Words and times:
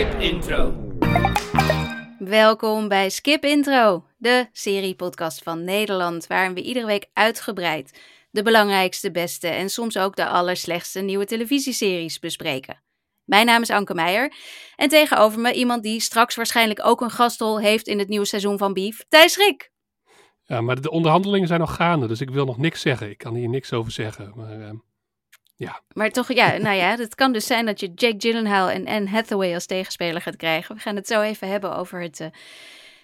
Skip 0.00 0.20
Intro. 0.20 0.74
Welkom 2.18 2.88
bij 2.88 3.10
Skip 3.10 3.44
Intro, 3.44 4.04
de 4.16 4.48
seriepodcast 4.52 5.42
van 5.42 5.64
Nederland, 5.64 6.26
waarin 6.26 6.54
we 6.54 6.62
iedere 6.62 6.86
week 6.86 7.10
uitgebreid 7.12 8.00
de 8.30 8.42
belangrijkste, 8.42 9.10
beste 9.10 9.48
en 9.48 9.68
soms 9.68 9.98
ook 9.98 10.16
de 10.16 10.26
allerslechtste 10.26 11.00
nieuwe 11.00 11.24
televisieseries 11.24 12.18
bespreken. 12.18 12.82
Mijn 13.24 13.46
naam 13.46 13.62
is 13.62 13.70
Anke 13.70 13.94
Meijer 13.94 14.32
en 14.76 14.88
tegenover 14.88 15.40
me 15.40 15.52
iemand 15.52 15.82
die 15.82 16.00
straks 16.00 16.34
waarschijnlijk 16.34 16.86
ook 16.86 17.00
een 17.00 17.10
gastrol 17.10 17.60
heeft 17.60 17.86
in 17.86 17.98
het 17.98 18.08
nieuwe 18.08 18.26
seizoen 18.26 18.58
van 18.58 18.72
Beef, 18.72 19.04
Thijs 19.08 19.36
Rik. 19.36 19.72
Ja, 20.44 20.60
maar 20.60 20.80
de 20.80 20.90
onderhandelingen 20.90 21.48
zijn 21.48 21.60
nog 21.60 21.74
gaande, 21.74 22.06
dus 22.06 22.20
ik 22.20 22.30
wil 22.30 22.44
nog 22.44 22.58
niks 22.58 22.80
zeggen. 22.80 23.10
Ik 23.10 23.18
kan 23.18 23.34
hier 23.34 23.48
niks 23.48 23.72
over 23.72 23.92
zeggen. 23.92 24.32
Maar, 24.34 24.58
uh, 24.58 24.70
ja. 25.60 25.82
Maar 25.92 26.10
toch, 26.10 26.32
ja, 26.32 26.56
nou 26.56 26.76
ja, 26.76 26.96
het 26.96 27.14
kan 27.14 27.32
dus 27.32 27.46
zijn 27.46 27.66
dat 27.66 27.80
je 27.80 27.92
Jake 27.94 28.14
Gyllenhaal 28.18 28.70
en 28.70 28.86
Anne 28.86 29.08
Hathaway 29.08 29.54
als 29.54 29.66
tegenspeler 29.66 30.20
gaat 30.20 30.36
krijgen. 30.36 30.74
We 30.74 30.80
gaan 30.80 30.96
het 30.96 31.06
zo 31.06 31.20
even 31.20 31.48
hebben 31.48 31.76
over 31.76 32.02
het, 32.02 32.20
uh, 32.20 32.26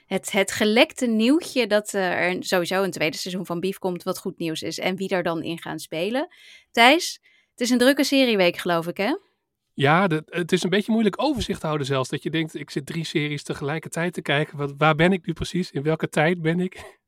het, 0.07 0.33
het 0.33 0.53
gelekte 0.53 1.07
nieuwtje 1.07 1.67
dat 1.67 1.95
uh, 1.95 2.11
er 2.11 2.37
sowieso 2.45 2.83
een 2.83 2.91
tweede 2.91 3.17
seizoen 3.17 3.47
van 3.47 3.61
Beef 3.61 3.79
komt, 3.79 4.03
wat 4.03 4.19
goed 4.19 4.39
nieuws 4.39 4.63
is. 4.63 4.79
En 4.79 4.97
wie 4.97 5.09
daar 5.09 5.23
dan 5.23 5.43
in 5.43 5.59
gaan 5.59 5.79
spelen. 5.79 6.29
Thijs, 6.71 7.21
het 7.51 7.61
is 7.61 7.71
een 7.71 7.79
drukke 7.79 8.05
serieweek 8.05 8.57
geloof 8.57 8.87
ik, 8.87 8.97
hè? 8.97 9.17
Ja, 9.73 10.07
de, 10.07 10.23
het 10.27 10.53
is 10.53 10.63
een 10.63 10.71
beetje 10.71 10.93
moeilijk 10.93 11.23
overzicht 11.23 11.61
te 11.61 11.67
houden 11.67 11.87
zelfs. 11.87 12.09
Dat 12.09 12.23
je 12.23 12.31
denkt, 12.31 12.55
ik 12.55 12.71
zit 12.71 12.87
drie 12.87 13.05
series 13.05 13.43
tegelijkertijd 13.43 14.13
te 14.13 14.23
kijken. 14.23 14.59
Wat, 14.59 14.75
waar 14.77 14.95
ben 14.95 15.13
ik 15.13 15.27
nu 15.27 15.33
precies? 15.33 15.71
In 15.71 15.83
welke 15.83 16.09
tijd 16.09 16.43
ben 16.43 16.61
ik? 16.61 16.99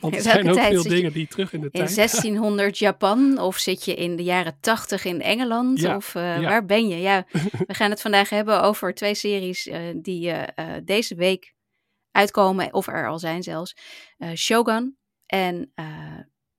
Want 0.00 0.14
er 0.16 0.22
zijn 0.22 0.50
ook 0.50 0.60
veel 0.60 0.82
dingen 0.82 1.12
die 1.12 1.26
terug 1.26 1.52
in 1.52 1.60
de 1.60 1.68
in 1.70 1.72
tijd... 1.72 1.90
In 1.90 1.96
1600 1.96 2.78
Japan 2.78 3.38
of 3.38 3.58
zit 3.58 3.84
je 3.84 3.94
in 3.94 4.16
de 4.16 4.22
jaren 4.22 4.56
80 4.60 5.04
in 5.04 5.22
Engeland? 5.22 5.80
Ja, 5.80 5.96
of 5.96 6.14
uh, 6.14 6.40
ja. 6.40 6.48
waar 6.48 6.64
ben 6.64 6.88
je? 6.88 6.96
Ja, 6.96 7.26
we 7.66 7.74
gaan 7.74 7.90
het 7.90 8.00
vandaag 8.00 8.28
hebben 8.28 8.62
over 8.62 8.94
twee 8.94 9.14
series 9.14 9.66
uh, 9.66 9.78
die 9.96 10.28
uh, 10.28 10.42
deze 10.84 11.14
week 11.14 11.54
uitkomen, 12.10 12.72
of 12.72 12.86
er 12.86 13.08
al 13.08 13.18
zijn 13.18 13.42
zelfs. 13.42 13.76
Shogun 14.34 14.96
en 15.26 15.72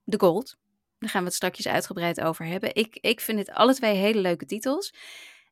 The 0.05 0.19
Gold. 0.19 0.57
Daar 0.97 1.09
gaan 1.09 1.21
we 1.21 1.27
het 1.27 1.35
straks 1.35 1.67
uitgebreid 1.67 2.21
over 2.21 2.45
hebben. 2.45 2.75
Ik, 2.75 2.97
ik 3.01 3.19
vind 3.19 3.39
het 3.39 3.49
alle 3.49 3.73
twee 3.73 3.95
hele 3.95 4.19
leuke 4.19 4.45
titels. 4.45 4.93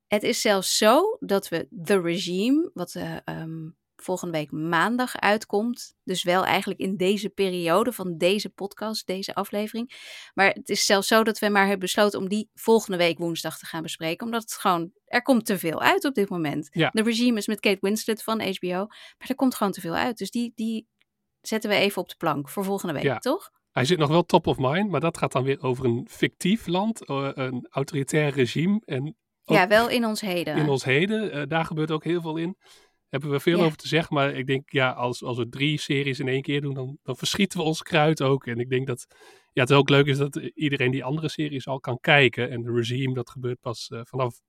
Het 0.08 0.24
is 0.24 0.42
zelfs 0.42 0.78
zo 0.78 1.18
dat 1.20 1.50
we 1.50 1.68
The 1.84 2.02
Regime, 2.02 2.72
wat 2.74 2.96
um, 3.26 3.78
volgende 4.04 4.38
week 4.38 4.52
maandag 4.52 5.18
uitkomt. 5.20 5.96
Dus 6.04 6.24
wel 6.24 6.46
eigenlijk 6.46 6.80
in 6.80 6.98
deze 6.98 7.30
periode 7.30 7.92
van 7.92 8.18
deze 8.18 8.50
podcast, 8.50 9.08
deze 9.08 9.34
aflevering. 9.36 9.92
Maar 10.34 10.50
het 10.50 10.70
is 10.70 10.86
zelfs 10.86 11.08
zo 11.08 11.24
dat 11.24 11.40
we 11.40 11.50
maar 11.50 11.62
hebben 11.62 11.80
besloten 11.80 12.20
om 12.20 12.28
die 12.30 12.50
volgende 12.54 12.98
week 12.98 13.18
woensdag 13.18 13.58
te 13.58 13.66
gaan 13.66 13.82
bespreken. 13.82 14.26
Omdat 14.26 14.42
het 14.42 14.54
gewoon, 14.54 14.92
er 15.06 15.22
komt 15.22 15.46
te 15.46 15.58
veel 15.58 15.82
uit 15.82 16.06
op 16.06 16.14
dit 16.16 16.30
moment. 16.30 16.70
Ja. 16.72 16.90
De 16.90 17.04
regime 17.04 17.38
is 17.38 17.48
met 17.48 17.60
Kate 17.60 17.78
Winslet 17.82 18.24
van 18.24 18.42
HBO. 18.42 18.86
Maar 19.18 19.28
er 19.28 19.36
komt 19.36 19.56
gewoon 19.56 19.74
te 19.74 19.82
veel 19.82 19.96
uit. 19.96 20.18
Dus 20.18 20.32
die, 20.32 20.52
die 20.56 20.88
zetten 21.42 21.70
we 21.70 21.76
even 21.76 22.02
op 22.02 22.10
de 22.10 22.16
plank 22.18 22.50
voor 22.50 22.64
volgende 22.64 22.94
week, 22.94 23.04
Ja. 23.04 23.18
toch? 23.18 23.50
Hij 23.72 23.86
zit 23.86 23.98
nog 23.98 24.10
wel 24.10 24.24
top 24.24 24.48
of 24.48 24.58
mind, 24.58 24.90
maar 24.90 25.00
dat 25.00 25.18
gaat 25.18 25.32
dan 25.32 25.44
weer 25.44 25.62
over 25.62 25.86
een 25.86 26.08
fictief 26.10 26.68
land, 26.68 27.10
uh, 27.10 27.30
een 27.34 27.68
autoritair 27.70 28.30
regime. 28.34 28.82
En 28.86 29.16
Ja, 29.44 29.68
wel 29.68 29.90
in 29.90 30.06
ons 30.06 30.22
heden. 30.22 30.56
in 30.58 30.70
ons 30.70 30.84
heden, 30.84 31.36
uh, 31.38 31.44
daar 31.48 31.66
gebeurt 31.66 31.92
ook 31.92 32.04
heel 32.04 32.22
veel 32.22 32.38
in. 32.38 32.58
Hebben 33.12 33.30
we 33.30 33.40
veel 33.40 33.58
Ja. 33.58 33.64
over 33.66 33.78
te 33.78 33.88
zeggen, 33.88 34.16
maar 34.16 34.34
ik 34.36 34.48
denk, 34.48 34.70
ja, 34.70 34.90
als, 34.92 35.24
als 35.24 35.38
we 35.38 35.50
drie 35.50 35.80
series 35.80 36.20
in 36.20 36.28
één 36.28 36.42
keer 36.42 36.62
doen, 36.62 36.74
dan, 36.74 36.98
dan 37.04 37.16
verschieten 37.18 37.60
we 37.60 37.66
ons 37.66 37.82
kruid 37.82 38.22
ook. 38.22 38.48
En 38.48 38.60
ik 38.60 38.70
denk 38.70 38.88
dat 38.88 39.08
ja, 39.54 39.62
het 39.62 39.74
ook 39.74 39.90
leuk 39.90 40.06
is 40.06 40.18
dat 40.18 40.36
iedereen 40.36 40.92
die 40.92 41.04
andere 41.04 41.30
series 41.30 41.68
al 41.68 41.80
kan 41.80 41.98
kijken. 42.00 42.50
En 42.50 42.62
de 42.62 42.72
regime, 42.72 43.14
dat 43.14 43.30
gebeurt 43.30 43.60
pas 43.62 43.90
uh, 43.94 44.00
vanaf 44.04 44.40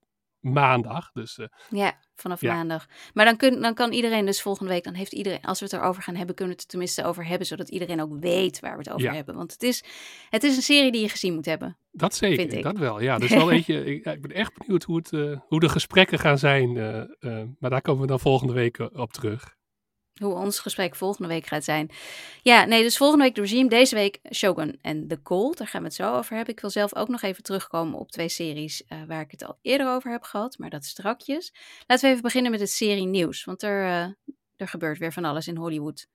maandag. 0.43 1.11
Dus 1.13 1.39
uh, 1.39 1.47
Ja, 1.71 1.99
vanaf 2.15 2.41
Ja. 2.41 2.55
maandag. 2.55 2.87
Maar 3.15 3.25
dan, 3.25 3.37
kun, 3.37 3.61
dan 3.61 3.75
kan 3.75 3.93
iedereen 3.93 4.27
dus 4.27 4.43
volgende 4.43 4.73
week, 4.73 4.85
dan 4.85 4.95
heeft 4.95 5.13
iedereen, 5.13 5.43
als 5.43 5.59
we 5.59 5.65
het 5.65 5.75
erover 5.75 6.03
gaan 6.03 6.15
hebben, 6.17 6.35
kunnen 6.35 6.55
we 6.55 6.61
het 6.61 6.63
er 6.63 6.71
tenminste 6.79 7.05
over 7.05 7.27
hebben, 7.27 7.47
zodat 7.47 7.69
iedereen 7.69 8.01
ook 8.03 8.21
weet 8.21 8.61
waar 8.61 8.73
we 8.73 8.79
het 8.79 8.91
over 8.91 9.03
Ja. 9.03 9.15
hebben. 9.15 9.35
Want 9.35 9.53
het 9.53 9.63
is, 9.63 9.85
het 10.31 10.43
is 10.45 10.57
een 10.57 10.63
serie 10.63 10.93
die 10.93 11.01
je 11.01 11.09
gezien 11.09 11.35
moet 11.35 11.45
hebben. 11.47 11.77
dat 11.93 12.15
zeker, 12.15 12.53
ik. 12.57 12.63
dat 12.63 12.79
wel. 12.79 13.01
Ja, 13.01 13.19
dus 13.19 13.31
wel 13.45 13.51
eentje, 13.53 13.85
ik, 13.85 14.05
ik 14.05 14.23
ben 14.23 14.33
echt 14.33 14.59
benieuwd 14.59 14.83
hoe, 14.83 14.97
het, 14.97 15.13
uh, 15.13 15.39
hoe 15.47 15.61
de 15.61 15.69
gesprekken 15.69 16.19
gaan 16.19 16.39
zijn. 16.39 16.75
Uh, 16.77 17.03
uh, 17.21 17.43
maar 17.59 17.71
daar 17.71 17.81
komen 17.83 18.01
we 18.03 18.07
dan 18.07 18.21
volgende 18.21 18.53
week 18.53 18.79
op 18.79 19.13
terug. 19.13 19.55
Hoe 20.23 20.35
ons 20.35 20.59
gesprek 20.59 20.97
volgende 20.97 21.29
week 21.29 21.47
gaat 21.47 21.65
zijn. 21.65 21.91
Ja, 22.43 22.65
nee, 22.65 22.83
dus 22.83 22.97
volgende 22.97 23.25
week 23.25 23.35
de 23.35 23.41
regime, 23.41 23.69
deze 23.69 23.95
week 23.95 24.19
Shogun 24.35 24.79
en 24.83 25.09
The 25.09 25.21
Gold. 25.23 25.59
Daar 25.59 25.67
gaan 25.67 25.81
we 25.81 25.87
het 25.87 25.97
zo 25.97 26.15
over 26.15 26.37
hebben. 26.37 26.55
Ik 26.55 26.61
wil 26.61 26.71
zelf 26.71 26.95
ook 26.95 27.09
nog 27.09 27.23
even 27.23 27.43
terugkomen 27.43 27.99
op 27.99 28.11
twee 28.11 28.29
series 28.29 28.83
uh, 28.89 29.03
waar 29.07 29.21
ik 29.21 29.31
het 29.31 29.45
al 29.45 29.59
eerder 29.63 29.89
over 29.89 30.11
heb 30.11 30.23
gehad, 30.23 30.59
maar 30.59 30.71
dat 30.71 30.85
strakjes. 30.85 31.53
Laten 31.87 32.05
we 32.05 32.11
even 32.11 32.23
beginnen 32.23 32.51
met 32.51 32.61
het 32.61 32.71
serie 32.71 33.07
nieuws, 33.07 33.45
want 33.45 33.63
er, 33.63 33.85
uh, 33.85 34.13
er 34.57 34.69
gebeurt 34.69 34.99
weer 34.99 35.13
van 35.13 35.25
alles 35.25 35.47
in 35.47 35.57
Hollywood. 35.57 36.07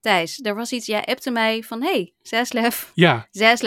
Thijs, 0.00 0.40
er 0.42 0.54
was 0.54 0.72
iets, 0.72 0.86
jij 0.86 1.04
appte 1.04 1.30
mij 1.30 1.62
van, 1.62 1.82
hey, 1.82 2.14
Zaslav, 2.22 2.90
Ja, 2.94 3.28
Zaz, 3.30 3.60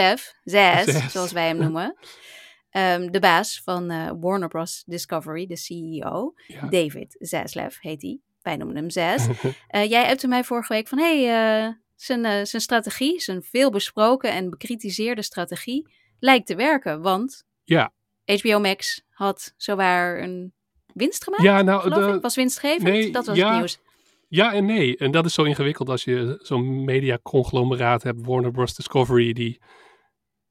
Zaz. 0.43 1.11
zoals 1.11 1.31
wij 1.31 1.47
hem 1.47 1.57
noemen. 1.57 1.95
Um, 2.71 3.11
de 3.11 3.19
baas 3.19 3.61
van 3.63 3.91
uh, 3.91 4.11
Warner 4.19 4.47
Bros. 4.47 4.83
Discovery, 4.85 5.47
de 5.47 5.57
CEO, 5.57 6.33
ja. 6.47 6.67
David 6.69 7.15
Zaslav 7.19 7.79
heet 7.79 8.01
hij. 8.01 8.19
Wij 8.41 8.57
noemen 8.57 8.75
hem 8.75 8.89
Zaz. 8.89 9.27
Uh, 9.27 9.89
jij 9.95 10.09
appte 10.09 10.27
mij 10.27 10.43
vorige 10.43 10.73
week 10.73 10.87
van, 10.87 10.97
hey, 10.97 11.19
uh, 11.67 11.73
zijn, 11.95 12.47
zijn 12.47 12.61
strategie, 12.61 13.19
zijn 13.19 13.43
veelbesproken 13.43 14.31
en 14.31 14.49
bekritiseerde 14.49 15.21
strategie, 15.21 15.87
lijkt 16.19 16.47
te 16.47 16.55
werken. 16.55 17.01
Want 17.01 17.43
ja. 17.63 17.93
HBO 18.25 18.59
Max 18.59 19.03
had 19.09 19.53
zowaar 19.57 20.21
een 20.21 20.53
winst 20.93 21.23
gemaakt, 21.23 21.43
ja 21.43 21.61
nou, 21.61 21.89
de. 21.89 22.19
Was 22.19 22.35
winstgevend? 22.35 22.83
nee, 22.83 23.11
dat 23.11 23.25
was 23.25 23.37
ja. 23.37 23.49
het 23.49 23.57
nieuws. 23.57 23.79
Ja 24.27 24.53
en 24.53 24.65
nee. 24.65 24.97
En 24.97 25.11
dat 25.11 25.25
is 25.25 25.33
zo 25.33 25.43
ingewikkeld 25.43 25.89
als 25.89 26.03
je 26.03 26.39
zo'n 26.41 26.83
mediaconglomeraat 26.83 28.03
hebt, 28.03 28.25
Warner 28.25 28.51
Bros. 28.51 28.75
Discovery, 28.75 29.33
die 29.33 29.59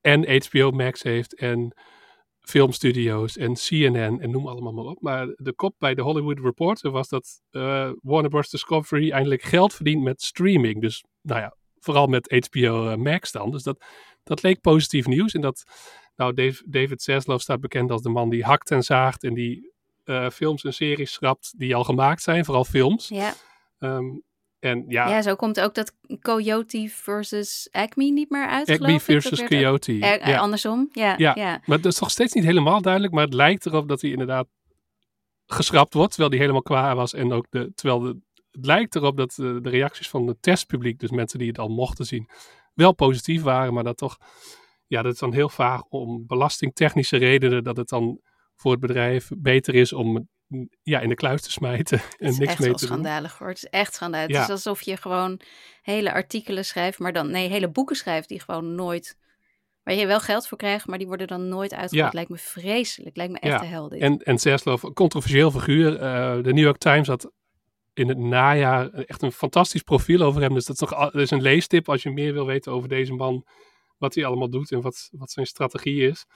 en 0.01 0.45
HBO 0.45 0.71
Max 0.71 1.03
heeft 1.03 1.35
en 1.35 1.75
filmstudio's 2.41 3.37
en 3.37 3.55
CNN 3.55 4.21
en 4.21 4.31
noem 4.31 4.47
allemaal 4.47 4.73
maar 4.73 4.85
op. 4.85 5.01
Maar 5.01 5.27
de 5.37 5.53
kop 5.53 5.75
bij 5.79 5.95
de 5.95 6.03
Hollywood 6.03 6.39
Reporter 6.39 6.91
was 6.91 7.09
dat 7.09 7.43
uh, 7.51 7.91
Warner 8.03 8.31
Bros. 8.31 8.51
Discovery 8.51 9.11
eindelijk 9.11 9.43
geld 9.43 9.75
verdient 9.75 10.03
met 10.03 10.23
streaming. 10.23 10.81
Dus 10.81 11.05
nou 11.21 11.41
ja, 11.41 11.55
vooral 11.79 12.07
met 12.07 12.47
HBO 12.49 12.97
Max 12.97 13.33
dan. 13.33 13.51
Dus 13.51 13.63
dat, 13.63 13.85
dat 14.23 14.43
leek 14.43 14.61
positief 14.61 15.07
nieuws. 15.07 15.33
En 15.33 15.41
dat, 15.41 15.65
nou, 16.17 16.35
Dave, 16.35 16.63
David 16.67 17.03
Zaslav 17.03 17.41
staat 17.41 17.61
bekend 17.61 17.91
als 17.91 18.03
de 18.03 18.09
man 18.09 18.31
die 18.31 18.45
hakt 18.45 18.71
en 18.71 18.83
zaagt 18.83 19.25
en 19.25 19.35
die 19.35 19.73
uh, 20.05 20.31
films 20.31 20.65
en 20.65 20.75
series 20.75 21.13
schrapt 21.13 21.55
die 21.57 21.75
al 21.75 21.85
gemaakt 21.85 22.23
zijn, 22.23 22.45
vooral 22.45 22.65
films. 22.65 23.09
Ja. 23.09 23.35
Um, 23.79 24.23
en 24.61 24.85
ja, 24.89 25.09
ja, 25.09 25.23
zo 25.23 25.35
komt 25.35 25.61
ook 25.61 25.75
dat 25.75 25.93
Coyote 26.21 26.89
versus 26.89 27.69
Acme 27.71 28.05
niet 28.05 28.31
meer 28.31 28.47
uit. 28.47 28.69
Acme 28.69 29.01
versus 29.01 29.45
Coyote. 29.45 29.93
Er, 30.01 30.29
ja. 30.29 30.39
Andersom, 30.39 30.89
ja, 30.93 31.15
ja. 31.17 31.33
ja. 31.35 31.61
Maar 31.67 31.81
dat 31.81 31.93
is 31.93 31.99
nog 31.99 32.11
steeds 32.11 32.33
niet 32.33 32.45
helemaal 32.45 32.83
duidelijk. 32.83 33.13
Maar 33.13 33.25
het 33.25 33.35
lijkt 33.35 33.67
erop 33.67 33.89
dat 33.89 34.01
hij 34.01 34.11
inderdaad 34.11 34.47
geschrapt 35.47 35.95
wordt. 35.95 36.11
Terwijl 36.11 36.31
hij 36.31 36.41
helemaal 36.41 36.63
klaar 36.63 36.97
was. 36.97 37.15
En 37.15 37.33
ook 37.33 37.47
de, 37.51 37.73
terwijl 37.75 38.01
de, 38.01 38.21
het 38.51 38.67
lijkt 38.67 38.95
erop 38.95 39.17
dat 39.17 39.35
de, 39.35 39.61
de 39.63 39.71
reacties 39.71 40.09
van 40.09 40.27
het 40.27 40.43
testpubliek, 40.43 40.99
dus 40.99 41.11
mensen 41.11 41.39
die 41.39 41.49
het 41.49 41.59
al 41.59 41.69
mochten 41.69 42.05
zien, 42.05 42.29
wel 42.75 42.93
positief 42.93 43.43
waren. 43.43 43.75
Maar 43.75 43.85
dat 43.85 43.97
toch, 43.97 44.19
ja, 44.87 45.03
dat 45.03 45.13
is 45.13 45.19
dan 45.19 45.33
heel 45.33 45.49
vaag 45.49 45.83
om 45.83 46.27
belastingtechnische 46.27 47.17
redenen 47.17 47.65
dat 47.65 47.77
het 47.77 47.89
dan 47.89 48.21
voor 48.61 48.71
het 48.71 48.81
bedrijf 48.81 49.31
beter 49.37 49.75
is 49.75 49.93
om 49.93 50.29
ja, 50.83 51.01
in 51.01 51.09
de 51.09 51.15
kluis 51.15 51.43
te 51.43 51.51
smijten 51.51 52.01
en 52.19 52.39
niks 52.39 52.57
mee 52.57 52.73
te 52.73 52.85
schandalig 52.85 53.39
hoor. 53.39 53.49
Het 53.49 53.57
is 53.57 53.69
echt 53.69 53.95
schandalig. 53.95 54.29
Ja. 54.29 54.41
Het 54.41 54.49
is 54.49 54.55
alsof 54.55 54.83
je 54.83 54.97
gewoon 54.97 55.41
hele 55.83 56.13
artikelen 56.13 56.65
schrijft, 56.65 56.99
maar 56.99 57.13
dan, 57.13 57.31
nee, 57.31 57.49
hele 57.49 57.69
boeken 57.69 57.97
schrijft 57.97 58.29
die 58.29 58.41
gewoon 58.41 58.75
nooit, 58.75 59.19
waar 59.83 59.95
je 59.95 60.07
wel 60.07 60.21
geld 60.21 60.49
voor 60.49 60.59
krijgt, 60.59 60.87
maar 60.87 60.99
die 60.99 61.07
worden 61.07 61.27
dan 61.27 61.49
nooit 61.49 61.75
uitgebracht. 61.75 62.13
Ja. 62.13 62.19
Lijkt 62.19 62.31
me 62.31 62.39
vreselijk. 62.39 63.17
Lijkt 63.17 63.33
me 63.33 63.39
echt 63.39 63.53
Ja. 63.53 63.59
de 63.59 63.67
hel 63.67 63.89
dit. 63.89 64.01
En, 64.01 64.19
en 64.19 64.39
Zaslav, 64.39 64.83
een 64.83 64.93
controversieel 64.93 65.51
figuur. 65.51 65.93
Uh, 65.93 66.43
de 66.43 66.53
New 66.53 66.65
York 66.65 66.79
Times 66.79 67.07
had 67.07 67.31
in 67.95 68.09
het 68.09 68.19
najaar 68.19 68.91
echt 68.93 69.23
een 69.23 69.33
fantastisch 69.33 69.83
profiel 69.83 70.23
over 70.23 70.41
hem. 70.41 70.55
Dus 70.55 70.65
dat 70.65 70.81
is, 70.81 70.89
toch, 70.89 71.11
dat 71.11 71.23
is 71.23 71.31
een 71.31 71.43
leestip 71.43 71.89
als 71.89 72.03
je 72.03 72.11
meer 72.11 72.33
wil 72.33 72.47
weten 72.47 72.73
over 72.73 72.89
deze 72.89 73.13
man. 73.13 73.47
Wat 73.99 74.15
hij 74.15 74.25
allemaal 74.25 74.51
doet 74.51 74.73
en 74.73 74.81
wat, 74.81 75.09
wat 75.13 75.31
zijn 75.31 75.47
strategie 75.47 76.09
is. 76.09 76.27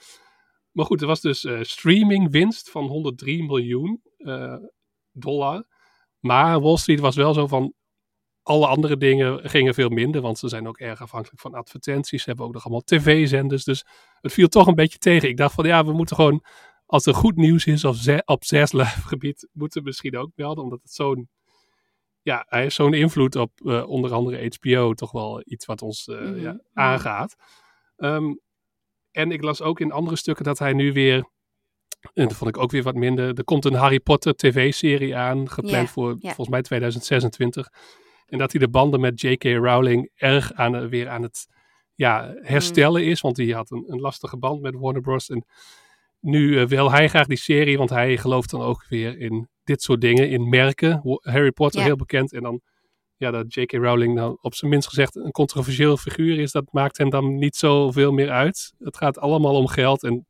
Maar 0.75 0.85
goed, 0.85 1.01
er 1.01 1.07
was 1.07 1.21
dus 1.21 1.43
uh, 1.43 1.61
streaming 1.61 2.31
winst 2.31 2.69
van 2.69 2.85
103 2.85 3.43
miljoen 3.43 4.01
uh, 4.17 4.55
dollar. 5.11 5.63
Maar 6.19 6.61
Wall 6.61 6.77
Street 6.77 6.99
was 6.99 7.15
wel 7.15 7.33
zo 7.33 7.47
van, 7.47 7.73
alle 8.47 8.67
andere 8.67 8.97
dingen 8.97 9.49
gingen 9.49 9.73
veel 9.73 9.89
minder, 9.89 10.21
want 10.21 10.39
ze 10.39 10.47
zijn 10.47 10.67
ook 10.67 10.77
erg 10.77 11.01
afhankelijk 11.01 11.41
van 11.41 11.53
advertenties. 11.53 12.23
Ze 12.23 12.29
hebben 12.29 12.45
ook 12.45 12.53
nog 12.53 12.63
allemaal 12.63 12.81
tv-zenders, 12.81 13.63
dus 13.63 13.85
het 14.21 14.33
viel 14.33 14.47
toch 14.47 14.67
een 14.67 14.75
beetje 14.75 14.97
tegen. 14.97 15.29
Ik 15.29 15.37
dacht 15.37 15.53
van, 15.53 15.65
ja, 15.65 15.85
we 15.85 15.93
moeten 15.93 16.15
gewoon, 16.15 16.43
als 16.85 17.05
er 17.05 17.13
goed 17.13 17.35
nieuws 17.35 17.65
is 17.65 17.85
op, 17.85 17.95
ze 17.95 18.21
op 18.25 18.43
gebied, 19.05 19.47
moeten 19.51 19.81
we 19.81 19.87
misschien 19.87 20.17
ook 20.17 20.31
melden, 20.35 20.63
omdat 20.63 20.81
het 20.81 20.91
zo'n, 20.91 21.29
ja, 22.21 22.45
hij 22.49 22.61
heeft 22.61 22.75
zo'n 22.75 22.93
invloed 22.93 23.35
op 23.35 23.51
uh, 23.63 23.87
onder 23.87 24.13
andere 24.13 24.55
HBO, 24.59 24.93
toch 24.93 25.11
wel 25.11 25.41
iets 25.45 25.65
wat 25.65 25.81
ons 25.81 26.07
mm 26.07 26.15
-hmm. 26.15 26.39
ja, 26.39 26.59
aangaat. 26.73 27.35
Um, 27.97 28.39
en 29.15 29.31
ik 29.31 29.43
las 29.43 29.61
ook 29.61 29.79
in 29.79 29.91
andere 29.91 30.15
stukken 30.15 30.45
dat 30.45 30.59
hij 30.59 30.73
nu 30.73 30.93
weer 30.93 31.33
En 32.13 32.27
dat 32.27 32.33
vond 32.33 32.55
ik 32.55 32.61
ook 32.61 32.71
weer 32.71 32.83
wat 32.83 32.95
minder. 32.95 33.37
Er 33.37 33.43
komt 33.43 33.65
een 33.65 33.73
Harry 33.73 33.99
Potter 33.99 34.35
tv-serie 34.35 35.15
aan, 35.15 35.49
gepland 35.49 35.89
voor 35.89 36.15
volgens 36.19 36.49
mij 36.49 36.61
2026. 36.61 37.67
En 38.25 38.37
dat 38.37 38.51
hij 38.51 38.61
de 38.61 38.69
banden 38.69 38.99
met 38.99 39.21
J.K. 39.21 39.43
Rowling 39.43 40.11
erg 40.15 40.53
aan, 40.53 40.75
eh, 40.75 40.85
weer 40.85 41.09
aan 41.09 41.21
het 41.21 41.47
ja, 41.95 42.33
herstellen 42.41 43.01
Mm. 43.01 43.09
is. 43.09 43.21
Want 43.21 43.35
die 43.35 43.53
had 43.53 43.71
een, 43.71 43.83
een 43.87 43.99
lastige 43.99 44.37
band 44.37 44.61
met 44.61 44.75
Warner 44.75 45.01
Bros. 45.01 45.29
En 45.29 45.45
nu 46.19 46.59
eh, 46.59 46.65
wil 46.67 46.91
hij 46.91 47.07
graag 47.09 47.27
die 47.27 47.37
serie, 47.37 47.77
want 47.77 47.89
hij 47.89 48.17
gelooft 48.17 48.49
dan 48.49 48.61
ook 48.61 48.85
weer 48.89 49.19
in 49.19 49.49
dit 49.63 49.81
soort 49.81 50.01
dingen, 50.01 50.29
in 50.29 50.49
merken. 50.49 51.19
Harry 51.21 51.51
Potter 51.51 51.81
heel 51.81 51.95
bekend. 51.95 52.33
En 52.33 52.41
dan 52.41 52.61
ja, 53.17 53.31
dat 53.31 53.53
J.K. 53.53 53.71
Rowling 53.71 54.13
nou 54.15 54.37
op 54.41 54.55
zijn 54.55 54.71
minst 54.71 54.87
gezegd 54.87 55.15
een 55.15 55.31
controversieel 55.31 55.97
figuur 55.97 56.39
is, 56.39 56.51
dat 56.51 56.65
maakt 56.71 56.97
hem 56.97 57.09
dan 57.09 57.35
niet 57.35 57.55
zoveel 57.55 58.11
meer 58.11 58.29
uit. 58.29 58.73
Het 58.79 58.97
gaat 58.97 59.19
allemaal 59.19 59.55
om 59.55 59.67
geld. 59.67 60.03
En 60.03 60.27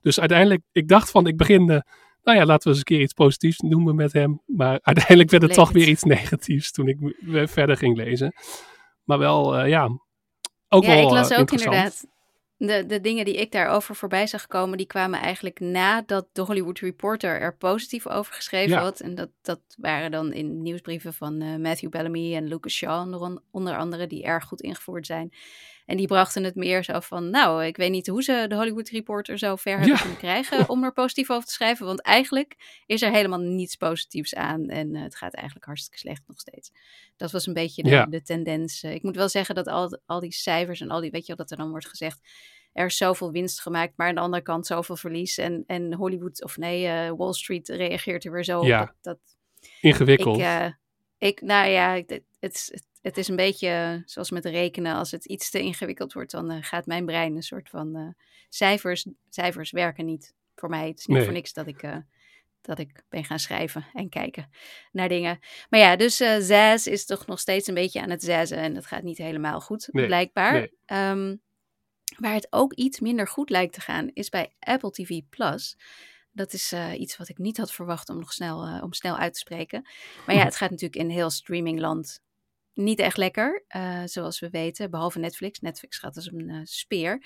dus 0.00 0.20
uiteindelijk, 0.20 0.62
ik 0.72 0.88
dacht 0.88 1.10
van, 1.10 1.26
ik 1.26 1.36
begin, 1.36 1.70
eh, 1.70 1.80
nou 2.22 2.38
ja, 2.38 2.44
laten 2.44 2.62
we 2.62 2.68
eens 2.68 2.78
een 2.78 2.84
keer 2.84 3.00
iets 3.00 3.12
positiefs 3.12 3.58
noemen 3.58 3.94
met 3.94 4.12
hem. 4.12 4.42
Maar 4.46 4.78
uiteindelijk 4.90 5.30
werd 5.30 5.42
het 5.42 5.52
toch 5.52 5.72
weer 5.72 5.88
iets 5.88 6.02
negatiefs 6.02 6.72
toen 6.72 6.88
ik 6.88 6.98
verder 7.48 7.76
ging 7.76 7.96
lezen. 7.96 8.34
Maar 9.04 9.18
wel, 9.18 9.56
eh, 9.56 9.68
ja, 9.68 9.88
ook 10.68 10.84
ja, 10.84 10.94
wel 10.94 11.02
ik 11.02 11.10
las 11.10 11.30
eh, 11.30 11.38
ook 11.38 11.50
inderdaad. 11.50 12.06
De, 12.66 12.86
de 12.86 13.00
dingen 13.00 13.24
die 13.24 13.36
ik 13.36 13.52
daarover 13.52 13.96
voorbij 13.96 14.26
zag 14.26 14.46
komen, 14.46 14.78
die 14.78 14.86
kwamen 14.86 15.20
eigenlijk 15.20 15.60
nadat 15.60 16.26
de 16.32 16.42
Hollywood 16.42 16.78
Reporter 16.78 17.40
er 17.40 17.56
positief 17.56 18.06
over 18.06 18.34
geschreven 18.34 18.76
Ja. 18.76 18.82
had. 18.82 19.00
En 19.00 19.14
dat, 19.14 19.30
dat 19.42 19.60
waren 19.78 20.10
dan 20.10 20.32
in 20.32 20.62
nieuwsbrieven 20.62 21.14
van 21.14 21.40
eh, 21.40 21.56
Matthew 21.56 21.90
Bellamy 21.90 22.34
en 22.34 22.48
Lucas 22.48 22.72
Shaw 22.72 23.00
onder, 23.00 23.42
onder 23.50 23.76
andere, 23.76 24.06
die 24.06 24.22
erg 24.22 24.44
goed 24.44 24.60
ingevoerd 24.60 25.06
zijn. 25.06 25.32
En 25.90 25.96
die 25.96 26.06
brachten 26.06 26.44
het 26.44 26.54
meer 26.54 26.84
zo 26.84 27.00
van, 27.00 27.30
nou, 27.30 27.64
ik 27.64 27.76
weet 27.76 27.90
niet 27.90 28.06
hoe 28.06 28.22
ze 28.22 28.44
de 28.48 28.54
Hollywood 28.54 28.88
Reporter 28.88 29.38
zo 29.38 29.56
ver 29.56 29.72
hebben 29.78 29.88
Ja. 29.96 30.00
kunnen 30.00 30.18
krijgen 30.18 30.68
om 30.68 30.84
er 30.84 30.92
positief 30.92 31.30
over 31.30 31.46
te 31.46 31.52
schrijven. 31.52 31.86
Want 31.86 32.02
eigenlijk 32.02 32.82
is 32.86 33.02
er 33.02 33.10
helemaal 33.12 33.38
niets 33.38 33.76
positiefs 33.76 34.34
aan 34.34 34.68
en 34.68 34.94
eh, 34.94 35.02
het 35.02 35.16
gaat 35.16 35.34
eigenlijk 35.34 35.66
hartstikke 35.66 35.98
slecht 35.98 36.22
nog 36.26 36.38
steeds. 36.40 36.70
Dat 37.16 37.30
was 37.30 37.46
een 37.46 37.52
beetje 37.54 37.82
de, 37.82 37.88
Ja. 37.88 38.06
de 38.06 38.22
tendens. 38.22 38.82
Eh, 38.82 38.94
ik 38.94 39.02
moet 39.02 39.16
wel 39.16 39.28
zeggen 39.28 39.54
dat 39.54 39.66
al, 39.66 39.98
al 40.06 40.20
die 40.20 40.32
cijfers 40.32 40.80
en 40.80 40.90
al 40.90 41.00
die, 41.00 41.10
weet 41.10 41.20
je 41.26 41.26
wel, 41.26 41.36
dat 41.36 41.50
er 41.50 41.56
dan 41.56 41.70
wordt 41.70 41.88
gezegd, 41.88 42.20
er 42.72 42.86
is 42.86 42.96
zoveel 42.96 43.30
winst 43.32 43.60
gemaakt, 43.60 43.92
maar 43.96 44.08
aan 44.08 44.14
de 44.14 44.20
andere 44.20 44.42
kant 44.42 44.66
zoveel 44.66 44.96
verlies. 44.96 45.38
En, 45.38 45.64
en 45.66 45.94
Hollywood, 45.94 46.44
of 46.44 46.56
nee, 46.56 46.86
eh, 46.86 47.12
Wall 47.16 47.32
Street 47.32 47.68
reageert 47.68 48.24
er 48.24 48.32
weer 48.32 48.44
zo 48.44 48.64
Ja. 48.66 48.80
op. 48.82 48.86
Dat, 48.86 48.96
dat, 49.00 49.18
Ingewikkeld. 49.80 50.38
ik, 50.38 50.76
ik, 51.18 51.40
nou 51.40 51.68
ja, 51.68 51.94
het, 51.94 52.22
het, 52.40 52.70
het, 53.02 53.16
is 53.16 53.28
een 53.28 53.36
beetje 53.36 54.02
zoals 54.04 54.30
met 54.30 54.44
rekenen. 54.44 54.94
Als 54.94 55.10
het 55.10 55.24
iets 55.24 55.50
te 55.50 55.60
ingewikkeld 55.60 56.12
wordt, 56.12 56.30
dan 56.30 56.50
eh, 56.50 56.58
gaat 56.60 56.86
mijn 56.86 57.04
brein 57.06 57.36
een 57.36 57.42
soort 57.42 57.68
van 57.68 57.96
eh, 57.96 58.08
cijfers. 58.48 59.06
Cijfers 59.28 59.70
werken 59.70 60.04
niet 60.06 60.34
voor 60.54 60.68
mij. 60.68 60.88
Het 60.88 60.98
is 60.98 61.06
niet 61.06 61.16
Nee. 61.16 61.24
voor 61.26 61.34
niks 61.34 61.52
dat 61.52 61.66
ik, 61.66 61.82
eh, 61.82 61.96
dat 62.60 62.78
ik 62.78 63.02
ben 63.08 63.24
gaan 63.24 63.38
schrijven 63.38 63.86
en 63.92 64.08
kijken 64.08 64.50
naar 64.92 65.08
dingen. 65.08 65.38
Maar 65.68 65.80
ja, 65.80 65.96
dus 65.96 66.20
eh 66.20 66.36
Zaz 66.40 66.86
is 66.86 67.04
toch 67.06 67.26
nog 67.26 67.40
steeds 67.40 67.66
een 67.68 67.74
beetje 67.74 68.00
aan 68.02 68.10
het 68.10 68.22
zazzen. 68.22 68.58
En 68.58 68.74
dat 68.74 68.86
gaat 68.86 69.02
niet 69.02 69.18
helemaal 69.18 69.60
goed, 69.60 69.88
Nee, 69.90 70.06
blijkbaar. 70.06 70.52
nee. 70.52 70.72
Ehm, 70.86 71.36
waar 72.18 72.34
het 72.34 72.46
ook 72.50 72.72
iets 72.74 73.00
minder 73.00 73.28
goed 73.28 73.50
lijkt 73.50 73.72
te 73.74 73.80
gaan, 73.80 74.10
is 74.12 74.28
bij 74.28 74.52
Apple 74.58 74.90
TV 74.90 75.20
Plus. 75.30 75.76
Dat 76.32 76.52
is 76.52 76.72
eh, 76.72 77.00
iets 77.00 77.16
wat 77.16 77.28
ik 77.28 77.38
niet 77.38 77.56
had 77.56 77.72
verwacht 77.72 78.08
om 78.08 78.18
nog 78.18 78.32
snel, 78.32 78.64
eh, 78.66 78.82
om 78.82 78.92
snel 78.92 79.16
uit 79.16 79.32
te 79.32 79.38
spreken. 79.38 79.88
Maar 80.26 80.34
ja, 80.36 80.44
het 80.50 80.56
gaat 80.56 80.70
natuurlijk 80.70 81.00
in 81.02 81.10
heel 81.10 81.30
streamingland 81.30 82.20
niet 82.74 82.98
echt 82.98 83.16
lekker, 83.16 83.64
eh, 83.68 84.02
zoals 84.04 84.40
we 84.40 84.50
weten. 84.50 84.90
Behalve 84.90 85.18
Netflix. 85.18 85.60
Netflix 85.60 85.98
gaat 85.98 86.16
als 86.16 86.32
een 86.32 86.48
eh, 86.48 86.60
speer. 86.64 87.24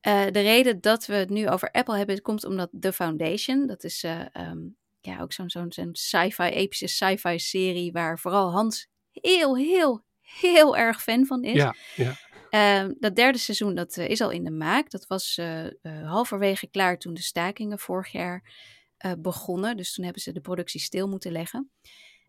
Eh, 0.00 0.26
de 0.30 0.40
reden 0.40 0.80
dat 0.80 1.06
we 1.06 1.14
het 1.14 1.30
nu 1.30 1.48
over 1.48 1.70
Apple 1.70 1.96
hebben, 1.96 2.22
komt 2.22 2.44
omdat 2.44 2.70
The 2.80 2.92
Foundation, 2.92 3.66
dat 3.66 3.84
is 3.84 4.02
eh, 4.02 4.20
ehm, 4.32 4.58
ja, 5.00 5.20
ook 5.20 5.32
zo'n 5.32 5.50
zo'n 5.50 5.72
zo'n 5.72 5.88
sci-fi, 5.92 6.42
epische 6.42 6.86
sci-fi 6.86 7.38
serie, 7.38 7.92
waar 7.92 8.18
vooral 8.18 8.50
Hans 8.50 8.88
heel, 9.10 9.56
heel, 9.56 10.04
heel 10.20 10.76
erg 10.76 11.02
fan 11.02 11.26
van 11.26 11.44
is. 11.44 11.54
Ja, 11.54 11.74
ja. 11.96 12.16
Ehm, 12.50 12.92
dat 12.98 13.16
derde 13.16 13.38
seizoen 13.38 13.74
dat, 13.74 13.96
is 13.96 14.20
al 14.20 14.30
in 14.30 14.44
de 14.44 14.50
maak. 14.50 14.90
Dat 14.90 15.06
was 15.06 15.40
halverwege 16.04 16.66
klaar 16.66 16.98
toen 16.98 17.14
de 17.14 17.22
stakingen 17.22 17.78
vorig 17.78 18.12
jaar 18.12 18.52
begonnen. 19.18 19.76
Dus 19.76 19.94
toen 19.94 20.04
hebben 20.04 20.22
ze 20.22 20.32
de 20.32 20.40
productie 20.40 20.80
stil 20.80 21.08
moeten 21.08 21.32
leggen. 21.32 21.70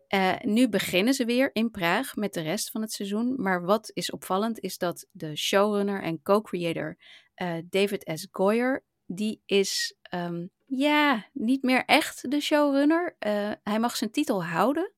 Eh, 0.08 0.34
nu 0.40 0.68
beginnen 0.68 1.14
ze 1.14 1.24
weer 1.24 1.50
in 1.52 1.70
Praag 1.70 2.16
met 2.16 2.34
de 2.34 2.40
rest 2.40 2.70
van 2.70 2.80
het 2.80 2.92
seizoen. 2.92 3.34
Maar 3.36 3.64
wat 3.64 3.90
is 3.94 4.10
opvallend 4.10 4.58
is 4.60 4.78
dat 4.78 5.06
de 5.10 5.36
showrunner 5.36 6.02
en 6.02 6.22
co-creator 6.22 6.96
eh, 7.34 7.54
David 7.68 8.10
S. 8.14 8.28
Goyer, 8.30 8.84
die 9.06 9.42
is 9.46 9.96
ehm, 10.02 10.46
ja, 10.66 11.26
niet 11.32 11.62
meer 11.62 11.84
echt 11.84 12.30
de 12.30 12.40
showrunner. 12.40 13.16
Eh, 13.18 13.50
hij 13.62 13.78
mag 13.78 13.96
zijn 13.96 14.10
titel 14.10 14.44
houden. 14.44 14.92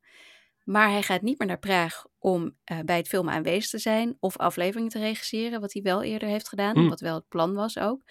Maar 0.65 0.91
hij 0.91 1.03
gaat 1.03 1.23
niet 1.23 1.39
meer 1.39 1.49
naar 1.49 1.59
Praag 1.59 2.07
om 2.19 2.57
bij 2.85 2.97
het 2.97 3.09
filmen 3.09 3.35
aanwezig 3.35 3.71
te 3.71 3.79
zijn 3.79 4.17
of 4.21 4.37
afleveringen 4.37 4.91
te 4.91 4.99
regisseren, 4.99 5.61
wat 5.61 5.73
hij 5.73 5.83
wel 5.83 6.03
eerder 6.03 6.29
heeft 6.29 6.49
gedaan, 6.49 6.75
Hmm. 6.75 6.89
wat 6.89 7.01
wel 7.01 7.15
het 7.15 7.29
plan 7.29 7.55
was 7.55 7.79
ook. 7.79 8.03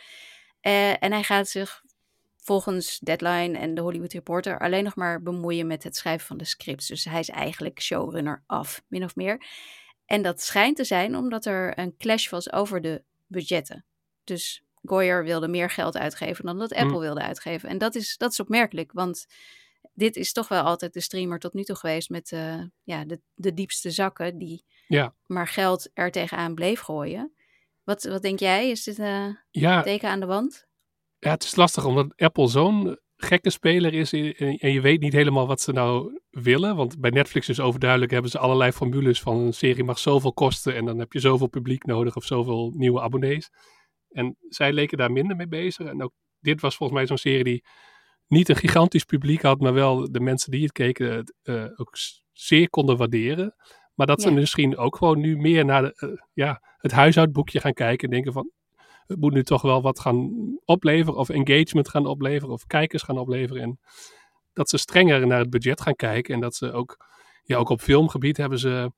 En 1.00 1.12
hij 1.12 1.24
gaat 1.24 1.48
zich 1.48 1.82
volgens 2.46 3.00
Deadline 3.00 3.58
en 3.58 3.76
de 3.76 3.82
Hollywood 3.82 4.14
Reporter 4.14 4.60
alleen 4.60 4.84
nog 4.84 4.96
maar 4.96 5.22
bemoeien 5.22 5.68
met 5.68 5.84
het 5.84 5.96
schrijven 5.96 6.28
van 6.28 6.38
de 6.38 6.46
scripts. 6.46 6.88
Dus 6.88 7.06
hij 7.06 7.20
is 7.20 7.30
eigenlijk 7.30 7.82
showrunner 7.82 8.44
af, 8.46 8.84
min 8.88 9.04
of 9.04 9.16
meer. 9.16 9.46
En 10.06 10.22
dat 10.22 10.42
schijnt 10.42 10.76
te 10.76 10.84
zijn 10.84 11.16
omdat 11.16 11.46
er 11.46 11.80
een 11.80 11.98
clash 11.98 12.30
was 12.30 12.52
over 12.52 12.82
de 12.82 13.04
budgetten. 13.28 13.86
Dus 14.24 14.64
Goyer 14.84 15.24
wilde 15.24 15.48
meer 15.48 15.70
geld 15.70 15.98
uitgeven 15.98 16.46
dan 16.46 16.60
dat 16.60 16.74
Apple 16.74 16.90
Hmm. 16.92 17.00
wilde 17.00 17.22
uitgeven. 17.22 17.70
En 17.70 17.78
dat 17.78 17.96
is, 17.96 18.18
dat 18.18 18.32
is 18.32 18.40
opmerkelijk, 18.40 18.92
want 18.92 19.26
dit 19.94 20.16
is 20.16 20.32
toch 20.34 20.48
wel 20.48 20.64
altijd 20.64 20.94
de 20.94 21.02
streamer 21.02 21.40
tot 21.40 21.54
nu 21.54 21.64
toe 21.64 21.76
geweest 21.76 22.10
met 22.10 22.32
eh, 22.32 22.62
ja, 22.84 23.06
de, 23.06 23.20
de 23.34 23.54
diepste 23.54 23.92
zakken 23.92 24.38
die 24.38 24.66
Ja. 24.88 25.14
maar 25.26 25.48
geld 25.48 25.90
er 25.94 26.12
tegenaan 26.12 26.56
bleef 26.56 26.80
gooien. 26.80 27.34
Wat, 27.84 28.04
wat 28.04 28.22
denk 28.22 28.40
jij? 28.40 28.70
Is 28.70 28.84
dit 28.84 29.00
eh, 29.00 29.24
een 29.24 29.40
Ja, 29.52 29.82
teken 29.82 30.10
aan 30.10 30.20
de 30.20 30.26
wand? 30.26 30.65
Ja, 31.26 31.32
het 31.32 31.44
is 31.44 31.56
lastig 31.56 31.86
omdat 31.86 32.14
Apple 32.16 32.48
zo'n 32.48 33.00
gekke 33.16 33.50
speler 33.50 33.94
is 33.94 34.14
en 34.14 34.72
je 34.72 34.82
weet 34.82 35.00
niet 35.00 35.14
helemaal 35.14 35.48
wat 35.48 35.62
ze 35.62 35.72
nou 35.72 36.20
willen. 36.30 36.76
Want 36.76 37.00
bij 37.00 37.10
Netflix 37.10 37.50
is 37.50 37.60
overduidelijk, 37.60 38.12
hebben 38.12 38.32
ze 38.32 38.40
allerlei 38.40 38.72
formules 38.72 39.22
van 39.22 39.38
een 39.38 39.54
serie 39.54 39.84
mag 39.84 40.00
zoveel 40.00 40.34
kosten 40.34 40.76
en 40.76 40.86
dan 40.86 41.00
heb 41.00 41.14
je 41.14 41.20
zoveel 41.20 41.48
publiek 41.48 41.86
nodig 41.86 42.16
of 42.16 42.24
zoveel 42.24 42.72
nieuwe 42.76 43.02
abonnees. 43.02 43.50
En 44.10 44.38
zij 44.50 44.74
leken 44.74 44.98
daar 44.98 45.12
minder 45.12 45.36
mee 45.36 45.48
bezig. 45.48 45.88
En 45.88 46.04
ook 46.04 46.12
dit 46.40 46.62
was 46.62 46.76
volgens 46.76 47.00
mij 47.00 47.08
zo'n 47.08 47.18
serie 47.18 47.44
die 47.44 47.66
niet 48.28 48.50
een 48.50 48.56
gigantisch 48.56 49.04
publiek 49.04 49.42
had, 49.42 49.60
maar 49.60 49.74
wel 49.74 50.12
de 50.12 50.20
mensen 50.20 50.52
die 50.52 50.64
het 50.64 50.72
keken 50.72 51.12
het, 51.12 51.36
eh, 51.42 51.66
ook 51.76 51.96
zeer 52.32 52.70
konden 52.70 52.98
waarderen. 52.98 53.56
Maar 53.94 54.08
dat 54.08 54.22
ze 54.22 54.32
misschien 54.32 54.78
ook 54.78 54.96
gewoon 54.96 55.20
nu 55.20 55.38
meer 55.38 55.66
naar 55.66 55.82
de, 55.82 55.94
eh, 55.96 56.10
ja, 56.34 56.62
het 56.78 56.92
huishoudboekje 56.92 57.60
gaan 57.60 57.74
kijken 57.74 58.08
en 58.08 58.14
denken 58.14 58.34
van 58.34 58.52
het 59.08 59.20
moet 59.20 59.34
nu 59.34 59.44
toch 59.44 59.62
wel 59.62 59.82
wat 59.82 60.00
gaan 60.00 60.32
opleveren 60.66 61.20
of 61.20 61.30
engagement 61.30 61.90
gaan 61.90 62.06
opleveren 62.06 62.54
of 62.54 62.66
kijkers 62.68 63.04
gaan 63.04 63.18
opleveren. 63.18 63.62
En 63.62 63.80
dat 64.54 64.70
ze 64.70 64.78
strenger 64.78 65.28
naar 65.28 65.40
het 65.40 65.50
budget 65.50 65.82
gaan 65.82 65.96
kijken 65.96 66.34
en 66.34 66.40
dat 66.40 66.56
ze 66.56 66.72
ook, 66.72 67.06
ja, 67.44 67.58
ook 67.58 67.70
op 67.70 67.82
filmgebied 67.82 68.38
hebben 68.38 68.60
ze 68.60 68.92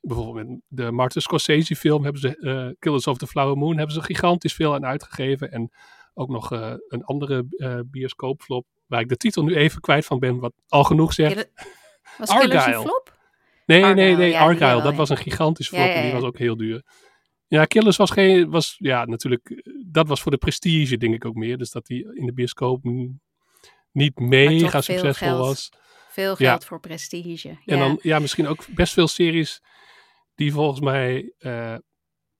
bijvoorbeeld 0.00 0.48
met 0.48 0.60
de 0.68 0.90
Martin 0.90 1.22
Scorsese 1.22 1.76
film 1.76 2.02
hebben 2.02 2.20
ze 2.20 2.36
eh, 2.36 2.76
Killers 2.78 3.06
of 3.06 3.18
the 3.18 3.26
Flower 3.26 3.56
Moon 3.56 3.76
hebben 3.76 3.94
ze 3.94 4.02
gigantisch 4.02 4.54
veel 4.54 4.74
aan 4.74 4.86
uitgegeven 4.86 5.52
en 5.52 5.70
ook 6.14 6.28
nog 6.28 6.52
eh, 6.52 6.74
een 6.88 7.04
andere 7.04 7.46
eh 7.56 7.78
bioscoopflop 7.86 8.66
waar 8.86 9.00
ik 9.00 9.08
de 9.08 9.16
titel 9.16 9.44
nu 9.44 9.54
even 9.54 9.80
kwijt 9.80 10.06
van 10.06 10.18
ben, 10.18 10.38
wat 10.38 10.52
al 10.68 10.84
genoeg 10.84 11.12
zegt. 11.12 11.50
Was 12.18 12.38
Killers 12.38 12.66
een 12.66 12.72
flop? 12.72 13.18
Nee, 13.66 13.80
nee, 13.80 13.90
Argyle, 13.90 14.16
nee, 14.16 14.38
Argyle, 14.38 14.82
dat 14.82 14.92
ja. 14.92 14.98
was 14.98 15.08
een 15.08 15.16
gigantisch 15.16 15.68
flop 15.68 15.80
ja, 15.80 15.92
en 15.92 16.02
die 16.02 16.12
was 16.12 16.22
ook 16.22 16.38
heel 16.38 16.56
duur. 16.56 16.82
Ja, 17.50 17.64
Killers 17.64 17.96
was 17.96 18.10
geen, 18.10 18.50
was 18.50 18.74
ja 18.78 19.04
natuurlijk, 19.04 19.50
eh, 19.50 19.72
dat 19.86 20.08
was 20.08 20.20
voor 20.22 20.30
de 20.30 20.38
prestige 20.38 20.96
denk 20.96 21.14
ik 21.14 21.24
ook 21.24 21.34
meer. 21.34 21.58
Dus 21.58 21.70
dat 21.70 21.86
die 21.86 22.14
in 22.14 22.26
de 22.26 22.32
bioscoop 22.32 22.84
niet 23.92 24.18
mega 24.18 24.80
succesvol 24.80 25.28
geld. 25.28 25.38
was. 25.38 25.68
Veel 26.08 26.34
Ja. 26.38 26.50
geld 26.50 26.64
voor 26.64 26.80
prestige. 26.80 27.48
En 27.48 27.58
ja. 27.64 27.78
dan 27.78 27.98
ja, 28.02 28.18
misschien 28.18 28.46
ook 28.46 28.74
best 28.74 28.92
veel 28.92 29.08
series 29.08 29.62
die 30.34 30.52
volgens 30.52 30.80
mij 30.80 31.32
eh, 31.38 31.76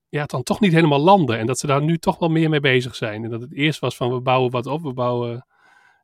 ja, 0.08 0.24
dan 0.26 0.42
toch 0.42 0.60
niet 0.60 0.72
helemaal 0.72 1.00
landen. 1.00 1.38
En 1.38 1.46
dat 1.46 1.58
ze 1.58 1.66
daar 1.66 1.82
nu 1.82 1.98
toch 1.98 2.18
wel 2.18 2.28
meer 2.28 2.48
mee 2.48 2.60
bezig 2.60 2.96
zijn. 2.96 3.24
En 3.24 3.30
dat 3.30 3.40
het 3.40 3.54
eerst 3.54 3.80
was 3.80 3.96
van 3.96 4.12
we 4.12 4.20
bouwen 4.20 4.50
wat 4.50 4.66
op, 4.66 4.82
we 4.82 4.92
bouwen 4.92 5.46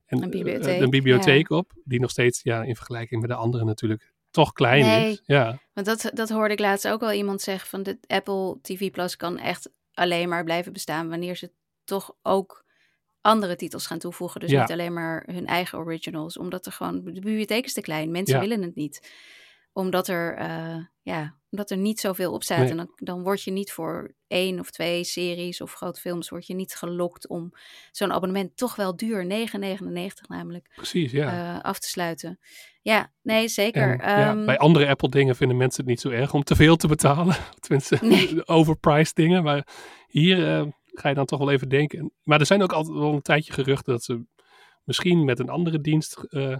Een 0.06 0.22
eh, 0.22 0.28
bibliotheek, 0.28 0.80
een 0.80 0.90
bibliotheek 0.90 1.50
op. 1.50 1.72
Die 1.84 2.00
nog 2.00 2.10
steeds 2.10 2.42
ja, 2.42 2.62
in 2.62 2.76
vergelijking 2.76 3.20
met 3.20 3.30
de 3.30 3.36
andere 3.36 3.64
natuurlijk 3.64 4.14
toch 4.30 4.52
klein 4.52 4.84
Nee. 4.84 5.10
is. 5.12 5.22
Ja, 5.26 5.58
Want 5.74 5.86
dat, 5.86 6.10
dat 6.14 6.28
hoorde 6.28 6.52
ik 6.54 6.60
laatst 6.60 6.88
ook 6.88 7.00
wel 7.00 7.12
iemand 7.12 7.40
zeggen 7.40 7.68
van 7.68 7.82
de 7.82 7.98
Apple 8.06 8.58
TV 8.62 8.90
Plus 8.90 9.16
kan 9.16 9.38
echt 9.38 9.70
alleen 9.92 10.28
maar 10.28 10.44
blijven 10.44 10.72
bestaan 10.72 11.08
wanneer 11.08 11.36
ze 11.36 11.52
toch 11.84 12.16
ook 12.22 12.64
andere 13.20 13.56
titels 13.56 13.86
gaan 13.86 13.98
toevoegen. 13.98 14.40
Dus 14.40 14.50
Ja. 14.50 14.60
niet 14.60 14.70
alleen 14.70 14.92
maar 14.92 15.22
hun 15.32 15.46
eigen 15.46 15.78
originals, 15.78 16.38
omdat 16.38 16.66
er 16.66 16.72
gewoon 16.72 17.04
de 17.04 17.12
bibliotheek 17.12 17.64
is 17.64 17.72
te 17.72 17.80
klein. 17.80 18.10
Mensen 18.10 18.34
Ja. 18.34 18.40
willen 18.40 18.62
het 18.62 18.74
niet, 18.74 19.12
omdat 19.72 20.08
er 20.08 20.36
eh, 20.36 20.76
ja 21.02 21.36
Omdat 21.56 21.70
er 21.70 21.76
niet 21.76 22.00
zoveel 22.00 22.32
op 22.32 22.42
staat. 22.42 22.58
Nee. 22.58 22.70
En 22.70 22.76
dan, 22.76 22.90
dan 22.96 23.22
word 23.22 23.42
je 23.42 23.50
niet 23.50 23.72
voor 23.72 24.14
één 24.26 24.58
of 24.60 24.70
twee 24.70 25.04
series 25.04 25.60
of 25.60 25.72
grote 25.72 26.00
films... 26.00 26.28
word 26.28 26.46
je 26.46 26.54
niet 26.54 26.74
gelokt 26.74 27.28
om 27.28 27.52
zo'n 27.90 28.12
abonnement 28.12 28.56
toch 28.56 28.76
wel 28.76 28.96
duur, 28.96 29.24
9,99 29.24 30.26
namelijk, 30.28 30.72
Precies, 30.74 31.12
ja. 31.12 31.56
eh, 31.56 31.62
af 31.62 31.78
te 31.78 31.88
sluiten. 31.88 32.38
Ja, 32.82 33.12
nee, 33.22 33.48
zeker. 33.48 34.00
En, 34.00 34.18
ja, 34.18 34.28
Ehm, 34.30 34.44
bij 34.44 34.58
andere 34.58 34.88
Apple 34.88 35.08
dingen 35.08 35.36
vinden 35.36 35.56
mensen 35.56 35.80
het 35.80 35.90
niet 35.90 36.00
zo 36.00 36.10
erg 36.10 36.34
om 36.34 36.42
te 36.44 36.56
veel 36.56 36.76
te 36.76 36.88
betalen. 36.88 37.36
Tenminste, 37.60 37.98
Nee. 38.00 38.46
overpriced 38.58 39.14
dingen. 39.14 39.42
Maar 39.42 39.66
hier 40.08 40.56
eh, 40.56 40.66
ga 40.86 41.08
je 41.08 41.14
dan 41.14 41.26
toch 41.26 41.38
wel 41.38 41.50
even 41.50 41.68
denken. 41.68 42.12
Maar 42.22 42.40
er 42.40 42.46
zijn 42.46 42.62
ook 42.62 42.72
altijd 42.72 42.98
wel 42.98 43.12
een 43.12 43.22
tijdje 43.22 43.52
geruchten 43.52 43.92
dat 43.92 44.02
ze 44.02 44.24
misschien 44.84 45.24
met 45.24 45.38
een 45.38 45.48
andere 45.48 45.80
dienst 45.80 46.24
eh, 46.28 46.56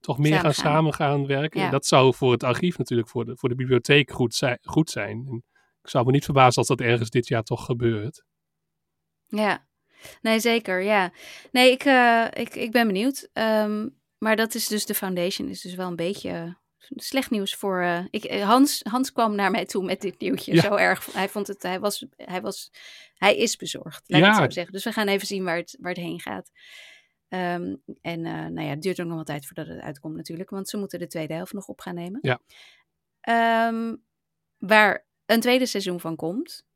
toch 0.00 0.18
meer 0.18 0.26
Samen 0.32 0.42
gaan 0.54 0.54
gaan. 0.64 0.72
samen 0.74 0.94
gaan 0.94 1.26
werken. 1.26 1.60
Ja. 1.60 1.70
Dat 1.70 1.86
zou 1.86 2.14
voor 2.14 2.32
het 2.32 2.42
archief 2.42 2.78
natuurlijk, 2.78 3.08
voor 3.08 3.24
de, 3.24 3.36
voor 3.36 3.48
de 3.48 3.54
bibliotheek 3.54 4.10
goed, 4.10 4.34
zijn 4.34 4.58
goed 4.62 4.90
zijn. 4.90 5.24
En 5.28 5.44
ik 5.82 5.88
zou 5.90 6.04
me 6.04 6.10
niet 6.12 6.24
verbazen 6.24 6.56
als 6.58 6.66
dat 6.66 6.80
ergens 6.80 7.10
dit 7.10 7.28
jaar 7.28 7.42
toch 7.42 7.64
gebeurt. 7.64 8.24
Ja, 9.26 9.66
nee, 10.22 10.40
zeker. 10.40 10.82
Ja, 10.82 11.12
nee, 11.52 11.70
ik, 11.70 11.84
eh, 11.84 12.24
ik, 12.32 12.54
ik 12.54 12.72
ben 12.72 12.86
benieuwd. 12.86 13.28
Ehm, 13.32 13.88
maar 14.18 14.36
dat 14.36 14.54
is 14.54 14.66
dus 14.68 14.86
de 14.86 14.94
foundation, 14.94 15.48
is 15.48 15.60
dus 15.60 15.74
wel 15.74 15.86
een 15.88 15.96
beetje 15.96 16.30
eh, 16.30 16.52
slecht 16.96 17.30
nieuws 17.30 17.54
voor. 17.54 17.80
eh, 17.82 18.04
ik, 18.10 18.30
Hans, 18.42 18.80
Hans 18.90 19.12
kwam 19.12 19.34
naar 19.34 19.50
mij 19.50 19.64
toe 19.66 19.84
met 19.84 20.00
dit 20.00 20.20
nieuwtje. 20.20 20.54
Ja. 20.54 20.60
Zo 20.62 20.74
erg. 20.74 21.12
Hij 21.12 21.28
vond 21.28 21.46
het, 21.46 21.62
hij 21.62 21.80
was, 21.80 22.06
hij 22.16 22.40
was, 22.40 22.70
hij 23.14 23.36
is 23.36 23.56
bezorgd. 23.56 24.02
Laat 24.06 24.20
ik 24.20 24.26
Ja. 24.26 24.32
het 24.32 24.42
zo 24.44 24.50
zeggen. 24.50 24.72
Dus 24.72 24.84
we 24.84 24.92
gaan 24.92 25.08
even 25.08 25.26
zien 25.26 25.44
waar 25.44 25.56
het, 25.56 25.76
waar 25.80 25.92
het 25.92 26.00
heen 26.02 26.20
gaat. 26.20 26.50
Ehm, 27.30 27.74
en 28.00 28.24
eh, 28.24 28.46
nou 28.46 28.60
ja, 28.60 28.68
het 28.68 28.82
duurt 28.82 29.00
ook 29.00 29.06
nog 29.06 29.14
wel 29.14 29.24
tijd 29.24 29.46
voordat 29.46 29.66
het 29.66 29.80
uitkomt 29.80 30.16
natuurlijk, 30.16 30.50
want 30.50 30.68
ze 30.68 30.76
moeten 30.76 30.98
de 30.98 31.06
tweede 31.06 31.34
helft 31.34 31.52
nog 31.52 31.68
op 31.68 31.80
gaan 31.80 31.94
nemen. 31.94 32.18
Ja. 32.22 32.40
Ehm, 33.20 33.96
waar 34.58 35.06
een 35.26 35.40
tweede 35.40 35.66
seizoen 35.66 36.00
van 36.00 36.16
komt, 36.16 36.66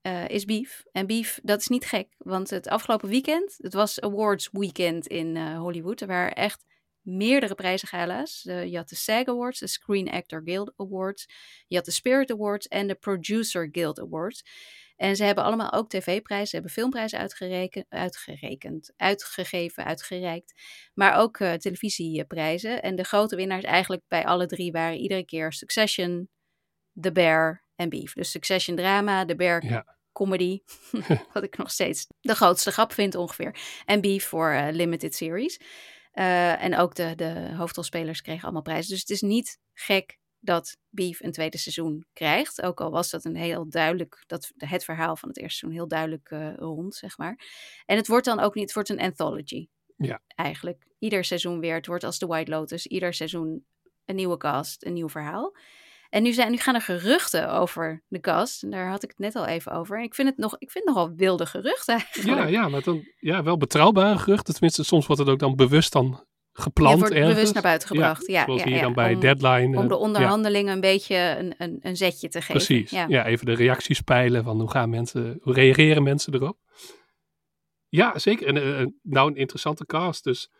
eh, 0.00 0.28
is 0.28 0.44
Beef. 0.44 0.84
En 0.92 1.06
Beef, 1.06 1.40
dat 1.42 1.60
is 1.60 1.68
niet 1.68 1.84
gek, 1.84 2.14
want 2.18 2.50
het 2.50 2.68
afgelopen 2.68 3.08
weekend, 3.08 3.54
het 3.58 3.72
was 3.72 4.00
Awards 4.00 4.48
Weekend 4.52 5.06
in 5.06 5.36
eh, 5.36 5.58
Hollywood. 5.58 6.00
Er 6.00 6.06
waren 6.06 6.34
echt 6.34 6.64
meerdere 7.04 7.54
prijzengala's. 7.54 8.44
Eh, 8.44 8.64
je 8.64 8.76
had 8.76 8.88
de 8.88 8.94
SAG 8.96 9.24
Awards, 9.24 9.58
de 9.58 9.66
Screen 9.66 10.10
Actor 10.10 10.42
Guild 10.44 10.72
Awards, 10.76 11.26
je 11.66 11.76
had 11.76 11.84
de 11.84 11.90
Spirit 11.90 12.30
Awards 12.30 12.68
en 12.68 12.86
de 12.86 12.94
Producer 12.94 13.68
Guild 13.72 14.00
Awards. 14.00 14.44
En 14.96 15.16
ze 15.16 15.24
hebben 15.24 15.44
allemaal 15.44 15.72
ook 15.72 15.88
tv-prijzen, 15.88 16.46
ze 16.46 16.54
hebben 16.54 16.72
filmprijzen 16.72 17.18
uitgereken, 17.18 17.86
uitgerekend, 17.88 18.92
uitgegeven, 18.96 19.84
uitgereikt. 19.84 20.52
Maar 20.94 21.14
ook 21.16 21.38
eh, 21.38 21.52
televisieprijzen. 21.52 22.82
En 22.82 22.96
de 22.96 23.04
grote 23.04 23.36
winnaars 23.36 23.64
eigenlijk 23.64 24.02
bij 24.08 24.24
alle 24.24 24.46
drie 24.46 24.72
waren 24.72 24.96
iedere 24.98 25.24
keer 25.24 25.52
Succession, 25.52 26.28
The 27.00 27.12
Bear 27.12 27.64
en 27.76 27.88
Beef. 27.88 28.12
Dus 28.12 28.30
Succession 28.30 28.76
drama, 28.76 29.24
The 29.24 29.36
Bear 29.36 29.64
Ja. 29.64 29.96
comedy. 30.12 30.60
wat 31.32 31.42
ik 31.42 31.56
nog 31.56 31.70
steeds 31.70 32.06
de 32.20 32.34
grootste 32.34 32.70
grap 32.70 32.92
vind 32.92 33.14
ongeveer. 33.14 33.56
En 33.84 34.00
Beef 34.00 34.24
voor 34.26 34.50
eh, 34.50 34.68
limited 34.72 35.14
series. 35.14 35.60
Eh, 36.14 36.62
en 36.62 36.76
ook 36.76 36.94
de, 36.94 37.14
de 37.14 37.54
hoofdrolspelers 37.56 38.22
kregen 38.22 38.42
allemaal 38.42 38.62
prijzen. 38.62 38.90
Dus 38.90 39.00
het 39.00 39.10
is 39.10 39.20
niet 39.20 39.58
gek 39.72 40.18
dat 40.38 40.76
Beef 40.88 41.20
een 41.20 41.32
tweede 41.32 41.58
seizoen 41.58 42.06
krijgt. 42.12 42.62
Ook 42.62 42.80
al 42.80 42.90
was 42.90 43.10
dat 43.10 43.24
een 43.24 43.36
heel 43.36 43.68
duidelijk, 43.68 44.24
dat, 44.26 44.52
het 44.56 44.84
verhaal 44.84 45.16
van 45.16 45.28
het 45.28 45.38
eerste 45.38 45.58
seizoen 45.58 45.78
heel 45.78 45.88
duidelijk 45.88 46.30
eh, 46.30 46.54
rond, 46.56 46.94
zeg 46.94 47.18
maar. 47.18 47.38
En 47.86 47.96
het 47.96 48.06
wordt 48.06 48.24
dan 48.24 48.40
ook 48.40 48.54
niet, 48.54 48.64
het 48.64 48.74
wordt 48.74 48.88
een 48.88 49.00
anthology. 49.00 49.68
Ja. 49.96 50.20
Eigenlijk. 50.26 50.86
Ieder 50.98 51.24
seizoen 51.24 51.60
weer. 51.60 51.74
Het 51.74 51.86
wordt 51.86 52.04
als 52.04 52.18
The 52.18 52.26
White 52.26 52.50
Lotus. 52.50 52.86
Ieder 52.86 53.14
seizoen 53.14 53.64
een 54.04 54.14
nieuwe 54.14 54.36
cast, 54.36 54.84
een 54.84 54.92
nieuw 54.92 55.08
verhaal. 55.08 55.56
En 56.14 56.22
nu, 56.22 56.32
zijn, 56.32 56.50
nu 56.50 56.56
gaan 56.56 56.74
er 56.74 56.80
geruchten 56.80 57.50
over 57.50 58.02
de 58.08 58.20
cast. 58.20 58.62
En 58.62 58.70
daar 58.70 58.88
had 58.88 59.02
ik 59.02 59.08
het 59.08 59.18
net 59.18 59.36
al 59.36 59.46
even 59.46 59.72
over. 59.72 59.98
En 59.98 60.02
ik 60.02 60.14
vind 60.14 60.28
het, 60.28 60.36
nog, 60.36 60.54
ik 60.58 60.70
vind 60.70 60.84
het 60.84 60.94
nogal 60.94 61.14
wilde 61.16 61.46
geruchten 61.46 61.94
eigenlijk. 61.94 62.38
Ja, 62.38 62.46
ja, 62.46 62.68
maar 62.68 62.82
dan 62.82 63.08
ja, 63.18 63.42
wel 63.42 63.56
betrouwbare 63.56 64.18
geruchten. 64.18 64.52
Tenminste, 64.54 64.84
soms 64.84 65.06
wordt 65.06 65.22
het 65.22 65.30
ook 65.30 65.38
dan 65.38 65.56
bewust 65.56 65.92
dan 65.92 66.24
gepland 66.52 66.94
Je 66.94 66.98
wordt 67.00 67.14
ergens. 67.14 67.34
bewust 67.34 67.52
naar 67.54 67.62
buiten 67.62 67.88
gebracht. 67.88 68.26
Ja, 68.26 68.44
ja, 68.46 68.64
hier 68.64 68.68
ja, 68.68 68.80
dan 68.80 68.92
bij 68.92 69.14
om- 69.14 69.20
Deadline. 69.20 69.76
Om 69.76 69.82
eh, 69.82 69.88
de 69.88 69.94
ja. 69.94 70.00
onderhandelingen 70.00 70.72
een 70.74 70.80
beetje 70.80 71.16
een, 71.16 71.54
een, 71.58 71.78
een 71.80 71.96
zetje 71.96 72.28
te 72.28 72.38
geven. 72.40 72.54
Precies. 72.54 72.90
Ja. 72.90 73.04
Ja. 73.08 73.26
even 73.26 73.46
de 73.46 73.54
reacties 73.54 74.00
peilen 74.00 74.44
van 74.44 74.60
hoe 74.60 74.70
gaan 74.70 74.90
mensen, 74.90 75.38
hoe 75.42 75.52
reageren 75.54 76.02
mensen 76.02 76.34
erop. 76.34 76.58
Ja, 77.88 78.18
zeker. 78.18 78.46
En 78.46 78.78
eh, 78.78 78.86
nou, 79.02 79.30
een 79.30 79.36
interessante 79.36 79.86
cast. 79.86 80.24
Dus 80.24 80.50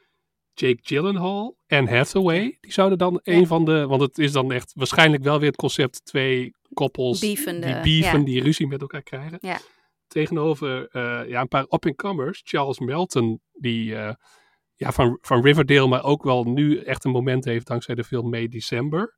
Jake 0.54 0.78
Gyllenhaal 0.82 1.56
en 1.66 1.88
Hathaway, 1.88 2.58
die 2.60 2.72
zouden 2.72 2.98
dan 2.98 3.20
Ja. 3.22 3.32
een 3.32 3.46
van 3.46 3.64
de, 3.64 3.86
want 3.86 4.00
het 4.00 4.18
is 4.18 4.32
dan 4.32 4.52
echt 4.52 4.72
waarschijnlijk 4.74 5.22
wel 5.22 5.38
weer 5.38 5.48
het 5.48 5.56
concept 5.56 6.04
twee 6.04 6.54
koppels 6.72 7.20
Beefende, 7.20 7.80
die 7.80 8.02
ja. 8.02 8.18
die 8.18 8.42
ruzie 8.42 8.66
met 8.66 8.80
elkaar 8.80 9.02
krijgen. 9.02 9.38
Ja. 9.40 9.58
Tegenover 10.06 10.88
eh, 10.88 11.28
ja, 11.28 11.40
een 11.40 11.48
paar 11.48 11.62
up-and-comers. 11.62 12.40
Charles 12.44 12.78
Melton, 12.78 13.40
die 13.52 13.96
eh, 13.96 14.14
ja, 14.74 14.92
van, 14.92 15.18
van 15.20 15.42
Riverdale, 15.42 15.88
maar 15.88 16.04
ook 16.04 16.22
wel 16.22 16.44
nu 16.44 16.78
echt 16.78 17.04
een 17.04 17.10
moment 17.10 17.44
heeft 17.44 17.66
dankzij 17.66 17.94
de 17.94 18.04
film 18.04 18.30
May 18.30 18.48
December. 18.48 19.16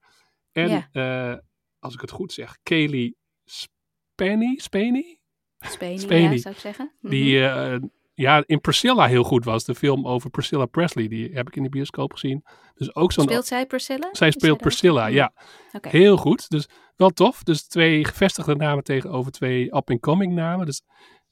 En 0.53 0.89
eh, 0.93 1.35
als 1.79 1.95
ik 1.95 2.01
het 2.01 2.11
goed 2.11 2.33
zeg, 2.33 2.57
Kaylee 2.63 3.17
Spaney? 3.45 4.57
Spanie, 4.57 5.99
Spanie. 5.99 6.31
ja, 6.31 6.37
zou 6.37 6.55
ik 6.55 6.61
zeggen. 6.61 6.93
Mhm. 7.01 7.11
Die 7.11 7.45
eh, 7.49 7.77
ja, 8.17 8.43
in 8.47 8.61
Priscilla 8.61 9.07
heel 9.07 9.25
goed 9.25 9.45
was. 9.45 9.65
De 9.65 9.75
film 9.75 10.07
over 10.07 10.31
Priscilla 10.31 10.67
Presley. 10.67 11.09
Die 11.09 11.31
heb 11.33 11.49
ik 11.49 11.57
in 11.57 11.63
de 11.63 11.69
bioscoop 11.69 12.13
gezien. 12.13 12.45
Dus 12.75 12.95
ook 12.95 13.13
zo'n... 13.13 13.25
Speelt 13.25 13.47
zij 13.47 13.67
Priscilla? 13.67 14.09
Zij 14.13 14.31
speelt? 14.31 14.59
Priscilla, 14.59 15.07
ja. 15.07 15.33
Heel 15.81 16.17
goed. 16.17 16.49
Dus 16.49 16.69
wel 16.97 17.11
tof. 17.11 17.43
Dus 17.43 17.67
twee 17.67 18.05
gevestigde 18.05 18.55
namen 18.55 18.85
tegenover 18.85 19.33
twee 19.33 19.77
up-and-coming 19.77 20.33
namen. 20.35 20.67
Dus 20.67 20.83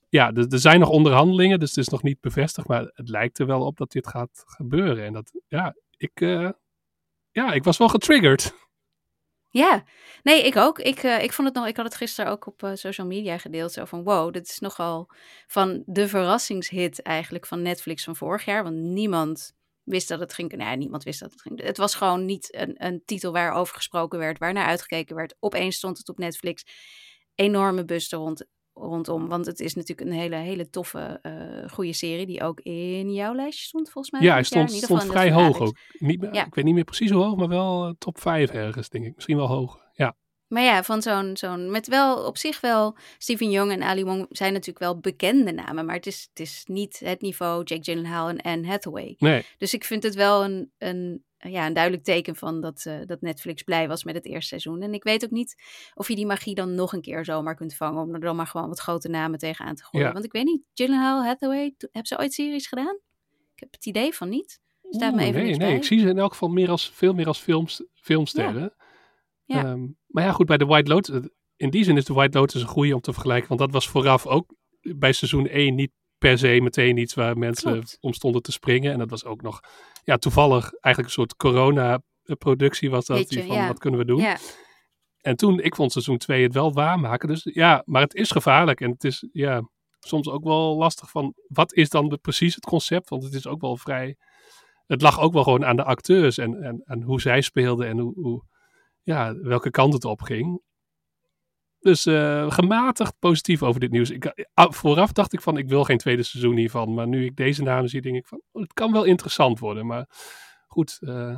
ja, 0.09 0.33
er, 0.33 0.47
er 0.49 0.59
zijn 0.59 0.81
nog 0.81 0.89
onderhandelingen. 0.89 1.59
Dus 1.59 1.69
het 1.69 1.79
is 1.79 1.89
nog 1.89 2.03
niet 2.03 2.21
bevestigd. 2.21 2.69
Maar 2.69 2.91
het 2.95 3.09
lijkt 3.09 3.39
er 3.39 3.47
wel 3.47 3.67
op 3.67 3.77
dat 3.77 3.93
dit 3.93 4.07
gaat 4.07 4.43
gebeuren. 4.47 5.05
En 5.05 5.13
dat, 5.13 5.33
ja, 5.49 5.75
ik, 5.97 6.21
eh, 6.21 6.51
ja, 7.31 7.53
ik 7.53 7.65
was 7.65 7.77
wel 7.79 7.89
getriggerd. 7.89 8.55
Ja, 9.57 9.85
nee, 10.23 10.43
ik 10.43 10.57
ook. 10.57 10.79
Ik, 10.79 11.03
eh, 11.03 11.23
ik 11.23 11.33
vond 11.33 11.49
het 11.49 11.57
nog, 11.57 11.67
ik 11.67 11.77
had 11.77 11.85
het 11.85 11.95
gisteren 11.95 12.31
ook 12.31 12.47
op 12.47 12.63
eh, 12.63 12.71
social 12.75 13.07
media 13.07 13.39
gedeeld. 13.39 13.73
Zo 13.73 13.85
van 13.85 14.05
wow, 14.05 14.33
dit 14.33 14.49
is 14.49 14.59
nogal 14.59 15.11
van 15.47 15.83
de 15.87 16.09
verrassingshit 16.09 17.03
eigenlijk 17.03 17.47
van 17.47 17.63
Netflix 17.63 18.05
van 18.05 18.17
vorig 18.17 18.45
jaar. 18.45 18.63
Want 18.63 18.77
niemand 18.77 19.53
wist 19.83 20.09
dat 20.09 20.21
het 20.21 20.35
ging. 20.35 20.53
Nou, 20.53 20.71
ja, 20.71 20.77
niemand 20.77 21.05
wist 21.05 21.21
dat 21.21 21.31
het 21.31 21.41
ging. 21.41 21.63
Het 21.63 21.77
was 21.77 21.95
gewoon 21.95 22.25
niet 22.25 22.55
een, 22.55 22.85
een 22.85 23.03
titel 23.05 23.33
waarover 23.33 23.77
gesproken 23.77 24.19
werd, 24.19 24.39
waar 24.39 24.53
naar 24.53 24.67
uitgekeken 24.67 25.17
werd. 25.17 25.35
Opeens 25.41 25.77
stond 25.77 25.99
het 25.99 26.09
op 26.09 26.19
Netflix. 26.19 26.65
Enorme 27.35 27.85
bus 27.85 28.11
rond, 28.11 28.47
rondom. 28.75 29.29
Want 29.29 29.47
het 29.47 29.61
is 29.61 29.75
natuurlijk 29.75 30.09
een 30.11 30.17
hele, 30.17 30.37
hele 30.37 30.71
toffe, 30.71 31.19
eh 31.23 31.71
goede 31.73 31.93
serie. 31.93 32.27
Die 32.27 32.43
ook 32.43 32.61
in 32.61 33.13
jouw 33.13 33.35
lijstje 33.35 33.65
stond, 33.67 33.91
volgens 33.91 34.13
mij. 34.15 34.23
Ja, 34.23 34.33
hij 34.33 34.43
stond, 34.43 34.71
stond 34.73 35.05
vrij 35.05 35.33
hoog 35.33 35.59
ook. 35.61 35.77
Niet, 35.99 36.21
meer- 36.21 36.35
Ja. 36.35 36.47
Ik 36.47 36.55
weet 36.55 36.65
niet 36.65 36.75
meer 36.75 36.85
precies 36.85 37.11
hoe 37.11 37.23
hoog, 37.23 37.37
maar 37.37 37.49
wel 37.49 37.85
eh, 37.87 37.93
top 37.99 38.21
5 38.21 38.51
ergens, 38.51 38.89
denk 38.89 39.05
ik. 39.05 39.15
Misschien 39.15 39.37
wel 39.37 39.47
hoger. 39.47 39.83
Maar 40.49 40.63
ja, 40.63 40.83
van 40.83 41.03
zo'n, 41.03 41.37
zo'n, 41.37 41.71
met 41.71 41.87
wel 41.87 42.27
op 42.27 42.39
zich 42.39 42.61
wel, 42.61 42.97
Steven 43.19 43.51
Young 43.51 43.73
en 43.73 43.83
Ali 43.83 44.05
Wong 44.05 44.27
zijn 44.31 44.53
natuurlijk 44.53 44.79
wel 44.79 44.99
bekende 44.99 45.53
namen, 45.53 45.87
maar 45.87 45.95
het 45.95 46.07
is, 46.07 46.27
het 46.29 46.41
is 46.41 46.63
niet 46.67 46.99
het 46.99 47.21
niveau 47.21 47.63
Jake 47.65 47.83
Gyllenhaal 47.83 48.29
en 48.29 48.41
Anne 48.41 48.67
Hathaway. 48.67 49.15
nee. 49.19 49.47
Dus 49.59 49.75
ik 49.75 49.85
vind 49.85 50.03
het 50.03 50.15
wel 50.15 50.45
een, 50.45 50.73
een, 50.79 51.25
ja, 51.39 51.67
een 51.67 51.73
duidelijk 51.73 52.05
teken 52.05 52.37
van 52.37 52.61
dat, 52.61 52.85
eh, 52.87 52.99
dat 53.07 53.21
Netflix 53.21 53.63
blij 53.63 53.89
was 53.89 54.05
met 54.05 54.15
het 54.15 54.27
eerste 54.27 54.49
seizoen. 54.49 54.83
En 54.83 54.95
ik 54.95 55.03
weet 55.03 55.25
ook 55.25 55.31
niet 55.31 55.63
of 55.95 56.09
je 56.09 56.15
die 56.15 56.27
magie 56.27 56.55
dan 56.55 56.75
nog 56.75 56.93
een 56.93 57.01
keer 57.01 57.25
zomaar 57.25 57.55
kunt 57.55 57.75
vangen, 57.75 58.03
om 58.03 58.15
er 58.15 58.21
dan 58.21 58.37
maar 58.37 58.47
gewoon 58.47 58.69
wat 58.69 58.81
grote 58.81 59.09
namen 59.09 59.39
tegenaan 59.39 59.75
te 59.75 59.85
gooien. 59.85 60.07
Ja. 60.07 60.13
Want 60.13 60.25
ik 60.25 60.33
weet 60.33 60.45
niet, 60.45 60.63
Gyllenhaal, 60.75 61.25
Hathaway, 61.25 61.75
hebben 61.79 62.07
ze 62.07 62.19
ooit 62.19 62.33
series 62.33 62.67
gedaan? 62.67 62.99
Ik 63.55 63.61
heb 63.61 63.73
het 63.73 63.87
idee 63.87 64.15
van 64.15 64.29
niet. 64.29 64.63
Staat 64.91 65.15
me 65.15 65.23
even 65.23 65.41
nee, 65.41 65.49
nee. 65.49 65.59
bij. 65.59 65.75
Ik 65.75 65.85
zie 65.85 66.01
ze 66.01 66.09
in 66.09 66.19
elk 66.19 66.33
geval 66.33 66.49
meer 66.49 66.71
als, 66.71 66.91
veel 66.91 67.13
meer 67.13 67.27
als 67.27 67.39
films, 67.39 67.85
filmsterren. 67.95 68.63
Ja. 68.63 68.84
Ehm, 69.47 69.87
maar 70.07 70.25
ja, 70.25 70.33
goed, 70.33 70.47
bij 70.47 70.57
de 70.57 70.65
White 70.67 70.91
Lotus. 70.91 71.29
In 71.57 71.71
die 71.71 71.85
zin 71.85 71.97
is 71.97 72.05
de 72.05 72.13
White 72.15 72.39
Lotus 72.39 72.63
een 72.63 72.69
goede 72.69 72.95
om 72.95 73.01
te 73.01 73.13
vergelijken. 73.13 73.49
Want 73.49 73.61
dat 73.61 73.73
was 73.73 73.89
vooraf 73.89 74.27
ook 74.27 74.55
bij 74.81 75.13
seizoen 75.13 75.47
1 75.49 75.75
niet 75.75 75.91
per 76.19 76.39
se 76.39 76.61
meteen 76.63 76.97
iets 76.97 77.15
waar 77.15 77.39
mensen 77.39 77.73
Klopt. 77.73 77.97
om 78.01 78.13
stonden 78.13 78.43
te 78.43 78.53
springen. 78.53 78.93
En 78.93 78.99
dat 78.99 79.11
was 79.11 79.25
ook 79.25 79.43
nog 79.43 79.61
ja, 80.05 80.17
toevallig 80.17 80.73
eigenlijk 80.73 81.15
een 81.15 81.21
soort 81.21 81.37
corona-productie 81.37 82.91
was 82.91 83.07
dat. 83.07 83.17
Beetje, 83.17 83.37
die 83.39 83.47
van, 83.47 83.57
ja. 83.57 83.67
wat 83.67 83.79
kunnen 83.79 84.01
we 84.01 84.07
doen? 84.07 84.21
Ja, 84.21 84.37
En 85.21 85.37
toen, 85.37 85.61
ik 85.61 85.75
vond 85.75 85.93
seizoen 85.93 86.19
2 86.19 86.43
het 86.43 86.55
wel 86.55 86.73
waarmaken. 86.73 87.29
Dus 87.29 87.41
ja, 87.53 87.83
maar 87.85 88.03
het 88.03 88.15
is 88.15 88.31
gevaarlijk. 88.31 88.81
En 88.81 88.91
het 88.91 89.05
is 89.05 89.29
ja, 89.33 89.69
soms 90.01 90.29
ook 90.29 90.45
wel 90.45 90.77
lastig 90.77 91.11
van, 91.11 91.35
wat 91.47 91.75
is 91.75 91.89
dan 91.89 92.09
de- 92.09 92.17
precies 92.19 92.55
het 92.55 92.65
concept? 92.65 93.09
Want 93.09 93.23
het 93.25 93.35
is 93.35 93.47
ook 93.47 93.61
wel 93.61 93.77
vrij, 93.77 94.17
het 94.87 95.03
lag 95.03 95.21
ook 95.21 95.33
wel 95.33 95.43
gewoon 95.43 95.65
aan 95.65 95.77
de 95.77 95.85
acteurs 95.85 96.39
en, 96.39 96.63
en, 96.63 96.83
en 96.85 97.03
hoe 97.03 97.21
zij 97.21 97.41
speelden 97.41 97.89
en 97.89 97.99
hoe, 97.99 98.15
hoe, 98.15 98.43
ja, 99.05 99.35
welke 99.35 99.71
kant 99.71 99.93
het 99.93 100.05
op 100.05 100.21
ging. 100.23 100.63
Dus 101.79 102.07
eh, 102.07 102.51
gematigd 102.51 103.19
positief 103.19 103.63
over 103.63 103.81
dit 103.81 103.91
nieuws. 103.91 104.11
Ik, 104.11 104.49
ah, 104.55 104.73
vooraf 104.73 105.13
dacht 105.13 105.33
ik 105.33 105.41
van, 105.41 105.59
ik 105.59 105.69
wil 105.69 105.85
geen 105.85 105.99
tweede 105.99 106.23
seizoen 106.23 106.57
hiervan. 106.57 106.95
Maar 106.95 107.09
nu 107.09 107.25
ik 107.25 107.37
deze 107.37 107.63
namen 107.63 107.89
zie, 107.89 108.01
denk 108.01 108.17
ik 108.17 108.27
van, 108.27 108.43
oh, 108.53 108.63
het 108.63 108.73
kan 108.73 108.93
wel 108.93 109.05
interessant 109.05 109.59
worden. 109.59 109.87
Maar 109.87 110.07
goed, 110.67 110.99
eh, 111.01 111.37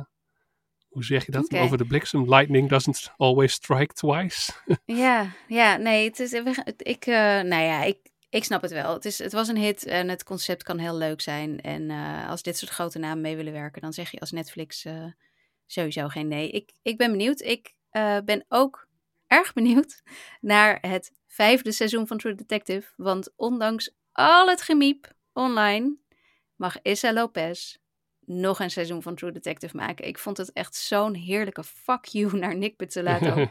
hoe 0.97 1.05
zeg 1.05 1.25
je 1.25 1.31
dat? 1.31 1.53
Over 1.53 1.77
de 1.77 1.85
bliksem. 1.85 2.29
Lightning 2.29 2.69
doesn't 2.69 3.11
always 3.17 3.53
strike 3.53 3.93
twice. 3.93 4.51
Ja, 4.85 5.31
ja, 5.47 5.77
nee, 5.77 6.07
het 6.07 6.19
is, 6.19 6.33
ik, 6.77 7.05
eh, 7.05 7.41
nou 7.41 7.63
ja, 7.63 7.83
ik, 7.83 7.97
ik 8.29 8.43
snap 8.43 8.61
het 8.61 8.71
wel. 8.71 8.93
Het, 8.93 9.05
is, 9.05 9.17
het 9.17 9.31
was 9.31 9.47
een 9.47 9.57
hit 9.57 9.85
en 9.85 10.09
het 10.09 10.23
concept 10.23 10.63
kan 10.63 10.77
heel 10.77 10.97
leuk 10.97 11.21
zijn. 11.21 11.61
En 11.61 11.89
eh, 11.89 12.29
als 12.29 12.41
dit 12.41 12.57
soort 12.57 12.71
grote 12.71 12.99
namen 12.99 13.21
mee 13.21 13.35
willen 13.35 13.53
werken, 13.53 13.81
dan 13.81 13.93
zeg 13.93 14.11
je 14.11 14.19
als 14.19 14.31
Netflix 14.31 14.85
eh, 14.85 15.05
sowieso 15.67 16.07
geen 16.07 16.27
nee. 16.27 16.49
Ik, 16.49 16.71
ik 16.81 16.97
ben 16.97 17.11
benieuwd. 17.11 17.41
Ik 17.41 17.73
eh, 17.89 18.17
ben 18.25 18.45
ook 18.47 18.87
erg 19.27 19.53
benieuwd 19.53 20.01
naar 20.41 20.77
het 20.81 21.11
vijfde 21.27 21.71
seizoen 21.71 22.07
van 22.07 22.17
True 22.17 22.35
Detective. 22.35 22.93
Want 22.95 23.33
ondanks 23.35 23.95
al 24.11 24.47
het 24.47 24.61
gemiep 24.61 25.13
online, 25.33 25.97
mag 26.55 26.81
Issa 26.81 27.13
Lopez 27.13 27.77
nog 28.27 28.59
een 28.59 28.69
seizoen 28.69 29.01
van 29.01 29.15
True 29.15 29.31
Detective 29.31 29.75
maken. 29.75 30.07
Ik 30.07 30.17
vond 30.17 30.37
het 30.37 30.53
echt 30.53 30.75
zo'n 30.75 31.13
heerlijke 31.13 31.63
fuck 31.63 32.05
you 32.05 32.37
naar 32.39 32.55
Nick 32.55 32.75
Pizzolatto. 32.75 33.45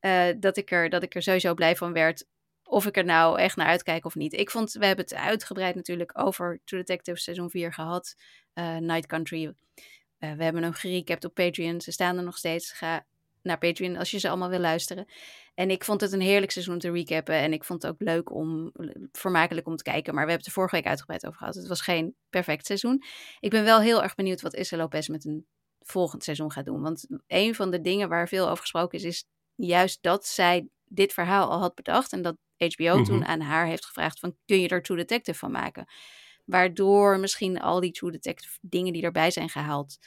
eh, 0.00 0.28
dat, 0.40 0.56
ik 0.56 0.70
er, 0.70 0.88
dat 0.88 1.02
ik 1.02 1.14
er 1.14 1.22
sowieso 1.22 1.54
blij 1.54 1.76
van 1.76 1.92
werd. 1.92 2.26
Of 2.62 2.86
ik 2.86 2.96
er 2.96 3.04
nou 3.04 3.38
echt 3.38 3.56
naar 3.56 3.66
uitkijk 3.66 4.04
of 4.04 4.14
niet. 4.14 4.32
Ik 4.32 4.50
vond, 4.50 4.72
we 4.72 4.86
hebben 4.86 5.04
het 5.04 5.14
uitgebreid 5.14 5.74
natuurlijk 5.74 6.18
over 6.18 6.60
True 6.64 6.80
Detective 6.80 7.18
seizoen 7.18 7.50
4 7.50 7.72
gehad. 7.72 8.16
Eh, 8.52 8.76
Night 8.76 9.06
Country. 9.06 9.52
Eh, 10.18 10.32
we 10.32 10.44
hebben 10.44 10.62
hem 10.62 10.72
gerecapt 10.72 11.24
op 11.24 11.34
Patreon. 11.34 11.80
Ze 11.80 11.92
staan 11.92 12.16
er 12.16 12.22
nog 12.22 12.36
steeds. 12.36 12.72
Ga 12.72 13.06
naar 13.42 13.58
Patreon 13.58 13.96
als 13.96 14.10
je 14.10 14.18
ze 14.18 14.28
allemaal 14.28 14.48
wil 14.48 14.58
luisteren. 14.58 15.06
En 15.54 15.70
ik 15.70 15.84
vond 15.84 16.00
het 16.00 16.12
een 16.12 16.20
heerlijk 16.20 16.52
seizoen 16.52 16.74
om 16.74 16.80
te 16.80 16.90
recappen. 16.92 17.34
En 17.34 17.52
ik 17.52 17.64
vond 17.64 17.82
het 17.82 17.90
ook 17.92 18.00
leuk 18.00 18.32
om, 18.34 18.72
vermakelijk 19.12 19.66
om 19.66 19.76
te 19.76 19.82
kijken. 19.82 20.14
Maar 20.14 20.24
we 20.24 20.30
hebben 20.30 20.36
het 20.36 20.46
er 20.46 20.52
vorige 20.52 20.74
week 20.76 20.86
uitgebreid 20.86 21.26
over 21.26 21.38
gehad. 21.38 21.54
Het 21.54 21.66
was 21.68 21.80
geen 21.80 22.14
perfect 22.30 22.66
seizoen. 22.66 23.02
Ik 23.40 23.50
ben 23.50 23.64
wel 23.64 23.80
heel 23.80 24.02
erg 24.02 24.14
benieuwd 24.14 24.40
wat 24.40 24.54
Issa 24.54 24.76
Lopez 24.76 25.08
met 25.08 25.24
een 25.24 25.46
volgend 25.80 26.24
seizoen 26.24 26.52
gaat 26.52 26.64
doen. 26.64 26.82
Want 26.82 27.06
een 27.26 27.54
van 27.54 27.70
de 27.70 27.80
dingen 27.80 28.08
waar 28.08 28.28
veel 28.28 28.44
over 28.44 28.60
gesproken 28.60 28.98
is, 28.98 29.04
is 29.04 29.24
juist 29.54 30.02
dat 30.02 30.26
zij 30.26 30.68
dit 30.84 31.12
verhaal 31.12 31.50
al 31.50 31.58
had 31.58 31.74
bedacht. 31.74 32.12
En 32.12 32.22
dat 32.22 32.36
HBO 32.56 33.02
toen 33.02 33.18
Mhm. 33.18 33.28
aan 33.28 33.40
haar 33.40 33.66
heeft 33.66 33.84
gevraagd 33.86 34.18
van, 34.18 34.36
kun 34.44 34.60
je 34.60 34.68
er 34.68 34.82
True 34.82 34.96
Detective 34.96 35.38
van 35.38 35.50
maken? 35.50 35.86
Waardoor 36.46 37.18
misschien 37.20 37.60
al 37.60 37.80
die 37.80 37.92
True 37.92 38.10
Detective 38.10 38.58
dingen 38.60 38.92
die 38.92 39.02
erbij 39.02 39.30
zijn 39.30 39.48
gehaald, 39.48 39.98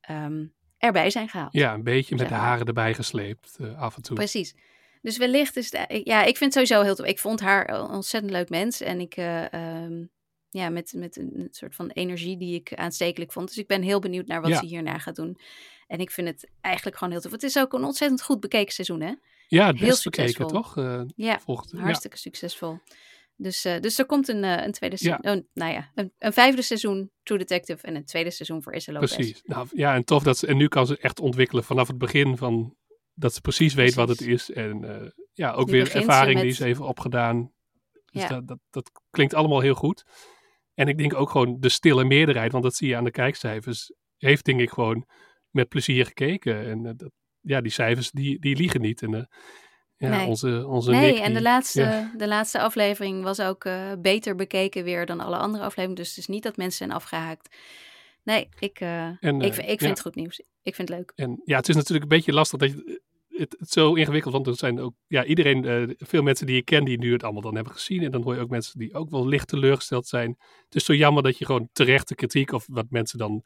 ehm, 0.00 0.46
erbij 0.78 1.10
zijn 1.10 1.28
gehaald. 1.28 1.52
ja, 1.52 1.74
een 1.74 1.82
beetje 1.82 2.16
met 2.16 2.28
de 2.28 2.34
haren 2.34 2.66
erbij 2.66 2.94
gesleept 2.94 3.56
eh, 3.60 3.80
af 3.80 3.96
en 3.96 4.02
toe. 4.02 4.16
Precies. 4.16 4.54
Dus 5.02 5.16
wellicht 5.16 5.56
is 5.56 5.72
het, 5.72 6.00
ja, 6.04 6.22
ik 6.24 6.36
vind 6.36 6.54
het 6.54 6.66
sowieso 6.68 6.82
heel 6.82 6.94
tof. 6.94 7.06
Ik 7.06 7.18
vond 7.18 7.40
haar 7.40 7.70
een 7.70 7.88
ontzettend 7.90 8.32
leuk 8.32 8.48
mens. 8.48 8.80
En 8.80 9.00
ik, 9.00 9.16
eh, 9.16 9.52
ehm, 9.52 10.04
ja, 10.50 10.68
met, 10.68 10.92
met 10.96 11.16
een, 11.16 11.30
een 11.34 11.48
soort 11.50 11.74
van 11.74 11.88
energie 11.90 12.36
die 12.36 12.54
ik 12.54 12.74
aanstekelijk 12.74 13.32
vond. 13.32 13.48
Dus 13.48 13.58
ik 13.58 13.66
ben 13.66 13.82
heel 13.82 14.00
benieuwd 14.00 14.26
naar 14.26 14.40
wat 14.40 14.50
Ja. 14.50 14.58
ze 14.58 14.66
hierna 14.66 14.98
gaat 14.98 15.16
doen. 15.16 15.38
En 15.86 15.98
ik 15.98 16.10
vind 16.10 16.28
het 16.28 16.50
eigenlijk 16.60 16.96
gewoon 16.96 17.12
heel 17.12 17.22
tof. 17.22 17.32
Het 17.32 17.42
is 17.42 17.58
ook 17.58 17.72
een 17.72 17.84
ontzettend 17.84 18.22
goed 18.22 18.40
bekeken 18.40 18.72
seizoen, 18.72 19.00
hè? 19.00 19.12
Ja, 19.48 19.66
het 19.66 19.76
heel 19.78 19.88
best 19.88 20.04
bekeken, 20.04 20.28
succesvol. 20.30 20.62
toch? 20.62 20.76
Eh, 20.76 21.02
Ja, 21.16 21.40
volgt, 21.40 21.70
ja. 21.70 21.78
hartstikke 21.78 22.16
succesvol. 22.18 22.78
Dus, 23.36 23.64
eh, 23.64 23.80
dus 23.80 23.98
er 23.98 24.06
komt 24.06 24.28
een, 24.28 24.44
eh, 24.44 24.64
een 24.64 24.72
tweede 24.72 24.96
Ja. 24.98 25.18
seizoen. 25.20 25.40
oh, 25.42 25.48
nou 25.52 25.72
ja, 25.72 25.90
een, 25.94 26.12
een 26.18 26.32
vijfde 26.32 26.62
seizoen 26.62 27.10
True 27.22 27.38
Detective 27.38 27.86
en 27.86 27.94
een 27.94 28.04
tweede 28.04 28.30
seizoen 28.30 28.62
voor 28.62 28.72
Issa 28.72 28.92
Lopez. 28.92 29.14
Precies. 29.14 29.42
Nou, 29.44 29.66
ja, 29.72 29.94
en 29.94 30.04
tof 30.04 30.22
dat 30.22 30.38
ze, 30.38 30.46
en 30.46 30.56
nu 30.56 30.68
kan 30.68 30.86
ze 30.86 30.98
echt 30.98 31.20
ontwikkelen 31.20 31.64
vanaf 31.64 31.88
het 31.88 31.98
begin 31.98 32.36
van 32.36 32.76
dat 33.14 33.34
ze 33.34 33.40
precies 33.40 33.74
weet 33.74 33.94
wat 33.94 34.08
het 34.08 34.20
is. 34.20 34.50
En 34.50 34.84
eh, 34.84 35.10
ja, 35.32 35.52
ook 35.52 35.66
Nu 35.66 35.72
weer 35.72 35.94
ervaring 35.94 36.40
die 36.40 36.50
ze 36.50 36.64
heeft 36.64 36.80
opgedaan. 36.80 37.52
Dus 38.12 38.22
Ja. 38.22 38.28
dat, 38.28 38.46
dat, 38.46 38.58
dat 38.70 38.90
klinkt 39.10 39.34
allemaal 39.34 39.60
heel 39.60 39.74
goed. 39.74 40.04
En 40.74 40.88
ik 40.88 40.98
denk 40.98 41.14
ook 41.14 41.30
gewoon 41.30 41.56
de 41.60 41.68
stille 41.68 42.04
meerderheid, 42.04 42.52
want 42.52 42.64
dat 42.64 42.74
zie 42.74 42.88
je 42.88 42.96
aan 42.96 43.04
de 43.04 43.10
kijkcijfers, 43.10 43.92
heeft 44.16 44.44
denk 44.44 44.60
ik 44.60 44.70
gewoon 44.70 45.06
met 45.50 45.68
plezier 45.68 46.06
gekeken. 46.06 46.66
En 46.66 46.82
dat, 46.82 47.10
ja, 47.40 47.60
die 47.60 47.72
cijfers 47.72 48.10
die, 48.10 48.38
die 48.40 48.56
liegen 48.56 48.80
niet. 48.80 49.02
En 49.02 49.28
ja, 49.96 50.08
Nee. 50.08 50.26
onze, 50.26 50.66
onze 50.66 50.90
Nee, 50.90 51.12
Nick, 51.12 51.22
en 51.22 51.34
de 51.34 51.42
laatste, 51.42 51.80
ja. 51.80 52.12
de 52.16 52.28
laatste 52.28 52.60
aflevering 52.60 53.22
was 53.22 53.40
ook 53.40 53.64
eh, 53.64 53.92
beter 53.98 54.34
bekeken 54.34 54.84
weer 54.84 55.06
dan 55.06 55.20
alle 55.20 55.36
andere 55.36 55.64
afleveringen. 55.64 55.96
Dus 55.96 56.08
het 56.08 56.18
is 56.18 56.26
niet 56.26 56.42
dat 56.42 56.56
mensen 56.56 56.76
zijn 56.86 56.92
afgehaakt. 56.92 57.56
Nee, 58.22 58.48
ik, 58.58 58.80
En, 58.80 59.18
ik, 59.20 59.20
eh, 59.20 59.38
vind- 59.40 59.58
ik 59.58 59.64
vind 59.66 59.80
ja. 59.80 59.88
het 59.88 60.00
goed 60.00 60.14
nieuws. 60.14 60.38
Ik 60.62 60.74
vind 60.74 60.88
het 60.88 60.98
leuk. 60.98 61.12
En 61.14 61.40
ja, 61.44 61.56
het 61.56 61.68
is 61.68 61.74
natuurlijk 61.74 62.02
een 62.02 62.16
beetje 62.16 62.32
lastig 62.32 62.58
dat 62.58 62.70
je 62.70 63.00
het, 63.28 63.56
het 63.58 63.70
zo 63.70 63.94
ingewikkeld, 63.94 64.32
want 64.34 64.46
er 64.46 64.56
zijn 64.56 64.80
ook, 64.80 64.94
ja, 65.06 65.24
iedereen, 65.24 65.94
veel 65.98 66.22
mensen 66.22 66.46
die 66.46 66.56
ik 66.56 66.64
ken 66.64 66.84
die 66.84 66.98
nu 66.98 67.12
het 67.12 67.22
allemaal 67.22 67.42
dan 67.42 67.54
hebben 67.54 67.72
gezien. 67.72 68.02
En 68.02 68.10
dan 68.10 68.22
hoor 68.22 68.34
je 68.34 68.40
ook 68.40 68.50
mensen 68.50 68.78
die 68.78 68.94
ook 68.94 69.10
wel 69.10 69.26
licht 69.28 69.48
teleurgesteld 69.48 70.06
zijn. 70.06 70.36
Het 70.64 70.74
is 70.74 70.84
zo 70.84 70.94
jammer 70.94 71.22
dat 71.22 71.38
je 71.38 71.44
gewoon 71.44 71.68
terechte 71.72 72.14
kritiek, 72.14 72.52
of 72.52 72.64
wat 72.68 72.86
mensen 72.90 73.18
dan 73.18 73.44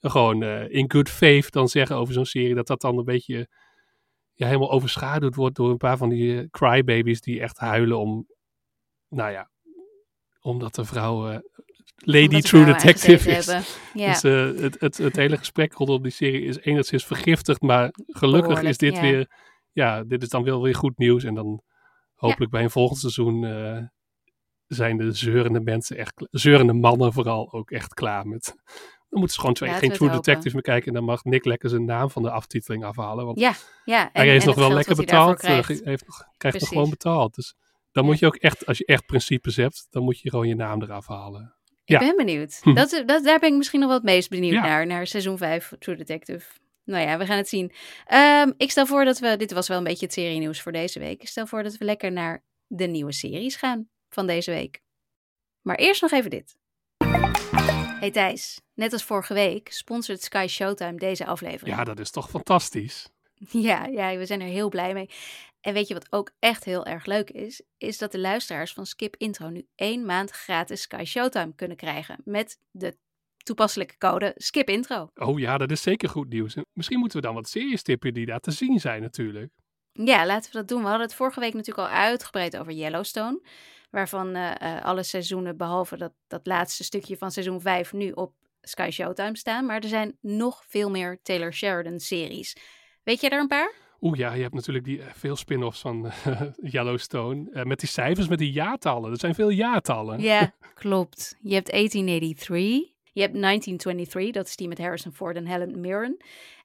gewoon 0.00 0.42
in 0.68 0.90
good 0.92 1.08
faith 1.08 1.50
dan 1.52 1.68
zeggen 1.68 1.96
over 1.96 2.14
zo'n 2.14 2.24
serie, 2.26 2.54
dat 2.54 2.66
dat 2.66 2.80
dan 2.80 2.98
een 2.98 3.04
beetje 3.04 3.48
ja, 4.36 4.46
helemaal 4.46 4.70
overschaduwd 4.70 5.34
wordt 5.34 5.56
door 5.56 5.70
een 5.70 5.76
paar 5.76 5.96
van 5.96 6.08
die 6.08 6.40
eh, 6.40 6.46
crybabies 6.50 7.20
die 7.20 7.40
echt 7.40 7.58
huilen 7.58 7.98
om, 7.98 8.26
nou 9.08 9.30
ja, 9.30 9.50
omdat 10.40 10.74
de 10.74 10.84
vrouw 10.84 11.28
eh, 11.28 11.38
Lady 11.96 12.24
Omdat 12.24 12.44
True 12.44 12.64
Detective 12.64 13.30
is. 13.30 13.46
hebben. 13.46 13.64
Ja, 13.94 14.12
Dus 14.12 14.22
eh, 14.24 14.62
het, 14.62 14.80
het, 14.80 14.96
het 14.96 15.16
hele 15.16 15.36
gesprek 15.36 15.72
rondom 15.72 16.02
die 16.02 16.12
serie 16.12 16.44
is 16.44 16.58
enigszins 16.58 17.04
vergiftigd, 17.04 17.60
maar 17.60 17.90
gelukkig 18.06 18.48
Behoorlijk, 18.48 18.68
is 18.68 18.78
dit 18.78 18.94
ja. 18.94 19.00
weer, 19.00 19.30
ja, 19.72 20.04
dit 20.04 20.22
is 20.22 20.28
dan 20.28 20.44
wel 20.44 20.62
weer 20.62 20.74
goed 20.74 20.98
nieuws. 20.98 21.24
En 21.24 21.34
dan 21.34 21.62
hopelijk 22.14 22.50
bij 22.50 22.62
een 22.62 22.70
volgend 22.70 22.98
seizoen 22.98 23.40
zijn 24.66 24.96
de 24.96 25.12
zeurende 25.12 25.60
mensen 25.60 25.96
echt, 25.96 26.26
zeurende 26.30 26.72
mannen 26.72 27.12
vooral 27.12 27.52
ook 27.52 27.70
echt 27.70 27.94
klaar 27.94 28.26
met. 28.26 28.54
Dan 29.08 29.18
moeten 29.18 29.34
ze 29.34 29.40
gewoon 29.40 29.54
twee, 29.54 29.70
geen 29.70 29.92
True. 29.92 30.10
Detective 30.10 30.54
meer 30.54 30.62
kijken 30.62 30.88
en 30.88 30.94
dan 30.94 31.04
mag 31.04 31.24
Nick 31.24 31.44
lekker 31.44 31.68
zijn 31.68 31.84
naam 31.84 32.10
van 32.10 32.22
de 32.22 32.30
aftiteling 32.30 32.84
afhalen. 32.84 33.24
Want 33.26 33.40
ja, 33.40 33.52
ja. 33.84 34.12
En, 34.12 34.24
hij 34.26 34.34
is 34.36 34.42
en 34.42 34.48
nog 34.48 34.56
wel 34.58 34.72
lekker 34.72 34.96
hij 34.96 35.04
betaald, 35.04 35.34
eh, 35.40 35.44
krijgt. 35.44 35.66
ge- 35.66 35.80
heeft 35.84 36.06
nog, 36.06 36.22
krijgt 36.36 36.60
nog 36.60 36.68
gewoon 36.68 36.90
betaald. 36.90 37.34
Dus 37.34 37.54
dan 37.92 38.04
moet 38.04 38.18
je 38.18 38.26
ook 38.26 38.36
echt, 38.36 38.66
als 38.66 38.78
je 38.78 38.84
echt 38.84 39.06
principes 39.06 39.56
hebt, 39.56 39.86
dan 39.90 40.02
moet 40.02 40.20
je 40.20 40.30
gewoon 40.30 40.48
je 40.48 40.54
naam 40.54 40.82
eraf 40.82 41.06
halen. 41.06 41.54
Ik 41.84 41.92
Ja. 41.92 41.98
ben 41.98 42.16
benieuwd. 42.16 42.58
Hm. 42.62 42.74
Dat, 42.74 43.02
dat, 43.06 43.24
daar 43.24 43.38
ben 43.38 43.50
ik 43.50 43.56
misschien 43.56 43.78
nog 43.80 43.88
wel 43.88 43.98
het 43.98 44.06
meest 44.06 44.30
benieuwd 44.30 44.62
naar. 44.62 44.86
Naar 44.86 45.06
seizoen 45.06 45.38
5 45.38 45.72
True 45.78 45.96
Detective. 45.96 46.46
Nou 46.84 47.06
ja, 47.08 47.18
we 47.18 47.26
gaan 47.26 47.36
het 47.36 47.48
zien. 47.48 47.72
Ehm, 48.04 48.52
ik 48.56 48.70
stel 48.70 48.86
voor 48.86 49.04
dat 49.04 49.18
we... 49.18 49.36
Dit 49.36 49.52
was 49.52 49.68
wel 49.68 49.78
een 49.78 49.84
beetje 49.84 50.04
het 50.04 50.14
serie 50.14 50.38
nieuws 50.38 50.60
voor 50.62 50.72
deze 50.72 50.98
week. 50.98 51.20
Ik 51.22 51.28
stel 51.28 51.46
voor 51.46 51.62
dat 51.62 51.76
we 51.76 51.84
lekker 51.84 52.12
naar 52.12 52.44
de 52.66 52.86
nieuwe 52.86 53.12
series 53.12 53.56
gaan 53.56 53.88
van 54.08 54.26
deze 54.26 54.50
week. 54.50 54.80
Maar 55.62 55.76
eerst 55.76 56.02
nog 56.02 56.10
even 56.10 56.30
dit. 56.30 56.56
Hey 58.00 58.10
Thijs, 58.10 58.60
net 58.76 58.92
als 58.92 59.04
vorige 59.04 59.34
week 59.34 59.72
sponsort 59.72 60.22
Sky 60.22 60.46
Showtime 60.48 60.98
deze 60.98 61.26
aflevering. 61.26 61.76
Ja, 61.76 61.84
dat 61.84 61.98
is 61.98 62.10
toch 62.10 62.30
fantastisch. 62.30 63.08
Ja, 63.50 63.86
ja, 63.86 64.16
we 64.16 64.26
zijn 64.26 64.40
er 64.40 64.46
heel 64.46 64.68
blij 64.68 64.94
mee. 64.94 65.10
En 65.60 65.72
weet 65.72 65.88
je 65.88 65.94
wat 65.94 66.12
ook 66.12 66.30
echt 66.38 66.64
heel 66.64 66.86
erg 66.86 67.06
leuk 67.06 67.30
is? 67.30 67.62
Is 67.78 67.98
dat 67.98 68.12
de 68.12 68.18
luisteraars 68.18 68.72
van 68.72 68.86
Skip 68.86 69.16
Intro 69.16 69.48
nu 69.48 69.66
één 69.74 70.04
maand 70.04 70.30
gratis 70.30 70.80
Sky 70.80 71.04
Showtime 71.04 71.54
kunnen 71.54 71.76
krijgen. 71.76 72.16
Met 72.24 72.58
de 72.70 72.96
toepasselijke 73.36 73.98
code 73.98 74.32
Skip 74.36 74.68
Intro. 74.68 75.10
Oh 75.14 75.38
ja, 75.38 75.58
dat 75.58 75.70
is 75.70 75.82
zeker 75.82 76.08
goed 76.08 76.28
nieuws. 76.28 76.54
En 76.54 76.64
Misschien 76.72 76.98
moeten 76.98 77.20
we 77.20 77.26
dan 77.26 77.34
wat 77.34 77.48
series 77.48 77.82
tippen 77.82 78.14
die 78.14 78.26
daar 78.26 78.40
te 78.40 78.50
zien 78.50 78.80
zijn 78.80 79.02
natuurlijk. 79.02 79.52
Ja, 79.92 80.26
laten 80.26 80.52
we 80.52 80.58
dat 80.58 80.68
doen. 80.68 80.82
We 80.82 80.88
hadden 80.88 81.06
het 81.06 81.16
vorige 81.16 81.40
week 81.40 81.54
natuurlijk 81.54 81.88
al 81.88 81.94
uitgebreid 81.94 82.56
over 82.56 82.72
Yellowstone. 82.72 83.40
Waarvan 83.90 84.34
eh, 84.34 84.76
eh, 84.76 84.84
alle 84.84 85.02
seizoenen, 85.02 85.56
behalve 85.56 85.96
dat, 85.96 86.12
dat 86.26 86.46
laatste 86.46 86.84
stukje 86.84 87.16
van 87.16 87.30
seizoen 87.30 87.60
5, 87.60 87.92
nu 87.92 88.10
op 88.10 88.34
Sky 88.68 88.88
Showtime 88.90 89.36
staan. 89.36 89.66
Maar 89.66 89.80
er 89.80 89.88
zijn 89.88 90.16
nog 90.20 90.64
veel 90.68 90.90
meer 90.90 91.18
Taylor 91.22 91.52
Sheridan 91.52 92.00
series. 92.00 92.56
Weet 93.02 93.20
je 93.20 93.28
er 93.28 93.40
een 93.40 93.46
paar? 93.46 93.72
Oeh 94.00 94.18
ja, 94.18 94.32
je 94.32 94.42
hebt 94.42 94.54
natuurlijk 94.54 94.84
die, 94.84 95.02
eh, 95.02 95.06
veel 95.14 95.36
spin-offs 95.36 95.80
van 95.80 96.06
eh, 96.06 96.40
Yellowstone. 96.72 97.50
Eh, 97.52 97.62
met 97.62 97.80
die 97.80 97.88
cijfers, 97.88 98.28
met 98.28 98.38
die 98.38 98.52
jaartallen. 98.52 99.10
Er 99.10 99.18
zijn 99.18 99.34
veel 99.34 99.48
jaartallen. 99.48 100.20
Ja, 100.20 100.54
klopt. 100.74 101.36
Je 101.40 101.54
hebt 101.54 101.70
1883. 101.70 102.94
Je 103.12 103.22
hebt 103.22 103.34
1923, 103.34 104.34
dat 104.34 104.46
is 104.46 104.56
die 104.56 104.68
met 104.68 104.78
Harrison 104.78 105.12
Ford 105.12 105.36
en 105.36 105.46
Helen 105.46 105.80
Mirren. 105.80 106.16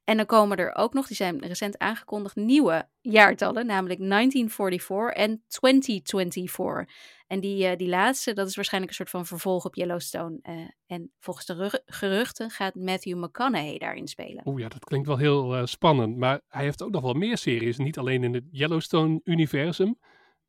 En 0.03 0.17
dan 0.17 0.25
komen 0.25 0.57
er 0.57 0.75
ook 0.75 0.93
nog, 0.93 1.07
die 1.07 1.15
zijn 1.15 1.39
recent 1.39 1.77
aangekondigd, 1.77 2.35
nieuwe 2.35 2.89
jaartallen, 3.01 3.65
namelijk 3.65 3.99
1944 3.99 5.23
en 5.23 5.43
2024. 5.47 6.85
En 7.27 7.39
die, 7.39 7.65
eh, 7.67 7.77
die 7.77 7.87
laatste, 7.87 8.33
dat 8.33 8.47
is 8.47 8.55
waarschijnlijk 8.55 8.91
een 8.91 8.97
soort 8.97 9.09
van 9.09 9.25
vervolg 9.25 9.65
op 9.65 9.75
Yellowstone. 9.75 10.39
Eh, 10.41 10.55
en 10.85 11.11
volgens 11.19 11.45
de 11.45 11.81
geruchten 11.85 12.49
gaat 12.49 12.75
Matthew 12.75 13.23
McConaughey 13.23 13.77
daarin 13.77 14.07
spelen. 14.07 14.47
Oeh 14.47 14.61
ja, 14.61 14.67
dat 14.67 14.83
klinkt 14.85 15.07
wel 15.07 15.17
heel 15.17 15.55
eh, 15.55 15.65
spannend. 15.65 16.17
Maar 16.17 16.41
hij 16.47 16.63
heeft 16.63 16.81
ook 16.83 16.91
nog 16.91 17.01
wel 17.01 17.13
meer 17.13 17.37
series. 17.37 17.77
Niet 17.77 17.97
alleen 17.97 18.23
in 18.23 18.33
het 18.33 18.43
Yellowstone-universum. 18.51 19.99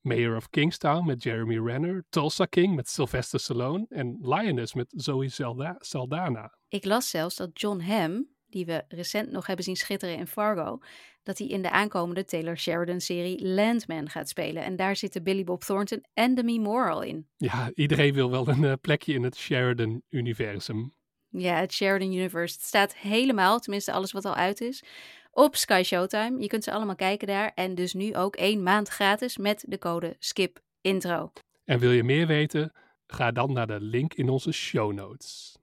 Mayor 0.01 0.37
of 0.37 0.51
Kingstown 0.51 1.07
met 1.07 1.23
Jeremy 1.23 1.59
Renner. 1.59 2.05
Tulsa 2.09 2.45
King 2.45 2.75
met 2.75 2.89
Sylvester 2.89 3.41
Stallone. 3.41 3.87
En 3.89 4.19
Lioness 4.21 4.75
met 4.75 4.87
Zoe 4.97 5.29
Salda- 5.29 5.77
Saldana. 5.79 6.57
Ik 6.69 6.85
las 6.85 7.11
zelfs 7.11 7.37
dat 7.37 7.51
John 7.61 7.81
Hamm, 7.81 8.27
die 8.53 8.67
we 8.67 8.85
recent 8.89 9.31
nog 9.31 9.47
hebben 9.47 9.65
zien 9.65 9.77
schitteren 9.77 10.17
in 10.17 10.27
Fargo, 10.27 10.79
dat 11.23 11.39
hij 11.39 11.47
in 11.47 11.63
de 11.63 11.71
aankomende 11.71 12.25
Taylor 12.25 12.59
Sheridan-serie 12.59 13.47
Landman 13.47 14.09
gaat 14.09 14.29
spelen. 14.29 14.65
En 14.65 14.77
daar 14.77 14.97
zitten 14.97 15.23
Billy 15.23 15.45
Bob 15.45 15.63
Thornton 15.63 16.05
en 16.15 16.35
Demi 16.35 16.61
Moore 16.61 16.91
al 16.91 17.03
in. 17.03 17.27
Ja, 17.37 17.71
iedereen 17.75 18.15
wil 18.15 18.31
wel 18.31 18.49
een 18.49 18.65
eh, 18.65 18.73
plekje 18.81 19.13
in 19.15 19.23
het 19.23 19.37
Sheridan-universum. 19.37 20.95
Ja, 21.29 21.55
het 21.55 21.73
Sheridan 21.73 22.13
Universe. 22.13 22.55
Het 22.55 22.65
staat 22.65 22.97
helemaal, 22.97 23.59
tenminste 23.59 23.93
alles 23.93 24.13
wat 24.13 24.25
al 24.25 24.35
uit 24.35 24.61
is, 24.61 24.83
op 25.31 25.57
Sky 25.57 25.83
Showtime. 25.85 26.41
Je 26.41 26.47
kunt 26.47 26.65
ze 26.65 26.73
allemaal 26.73 26.95
kijken 26.95 27.27
daar. 27.27 27.53
En 27.55 27.75
dus 27.75 27.93
nu 27.93 28.17
ook 28.17 28.37
één 28.37 28.63
maand 28.63 28.89
gratis 28.89 29.37
met 29.37 29.65
de 29.69 29.79
code 29.79 30.17
SKIP 30.19 30.61
intro. 30.81 31.33
En 31.65 31.79
wil 31.79 31.91
je 31.91 32.05
meer 32.05 32.27
weten? 32.27 32.73
Ga 33.07 33.31
dan 33.31 33.53
naar 33.53 33.67
de 33.67 33.81
link 33.81 34.15
in 34.15 34.29
onze 34.29 34.53
show 34.53 34.93
notes. 34.93 35.57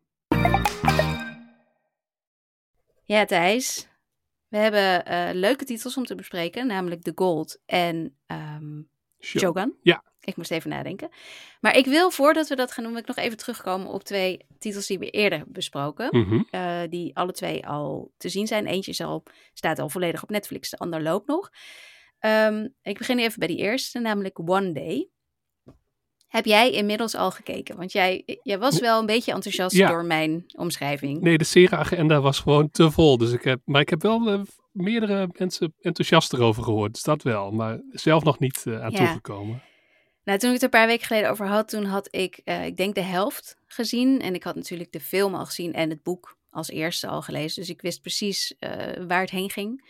Ja, 3.09 3.25
Thijs. 3.25 3.87
We 4.47 4.57
hebben 4.57 5.11
uh, 5.11 5.29
leuke 5.33 5.65
titels 5.65 5.97
om 5.97 6.05
te 6.05 6.15
bespreken, 6.15 6.67
namelijk 6.67 7.01
The 7.01 7.11
Gold 7.15 7.61
en 7.65 8.17
um, 8.27 8.89
Shogun. 9.19 9.77
Ja. 9.81 10.03
Ik 10.19 10.35
moest 10.35 10.51
even 10.51 10.69
nadenken. 10.69 11.09
Maar 11.59 11.77
ik 11.77 11.85
wil, 11.85 12.11
voordat 12.11 12.47
we 12.47 12.55
dat 12.55 12.71
gaan 12.71 12.83
doen, 12.83 12.97
ik 12.97 13.07
nog 13.07 13.15
even 13.15 13.37
terugkomen 13.37 13.87
op 13.87 14.03
twee 14.03 14.45
titels 14.59 14.87
die 14.87 14.99
we 14.99 15.09
eerder 15.09 15.43
besproken. 15.47 16.17
Uh, 16.51 16.81
die 16.89 17.15
alle 17.15 17.31
twee 17.31 17.67
al 17.67 18.11
te 18.17 18.29
zien 18.29 18.47
zijn. 18.47 18.65
Eentje 18.65 18.91
is 18.91 19.01
al, 19.01 19.23
staat 19.53 19.79
al 19.79 19.89
volledig 19.89 20.23
op 20.23 20.29
Netflix, 20.29 20.69
de 20.69 20.77
ander 20.77 21.01
loopt 21.01 21.27
nog. 21.27 21.49
Um, 22.19 22.75
ik 22.81 22.97
begin 22.97 23.19
even 23.19 23.39
bij 23.39 23.47
die 23.47 23.57
eerste, 23.57 23.99
namelijk 23.99 24.39
One 24.39 24.71
Day. 24.71 25.09
Heb 26.29 26.45
jij 26.45 26.71
inmiddels 26.71 27.15
al 27.15 27.31
gekeken? 27.31 27.77
Want 27.77 27.91
jij, 27.91 28.23
jij 28.43 28.59
was 28.59 28.79
wel 28.79 28.99
een 28.99 29.05
beetje 29.05 29.31
enthousiast 29.33 29.75
Ja. 29.75 29.89
door 29.89 30.05
mijn 30.05 30.45
omschrijving. 30.55 31.21
Nee, 31.21 31.37
de 31.37 31.43
serieagenda 31.43 32.21
was 32.21 32.39
gewoon 32.39 32.69
te 32.71 32.91
vol. 32.91 33.17
Dus 33.17 33.31
ik 33.31 33.43
heb, 33.43 33.61
maar 33.65 33.81
ik 33.81 33.89
heb 33.89 34.01
wel 34.01 34.29
eh, 34.29 34.39
meerdere 34.71 35.29
mensen 35.37 35.73
enthousiast 35.81 36.33
erover 36.33 36.63
gehoord. 36.63 36.93
Dus 36.93 37.03
dat 37.03 37.23
wel. 37.23 37.51
Maar 37.51 37.79
zelf 37.91 38.23
nog 38.23 38.39
niet 38.39 38.63
eh, 38.65 38.81
aan 38.83 38.91
Ja. 38.91 38.97
toegekomen. 38.97 39.61
Nou, 40.23 40.39
toen 40.39 40.49
ik 40.53 40.61
het 40.61 40.63
er 40.73 40.73
een 40.73 40.79
paar 40.79 40.87
weken 40.87 41.07
geleden 41.07 41.29
over 41.29 41.47
had, 41.47 41.69
toen 41.69 41.85
had 41.85 42.07
ik, 42.11 42.41
eh, 42.43 42.65
ik 42.65 42.77
denk 42.77 42.95
de 42.95 43.01
helft 43.01 43.57
gezien. 43.67 44.21
En 44.21 44.33
ik 44.33 44.43
had 44.43 44.55
natuurlijk 44.55 44.91
de 44.91 44.99
film 44.99 45.35
al 45.35 45.45
gezien 45.45 45.73
en 45.73 45.89
het 45.89 46.03
boek 46.03 46.37
als 46.49 46.69
eerste 46.69 47.07
al 47.07 47.21
gelezen. 47.21 47.61
Dus 47.61 47.69
ik 47.69 47.81
wist 47.81 48.01
precies 48.01 48.53
waar 49.07 49.21
het 49.21 49.29
heen 49.29 49.49
ging. 49.49 49.83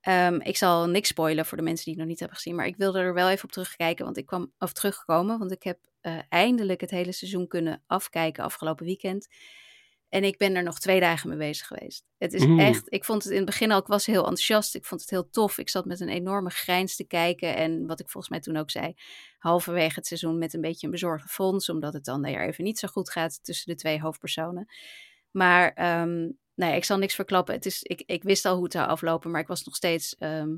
Ehm, 0.00 0.34
ik 0.40 0.56
zal 0.56 0.86
niks 0.86 1.08
spoilen 1.08 1.46
voor 1.46 1.56
de 1.56 1.62
mensen 1.62 1.84
die 1.84 1.92
het 1.92 2.02
nog 2.02 2.10
niet 2.10 2.18
hebben 2.20 2.36
gezien. 2.38 2.54
Maar 2.54 2.66
ik 2.66 2.76
wilde 2.76 2.98
er 2.98 3.14
wel 3.14 3.30
even 3.30 3.44
op 3.44 3.52
terugkijken, 3.52 4.04
want 4.04 4.16
ik 4.16 4.26
kwam, 4.26 4.52
of 4.58 4.72
terugkomen. 4.72 5.38
Want 5.38 5.52
ik 5.52 5.62
heb 5.62 5.78
eh, 6.00 6.18
eindelijk 6.28 6.80
het 6.80 6.90
hele 6.90 7.12
seizoen 7.12 7.46
kunnen 7.48 7.82
afkijken 7.86 8.44
afgelopen 8.44 8.86
weekend. 8.86 9.28
En 10.08 10.24
ik 10.24 10.38
ben 10.38 10.54
er 10.54 10.62
nog 10.62 10.78
twee 10.80 11.00
dagen 11.00 11.28
mee 11.28 11.38
bezig 11.38 11.66
geweest. 11.66 12.04
Het 12.18 12.32
is 12.32 12.44
Mm. 12.44 12.58
echt, 12.60 12.92
ik 12.92 13.04
vond 13.04 13.22
het 13.22 13.32
in 13.32 13.36
het 13.38 13.46
begin 13.46 13.70
al, 13.72 13.78
ik 13.80 13.86
was 13.86 14.06
heel 14.06 14.18
enthousiast. 14.18 14.74
Ik 14.74 14.84
vond 14.84 15.00
het 15.00 15.10
heel 15.10 15.30
tof. 15.30 15.58
Ik 15.58 15.68
zat 15.68 15.84
met 15.84 16.00
een 16.00 16.08
enorme 16.08 16.50
grijns 16.50 16.96
te 16.96 17.04
kijken. 17.06 17.56
En 17.56 17.86
wat 17.86 18.00
ik 18.00 18.08
volgens 18.10 18.32
mij 18.32 18.40
toen 18.40 18.56
ook 18.56 18.70
zei, 18.70 18.94
halverwege 19.38 19.94
het 19.94 20.06
seizoen 20.06 20.38
met 20.38 20.54
een 20.54 20.60
beetje 20.60 20.86
een 20.86 20.92
bezorgde 20.92 21.28
frons. 21.28 21.68
Omdat 21.68 21.92
het 21.92 22.04
dan 22.04 22.22
weer 22.22 22.46
even 22.46 22.64
niet 22.64 22.78
zo 22.78 22.88
goed 22.88 23.10
gaat 23.10 23.44
tussen 23.44 23.66
de 23.72 23.78
twee 23.78 24.00
hoofdpersonen. 24.00 24.66
Maar 25.30 25.72
ehm, 25.72 26.30
ja, 26.66 26.76
ik 26.76 26.84
zal 26.84 26.98
niks 26.98 27.14
verklappen. 27.14 27.54
Het 27.54 27.66
is, 27.66 27.82
ik, 27.82 28.02
ik 28.06 28.22
wist 28.22 28.44
al 28.44 28.54
hoe 28.54 28.64
het 28.64 28.72
zou 28.72 28.88
aflopen, 28.88 29.30
maar 29.30 29.40
ik 29.40 29.46
was 29.46 29.64
nog 29.64 29.76
steeds 29.76 30.16
ehm, 30.16 30.56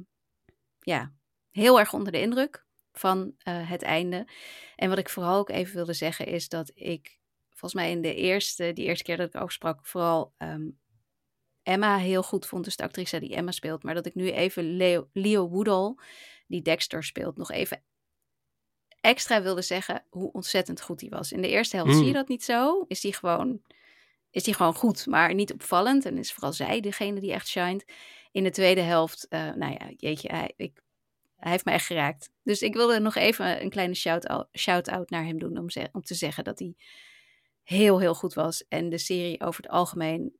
ja, 0.80 1.12
heel 1.50 1.78
erg 1.78 1.92
onder 1.92 2.12
de 2.12 2.20
indruk 2.20 2.66
van 2.92 3.34
eh, 3.38 3.70
het 3.70 3.82
einde. 3.82 4.28
En 4.76 4.88
wat 4.88 4.98
ik 4.98 5.08
vooral 5.08 5.38
ook 5.38 5.50
even 5.50 5.74
wilde 5.74 5.92
zeggen 5.92 6.26
is 6.26 6.48
dat 6.48 6.70
ik 6.74 7.18
volgens 7.48 7.82
mij 7.82 7.90
in 7.90 8.02
de 8.02 8.14
eerste, 8.14 8.72
die 8.72 8.86
eerste 8.86 9.04
keer 9.04 9.16
dat 9.16 9.34
ik 9.34 9.40
over 9.40 9.52
sprak, 9.52 9.86
vooral 9.86 10.34
ehm, 10.36 10.68
Emma 11.62 11.98
heel 11.98 12.22
goed 12.22 12.46
vond. 12.46 12.64
Dus 12.64 12.76
de 12.76 12.82
actrice 12.82 13.20
die 13.20 13.34
Emma 13.34 13.50
speelt. 13.50 13.82
Maar 13.82 13.94
dat 13.94 14.06
ik 14.06 14.14
nu 14.14 14.30
even 14.30 14.76
Leo, 14.76 15.08
Leo 15.12 15.48
Woodall, 15.48 15.94
die 16.46 16.62
Dexter 16.62 17.04
speelt, 17.04 17.36
nog 17.36 17.50
even 17.50 17.82
extra 19.00 19.42
wilde 19.42 19.62
zeggen 19.62 20.04
hoe 20.10 20.32
ontzettend 20.32 20.80
goed 20.80 21.00
hij 21.00 21.10
was. 21.10 21.32
In 21.32 21.42
de 21.42 21.48
eerste 21.48 21.76
helft 21.76 21.92
Mm. 21.92 21.98
zie 21.98 22.06
je 22.06 22.12
dat 22.12 22.28
niet 22.28 22.44
zo. 22.44 22.84
Is 22.88 23.02
hij 23.02 23.12
gewoon, 23.12 23.62
is 24.30 24.44
hij 24.44 24.54
gewoon 24.54 24.74
goed, 24.74 25.06
maar 25.06 25.34
niet 25.34 25.52
opvallend. 25.52 26.04
En 26.04 26.18
is 26.18 26.32
vooral 26.32 26.52
zij 26.52 26.80
degene 26.80 27.20
die 27.20 27.32
echt 27.32 27.48
shined. 27.48 27.92
In 28.32 28.42
de 28.42 28.50
tweede 28.50 28.80
helft, 28.80 29.28
eh, 29.28 29.52
nou 29.52 29.72
ja, 29.72 29.90
jeetje, 29.96 30.28
hij, 30.28 30.52
ik, 30.56 30.82
hij 31.36 31.50
heeft 31.50 31.64
mij 31.64 31.74
echt 31.74 31.86
geraakt. 31.86 32.30
Dus 32.42 32.62
ik 32.62 32.74
wilde 32.74 33.00
nog 33.00 33.14
even 33.14 33.62
een 33.62 33.70
kleine 33.70 33.94
shout-out 33.94 34.48
shout 34.58 34.90
naar 35.10 35.24
hem 35.24 35.38
doen 35.38 35.58
om, 35.58 35.70
ze- 35.70 35.88
om 35.92 36.02
te 36.02 36.14
zeggen 36.14 36.44
dat 36.44 36.58
hij 36.58 36.74
heel, 37.62 37.98
heel 38.00 38.14
goed 38.14 38.34
was. 38.34 38.64
En 38.68 38.88
de 38.88 38.98
serie 38.98 39.40
over 39.40 39.62
het 39.62 39.70
algemeen, 39.72 40.36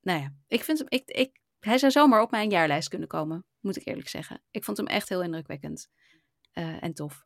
nou 0.00 0.20
ja, 0.20 0.34
ik 0.48 0.64
vind 0.64 0.78
hem, 0.78 0.86
ik, 0.88 1.10
ik, 1.10 1.40
hij 1.58 1.78
zou 1.78 1.92
zomaar 1.92 2.22
op 2.22 2.30
mijn 2.30 2.50
jaarlijst 2.50 2.88
kunnen 2.88 3.08
komen, 3.08 3.44
moet 3.60 3.76
ik 3.76 3.86
eerlijk 3.86 4.08
zeggen. 4.08 4.42
Ik 4.50 4.64
vond 4.64 4.76
hem 4.76 4.86
echt 4.86 5.08
heel 5.08 5.22
indrukwekkend 5.22 5.88
eh, 6.52 6.82
en 6.82 6.94
tof. 6.94 7.24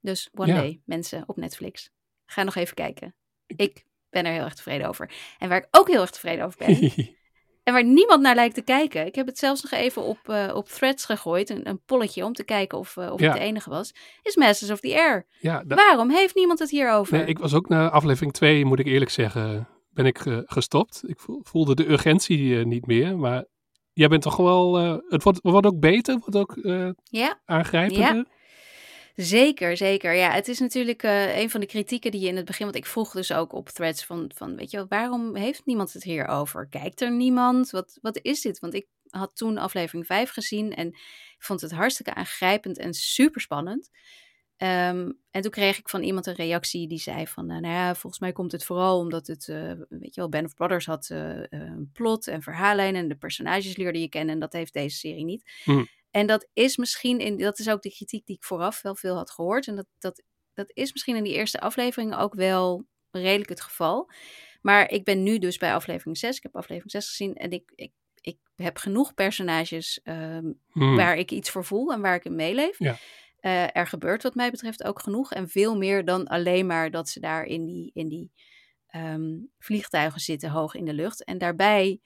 Dus 0.00 0.28
One 0.32 0.46
Ja. 0.52 0.54
Day, 0.54 0.82
mensen, 0.84 1.28
op 1.28 1.36
Netflix. 1.36 1.90
Ga 2.26 2.42
nog 2.42 2.54
even 2.54 2.74
kijken. 2.74 3.14
Ik 3.46 3.84
ben 4.14 4.24
er 4.26 4.32
heel 4.32 4.44
erg 4.44 4.54
tevreden 4.54 4.88
over. 4.88 5.10
En 5.38 5.48
waar 5.48 5.58
ik 5.58 5.68
ook 5.70 5.88
heel 5.88 6.00
erg 6.00 6.10
tevreden 6.10 6.44
over 6.44 6.58
ben, 6.66 6.76
en 7.64 7.72
waar 7.72 7.84
niemand 7.84 8.20
naar 8.22 8.34
lijkt 8.34 8.54
te 8.54 8.62
kijken. 8.62 9.06
Ik 9.06 9.14
heb 9.14 9.26
het 9.26 9.38
zelfs 9.38 9.62
nog 9.62 9.72
even 9.80 10.02
op, 10.02 10.18
eh, 10.28 10.50
op 10.54 10.68
threads 10.68 11.04
gegooid. 11.04 11.50
Een, 11.50 11.68
een 11.68 11.80
polletje 11.86 12.24
om 12.24 12.32
te 12.32 12.44
kijken 12.44 12.78
of, 12.78 12.96
eh, 12.96 13.12
of 13.12 13.20
Ja. 13.20 13.26
het 13.26 13.36
de 13.36 13.42
enige 13.44 13.70
was. 13.70 13.94
Is 14.22 14.36
Masters 14.36 14.70
of 14.70 14.80
the 14.80 14.94
Air. 14.94 15.26
ja, 15.40 15.62
Waarom 15.66 16.10
heeft 16.10 16.34
niemand 16.34 16.58
het 16.58 16.70
hierover? 16.70 17.16
nee, 17.18 17.26
ik 17.26 17.38
was 17.38 17.54
ook 17.54 17.68
na 17.68 17.90
aflevering 17.90 18.32
2, 18.32 18.64
moet 18.64 18.78
ik 18.78 18.86
eerlijk 18.86 19.10
zeggen, 19.10 19.68
ben 19.90 20.06
ik 20.06 20.26
eh, 20.26 20.38
gestopt. 20.44 21.02
Ik 21.06 21.20
voel- 21.20 21.40
voelde 21.42 21.74
de 21.74 21.88
urgentie 21.90 22.66
niet 22.66 22.86
meer. 22.86 23.18
Maar 23.18 23.44
jij 23.92 24.08
bent 24.08 24.22
toch 24.22 24.36
wel, 24.36 24.74
het 25.08 25.22
wordt, 25.22 25.38
wordt 25.42 25.66
ook 25.66 25.80
beter, 25.80 26.18
wordt 26.18 26.36
ook 26.36 26.54
Ja, 27.04 27.40
aangrijpender. 27.44 28.26
Zeker, 29.14 29.76
zeker. 29.76 30.14
Ja, 30.14 30.30
het 30.30 30.48
is 30.48 30.58
natuurlijk 30.58 31.02
eh, 31.02 31.38
een 31.38 31.50
van 31.50 31.60
de 31.60 31.66
kritieken 31.66 32.10
die 32.10 32.20
je 32.20 32.28
in 32.28 32.36
het 32.36 32.44
begin... 32.44 32.64
Want 32.64 32.76
ik 32.76 32.86
vroeg 32.86 33.12
dus 33.12 33.32
ook 33.32 33.52
op 33.52 33.68
threads 33.68 34.04
van, 34.04 34.30
van 34.34 34.56
weet 34.56 34.70
je 34.70 34.76
wel, 34.76 34.86
waarom 34.88 35.36
heeft 35.36 35.66
niemand 35.66 35.92
het 35.92 36.02
hierover? 36.02 36.68
Kijkt 36.68 37.00
er 37.00 37.12
niemand? 37.12 37.70
Wat, 37.70 37.98
wat 38.02 38.18
is 38.22 38.40
dit? 38.40 38.58
Want 38.58 38.74
ik 38.74 38.86
had 39.08 39.36
toen 39.36 39.58
aflevering 39.58 40.06
5 40.06 40.30
gezien 40.30 40.74
en 40.74 40.96
vond 41.38 41.60
het 41.60 41.72
hartstikke 41.72 42.14
aangrijpend 42.14 42.78
en 42.78 42.94
super 42.94 43.40
spannend. 43.40 43.90
Ehm, 44.56 45.10
en 45.30 45.42
toen 45.42 45.50
kreeg 45.50 45.78
ik 45.78 45.88
van 45.88 46.02
iemand 46.02 46.26
een 46.26 46.34
reactie 46.34 46.88
die 46.88 46.98
zei 46.98 47.26
van, 47.26 47.50
eh, 47.50 47.58
nou 47.58 47.74
ja, 47.74 47.94
volgens 47.94 48.20
mij 48.20 48.32
komt 48.32 48.52
het 48.52 48.64
vooral 48.64 48.98
omdat 48.98 49.26
het, 49.26 49.48
eh, 49.48 49.72
weet 49.88 50.14
je 50.14 50.20
wel, 50.20 50.28
Band 50.28 50.46
of 50.46 50.54
Brothers 50.54 50.86
had 50.86 51.08
een 51.08 51.90
plot 51.92 52.26
en 52.26 52.42
verhaallijnen 52.42 53.02
en 53.02 53.08
de 53.08 53.16
personages 53.16 53.76
leerde 53.76 54.00
je 54.00 54.08
kennen 54.08 54.34
en 54.34 54.40
dat 54.40 54.52
heeft 54.52 54.72
deze 54.72 54.96
serie 54.96 55.24
niet. 55.24 55.50
Hmm. 55.64 55.88
En 56.14 56.26
dat 56.26 56.48
is 56.52 56.76
misschien, 56.76 57.18
in, 57.18 57.38
dat 57.38 57.58
is 57.58 57.68
ook 57.68 57.82
de 57.82 57.94
kritiek 57.94 58.26
die 58.26 58.36
ik 58.36 58.44
vooraf 58.44 58.82
wel 58.82 58.94
veel 58.94 59.16
had 59.16 59.30
gehoord 59.30 59.66
en 59.66 59.76
dat, 59.76 59.86
dat, 59.98 60.22
dat 60.52 60.70
is 60.74 60.92
misschien 60.92 61.16
in 61.16 61.24
die 61.24 61.34
eerste 61.34 61.60
aflevering 61.60 62.16
ook 62.16 62.34
wel 62.34 62.86
redelijk 63.10 63.48
het 63.48 63.60
geval. 63.60 64.10
Maar 64.60 64.90
ik 64.90 65.04
ben 65.04 65.22
nu 65.22 65.38
dus 65.38 65.56
bij 65.56 65.74
aflevering 65.74 66.18
6, 66.18 66.36
ik 66.36 66.42
heb 66.42 66.56
aflevering 66.56 66.90
6 66.90 67.08
gezien 67.08 67.34
en 67.34 67.50
ik, 67.50 67.72
ik, 67.74 67.92
ik 68.20 68.38
heb 68.56 68.76
genoeg 68.76 69.14
personages 69.14 70.00
ehm, 70.02 70.52
Hmm. 70.70 70.96
waar 70.96 71.16
ik 71.16 71.30
iets 71.30 71.50
voor 71.50 71.64
voel 71.64 71.92
en 71.92 72.00
waar 72.00 72.14
ik 72.14 72.24
in 72.24 72.34
meeleef. 72.34 72.78
Ja. 72.78 72.96
Eh, 73.40 73.76
er 73.76 73.86
gebeurt 73.86 74.22
wat 74.22 74.34
mij 74.34 74.50
betreft 74.50 74.84
ook 74.84 75.00
genoeg. 75.00 75.32
En 75.32 75.48
veel 75.48 75.76
meer 75.76 76.04
dan 76.04 76.26
alleen 76.26 76.66
maar 76.66 76.90
dat 76.90 77.08
ze 77.08 77.20
daar 77.20 77.44
in 77.44 77.64
die, 77.64 77.90
in 77.94 78.08
die 78.08 78.32
ehm, 78.86 79.32
vliegtuigen 79.58 80.20
zitten 80.20 80.50
hoog 80.50 80.74
in 80.74 80.84
de 80.84 80.94
lucht. 80.94 81.24
En 81.24 81.38
daarbij, 81.38 82.00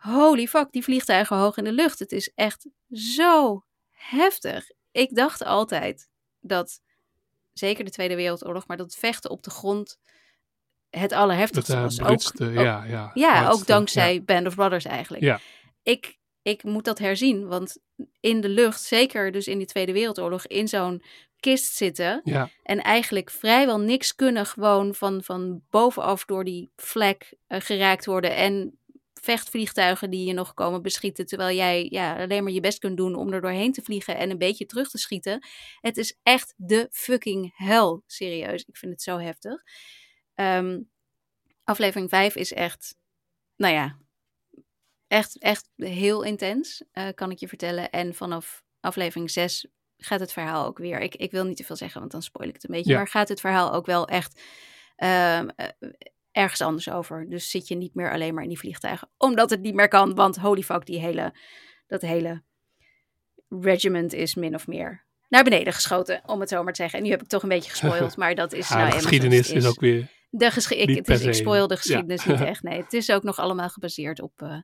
holy 0.00 0.46
fuck, 0.46 0.72
die 0.72 0.84
vliegtuigen 0.84 1.36
hoog 1.36 1.56
in 1.56 1.64
de 1.64 1.72
lucht. 1.72 1.98
Het 1.98 2.12
is 2.12 2.32
echt 2.34 2.66
zo 2.92 3.64
heftig. 3.90 4.70
Ik 4.92 5.14
dacht 5.14 5.44
altijd 5.44 6.08
dat, 6.40 6.80
zeker 7.52 7.84
de 7.84 7.90
Tweede 7.90 8.14
Wereldoorlog, 8.14 8.66
maar 8.66 8.76
dat 8.76 8.94
vechten 8.94 9.30
op 9.30 9.42
de 9.42 9.50
grond 9.50 9.98
het 10.90 11.10
Dat 11.10 11.18
allerheftigste 11.18 11.74
uh, 11.74 11.82
was. 11.82 11.96
brutste, 11.96 12.44
ook, 12.44 12.52
ja, 12.52 12.84
ja. 12.84 13.10
ja, 13.14 13.38
ook 13.38 13.44
hardste, 13.44 13.64
dankzij 13.64 14.14
ja. 14.14 14.20
Band 14.20 14.46
of 14.46 14.54
Brothers 14.54 14.84
eigenlijk. 14.84 15.22
Ja. 15.22 15.40
Ik, 15.82 16.18
ik 16.42 16.62
moet 16.62 16.84
dat 16.84 16.98
herzien, 16.98 17.46
want 17.46 17.76
in 18.20 18.40
de 18.40 18.48
lucht, 18.48 18.82
zeker 18.82 19.32
dus 19.32 19.46
in 19.46 19.58
die 19.58 19.66
Tweede 19.66 19.92
Wereldoorlog, 19.92 20.46
in 20.46 20.68
zo'n 20.68 21.02
kist 21.40 21.74
zitten 21.74 22.20
Ja, 22.24 22.48
en 22.62 22.82
eigenlijk 22.82 23.30
vrijwel 23.30 23.80
niks 23.80 24.14
kunnen, 24.14 24.46
gewoon 24.46 24.94
van, 24.94 25.22
van 25.22 25.62
bovenaf 25.70 26.24
door 26.24 26.44
die 26.44 26.70
vlek 26.76 27.34
eh, 27.46 27.60
geraakt 27.60 28.06
worden 28.06 28.36
en 28.36 28.78
vechtvliegtuigen 29.20 30.10
die 30.10 30.26
je 30.26 30.32
nog 30.32 30.54
komen 30.54 30.82
beschieten, 30.82 31.26
terwijl 31.26 31.56
jij 31.56 31.86
ja, 31.90 32.22
alleen 32.22 32.42
maar 32.42 32.52
je 32.52 32.60
best 32.60 32.78
kunt 32.78 32.96
doen 32.96 33.14
om 33.14 33.32
er 33.32 33.40
doorheen 33.40 33.72
te 33.72 33.82
vliegen 33.82 34.16
en 34.16 34.30
een 34.30 34.38
beetje 34.38 34.66
terug 34.66 34.90
te 34.90 34.98
schieten. 34.98 35.46
Het 35.80 35.96
is 35.96 36.18
echt 36.22 36.54
de 36.56 36.88
fucking 36.90 37.52
hel, 37.54 38.02
serieus. 38.06 38.64
Ik 38.64 38.76
vind 38.76 38.92
het 38.92 39.02
zo 39.02 39.18
heftig. 39.18 39.62
Ehm, 40.34 40.80
aflevering 41.64 42.08
5 42.08 42.36
is 42.36 42.52
echt, 42.52 42.96
nou 43.56 43.74
ja, 43.74 43.98
echt, 45.06 45.38
echt 45.38 45.70
heel 45.76 46.22
intens, 46.22 46.84
eh, 46.92 47.08
kan 47.14 47.30
ik 47.30 47.38
je 47.38 47.48
vertellen. 47.48 47.90
En 47.90 48.14
vanaf 48.14 48.62
aflevering 48.80 49.30
6 49.30 49.66
gaat 49.96 50.20
het 50.20 50.32
verhaal 50.32 50.66
ook 50.66 50.78
weer. 50.78 51.00
Ik, 51.00 51.14
ik 51.14 51.30
wil 51.30 51.44
niet 51.44 51.56
te 51.56 51.64
veel 51.64 51.76
zeggen, 51.76 52.00
want 52.00 52.12
dan 52.12 52.22
spoil 52.22 52.48
ik 52.48 52.54
het 52.54 52.64
een 52.64 52.74
beetje. 52.74 52.90
Ja. 52.90 52.96
Maar 52.96 53.08
gaat 53.08 53.28
het 53.28 53.40
verhaal 53.40 53.72
ook 53.72 53.86
wel 53.86 54.08
echt 54.08 54.40
ehm, 54.96 55.48
eh, 55.56 55.68
ergens 56.32 56.60
anders 56.60 56.90
over. 56.90 57.28
Dus 57.28 57.50
zit 57.50 57.68
je 57.68 57.74
niet 57.74 57.94
meer 57.94 58.12
alleen 58.12 58.34
maar 58.34 58.42
in 58.42 58.48
die 58.48 58.58
vliegtuigen. 58.58 59.08
Omdat 59.16 59.50
het 59.50 59.60
niet 59.60 59.74
meer 59.74 59.88
kan, 59.88 60.14
want 60.14 60.36
holy 60.36 60.62
fuck, 60.62 60.86
die 60.86 60.98
hele, 61.00 61.34
dat 61.86 62.00
hele 62.00 62.42
regiment 63.48 64.12
is 64.12 64.34
min 64.34 64.54
of 64.54 64.66
meer 64.66 65.04
naar 65.28 65.44
beneden 65.44 65.72
geschoten, 65.72 66.22
om 66.26 66.40
het 66.40 66.48
zo 66.48 66.62
maar 66.62 66.72
te 66.72 66.80
zeggen. 66.82 66.98
En 66.98 67.04
nu 67.04 67.10
heb 67.10 67.22
ik 67.22 67.28
toch 67.28 67.42
een 67.42 67.48
beetje 67.48 67.70
gespoild, 67.70 68.16
maar 68.22 68.34
dat 68.34 68.52
is 68.52 68.68
ja 68.68 68.76
nou 68.76 68.90
de 68.90 68.96
geschiedenis 68.96 69.50
is 69.50 69.66
ook 69.66 69.80
weer 69.80 70.10
De 70.30 70.50
geschi- 70.50 70.74
ik, 70.74 70.96
het 70.96 71.08
is, 71.08 71.22
ik 71.24 71.34
spoil 71.34 71.66
de 71.66 71.74
Ja. 71.74 71.80
geschiedenis 71.80 72.24
niet 72.24 72.40
echt. 72.52 72.62
Nee, 72.62 72.80
het 72.82 72.92
is 72.92 73.10
ook 73.10 73.22
nog 73.22 73.38
allemaal 73.38 73.68
gebaseerd 73.68 74.20
op, 74.20 74.42
eh, 74.42 74.56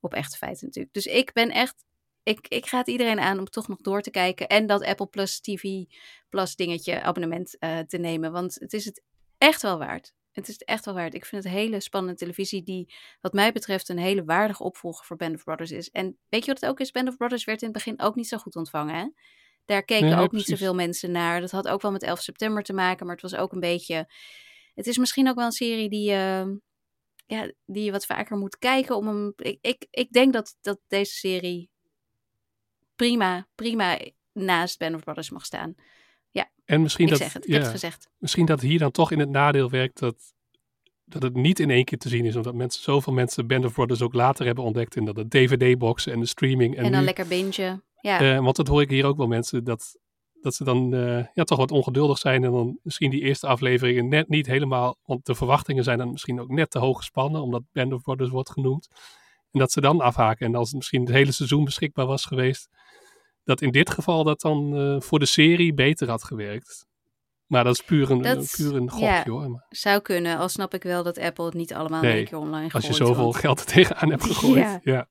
op 0.00 0.14
echte 0.14 0.36
feiten 0.36 0.66
natuurlijk. 0.66 0.94
Dus 0.94 1.06
ik 1.06 1.32
ben 1.32 1.50
echt... 1.50 1.84
Ik, 2.22 2.48
ik 2.48 2.66
ga 2.66 2.78
het 2.78 2.86
iedereen 2.88 3.20
aan 3.20 3.38
om 3.38 3.44
toch 3.44 3.68
nog 3.68 3.80
door 3.80 4.00
te 4.02 4.10
kijken. 4.10 4.48
En 4.48 4.66
dat 4.66 4.84
Apple 4.84 5.06
Plus 5.06 5.40
TV 5.40 5.84
Plus 6.28 6.56
dingetje 6.56 7.02
abonnement 7.02 7.58
eh, 7.58 7.78
te 7.78 7.98
nemen. 7.98 8.32
Want 8.32 8.54
het 8.60 8.72
is 8.72 8.84
het 8.84 9.02
echt 9.38 9.62
wel 9.62 9.78
waard. 9.78 10.12
Het 10.32 10.48
is 10.48 10.58
echt 10.58 10.84
wel 10.84 10.94
waard. 10.94 11.14
Ik 11.14 11.24
vind 11.24 11.44
het 11.44 11.52
hele 11.52 11.80
spannende 11.80 12.18
televisie 12.18 12.62
die 12.62 12.94
wat 13.20 13.32
mij 13.32 13.52
betreft 13.52 13.88
een 13.88 13.98
hele 13.98 14.24
waardige 14.24 14.62
opvolger 14.62 15.04
voor 15.04 15.16
Band 15.16 15.34
of 15.34 15.44
Brothers 15.44 15.70
is. 15.70 15.90
En 15.90 16.18
weet 16.28 16.44
je 16.44 16.52
wat 16.52 16.60
het 16.60 16.70
ook 16.70 16.80
is? 16.80 16.90
Band 16.90 17.08
of 17.08 17.16
Brothers 17.16 17.44
werd 17.44 17.62
in 17.62 17.68
het 17.68 17.76
begin 17.76 18.00
ook 18.00 18.14
niet 18.14 18.28
zo 18.28 18.38
goed 18.38 18.56
ontvangen. 18.56 18.94
Hè? 18.94 19.08
Daar 19.64 19.82
keken 19.82 20.08
Nee, 20.08 20.18
ook 20.18 20.32
niet 20.32 20.46
zoveel 20.46 20.74
mensen 20.74 21.10
naar. 21.10 21.40
Dat 21.40 21.50
had 21.50 21.68
ook 21.68 21.82
wel 21.82 21.92
met 21.92 22.02
11 22.02 22.20
september 22.20 22.62
te 22.62 22.72
maken, 22.72 23.06
maar 23.06 23.14
het 23.14 23.30
was 23.30 23.40
ook 23.40 23.52
een 23.52 23.60
beetje... 23.60 24.10
Het 24.74 24.86
is 24.86 24.98
misschien 24.98 25.28
ook 25.28 25.36
wel 25.36 25.44
een 25.44 25.52
serie 25.52 25.88
die, 25.88 26.10
je 26.10 26.60
ja, 27.26 27.52
die 27.66 27.84
je 27.84 27.90
wat 27.90 28.06
vaker 28.06 28.36
moet 28.36 28.58
kijken. 28.58 28.96
Om 28.96 29.06
hem... 29.06 29.32
ik, 29.36 29.58
ik, 29.60 29.86
ik 29.90 30.12
denk 30.12 30.32
dat, 30.32 30.56
dat 30.60 30.80
deze 30.86 31.12
serie 31.12 31.70
prima, 32.96 33.48
prima 33.54 33.98
naast 34.32 34.78
Band 34.78 34.94
of 34.94 35.02
Brothers 35.02 35.30
mag 35.30 35.44
staan. 35.44 35.74
En 36.72 36.82
misschien 36.82 37.04
Ik 37.04 37.10
dat, 37.10 37.20
zeg 37.20 37.32
het, 37.32 37.44
ik 37.44 37.48
ja, 37.48 37.54
heb 37.54 37.62
het 37.62 37.72
gezegd. 37.72 38.08
misschien 38.18 38.46
dat 38.46 38.60
hier 38.60 38.78
dan 38.78 38.90
toch 38.90 39.10
in 39.10 39.18
het 39.18 39.28
nadeel 39.28 39.70
werkt 39.70 39.98
dat, 39.98 40.16
dat 41.04 41.22
het 41.22 41.34
niet 41.34 41.60
in 41.60 41.70
één 41.70 41.84
keer 41.84 41.98
te 41.98 42.08
zien 42.08 42.24
is. 42.24 42.36
Omdat 42.36 42.54
mensen, 42.54 42.82
zoveel 42.82 43.12
mensen 43.12 43.46
Band 43.46 43.64
of 43.64 43.72
Brothers 43.72 44.02
ook 44.02 44.14
later 44.14 44.46
hebben 44.46 44.64
ontdekt. 44.64 44.96
En 44.96 45.04
dat 45.04 45.14
de 45.14 45.28
DVD-boxen 45.28 46.12
en 46.12 46.20
de 46.20 46.26
streaming. 46.26 46.76
En, 46.76 46.84
En, 46.84 46.90
dan 46.90 47.00
nu, 47.00 47.06
lekker 47.06 47.26
bingen. 47.26 47.84
Ja, 48.00 48.20
eh, 48.20 48.38
want 48.38 48.56
dat 48.56 48.66
hoor 48.66 48.82
ik 48.82 48.90
hier 48.90 49.06
ook 49.06 49.16
wel 49.16 49.26
mensen. 49.26 49.64
Dat, 49.64 49.96
dat 50.40 50.54
ze 50.54 50.64
dan 50.64 50.94
eh, 50.94 51.26
ja, 51.34 51.44
toch 51.44 51.58
wat 51.58 51.70
ongeduldig 51.70 52.18
zijn. 52.18 52.44
En 52.44 52.52
dan 52.52 52.78
misschien 52.82 53.10
die 53.10 53.22
eerste 53.22 53.46
afleveringen 53.46 54.08
net 54.08 54.28
niet 54.28 54.46
helemaal. 54.46 54.96
Want 55.04 55.26
de 55.26 55.34
verwachtingen 55.34 55.84
zijn 55.84 55.98
dan 55.98 56.10
misschien 56.10 56.40
ook 56.40 56.50
net 56.50 56.70
te 56.70 56.78
hoog 56.78 56.96
gespannen. 56.96 57.42
Omdat 57.42 57.62
Band 57.72 57.92
of 57.92 58.02
Brothers 58.02 58.30
wordt 58.30 58.50
genoemd. 58.50 58.88
En 59.50 59.58
dat 59.58 59.72
ze 59.72 59.80
dan 59.80 60.00
afhaken. 60.00 60.46
En 60.46 60.54
als 60.54 60.68
het 60.68 60.76
misschien 60.76 61.00
het 61.00 61.10
hele 61.10 61.32
seizoen 61.32 61.64
beschikbaar 61.64 62.06
was 62.06 62.24
geweest. 62.24 62.68
Dat 63.44 63.60
in 63.60 63.70
dit 63.70 63.90
geval 63.90 64.24
dat 64.24 64.40
dan 64.40 64.76
eh, 64.76 65.00
voor 65.00 65.18
de 65.18 65.26
serie 65.26 65.74
beter 65.74 66.08
had 66.08 66.24
gewerkt. 66.24 66.86
Maar 67.46 67.64
dat 67.64 67.74
is 67.74 67.82
puur 67.82 68.10
een, 68.10 68.22
Dat- 68.22 68.54
puur 68.56 68.74
een 68.76 68.90
gokje 68.90 69.06
ja. 69.06 69.24
hoor. 69.26 69.50
Maar 69.50 69.66
zou 69.68 70.00
kunnen. 70.00 70.38
Al 70.38 70.48
snap 70.48 70.74
ik 70.74 70.82
wel 70.82 71.02
dat 71.02 71.18
Apple 71.18 71.44
het 71.44 71.54
niet 71.54 71.74
allemaal 71.74 72.02
Nee, 72.02 72.12
één 72.16 72.24
keer 72.24 72.38
online 72.38 72.60
gooit. 72.70 72.74
als 72.74 72.86
je 72.86 72.92
zoveel 73.04 73.22
want- 73.24 73.36
geld 73.36 73.60
er 73.60 73.66
tegenaan 73.66 74.10
hebt 74.10 74.24
gegooid. 74.30 74.54
Ja. 74.56 74.80
Ja. 74.82 75.08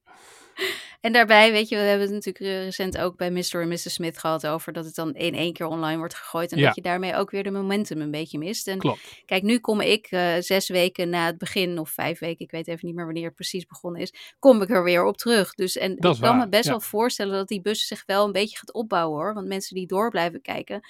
En 1.02 1.14
daarbij, 1.14 1.52
weet 1.52 1.70
je, 1.70 1.76
we 1.76 1.82
hebben 1.82 2.06
het 2.08 2.26
natuurlijk 2.26 2.46
eh, 2.46 2.64
recent 2.64 2.98
ook 2.98 3.18
bij 3.18 3.32
Mr. 3.32 3.62
en 3.62 3.68
Mrs. 3.68 3.94
Smith 3.94 4.18
gehad 4.18 4.48
over 4.48 4.74
dat 4.74 4.86
het 4.86 4.96
dan 4.96 5.14
in 5.16 5.34
één 5.36 5.54
keer 5.54 5.66
online 5.66 5.98
wordt 5.98 6.16
gegooid. 6.16 6.52
En 6.52 6.58
Ja. 6.58 6.66
dat 6.66 6.76
je 6.76 6.82
daarmee 6.82 7.16
ook 7.16 7.32
weer 7.32 7.44
de 7.44 7.52
momentum 7.52 8.02
een 8.02 8.12
beetje 8.12 8.38
mist. 8.38 8.68
En 8.68 8.78
Klopt. 8.78 9.22
kijk, 9.26 9.44
nu 9.44 9.60
kom 9.60 9.82
ik 9.82 10.08
eh, 10.10 10.34
zes 10.40 10.70
weken 10.70 11.10
na 11.10 11.26
het 11.26 11.38
begin, 11.38 11.80
of 11.80 11.90
vijf 11.90 12.20
weken, 12.20 12.46
ik 12.46 12.52
weet 12.52 12.68
even 12.68 12.86
niet 12.88 12.96
meer 12.96 13.06
wanneer 13.06 13.26
het 13.26 13.36
precies 13.36 13.66
begonnen 13.66 14.02
is, 14.02 14.14
kom 14.40 14.62
ik 14.62 14.70
er 14.70 14.84
weer 14.84 15.04
op 15.06 15.18
terug. 15.18 15.54
Dus 15.54 15.78
en 15.78 15.96
Dat 15.96 16.16
ik 16.16 16.22
kan 16.22 16.30
waar, 16.38 16.40
me 16.46 16.50
best 16.50 16.64
ja. 16.66 16.70
wel 16.72 16.80
voorstellen 16.82 17.34
dat 17.34 17.48
die 17.48 17.62
bus 17.62 17.88
zich 17.88 18.04
wel 18.06 18.26
een 18.26 18.32
beetje 18.32 18.58
gaat 18.58 18.74
opbouwen 18.74 19.20
hoor. 19.20 19.34
Want 19.34 19.48
mensen 19.48 19.76
die 19.76 19.88
door 19.88 20.10
blijven 20.10 20.42
kijken, 20.42 20.88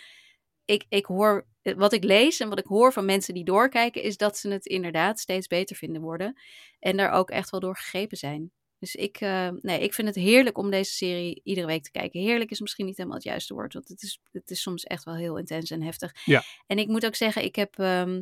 ik, 0.66 0.86
ik 0.90 1.06
hoor, 1.06 1.48
eh, 1.62 1.76
wat 1.76 1.94
ik 1.94 2.04
lees 2.04 2.40
en 2.40 2.50
wat 2.50 2.60
ik 2.60 2.66
hoor 2.66 2.94
van 2.94 3.06
mensen 3.06 3.34
die 3.34 3.44
doorkijken, 3.46 4.04
is 4.04 4.18
dat 4.18 4.38
ze 4.38 4.50
het 4.50 4.66
inderdaad 4.66 5.20
steeds 5.20 5.48
beter 5.48 5.76
vinden 5.76 6.02
worden. 6.02 6.40
En 6.80 6.98
daar 6.98 7.12
ook 7.12 7.30
echt 7.30 7.50
wel 7.50 7.60
door 7.60 7.76
gegrepen 7.78 8.18
zijn. 8.18 8.52
Dus 8.82 8.96
ik, 8.96 9.18
eh, 9.22 9.50
nee, 9.62 9.80
ik 9.80 9.94
vind 9.94 10.08
het 10.08 10.18
heerlijk 10.18 10.58
om 10.58 10.70
deze 10.70 10.92
serie 10.92 11.42
iedere 11.44 11.68
week 11.68 11.84
te 11.84 11.92
kijken. 11.92 12.22
Heerlijk 12.22 12.52
is 12.52 12.60
misschien 12.60 12.86
niet 12.86 12.98
helemaal 12.98 13.18
het 13.18 13.28
juiste 13.28 13.54
woord, 13.54 13.74
want 13.74 13.88
het 13.88 14.02
is, 14.04 14.20
het 14.32 14.52
is 14.52 14.62
soms 14.62 14.84
echt 14.84 15.04
wel 15.04 15.16
heel 15.16 15.38
intens 15.38 15.72
en 15.72 15.82
heftig. 15.82 16.26
Ja. 16.26 16.44
En 16.68 16.78
ik 16.78 16.88
moet 16.88 17.06
ook 17.06 17.16
zeggen, 17.16 17.44
ik 17.44 17.56
heb. 17.56 17.80
ehm, 17.80 18.22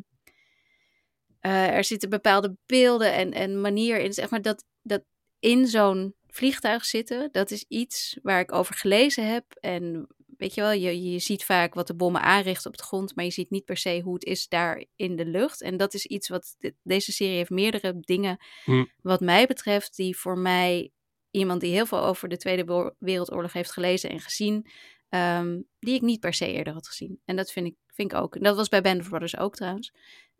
eh, 1.39 1.67
er 1.67 1.83
zitten 1.83 2.09
bepaalde 2.09 2.57
beelden 2.65 3.13
en, 3.13 3.33
en 3.33 3.61
manier 3.61 3.99
in, 3.99 4.13
zeg 4.13 4.29
maar, 4.29 4.41
dat, 4.41 4.65
dat 4.81 5.03
in 5.39 5.67
zo'n 5.67 6.15
vliegtuig 6.27 6.85
zitten, 6.85 7.29
dat 7.31 7.51
is 7.51 7.65
iets 7.67 8.17
waar 8.21 8.39
ik 8.39 8.51
over 8.51 8.75
gelezen 8.75 9.27
heb. 9.31 9.45
En 9.59 10.07
weet 10.39 10.53
je 10.53 10.61
wel, 10.61 10.71
je, 10.71 11.11
je 11.11 11.19
ziet 11.19 11.43
vaak 11.45 11.73
wat 11.73 11.87
de 11.87 11.95
bommen 11.95 12.21
aanrichten 12.21 12.71
op 12.71 12.77
de 12.77 12.83
grond, 12.83 13.15
maar 13.15 13.25
je 13.25 13.31
ziet 13.31 13.49
niet 13.49 13.65
per 13.65 13.77
se 13.77 14.01
hoe 14.01 14.13
het 14.13 14.23
is 14.25 14.47
daar 14.47 14.85
in 14.95 15.15
de 15.15 15.25
lucht. 15.25 15.61
En 15.61 15.77
dat 15.77 15.93
is 15.93 16.05
iets 16.05 16.27
wat, 16.29 16.55
de- 16.59 16.75
deze 16.83 17.11
serie 17.11 17.35
heeft 17.35 17.49
meerdere 17.49 17.99
dingen, 17.99 18.37
Hm. 18.63 18.85
wat 19.01 19.19
mij 19.19 19.45
betreft, 19.47 19.95
die 19.95 20.17
voor 20.17 20.37
mij, 20.37 20.91
iemand 21.31 21.61
die 21.61 21.73
heel 21.73 21.85
veel 21.85 22.03
over 22.03 22.29
de 22.29 22.37
Tweede 22.37 22.93
Wereldoorlog 22.99 23.53
heeft 23.53 23.71
gelezen 23.71 24.09
en 24.09 24.19
gezien, 24.19 24.65
ehm, 25.09 25.61
die 25.79 25.93
ik 25.95 26.01
niet 26.01 26.19
per 26.19 26.33
se 26.33 26.51
eerder 26.53 26.73
had 26.73 26.87
gezien. 26.87 27.21
En 27.25 27.35
dat 27.35 27.51
vind 27.51 27.65
ik, 27.67 27.75
vind 27.87 28.11
ik 28.11 28.17
ook. 28.17 28.35
En 28.35 28.43
dat 28.43 28.55
was 28.55 28.69
bij 28.69 28.81
Band 28.81 29.01
of 29.01 29.09
Brothers 29.09 29.37
ook 29.37 29.55
trouwens. 29.55 29.93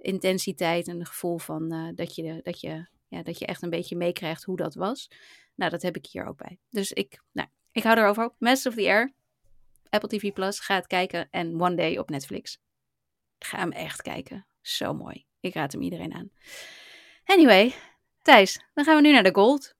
Intensiteit 0.04 0.88
en 0.88 1.00
het 1.00 1.08
gevoel 1.08 1.38
van 1.38 1.72
eh, 1.72 1.88
dat, 1.96 2.16
je, 2.16 2.40
dat, 2.44 2.60
je, 2.62 2.88
ja, 3.08 3.24
dat 3.24 3.40
je 3.40 3.46
echt 3.46 3.62
een 3.62 3.70
beetje 3.70 3.96
meekrijgt 3.96 4.44
hoe 4.44 4.58
dat 4.58 4.74
was. 4.76 5.08
Nou, 5.56 5.72
dat 5.72 5.82
heb 5.82 5.96
ik 5.98 6.06
hier 6.06 6.26
ook 6.26 6.38
bij. 6.38 6.60
Dus 6.70 6.92
ik, 6.92 7.22
nou, 7.32 7.48
ik 7.72 7.84
hou 7.84 7.98
erover 7.98 8.26
op. 8.26 8.36
Master 8.38 8.72
of 8.72 8.78
the 8.78 8.88
Air, 8.88 9.14
Apple 9.90 10.10
TV 10.10 10.34
Plus, 10.34 10.60
ga 10.60 10.76
het 10.76 10.88
kijken. 10.88 11.28
En 11.32 11.62
One 11.62 11.76
Day 11.76 11.98
op 11.98 12.10
Netflix. 12.10 12.60
Ga 13.40 13.58
hem 13.58 13.72
echt 13.72 14.02
kijken. 14.02 14.46
Zo 14.62 14.94
mooi. 14.94 15.26
Ik 15.40 15.54
raad 15.54 15.72
hem 15.72 15.82
iedereen 15.82 16.14
aan. 16.14 16.30
Anyway, 17.26 17.74
Thijs, 18.22 18.60
dan 18.74 18.86
gaan 18.86 18.96
we 18.96 19.02
nu 19.02 19.12
naar 19.12 19.24
de 19.24 19.34
gold. 19.34 19.78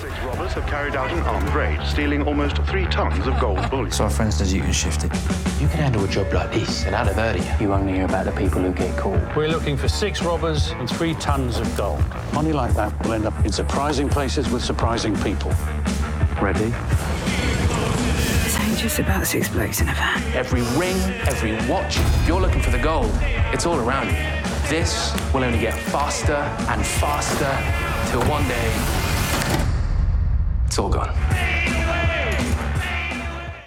Six 0.00 0.12
robbers 0.24 0.52
have 0.54 0.70
carried 0.70 0.96
out 0.96 1.10
an 1.10 1.22
armed 1.24 1.54
raid, 1.54 1.86
stealing 1.86 2.26
almost 2.26 2.66
three 2.66 2.86
tons 2.88 3.26
of 3.26 3.38
gold 3.38 3.68
bullion. 3.70 3.92
So 3.92 4.02
our 4.02 4.12
friend 4.12 4.32
says 4.32 4.52
you 4.52 4.62
can 4.62 4.72
shift 4.72 5.02
it. 5.02 5.12
You 5.58 5.68
can 5.68 5.80
handle 5.80 6.04
a 6.04 6.08
job 6.08 6.32
like 6.32 6.50
this, 6.52 6.84
and 6.84 6.94
heard 6.94 7.36
of 7.36 7.44
you. 7.44 7.66
You 7.66 7.74
only 7.74 7.92
hear 7.92 8.04
about 8.04 8.24
the 8.24 8.32
people 8.32 8.60
who 8.60 8.72
get 8.72 8.96
caught. 8.96 9.36
We're 9.36 9.48
looking 9.48 9.76
for 9.78 9.88
six 9.88 10.22
robbers 10.22 10.72
and 10.78 10.88
three 10.88 11.14
tons 11.14 11.58
of 11.58 11.76
gold. 11.76 12.04
Money 12.32 12.52
like 12.52 12.74
that 12.74 12.92
will 13.02 13.12
end 13.12 13.26
up 13.26 13.44
in 13.44 13.52
surprising 13.52 14.08
places 14.08 14.48
with 14.50 14.62
surprising 14.62 15.16
people. 15.16 15.52
Ready? 16.40 16.72
Just 18.82 18.98
about 18.98 19.26
six 19.26 19.48
blokes 19.48 19.80
in 19.80 19.88
a 19.88 19.94
van. 19.94 20.22
Every 20.34 20.60
ring, 20.78 20.96
every 21.26 21.52
watch, 21.68 21.98
you're 22.26 22.40
looking 22.40 22.62
for 22.62 22.70
the 22.70 22.78
gold. 22.82 23.10
It's 23.52 23.66
all 23.66 23.78
around 23.78 24.06
you. 24.10 24.16
This 24.68 25.12
will 25.32 25.44
only 25.44 25.58
get 25.58 25.74
faster 25.74 26.36
and 26.68 26.86
faster 26.86 27.52
till 28.10 28.20
one 28.30 28.46
day 28.46 28.70
it's 30.66 30.78
all 30.78 30.90
gone. 30.90 31.12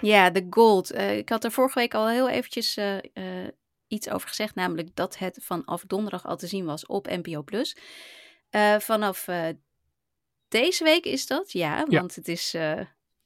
Ja, 0.00 0.30
de 0.30 0.46
gold. 0.50 0.90
Eh, 0.92 1.16
ik 1.16 1.28
had 1.28 1.44
er 1.44 1.50
vorige 1.52 1.78
week 1.78 1.94
al 1.94 2.08
heel 2.08 2.28
eventjes 2.28 2.76
eh, 2.76 2.96
eh, 2.96 3.48
iets 3.88 4.08
over 4.10 4.28
gezegd, 4.28 4.54
namelijk 4.54 4.88
dat 4.94 5.18
het 5.18 5.38
vanaf 5.42 5.82
donderdag 5.86 6.26
al 6.26 6.36
te 6.36 6.46
zien 6.46 6.64
was 6.64 6.86
op 6.86 7.06
NPO 7.06 7.42
Plus. 7.42 7.76
Eh, 8.50 8.76
vanaf 8.78 9.28
eh, 9.28 9.46
deze 10.48 10.84
week 10.84 11.04
is 11.04 11.26
dat, 11.26 11.52
ja, 11.52 11.84
Ja. 11.88 11.98
want 12.00 12.14
het 12.14 12.28
is 12.28 12.54
eh, 12.54 12.80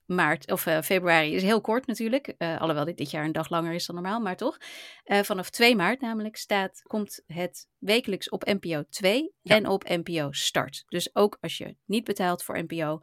maart 0.07 0.51
of 0.51 0.67
eh, 0.67 0.81
februari 0.81 1.35
is 1.35 1.43
heel 1.43 1.61
kort 1.61 1.87
natuurlijk, 1.87 2.35
Eh, 2.39 2.61
alhoewel 2.61 2.85
dit 2.85 2.97
dit 2.97 3.11
jaar 3.11 3.25
een 3.25 3.33
dag 3.33 3.49
langer 3.49 3.73
is 3.73 3.87
dan 3.87 3.95
normaal, 3.95 4.21
maar 4.21 4.37
toch. 4.37 4.57
Eh, 5.05 5.23
vanaf 5.23 5.51
2 5.51 5.77
maart 5.77 6.01
namelijk 6.01 6.37
staat, 6.37 6.83
komt 6.83 7.23
het 7.27 7.69
wekelijks 7.79 8.29
op 8.29 8.45
NPO 8.45 8.83
2 8.89 9.33
Ja. 9.41 9.55
en 9.57 9.69
op 9.69 9.85
NPO 9.89 10.33
Start. 10.33 10.85
Dus 10.87 11.15
ook 11.15 11.39
als 11.41 11.57
je 11.59 11.77
niet 11.85 12.05
betaalt 12.05 12.43
voor 12.43 12.59
NPO, 12.63 13.01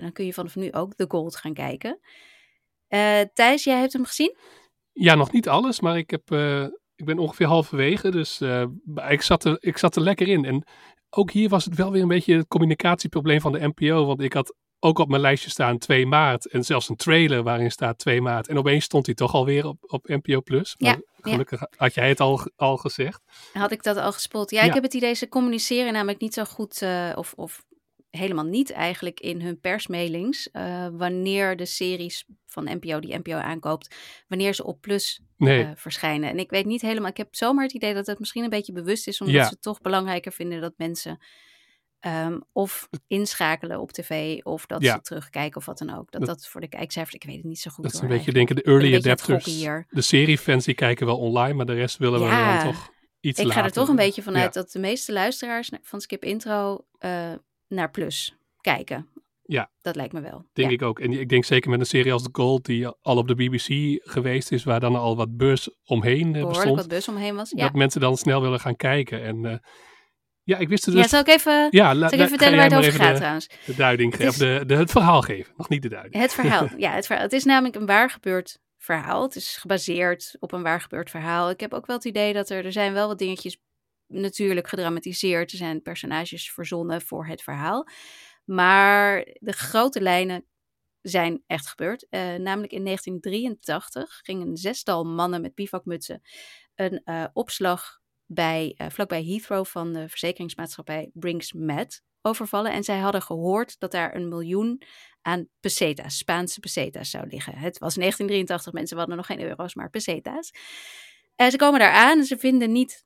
dan 0.00 0.12
kun 0.12 0.24
je 0.26 0.32
vanaf 0.32 0.56
nu 0.56 0.72
ook 0.72 0.96
de 0.96 1.04
gold 1.08 1.36
gaan 1.36 1.54
kijken. 1.54 2.00
Thijs, 3.32 3.64
jij 3.64 3.78
hebt 3.78 3.92
hem 3.92 4.04
gezien? 4.04 4.36
Ja, 4.92 5.14
nog 5.14 5.32
niet 5.32 5.48
alles, 5.48 5.80
maar 5.80 5.98
ik, 5.98 6.10
heb, 6.10 6.30
ik 6.94 7.04
ben 7.04 7.18
ongeveer 7.18 7.46
halverwege. 7.46 8.10
Dus 8.10 8.40
ik, 9.08 9.22
zat 9.22 9.44
er, 9.44 9.56
ik 9.60 9.78
zat 9.78 9.96
er 9.96 10.02
lekker 10.02 10.28
in. 10.28 10.44
En 10.44 10.64
ook 11.10 11.30
hier 11.30 11.48
was 11.48 11.64
het 11.64 11.74
wel 11.74 11.92
weer 11.92 12.02
een 12.02 12.08
beetje 12.08 12.36
het 12.36 12.48
communicatieprobleem 12.48 13.40
van 13.40 13.52
de 13.52 13.72
NPO. 13.74 14.06
Want 14.06 14.20
ik 14.20 14.32
had 14.32 14.54
ook 14.80 14.98
op 14.98 15.08
mijn 15.08 15.20
lijstje 15.20 15.50
staan 15.50 15.78
2 15.78 16.06
maart. 16.06 16.46
En 16.46 16.64
zelfs 16.64 16.88
een 16.88 16.96
trailer 16.96 17.42
waarin 17.42 17.70
staat 17.70 17.98
2 17.98 18.20
maart. 18.20 18.48
En 18.48 18.58
opeens 18.58 18.84
stond 18.84 19.06
hij 19.06 19.14
toch 19.14 19.34
alweer 19.34 19.66
op, 19.66 19.76
op 19.86 20.08
NPO 20.08 20.40
Plus. 20.40 20.74
Ja, 20.78 20.88
ja. 20.90 21.00
gelukkig 21.30 21.62
had 21.76 21.94
jij 21.94 22.08
het 22.08 22.20
al, 22.20 22.40
al 22.56 22.76
gezegd. 22.76 23.20
Had 23.52 23.72
ik 23.72 23.82
dat 23.82 23.96
al 23.96 24.12
gespoeld? 24.12 24.50
Ja, 24.50 24.60
Ja. 24.62 24.66
ik 24.68 24.74
heb 24.74 24.82
het 24.82 24.94
idee, 24.94 25.14
ze 25.14 25.28
communiceren 25.28 25.92
namelijk 25.92 26.20
niet 26.20 26.34
zo 26.34 26.44
goed, 26.44 26.82
eh, 26.82 27.12
of, 27.14 27.32
of 27.36 27.64
helemaal 28.10 28.44
niet 28.44 28.70
eigenlijk 28.72 29.20
in 29.20 29.40
hun 29.40 29.60
persmailings, 29.60 30.50
eh, 30.50 30.86
wanneer 30.92 31.56
de 31.56 31.66
series 31.66 32.24
van 32.46 32.64
NPO, 32.64 33.00
die 33.00 33.18
NPO 33.18 33.32
aankoopt, 33.32 33.94
wanneer 34.28 34.54
ze 34.54 34.64
op 34.64 34.80
Plus 34.80 35.20
Nee, 35.36 35.62
eh, 35.64 35.70
verschijnen. 35.74 36.30
En 36.30 36.38
ik 36.38 36.50
weet 36.50 36.66
niet 36.66 36.80
helemaal, 36.80 37.10
ik 37.10 37.16
heb 37.16 37.34
zomaar 37.34 37.64
het 37.64 37.72
idee 37.74 37.94
dat 37.94 38.06
het 38.06 38.18
misschien 38.18 38.42
een 38.44 38.50
beetje 38.50 38.72
bewust 38.72 39.06
is, 39.06 39.20
omdat 39.20 39.36
Ja. 39.36 39.48
ze 39.48 39.58
toch 39.58 39.80
belangrijker 39.80 40.32
vinden 40.32 40.60
dat 40.60 40.72
mensen 40.76 41.18
ehm, 42.00 42.38
of 42.52 42.88
inschakelen 43.06 43.80
op 43.80 43.92
tv, 43.92 44.40
of 44.42 44.66
dat 44.66 44.82
Ja. 44.82 44.94
ze 44.94 45.00
terugkijken 45.00 45.56
of 45.56 45.64
wat 45.66 45.78
dan 45.78 45.90
ook. 45.90 46.10
Dat 46.10 46.20
Dat- 46.20 46.30
dat 46.36 46.46
voor 46.46 46.60
de 46.60 46.68
kijkcijfers, 46.68 47.14
ik 47.14 47.24
weet 47.24 47.36
het 47.36 47.44
niet 47.44 47.58
zo 47.60 47.70
goed 47.70 47.84
dat 47.84 47.92
is 47.92 48.00
hoor, 48.00 48.10
een 48.10 48.16
beetje 48.16 48.32
denken 48.32 48.56
de 48.56 48.62
early 48.62 48.94
adapters. 48.96 49.44
hier. 49.44 49.86
De 49.90 50.00
seriefans 50.02 50.64
die 50.64 50.74
kijken 50.74 51.06
wel 51.06 51.18
online, 51.18 51.54
maar 51.54 51.66
de 51.66 51.74
rest 51.74 51.96
willen 51.98 52.20
we 52.20 52.26
Ja. 52.26 52.62
dan 52.62 52.72
toch 52.72 52.90
iets 53.20 53.38
Ik 53.38 53.44
ga 53.46 53.48
later. 53.52 53.64
er 53.64 53.72
toch 53.72 53.88
een 53.88 53.96
beetje 53.96 54.22
vanuit 54.22 54.54
Ja. 54.54 54.60
dat 54.60 54.70
de 54.72 54.78
meeste 54.78 55.12
luisteraars 55.12 55.70
van 55.82 56.00
Skip 56.00 56.24
Intro 56.24 56.84
eh, 56.98 57.32
naar 57.68 57.90
Plus 57.90 58.36
kijken. 58.60 59.08
Ja. 59.42 59.70
Dat 59.82 59.96
lijkt 59.96 60.12
me 60.12 60.20
wel. 60.20 60.44
Denk 60.52 60.70
ik 60.70 60.82
ook. 60.82 60.98
En 61.00 61.12
ik 61.12 61.28
denk 61.28 61.44
zeker 61.44 61.70
met 61.70 61.80
een 61.80 61.86
serie 61.86 62.12
als 62.12 62.22
The 62.22 62.28
Gold, 62.32 62.64
die 62.64 62.86
al 62.86 63.16
op 63.16 63.28
de 63.28 63.34
BBC 63.34 63.98
geweest 64.10 64.52
is, 64.52 64.64
waar 64.64 64.80
dan 64.80 64.96
al 64.96 65.16
wat 65.16 65.36
beurs 65.36 65.70
omheen 65.84 66.26
eh, 66.26 66.32
Behoorlijk 66.32 66.48
bestond. 66.56 66.76
wat 66.76 66.88
bus 66.88 67.08
omheen 67.08 67.34
was. 67.34 67.50
Ja, 67.50 67.62
Dat 67.64 67.72
mensen 67.74 68.00
dan 68.00 68.16
snel 68.16 68.40
willen 68.42 68.60
gaan 68.60 68.76
kijken. 68.76 69.22
En 69.22 69.44
eh, 69.46 69.58
ja, 70.50 70.58
ik 70.58 70.68
wist 70.68 70.84
het 70.84 70.94
ja 70.94 71.00
dus. 71.00 71.10
zal 71.10 71.20
ik 71.20 71.28
even, 71.28 71.68
ja, 71.70 71.94
zal 71.94 72.06
ik 72.06 72.12
even 72.12 72.28
vertellen 72.28 72.56
waar 72.56 72.70
het 72.70 72.78
over 72.78 72.92
gaat 72.92 73.16
trouwens? 73.16 73.48
de, 73.66 73.74
duiding 73.74 74.12
Het 74.12 74.20
geven, 74.22 74.46
is- 74.46 74.52
of 74.52 74.58
de, 74.58 74.66
de, 74.66 74.76
het 74.76 74.90
verhaal 74.90 75.22
geven. 75.22 75.54
Nog 75.56 75.68
niet 75.68 75.82
de 75.82 75.88
duiding. 75.88 76.14
Het 76.22 76.32
verhaal. 76.32 76.68
ja, 76.76 76.92
het 76.92 77.06
verhaal. 77.06 77.24
Het 77.24 77.32
is 77.32 77.44
namelijk 77.44 77.74
een 77.76 77.86
waar 77.86 78.10
gebeurd 78.10 78.60
verhaal. 78.78 79.22
Het 79.22 79.36
is 79.36 79.56
gebaseerd 79.56 80.36
op 80.40 80.52
een 80.52 80.62
waar 80.62 80.80
gebeurd 80.80 81.10
verhaal. 81.10 81.50
Ik 81.50 81.60
heb 81.60 81.74
ook 81.74 81.86
wel 81.86 81.96
het 81.96 82.04
idee 82.04 82.32
dat 82.32 82.50
er, 82.50 82.64
er 82.64 82.72
zijn 82.72 82.92
wel 82.92 83.08
wat 83.08 83.18
dingetjes 83.18 83.60
natuurlijk 84.06 84.68
gedramatiseerd. 84.68 85.50
Er 85.52 85.58
zijn 85.58 85.82
personages 85.82 86.52
verzonnen 86.52 87.02
voor 87.02 87.26
het 87.26 87.42
verhaal. 87.42 87.86
Maar 88.44 89.26
de 89.40 89.52
grote 89.52 90.00
lijnen 90.00 90.44
zijn 91.00 91.42
echt 91.46 91.68
gebeurd. 91.68 92.06
Eh, 92.08 92.20
namelijk 92.20 92.72
in 92.72 92.84
1983 92.84 94.20
ging 94.22 94.42
een 94.42 94.56
zestal 94.56 95.04
mannen 95.04 95.40
met 95.40 95.54
bivakmutsen 95.54 96.22
een 96.74 97.00
eh, 97.04 97.24
opslag 97.32 97.99
bij, 98.32 98.74
eh, 98.76 98.86
vlakbij 98.90 99.24
Heathrow 99.24 99.64
van 99.64 99.92
de 99.92 100.08
verzekeringsmaatschappij 100.08 101.10
Brinks 101.12 101.52
Med 101.52 102.02
overvallen. 102.22 102.72
En 102.72 102.84
zij 102.84 102.98
hadden 102.98 103.22
gehoord 103.22 103.78
dat 103.78 103.90
daar 103.90 104.14
een 104.14 104.28
miljoen 104.28 104.82
aan 105.22 105.48
pesetas, 105.60 106.16
Spaanse 106.16 106.60
pesetas 106.60 107.10
zou 107.10 107.26
liggen. 107.26 107.56
Het 107.56 107.78
was 107.78 107.94
1983, 107.94 108.72
mensen 108.72 108.96
hadden 108.96 109.16
nog 109.16 109.26
geen 109.26 109.40
euro's, 109.40 109.74
maar 109.74 109.90
pesetas. 109.90 110.50
En 111.34 111.50
ze 111.50 111.56
komen 111.56 111.80
daar 111.80 111.92
aan 111.92 112.18
en 112.18 112.24
ze 112.24 112.38
vinden 112.38 112.72
niet 112.72 113.04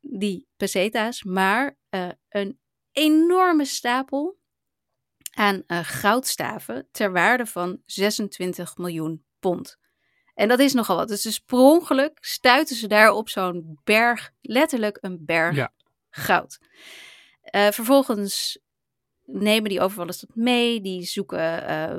die 0.00 0.46
pesetas, 0.56 1.22
maar 1.22 1.78
eh, 1.88 2.08
een 2.28 2.58
enorme 2.92 3.64
stapel 3.64 4.38
aan 5.30 5.62
eh, 5.66 5.78
goudstaven 5.82 6.88
ter 6.90 7.12
waarde 7.12 7.46
van 7.46 7.82
26 7.86 8.76
miljoen 8.76 9.24
pond. 9.38 9.78
En 10.38 10.48
dat 10.48 10.58
is 10.58 10.72
nogal 10.72 10.96
wat. 10.96 11.08
Dus, 11.08 11.22
dus 11.22 11.38
per 11.38 11.58
ongeluk 11.58 12.18
stuiten 12.20 12.76
ze 12.76 12.86
daar 12.86 13.10
op 13.12 13.28
zo'n 13.28 13.78
berg, 13.84 14.30
letterlijk 14.40 14.98
een 15.00 15.24
berg 15.24 15.56
Ja. 15.56 15.72
goud. 16.10 16.58
Eh, 17.40 17.68
vervolgens 17.70 18.58
nemen 19.24 19.68
die 19.70 19.80
overvallers 19.80 20.20
dat 20.20 20.34
mee. 20.34 20.80
Die 20.80 21.02
zoeken 21.04 21.66
eh, 21.68 21.96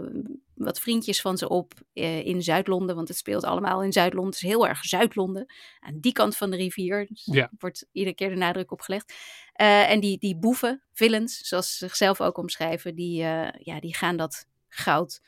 wat 0.54 0.80
vriendjes 0.80 1.22
van 1.22 1.38
ze 1.38 1.50
op 1.50 1.74
eh, 1.94 2.26
in 2.26 2.44
Zuid-Londen. 2.44 2.96
Want 2.96 3.08
het 3.08 3.18
speelt 3.18 3.44
allemaal 3.44 3.84
in 3.84 3.92
Zuid-Londen. 3.94 4.34
Het 4.34 4.44
is 4.44 4.50
heel 4.50 4.68
erg 4.68 4.84
Zuid-Londen. 4.84 5.54
Aan 5.80 6.00
die 6.00 6.14
kant 6.14 6.38
van 6.38 6.50
de 6.50 6.58
rivier. 6.58 7.08
Dus 7.08 7.28
Ja. 7.32 7.50
wordt 7.60 7.88
iedere 7.92 8.16
keer 8.16 8.30
de 8.30 8.36
nadruk 8.36 8.72
op 8.72 8.82
gelegd. 8.82 9.14
Eh, 9.54 9.90
en 9.90 10.00
die, 10.00 10.18
die 10.18 10.38
boeven, 10.38 10.84
villains, 10.94 11.38
zoals 11.38 11.72
ze 11.72 11.78
zichzelf 11.86 12.22
ook 12.22 12.38
omschrijven, 12.38 12.96
die, 12.96 13.16
ja, 13.60 13.80
die 13.80 13.96
gaan 13.96 14.18
dat 14.18 14.46
goud 14.68 15.22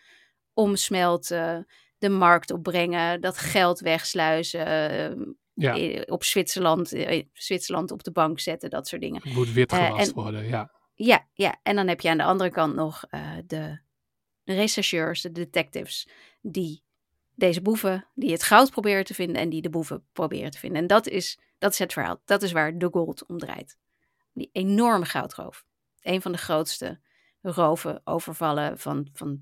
omsmelten, 0.53 1.67
de 2.01 2.09
markt 2.09 2.51
opbrengen, 2.51 3.21
dat 3.21 3.37
geld 3.37 3.79
wegsluizen, 3.79 5.35
Ja, 5.53 5.75
eh, 5.77 6.01
op 6.05 6.23
Zwitserland, 6.23 6.93
eh, 6.93 7.23
Zwitserland 7.33 7.91
op 7.91 8.03
de 8.03 8.11
bank 8.11 8.39
zetten, 8.39 8.69
dat 8.69 8.87
soort 8.87 9.01
dingen. 9.01 9.21
het 9.23 9.33
moet 9.33 9.51
wit 9.51 9.71
Eh, 9.71 9.85
gewast 9.85 10.07
en- 10.07 10.13
worden. 10.15 10.47
Ja, 10.47 10.71
Ja, 10.95 11.27
ja, 11.33 11.59
en 11.63 11.75
dan 11.75 11.87
heb 11.87 12.01
je 12.01 12.09
aan 12.09 12.17
de 12.17 12.23
andere 12.23 12.49
kant 12.49 12.75
nog 12.75 13.03
de, 13.45 13.79
de 14.43 14.53
rechercheurs, 14.53 15.21
de 15.21 15.31
detectives, 15.31 16.07
die 16.41 16.83
deze 17.35 17.61
boeven, 17.61 18.07
die 18.15 18.31
het 18.31 18.43
goud 18.43 18.71
proberen 18.71 19.03
te 19.05 19.13
vinden 19.13 19.41
en 19.41 19.49
die 19.49 19.61
de 19.61 19.69
boeven 19.69 20.05
proberen 20.13 20.51
te 20.51 20.57
vinden. 20.57 20.81
En 20.81 20.87
dat 20.87 21.07
is, 21.07 21.39
dat 21.57 21.71
is 21.71 21.79
het 21.79 21.93
verhaal. 21.93 22.21
Dat 22.25 22.41
is 22.41 22.51
waar 22.51 22.77
de 22.77 22.87
gold 22.91 23.25
om 23.25 23.37
draait. 23.37 23.77
Die 24.33 24.49
enorme 24.51 25.05
goudroof. 25.05 25.65
Een 26.01 26.21
van 26.21 26.31
de 26.31 26.37
grootste 26.37 26.99
roven, 27.41 28.01
overvallen 28.03 28.79
van, 28.79 29.07
van 29.13 29.41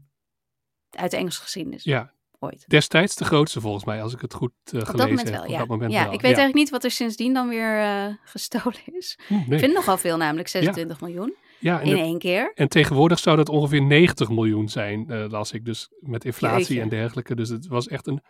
uit 0.90 1.12
de 1.12 1.18
Engelse 1.18 1.42
geschiedenis 1.42 1.84
ja. 1.84 2.14
Ooit. 2.40 2.64
Destijds 2.68 3.16
de 3.16 3.26
grootste 3.26 3.62
volgens 3.62 3.86
mij, 3.86 4.02
als 4.02 4.14
ik 4.14 4.22
het 4.22 4.34
goed 4.34 4.52
eh, 4.64 4.80
Op 4.80 4.86
gelezen 4.86 4.98
dat 4.98 5.08
moment 5.10 5.30
heb. 5.30 5.34
wel, 5.34 5.44
Op 5.44 5.50
ja. 5.50 5.58
dat 5.58 5.68
moment 5.68 5.92
ja 5.92 6.04
wel. 6.04 6.14
ik 6.14 6.22
weet 6.22 6.24
eigenlijk 6.24 6.56
niet 6.56 6.70
wat 6.70 6.84
er 6.84 6.92
sindsdien 6.92 7.34
dan 7.34 7.50
weer 7.50 7.80
eh, 7.80 8.06
gestolen 8.24 8.80
is. 8.86 9.20
Nee. 9.28 9.46
Ik 9.50 9.60
vind 9.60 9.74
nogal 9.74 9.98
veel, 9.98 10.18
namelijk 10.18 10.48
26 10.48 11.02
miljoen 11.02 11.36
ja, 11.60 11.82
en, 11.82 11.88
in 11.88 11.98
één 11.98 12.20
keer. 12.20 12.52
en 12.56 12.70
tegenwoordig 12.70 13.20
zou 13.20 13.38
dat 13.38 13.50
ongeveer 13.50 13.82
90 13.82 14.30
miljoen 14.30 14.70
zijn, 14.70 15.10
eh, 15.10 15.26
las 15.30 15.52
ik. 15.52 15.66
Dus 15.66 15.90
met 16.00 16.26
inflatie 16.26 16.58
Jeetje. 16.58 16.82
en 16.82 16.90
dergelijke. 16.90 17.36
Dus 17.36 17.50
het 17.50 17.68
was 17.68 17.88
echt 17.88 18.08
een, 18.08 18.22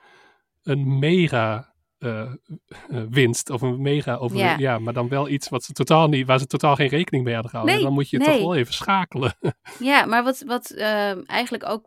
een 0.63 0.99
mega 0.99 1.73
eh, 1.97 2.21
eh, 2.21 2.31
winst. 3.09 3.49
Of 3.49 3.61
een 3.61 3.81
mega 3.81 4.15
over. 4.15 4.37
Ja. 4.37 4.57
Ja. 4.57 4.79
maar 4.79 4.93
dan 4.93 5.07
wel 5.07 5.29
iets 5.29 5.49
wat 5.49 5.63
ze 5.63 5.73
totaal 5.73 6.07
niet, 6.07 6.27
waar 6.27 6.39
ze 6.39 6.45
totaal 6.45 6.75
geen 6.75 6.87
rekening 6.87 7.23
mee 7.23 7.33
hadden 7.33 7.51
gehouden. 7.51 7.77
Nee, 7.77 7.85
dan 7.85 7.95
moet 7.95 8.09
je 8.09 8.17
nee. 8.17 8.27
toch 8.27 8.39
wel 8.39 8.55
even 8.55 8.73
schakelen. 8.73 9.37
Ja, 9.79 10.05
maar 10.05 10.23
wat, 10.23 10.43
wat 10.45 10.69
ehm, 10.69 11.21
eigenlijk 11.25 11.69
ook 11.69 11.85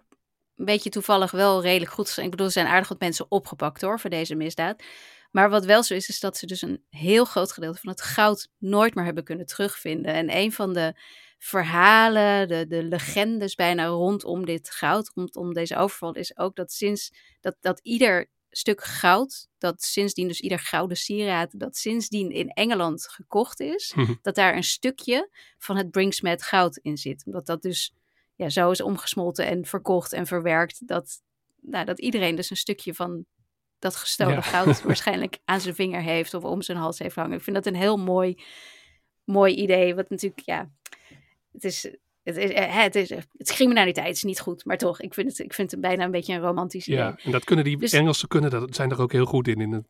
een 0.63 0.73
beetje 0.73 0.91
toevallig 0.91 1.31
wel 1.31 1.63
redelijk 1.63 1.91
goed. 1.91 2.17
Ik 2.17 2.31
bedoel, 2.31 2.47
er 2.47 2.53
zijn 2.53 2.67
aardig 2.67 2.89
wat 2.89 3.01
mensen 3.01 3.27
opgepakt 3.31 3.81
hoor, 3.81 4.01
voor 4.01 4.11
deze 4.11 4.35
misdaad. 4.35 4.83
Maar 5.31 5.51
wat 5.51 5.65
wel 5.65 5.83
zo 5.83 5.95
is, 5.95 6.09
is 6.09 6.21
dat 6.21 6.37
ze 6.37 6.47
dus 6.47 6.63
een 6.63 6.85
heel 6.91 7.25
groot 7.25 7.53
gedeelte 7.53 7.79
van 7.81 7.91
het 7.91 8.03
goud 8.03 8.49
nooit 8.59 8.95
meer 8.95 9.05
hebben 9.05 9.25
kunnen 9.25 9.47
terugvinden. 9.47 10.15
En 10.15 10.37
een 10.37 10.53
van 10.53 10.73
de 10.73 10.95
verhalen, 11.39 12.49
de, 12.49 12.67
de 12.67 12.83
legendes 12.83 13.55
bijna 13.55 13.87
rondom 13.87 14.45
dit 14.45 14.71
goud, 14.71 15.11
rondom 15.15 15.53
deze 15.53 15.77
overval, 15.77 16.15
is 16.15 16.37
ook 16.37 16.57
dat 16.57 16.73
sinds 16.73 17.11
dat, 17.41 17.57
dat 17.61 17.81
ieder 17.81 18.31
stuk 18.51 18.85
goud, 18.85 19.49
dat 19.59 19.83
sindsdien 19.83 20.29
dus 20.29 20.41
ieder 20.41 20.59
gouden 20.59 20.97
sieraad, 20.97 21.59
dat 21.61 21.77
sindsdien 21.77 22.31
in 22.31 22.49
Engeland 22.49 23.09
gekocht 23.09 23.61
is, 23.61 23.93
Mhm. 23.95 24.15
dat 24.23 24.35
daar 24.35 24.57
een 24.57 24.65
stukje 24.65 25.29
van 25.59 25.77
het 25.77 25.91
Brinksmet 25.91 26.43
goud 26.43 26.77
in 26.77 26.97
zit. 26.97 27.23
Omdat 27.27 27.47
dat 27.47 27.63
dus 27.63 27.95
ja, 28.35 28.49
zo 28.49 28.71
is 28.71 28.81
omgesmolten 28.83 29.47
en 29.47 29.65
verkocht 29.65 30.13
en 30.13 30.27
verwerkt, 30.27 30.87
dat, 30.89 31.23
nou, 31.61 31.85
dat 31.85 32.01
iedereen 32.01 32.37
dus 32.37 32.51
een 32.51 32.57
stukje 32.57 32.95
van 32.95 33.25
dat 33.79 33.97
gestolen 33.97 34.35
Ja. 34.35 34.41
goud 34.41 34.83
waarschijnlijk 34.93 35.39
aan 35.45 35.61
zijn 35.61 35.75
vinger 35.75 36.03
heeft 36.03 36.35
of 36.35 36.45
om 36.45 36.63
zijn 36.63 36.79
hals 36.79 36.99
heeft 36.99 37.15
hangen. 37.15 37.37
Ik 37.37 37.43
vind 37.43 37.57
dat 37.57 37.67
een 37.67 37.75
heel 37.75 37.97
mooi, 37.97 38.43
mooi 39.25 39.55
idee, 39.55 39.95
wat 39.95 40.11
natuurlijk, 40.11 40.41
ja, 40.45 40.71
het 41.53 41.65
is... 41.65 41.91
Het 42.23 42.37
is, 42.37 42.51
eh, 42.51 42.77
het, 42.83 42.95
is, 42.95 43.09
het 43.09 43.27
is 43.37 43.53
criminaliteit, 43.53 44.07
het 44.07 44.17
is 44.17 44.23
niet 44.23 44.41
goed, 44.41 44.65
maar 44.65 44.79
toch, 44.79 45.01
ik 45.01 45.15
vind 45.15 45.29
het, 45.29 45.39
ik 45.39 45.55
vind 45.55 45.71
het 45.71 45.81
bijna 45.81 46.05
een 46.05 46.11
beetje 46.11 46.35
een 46.35 46.41
romantisch 46.41 46.87
idee. 46.87 46.99
Ja, 46.99 47.17
en 47.23 47.31
dat 47.31 47.45
kunnen 47.45 47.65
die 47.65 47.77
Dus- 47.79 47.93
Engelsen 47.93 48.29
kunnen, 48.29 48.51
dat 48.51 48.75
zijn 48.75 48.91
er 48.91 49.01
ook 49.01 49.13
heel 49.13 49.25
goed 49.25 49.49
in. 49.49 49.61
in 49.61 49.73
het 49.73 49.87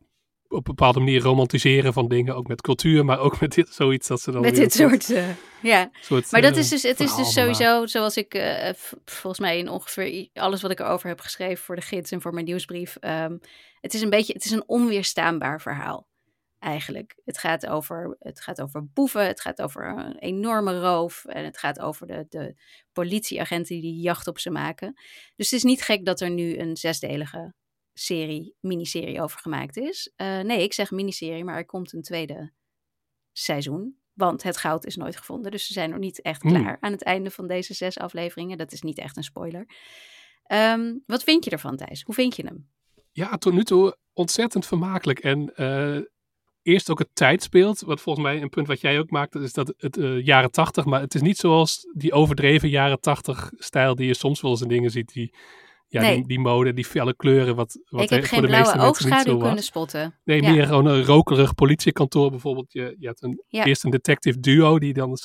op 0.53 0.67
een 0.67 0.75
bepaalde 0.75 0.99
manier 0.99 1.21
romantiseren 1.21 1.93
van 1.93 2.07
dingen, 2.07 2.35
ook 2.35 2.47
met 2.47 2.61
cultuur, 2.61 3.05
maar 3.05 3.19
ook 3.19 3.39
met 3.39 3.53
dit 3.53 3.69
zoiets 3.69 4.07
dat 4.07 4.21
ze 4.21 4.31
dan 4.31 4.41
Met 4.41 4.55
dit 4.55 4.73
soort, 4.73 5.11
eh, 5.11 5.29
ja. 5.61 5.89
soort, 6.01 6.31
Maar 6.31 6.41
dat 6.41 6.53
eh, 6.53 6.59
is 6.59 6.69
dus, 6.69 6.83
het 6.83 6.99
is 6.99 7.15
dus 7.15 7.33
sowieso, 7.33 7.85
zoals 7.85 8.17
ik 8.17 8.33
eh, 8.33 8.73
volgens 9.05 9.39
mij 9.39 9.57
in 9.57 9.69
ongeveer 9.69 10.29
alles 10.33 10.61
wat 10.61 10.71
ik 10.71 10.79
erover 10.79 11.07
heb 11.07 11.19
geschreven 11.19 11.63
voor 11.63 11.75
de 11.75 11.81
gids 11.81 12.11
en 12.11 12.21
voor 12.21 12.33
mijn 12.33 12.45
nieuwsbrief. 12.45 12.95
ehm, 12.95 13.37
het 13.79 13.93
is 13.93 14.01
een 14.01 14.09
beetje, 14.09 14.33
het 14.33 14.45
is 14.45 14.51
een 14.51 14.67
onweerstaanbaar 14.67 15.61
verhaal. 15.61 16.11
Eigenlijk. 16.59 17.15
Het 17.25 17.37
gaat 17.37 17.67
over, 17.67 18.15
het 18.19 18.41
gaat 18.41 18.61
over 18.61 18.87
boeven, 18.93 19.27
het 19.27 19.41
gaat 19.41 19.61
over 19.61 19.97
een 19.97 20.17
enorme 20.17 20.79
roof 20.79 21.25
en 21.25 21.45
het 21.45 21.57
gaat 21.57 21.79
over 21.79 22.07
de, 22.07 22.25
de 22.29 22.55
politieagenten 22.91 23.81
die 23.81 24.01
jacht 24.01 24.27
op 24.27 24.39
ze 24.39 24.49
maken. 24.49 24.93
Dus 25.35 25.49
het 25.49 25.59
is 25.59 25.63
niet 25.63 25.81
gek 25.81 26.05
dat 26.05 26.21
er 26.21 26.29
nu 26.29 26.57
een 26.57 26.77
zesdelige 26.77 27.53
serie, 27.93 28.55
miniserie 28.59 29.21
over 29.21 29.39
gemaakt 29.39 29.77
is. 29.77 30.11
Eh, 30.15 30.39
nee, 30.39 30.63
ik 30.63 30.73
zeg 30.73 30.91
miniserie, 30.91 31.43
maar 31.43 31.55
er 31.55 31.65
komt 31.65 31.93
een 31.93 32.01
tweede 32.01 32.51
seizoen. 33.31 33.97
Want 34.13 34.43
het 34.43 34.57
goud 34.57 34.85
is 34.85 34.95
nooit 34.95 35.17
gevonden. 35.17 35.51
Dus 35.51 35.65
ze 35.65 35.73
zijn 35.73 35.89
nog 35.89 35.99
niet 35.99 36.21
echt 36.21 36.41
klaar 36.41 36.77
aan 36.79 36.91
het 36.91 37.03
einde 37.03 37.31
van 37.31 37.47
deze 37.47 37.73
zes 37.73 37.97
afleveringen. 37.97 38.57
Dat 38.57 38.71
is 38.71 38.81
niet 38.81 38.97
echt 38.97 39.17
een 39.17 39.23
spoiler. 39.23 39.65
Ehm, 40.43 40.93
wat 41.05 41.23
vind 41.23 41.45
je 41.45 41.51
ervan, 41.51 41.75
Thijs? 41.77 42.01
Hoe 42.01 42.15
vind 42.15 42.35
je 42.35 42.45
hem? 42.45 42.69
Ja, 43.11 43.37
tot 43.37 43.53
nu 43.53 43.63
toe 43.63 43.97
ontzettend 44.13 44.65
vermakelijk. 44.65 45.19
En 45.19 45.55
eh, 45.55 45.99
eerst 46.61 46.89
ook 46.89 46.99
het 46.99 47.09
tijd 47.15 47.43
speelt. 47.43 47.81
Wat 47.81 48.01
volgens 48.01 48.25
mij 48.25 48.41
een 48.41 48.49
punt 48.49 48.67
wat 48.67 48.81
jij 48.81 48.99
ook 48.99 49.09
maakte, 49.09 49.39
is 49.39 49.53
dat 49.53 49.73
het 49.77 49.97
eh, 49.97 50.25
jaren 50.25 50.51
tachtig. 50.51 50.85
Maar 50.85 51.01
het 51.01 51.15
is 51.15 51.21
niet 51.21 51.37
zoals 51.37 51.87
die 51.93 52.13
overdreven 52.13 52.69
jaren 52.69 52.99
tachtig 52.99 53.51
stijl 53.57 53.95
die 53.95 54.07
je 54.07 54.13
soms 54.13 54.41
wel 54.41 54.51
eens 54.51 54.61
in 54.61 54.67
dingen 54.67 54.91
ziet. 54.91 55.13
Die, 55.13 55.33
ja, 55.93 56.01
Nee. 56.01 56.15
die, 56.15 56.27
die 56.27 56.39
mode, 56.39 56.73
die 56.73 56.85
felle 56.85 57.15
kleuren. 57.15 57.55
Wat, 57.55 57.79
wat 57.89 58.01
ik 58.03 58.09
heb 58.09 58.19
voor 58.19 58.27
geen 58.27 58.41
de 58.41 58.47
blauwe 58.47 58.65
meeste 58.65 58.77
mensen 58.77 59.05
niet 59.05 59.13
oogschaduw 59.13 59.31
zo 59.31 59.37
was. 59.37 59.45
kunnen 59.47 59.63
spotten. 59.63 60.19
Nee, 60.23 60.41
Ja. 60.41 60.51
meer 60.51 60.65
gewoon 60.65 60.85
een 60.85 61.03
rokerig 61.05 61.53
politiekantoor 61.55 62.29
bijvoorbeeld. 62.29 62.71
Je, 62.73 62.95
je 62.99 63.07
had 63.07 63.21
een, 63.21 63.43
Ja. 63.47 63.65
eerst 63.65 63.83
een 63.83 63.91
detective 63.91 64.39
duo 64.39 64.79
die 64.79 64.93
dan 64.93 65.17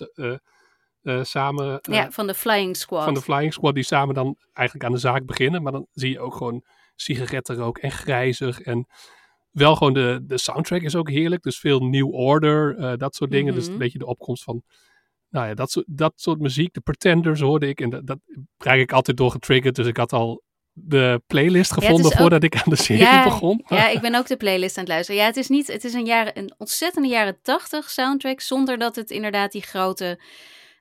eh, 1.03 1.23
samen 1.25 1.81
eh, 1.81 1.95
Ja, 1.95 2.11
van 2.11 2.27
de 2.27 2.35
Flying 2.35 2.77
Squad. 2.77 3.05
van 3.05 3.15
de 3.15 3.23
Flying 3.23 3.53
Squad 3.53 3.75
die 3.75 3.85
samen 3.85 4.15
dan 4.15 4.37
eigenlijk 4.53 4.87
aan 4.87 4.93
de 4.95 4.99
zaak 5.01 5.27
beginnen. 5.27 5.63
Maar 5.63 5.73
dan 5.73 5.87
zie 5.93 6.11
je 6.11 6.21
ook 6.21 6.35
gewoon 6.35 6.65
sigarettenrook 6.95 7.79
en 7.79 7.91
grijzig. 7.91 8.61
En 8.61 8.87
wel 9.51 9.77
gewoon 9.77 9.93
de, 9.93 10.21
de 10.23 10.39
soundtrack 10.39 10.83
is 10.83 10.97
ook 10.97 11.11
heerlijk. 11.11 11.43
Dus 11.43 11.59
veel 11.59 11.81
New 11.81 12.15
Order, 12.15 12.99
dat 12.99 13.15
soort 13.15 13.31
dingen. 13.31 13.55
Dus 13.55 13.65
Mhm. 13.65 13.73
een 13.73 13.79
beetje 13.79 13.99
de 13.99 14.07
opkomst 14.07 14.43
van, 14.43 14.63
nou 15.29 15.47
ja, 15.47 15.55
dat 15.55 15.71
soort, 15.71 15.87
dat 15.89 16.13
soort 16.17 16.41
muziek. 16.41 16.73
De 16.75 16.81
Pretenders 16.81 17.41
hoorde 17.41 17.69
ik. 17.69 17.81
En 17.81 17.91
dat, 17.91 18.07
dat 18.07 18.19
krijg 18.57 18.83
ik 18.83 18.93
altijd 18.93 19.17
door 19.17 19.31
getriggerd. 19.31 19.75
Dus 19.77 19.87
ik 19.87 19.97
had 19.97 20.13
al 20.13 20.43
de 20.85 21.23
playlist 21.27 21.73
gevonden 21.73 22.07
ook- 22.07 22.17
voordat 22.17 22.43
ik 22.43 22.55
aan 22.57 22.71
de 22.71 22.77
serie 22.77 23.03
ja, 23.03 23.25
begon. 23.25 23.65
Ja, 23.69 23.89
ik 23.89 24.01
ben 24.01 24.15
ook 24.15 24.27
de 24.27 24.37
playlist 24.37 24.77
aan 24.77 24.83
het 24.85 24.93
luisteren. 24.93 25.21
Ja, 25.21 25.27
het 25.27 25.37
is 25.37 25.49
niet, 25.49 25.67
het 25.67 25.85
is 25.85 25.93
een, 25.93 26.07
jaren, 26.07 26.39
een 26.39 26.55
ontzettende 26.59 27.09
jaren 27.09 27.39
tachtig 27.43 27.91
soundtrack, 27.91 28.41
zonder 28.41 28.79
dat 28.79 28.97
het 28.97 29.11
inderdaad 29.11 29.53
die 29.53 29.63
grote 29.63 30.21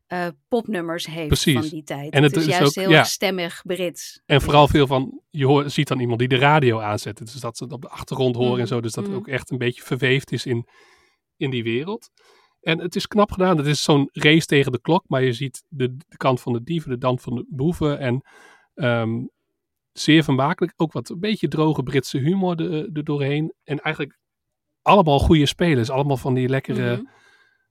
eh, 0.08 0.28
popnummers 0.48 1.06
heeft 1.06 1.28
Precies. 1.28 1.54
van 1.54 1.70
die 1.70 1.84
tijd. 1.84 2.14
En 2.14 2.24
het 2.24 2.32
het 2.36 2.42
is 2.44 2.48
is 2.50 2.58
juist 2.58 2.78
ook- 2.78 2.84
heel 2.84 2.94
ja. 2.94 3.04
stemmig 3.04 3.62
Brits. 3.66 4.22
En 4.26 4.42
vooral 4.42 4.68
veel 4.68 4.88
van, 4.88 5.22
je 5.30 5.46
hoort, 5.46 5.72
ziet 5.72 5.88
dan 5.88 6.00
iemand 6.00 6.20
die 6.20 6.28
de 6.28 6.38
radio 6.38 6.80
aanzet. 6.80 7.18
Dus 7.18 7.34
dat 7.34 7.58
ze 7.58 7.64
het 7.64 7.74
op 7.74 7.82
de 7.82 7.90
achtergrond 7.90 8.36
horen 8.36 8.52
en 8.54 8.58
Mhm, 8.60 8.68
zo. 8.68 8.82
Dus 8.82 8.92
dat 8.94 9.04
het 9.04 9.14
mhm. 9.14 9.22
ook 9.22 9.28
echt 9.28 9.52
een 9.52 9.58
beetje 9.58 9.82
verweefd 9.84 10.32
is 10.32 10.46
in, 10.46 10.68
in 11.38 11.50
die 11.50 11.64
wereld. 11.64 12.10
En 12.62 12.80
het 12.80 12.96
is 12.96 13.08
knap 13.08 13.32
gedaan. 13.32 13.58
Het 13.58 13.66
is 13.66 13.84
zo'n 13.84 14.10
race 14.12 14.46
tegen 14.46 14.72
de 14.72 14.82
klok. 14.82 15.04
Maar 15.08 15.24
je 15.24 15.34
ziet 15.34 15.64
de, 15.70 15.96
de 16.08 16.18
kant 16.18 16.42
van 16.42 16.54
de 16.54 16.64
dieven, 16.64 16.90
de 16.92 16.98
kant 16.98 17.22
van 17.22 17.36
de 17.36 17.46
boeven. 17.50 18.00
En 18.00 18.22
ehm, 18.74 19.12
zeer 20.00 20.24
vermakelijk. 20.24 20.74
Ook 20.76 20.92
wat 20.92 21.10
een 21.10 21.20
beetje 21.20 21.48
droge 21.48 21.84
Britse 21.84 22.18
humor 22.18 22.62
er, 22.62 22.90
er 22.94 23.04
doorheen. 23.04 23.54
En 23.64 23.80
eigenlijk 23.80 24.18
allemaal 24.82 25.20
goede 25.20 25.46
spelers. 25.46 25.90
Allemaal 25.90 26.18
van 26.18 26.34
die 26.34 26.50
lekkere, 26.50 26.96
Mhm. 26.96 27.06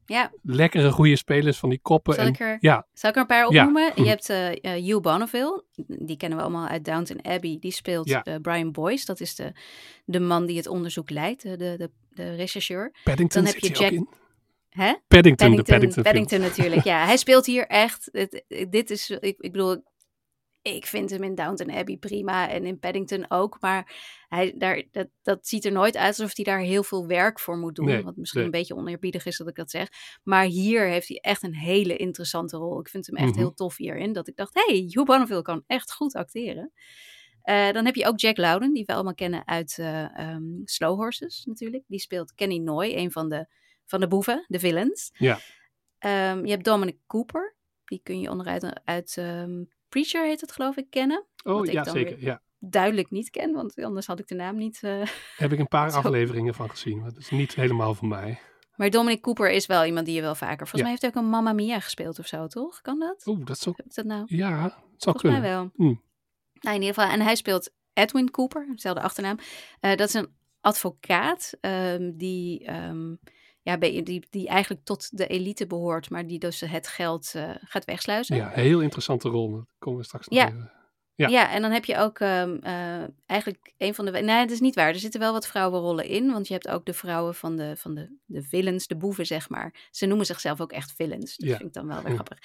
Ja, 0.09 0.33
lekkere 0.43 0.91
goede 0.91 1.17
spelers 1.17 1.59
van 1.59 1.69
die 1.69 1.79
koppen. 1.83 2.15
Zal 2.15 2.25
en, 2.25 2.33
ik 2.33 2.41
er- 2.41 2.57
Ja, 2.61 2.87
zal 2.93 3.11
ik 3.11 3.17
er 3.17 3.21
een 3.23 3.27
paar 3.29 3.47
opnoemen? 3.47 3.93
Je 3.95 4.09
hebt 4.09 4.31
eh 4.31 4.51
eh, 4.51 4.85
Hugh 4.85 5.01
Bonneville, 5.01 5.65
die 5.87 6.17
kennen 6.17 6.39
we 6.39 6.45
allemaal 6.45 6.67
uit 6.69 6.85
Downton 6.85 7.25
Abbey. 7.25 7.57
Die 7.61 7.71
speelt 7.73 8.09
Ja. 8.09 8.23
eh, 8.25 8.35
Brian 8.43 8.73
Boyce, 8.73 9.07
dat 9.07 9.21
is 9.21 9.35
de, 9.35 9.53
de 10.05 10.21
man 10.21 10.47
die 10.47 10.57
het 10.57 10.67
onderzoek 10.67 11.11
leidt, 11.11 11.43
de, 11.43 11.57
de, 11.57 11.91
de, 12.11 12.35
rechercheur. 12.35 12.95
Paddington 13.05 13.43
Dan 13.45 13.53
heb 13.53 13.63
zit 13.63 13.77
je 13.77 13.83
Jack- 13.83 13.93
in. 13.93 14.09
Hè? 14.69 14.95
Paddington, 15.09 15.57
de 15.57 15.63
Paddington, 15.63 16.03
Paddington, 16.03 16.41
natuurlijk, 16.41 16.85
ja. 16.85 17.05
Hij 17.05 17.17
speelt 17.17 17.47
hier 17.47 17.67
echt, 17.67 18.09
het, 18.13 18.45
dit 18.71 18.91
is, 18.91 19.11
ik, 19.11 19.21
ik 19.39 19.53
bedoel, 19.53 19.83
ik 20.75 20.87
vind 20.87 21.11
hem 21.11 21.23
in 21.23 21.35
Downton 21.35 21.71
Abbey 21.71 21.97
prima 21.97 22.49
en 22.49 22.65
in 22.65 22.79
Paddington 22.79 23.31
ook, 23.31 23.61
maar 23.61 23.95
hij, 24.29 24.55
daar, 24.59 24.83
dat, 24.91 25.09
dat 25.23 25.47
ziet 25.47 25.65
er 25.65 25.73
nooit 25.73 25.97
uit 25.97 26.19
alsof 26.19 26.37
hij 26.37 26.45
daar 26.45 26.59
heel 26.61 26.83
veel 26.83 27.07
werk 27.07 27.41
voor 27.41 27.57
moet 27.57 27.75
doen, 27.75 27.85
Nee, 27.85 28.03
wat 28.03 28.17
misschien 28.17 28.41
nee. 28.41 28.51
een 28.51 28.59
beetje 28.59 28.75
oneerbiedig 28.77 29.27
is 29.27 29.37
dat 29.37 29.49
ik 29.49 29.55
dat 29.55 29.71
zeg. 29.71 29.89
Maar 30.23 30.45
hier 30.45 30.87
heeft 30.87 31.09
hij 31.09 31.17
echt 31.17 31.43
een 31.43 31.55
hele 31.55 31.97
interessante 31.97 32.57
rol. 32.57 32.81
Ik 32.81 32.89
vind 32.89 33.07
hem 33.07 33.17
echt 33.17 33.31
Mhm. 33.31 33.39
heel 33.39 33.55
tof 33.55 33.77
hierin, 33.77 34.13
dat 34.13 34.29
ik 34.29 34.37
dacht, 34.37 34.55
hey, 34.55 34.75
Hugh 34.77 35.05
Bonneville 35.05 35.43
kan 35.43 35.65
echt 35.67 35.93
goed 35.93 36.15
acteren. 36.15 36.73
Eh, 37.43 37.73
dan 37.73 37.85
heb 37.85 37.95
je 37.95 38.07
ook 38.07 38.21
Jack 38.21 38.37
Lowden, 38.37 38.73
die 38.73 38.85
we 38.85 38.95
allemaal 38.95 39.15
kennen 39.15 39.47
uit 39.47 39.79
eh, 39.79 40.19
ehm, 40.19 40.43
Slow 40.65 40.99
Horses 40.99 41.45
natuurlijk. 41.45 41.85
Die 41.87 42.01
speelt 42.01 42.35
Kenny 42.35 42.59
Noy, 42.59 42.93
een 42.95 43.13
van 43.13 43.29
de, 43.29 43.47
van 43.85 44.01
de 44.01 44.09
boeven, 44.09 44.45
de 44.49 44.59
villains. 44.59 45.11
Ja. 45.19 45.39
Ehm, 45.99 46.45
je 46.45 46.51
hebt 46.51 46.65
Dominic 46.65 46.99
Cooper. 47.07 47.55
Die 47.85 48.01
kun 48.03 48.21
je 48.21 48.31
onderuit 48.31 48.81
uit 48.85 49.17
ehm, 49.17 49.65
Preacher 49.89 50.25
heet 50.27 50.41
het 50.41 50.53
geloof 50.53 50.77
ik 50.77 50.87
kennen. 50.91 51.25
Oh 51.45 51.67
ik 51.67 51.73
ja, 51.73 51.85
zeker. 51.85 52.21
Ja. 52.23 52.43
Duidelijk 52.59 53.11
niet 53.11 53.31
ken, 53.31 53.53
want 53.53 53.83
anders 53.83 54.07
had 54.07 54.19
ik 54.19 54.27
de 54.29 54.35
naam 54.35 54.57
niet. 54.57 54.79
eh. 54.83 55.03
Heb 55.37 55.53
ik 55.53 55.59
een 55.59 55.69
paar 55.69 55.93
afleveringen 56.03 56.55
van 56.55 56.71
gezien. 56.71 56.99
Maar 56.99 57.09
dat 57.09 57.19
is 57.19 57.31
niet 57.31 57.55
helemaal 57.55 57.95
voor 57.95 58.09
mij. 58.09 58.39
Maar 58.77 58.91
Dominic 58.91 59.21
Cooper 59.23 59.51
is 59.51 59.67
wel 59.67 59.85
iemand 59.85 60.07
die 60.07 60.15
je 60.15 60.21
wel 60.21 60.35
vaker... 60.35 60.57
Volgens 60.67 60.75
Ja. 60.75 60.83
mij 60.83 60.91
heeft 60.91 61.03
hij 61.03 61.11
ook 61.11 61.17
een 61.17 61.31
Mamma 61.31 61.53
Mia 61.53 61.81
gespeeld 61.81 62.19
of 62.19 62.27
zo, 62.27 62.47
toch? 62.47 62.81
Kan 62.81 62.99
dat? 62.99 63.23
Oeh, 63.27 63.45
dat 63.45 63.59
zou... 63.59 63.75
Heb 63.79 63.87
ik 63.87 63.95
dat 63.95 64.05
nou? 64.05 64.23
Ja, 64.27 64.63
het 64.63 64.73
zou 64.73 64.83
Volgens 64.99 65.23
kunnen. 65.23 65.41
mij 65.41 65.51
wel. 65.51 65.71
Hmm. 65.75 66.03
Nou, 66.61 66.77
in 66.77 66.83
ieder 66.83 66.95
geval. 66.95 67.11
En 67.13 67.21
hij 67.21 67.35
speelt 67.35 67.71
Edwin 67.93 68.31
Cooper, 68.31 68.67
dezelfde 68.75 69.03
achternaam. 69.03 69.39
Eh, 69.81 69.97
dat 69.97 70.09
is 70.09 70.15
een 70.15 70.35
advocaat 70.61 71.55
ehm, 71.61 72.13
die, 72.15 72.65
ehm, 72.65 73.15
ja, 73.67 73.77
die, 73.77 74.27
die 74.31 74.49
eigenlijk 74.49 74.85
tot 74.85 75.19
de 75.19 75.27
elite 75.27 75.67
behoort, 75.67 76.11
maar 76.11 76.27
die 76.27 76.39
dus 76.39 76.61
het 76.61 76.89
geld 76.89 77.33
eh, 77.35 77.51
gaat 77.61 77.85
wegsluizen. 77.85 78.37
Ja, 78.37 78.49
heel 78.49 78.81
interessante 78.81 79.29
rol. 79.29 79.51
Daar 79.51 79.65
komen 79.79 79.99
we 79.99 80.05
straks 80.05 80.29
nog 80.29 80.39
Ja. 80.39 80.47
even. 80.49 80.71
Ja. 81.15 81.29
Ja. 81.29 81.51
en 81.51 81.63
dan 81.63 81.71
heb 81.71 81.85
je 81.85 81.97
ook 81.97 82.19
ehm, 82.19 82.57
eh, 82.63 83.05
eigenlijk 83.27 83.73
een 83.79 83.95
van 83.95 84.05
de... 84.05 84.11
Nee, 84.11 84.41
dat 84.41 84.51
is 84.51 84.61
niet 84.61 84.75
waar. 84.75 84.89
Er 84.89 84.99
zitten 84.99 85.21
wel 85.21 85.33
wat 85.33 85.47
vrouwenrollen 85.47 86.05
in. 86.05 86.33
Want 86.33 86.47
je 86.47 86.53
hebt 86.53 86.69
ook 86.69 86.85
de 86.87 86.93
vrouwen 86.93 87.35
van 87.35 87.57
de, 87.57 87.77
van 87.77 87.95
de, 87.95 88.17
de 88.25 88.43
villains, 88.43 88.87
de 88.87 88.97
boeven, 88.97 89.27
zeg 89.27 89.49
maar. 89.49 89.89
Ze 89.91 90.07
noemen 90.07 90.27
zichzelf 90.27 90.61
ook 90.61 90.73
echt 90.73 90.93
villains. 90.93 91.37
Dat 91.37 91.49
Ja. 91.49 91.57
vind 91.57 91.69
ik 91.69 91.75
dan 91.75 91.87
wel 91.87 92.03
weer 92.03 92.13
grappig. 92.13 92.39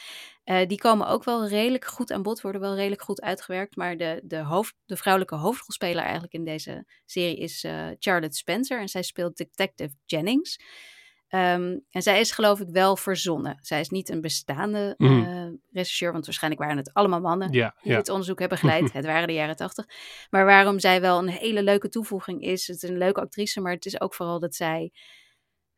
Eh, 0.43 0.67
die 0.67 0.77
komen 0.77 1.07
ook 1.07 1.23
wel 1.23 1.47
redelijk 1.47 1.85
goed 1.85 2.11
aan 2.11 2.21
bod, 2.21 2.41
worden 2.41 2.61
wel 2.61 2.75
redelijk 2.75 3.01
goed 3.01 3.21
uitgewerkt. 3.21 3.75
Maar 3.75 3.97
de, 3.97 4.21
de, 4.23 4.37
hoofd, 4.43 4.75
de 4.85 4.97
vrouwelijke 4.97 5.35
hoofdrolspeler 5.35 6.03
eigenlijk 6.03 6.33
in 6.33 6.43
deze 6.43 6.85
serie 7.05 7.37
is 7.37 7.65
Charlotte 7.99 8.37
Spencer. 8.37 8.79
En 8.79 8.89
zij 8.89 9.03
speelt 9.03 9.37
Detective 9.37 9.95
Jennings. 10.05 10.59
Ehm, 11.31 11.77
en 11.89 12.01
zij 12.01 12.19
is 12.19 12.31
geloof 12.31 12.59
ik 12.59 12.67
wel 12.69 12.97
verzonnen. 12.97 13.57
Zij 13.61 13.79
is 13.79 13.89
niet 13.89 14.09
een 14.09 14.21
bestaande 14.21 14.95
eh, 14.97 15.47
regisseur, 15.71 16.11
want 16.11 16.25
waarschijnlijk 16.25 16.61
waren 16.63 16.77
het 16.77 16.93
allemaal 16.93 17.21
mannen 17.21 17.51
Ja, 17.51 17.75
die 17.81 17.91
ja. 17.91 17.97
dit 17.97 18.09
onderzoek 18.09 18.39
hebben 18.39 18.57
geleid. 18.57 18.91
het 18.93 19.05
waren 19.05 19.27
de 19.27 19.33
jaren 19.33 19.55
tachtig. 19.55 19.85
Maar 20.29 20.45
waarom 20.45 20.79
zij 20.79 21.01
wel 21.01 21.17
een 21.19 21.27
hele 21.29 21.63
leuke 21.63 21.89
toevoeging 21.89 22.41
is. 22.41 22.67
Het 22.67 22.83
is 22.83 22.89
een 22.89 22.97
leuke 22.97 23.21
actrice, 23.21 23.61
maar 23.61 23.73
het 23.73 23.85
is 23.85 24.01
ook 24.01 24.13
vooral 24.13 24.39
dat 24.39 24.55
zij... 24.55 24.91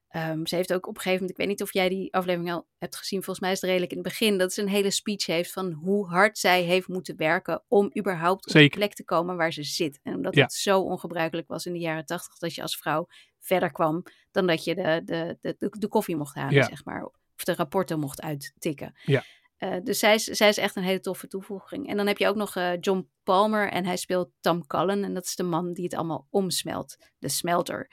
ehm, 0.07 0.45
ze 0.45 0.55
heeft 0.55 0.73
ook 0.73 0.87
op 0.87 0.95
een 0.95 1.01
gegeven 1.01 1.19
moment, 1.19 1.29
ik 1.31 1.37
weet 1.37 1.47
niet 1.47 1.61
of 1.67 1.73
jij 1.73 1.89
die 1.89 2.13
aflevering 2.13 2.51
al 2.51 2.67
hebt 2.77 2.95
gezien, 2.95 3.17
volgens 3.23 3.39
mij 3.39 3.51
is 3.51 3.61
het 3.61 3.69
redelijk 3.69 3.91
in 3.91 3.97
het 3.97 4.07
begin, 4.07 4.37
dat 4.37 4.53
ze 4.53 4.61
een 4.61 4.67
hele 4.67 4.91
speech 4.91 5.25
heeft 5.25 5.51
van 5.51 5.71
hoe 5.71 6.07
hard 6.07 6.37
zij 6.37 6.61
heeft 6.61 6.87
moeten 6.87 7.17
werken 7.17 7.63
om 7.67 7.91
überhaupt 7.97 8.45
op 8.45 8.51
Zeker. 8.51 8.69
de 8.69 8.77
plek 8.77 8.93
te 8.93 9.03
komen 9.05 9.35
waar 9.37 9.53
ze 9.53 9.63
zit. 9.63 9.99
En 10.03 10.15
omdat 10.15 10.35
Ja. 10.35 10.43
het 10.43 10.53
zo 10.53 10.79
ongebruikelijk 10.81 11.47
was 11.47 11.65
in 11.65 11.73
de 11.73 11.79
jaren 11.79 12.05
tachtig, 12.05 12.37
dat 12.37 12.55
je 12.55 12.61
als 12.61 12.77
vrouw 12.77 13.07
verder 13.45 13.71
kwam 13.71 14.03
dan 14.31 14.47
dat 14.47 14.63
je 14.63 14.75
de, 14.75 15.01
de, 15.05 15.37
de, 15.41 15.69
de, 15.77 15.87
koffie 15.87 16.15
mocht 16.15 16.35
halen, 16.35 16.53
Ja. 16.53 16.63
zeg 16.63 16.85
maar. 16.85 17.05
Of 17.05 17.43
de 17.43 17.55
rapporten 17.55 17.99
mocht 17.99 18.21
uittikken. 18.21 18.93
Ja. 19.05 19.23
Eh, 19.57 19.75
dus 19.83 19.99
zij 19.99 20.13
is, 20.13 20.23
zij 20.23 20.49
is 20.49 20.57
echt 20.57 20.75
een 20.75 20.83
hele 20.83 20.99
toffe 20.99 21.27
toevoeging. 21.27 21.87
En 21.87 21.97
dan 21.97 22.07
heb 22.07 22.17
je 22.17 22.27
ook 22.27 22.35
nog 22.35 22.55
eh, 22.55 22.71
John 22.79 23.09
Palmer 23.23 23.69
en 23.71 23.85
hij 23.85 23.97
speelt 23.97 24.29
Tom 24.39 24.67
Cullen. 24.67 25.03
En 25.03 25.13
dat 25.13 25.23
is 25.25 25.35
de 25.35 25.43
man 25.43 25.73
die 25.73 25.83
het 25.83 25.93
allemaal 25.93 26.27
omsmelt. 26.29 26.95
De 27.17 27.29
smelter. 27.29 27.91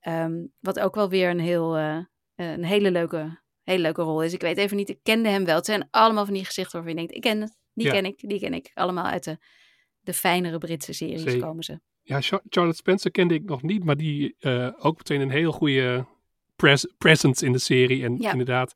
Ehm, 0.00 0.46
wat 0.60 0.80
ook 0.80 0.94
wel 0.94 1.08
weer 1.08 1.30
een, 1.30 1.40
heel, 1.40 1.76
eh, 1.76 1.98
een 2.34 2.64
hele, 2.64 2.90
leuke, 2.90 3.40
hele 3.62 3.82
leuke 3.82 4.02
rol 4.02 4.22
is. 4.22 4.32
Ik 4.32 4.40
weet 4.40 4.56
even 4.58 4.76
niet, 4.76 4.88
ik 4.88 4.98
kende 5.02 5.28
hem 5.28 5.44
wel. 5.44 5.56
Het 5.56 5.66
zijn 5.66 5.88
allemaal 5.90 6.24
van 6.24 6.34
die 6.34 6.44
gezichten 6.44 6.72
waarvan 6.72 6.90
je 6.92 6.98
denkt, 6.98 7.14
ik 7.14 7.20
ken 7.22 7.40
het. 7.40 7.56
Die 7.74 7.86
Ja. 7.86 7.92
ken 7.92 8.04
ik, 8.04 8.28
die 8.28 8.40
ken 8.40 8.54
ik. 8.54 8.70
Allemaal 8.74 9.04
uit 9.04 9.24
de, 9.24 9.38
de 10.00 10.14
fijnere 10.14 10.58
Britse 10.58 10.92
series 10.92 11.38
komen 11.38 11.64
ze. 11.64 11.80
Ja, 12.10 12.20
Char- 12.20 12.42
Charlotte 12.48 12.78
Spencer 12.78 13.10
kende 13.10 13.34
ik 13.34 13.44
nog 13.44 13.62
niet, 13.62 13.84
maar 13.84 13.96
die 13.96 14.34
eh, 14.38 14.68
ook 14.78 14.96
meteen 14.96 15.20
een 15.20 15.30
heel 15.30 15.52
goede 15.52 16.06
pres 16.56 16.86
presence 16.98 17.46
in 17.46 17.52
de 17.52 17.58
serie. 17.58 18.04
En 18.04 18.16
Ja. 18.18 18.30
inderdaad, 18.30 18.72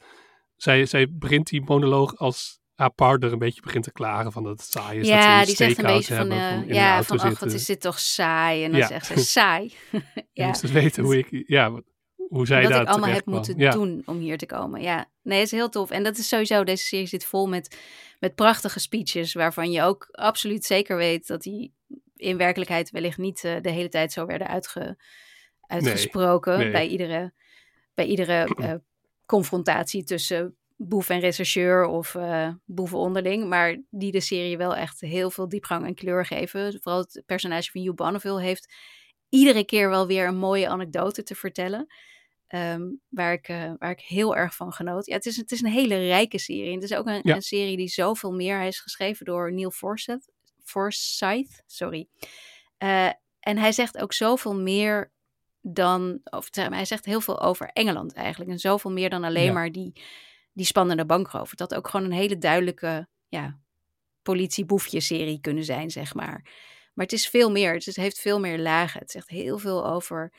zij, 0.56 0.86
zij 0.86 1.06
begint 1.10 1.46
die 1.48 1.62
monoloog 1.64 2.16
als 2.16 2.58
haar 2.74 2.90
partner 2.92 3.32
een 3.32 3.38
beetje 3.38 3.60
begint 3.62 3.84
te 3.84 3.92
klagen 3.92 4.32
van 4.32 4.42
dat 4.42 4.52
het 4.60 4.70
saai 4.70 4.98
is. 5.00 5.08
dat 5.08 5.16
ja, 5.16 5.44
die 5.44 5.56
zegt 5.56 5.78
een 5.78 5.84
beetje 5.84 6.14
van, 6.14 6.30
hebben, 6.30 6.38
eh, 6.38 6.64
van 6.66 6.74
ja, 6.74 7.02
van 7.02 7.18
ach, 7.20 7.38
wat 7.40 7.52
is 7.52 7.64
dit 7.64 7.80
toch 7.80 7.98
saai. 7.98 8.64
En 8.64 8.70
dan 8.70 8.80
Ja. 8.80 8.86
zegt 8.86 9.06
ze, 9.06 9.18
saai. 9.18 9.72
Ja. 10.32 10.46
moest 10.46 10.60
dus 10.60 10.70
weten 10.70 11.04
hoe 11.04 11.18
ik, 11.18 11.44
ja, 11.46 11.82
hoe 12.28 12.46
zij 12.46 12.62
daar 12.66 12.82
ik 12.82 12.88
allemaal 12.88 13.10
heb 13.10 13.22
kwam. 13.22 13.34
moeten 13.34 13.58
ja. 13.58 13.70
doen 13.70 14.02
om 14.06 14.18
hier 14.18 14.38
te 14.38 14.46
komen. 14.46 14.80
Ja, 14.82 15.06
nee, 15.22 15.38
het 15.38 15.46
is 15.46 15.58
heel 15.58 15.68
tof. 15.68 15.90
En 15.90 16.02
dat 16.02 16.16
is 16.18 16.28
sowieso, 16.28 16.64
deze 16.64 16.84
serie 16.84 17.06
zit 17.06 17.24
vol 17.24 17.46
met, 17.48 17.78
met 18.20 18.34
prachtige 18.34 18.80
speeches, 18.80 19.32
waarvan 19.32 19.70
je 19.70 19.82
ook 19.82 20.08
absoluut 20.10 20.64
zeker 20.64 20.96
weet 20.96 21.26
dat 21.26 21.42
die 21.42 21.72
in 22.24 22.36
werkelijkheid 22.36 22.90
wellicht 22.90 23.18
niet 23.18 23.44
eh, 23.44 23.56
de 23.60 23.70
hele 23.70 23.88
tijd 23.88 24.12
zo 24.12 24.26
werden 24.26 24.46
uitge, 24.48 24.98
uitgesproken 25.60 26.58
nee. 26.58 26.70
bij 26.70 26.86
iedere, 26.86 27.32
bij 27.94 28.06
iedere 28.06 28.44
eh, 28.64 28.74
confrontatie 29.26 30.04
tussen 30.04 30.56
boef 30.76 31.08
en 31.08 31.20
rechercheur 31.20 31.84
of 31.86 32.14
eh 32.14 32.48
boeven 32.64 32.98
onderling, 32.98 33.48
maar 33.48 33.82
die 33.90 34.12
de 34.12 34.20
serie 34.20 34.56
wel 34.56 34.76
echt 34.76 35.00
heel 35.00 35.30
veel 35.30 35.48
diepgang 35.48 35.86
en 35.86 35.94
kleur 35.94 36.26
geven. 36.26 36.78
Vooral 36.82 37.00
het 37.00 37.22
personage 37.26 37.70
van 37.70 37.80
Hugh 37.80 37.94
Bonneville 37.94 38.40
heeft 38.42 38.74
iedere 39.28 39.64
keer 39.64 39.88
wel 39.88 40.06
weer 40.06 40.26
een 40.26 40.36
mooie 40.36 40.68
anekdote 40.68 41.22
te 41.22 41.34
vertellen. 41.34 41.86
ehm, 42.46 42.82
waar, 43.08 43.32
ik, 43.32 43.46
waar 43.78 43.90
ik 43.90 44.00
heel 44.00 44.36
erg 44.36 44.54
van 44.56 44.72
genoot. 44.72 45.06
Ja, 45.06 45.14
het, 45.14 45.26
is, 45.26 45.36
het 45.36 45.52
is 45.52 45.62
een 45.62 45.70
hele 45.70 46.06
rijke 46.06 46.38
serie. 46.38 46.68
En 46.68 46.74
het 46.74 46.82
is 46.82 46.94
ook 46.94 47.06
een, 47.06 47.20
Ja. 47.22 47.34
een 47.34 47.42
serie 47.42 47.76
die 47.76 47.88
zoveel 47.88 48.32
meer... 48.32 48.56
Hij 48.56 48.68
is 48.68 48.80
geschreven 48.80 49.24
door 49.24 49.52
Neil 49.52 49.70
Forsyth. 49.70 50.30
Forsyth 50.64 51.62
sorry. 51.66 52.08
Eh, 52.78 53.10
en 53.40 53.58
hij 53.58 53.72
zegt 53.72 53.98
ook 53.98 54.12
zoveel 54.12 54.54
meer 54.54 55.12
dan... 55.60 56.20
Of, 56.24 56.48
zeg 56.50 56.68
maar, 56.68 56.76
hij 56.76 56.84
zegt 56.86 57.04
heel 57.04 57.20
veel 57.20 57.40
over 57.40 57.68
Engeland 57.72 58.12
eigenlijk. 58.12 58.50
En 58.50 58.58
zoveel 58.58 58.90
meer 58.90 59.10
dan 59.10 59.24
alleen 59.24 59.44
Ja. 59.44 59.52
maar 59.52 59.72
die, 59.72 59.92
die 60.52 60.66
spannende 60.66 61.04
bankrover. 61.06 61.54
Had 61.58 61.74
ook 61.74 61.88
gewoon 61.88 62.06
een 62.06 62.12
hele 62.12 62.38
duidelijke... 62.38 63.08
Ja, 63.28 63.58
politieboefje-serie 64.22 65.40
kunnen 65.40 65.64
zijn, 65.64 65.90
zeg 65.90 66.14
maar. 66.14 66.42
Maar 66.94 67.04
het 67.04 67.12
is 67.12 67.28
veel 67.28 67.50
meer. 67.50 67.74
Het 67.74 67.96
heeft 67.96 68.18
veel 68.20 68.40
meer 68.40 68.58
lagen. 68.58 69.00
Het 69.00 69.10
zegt 69.10 69.28
heel 69.28 69.58
veel 69.58 69.86
over... 69.86 70.32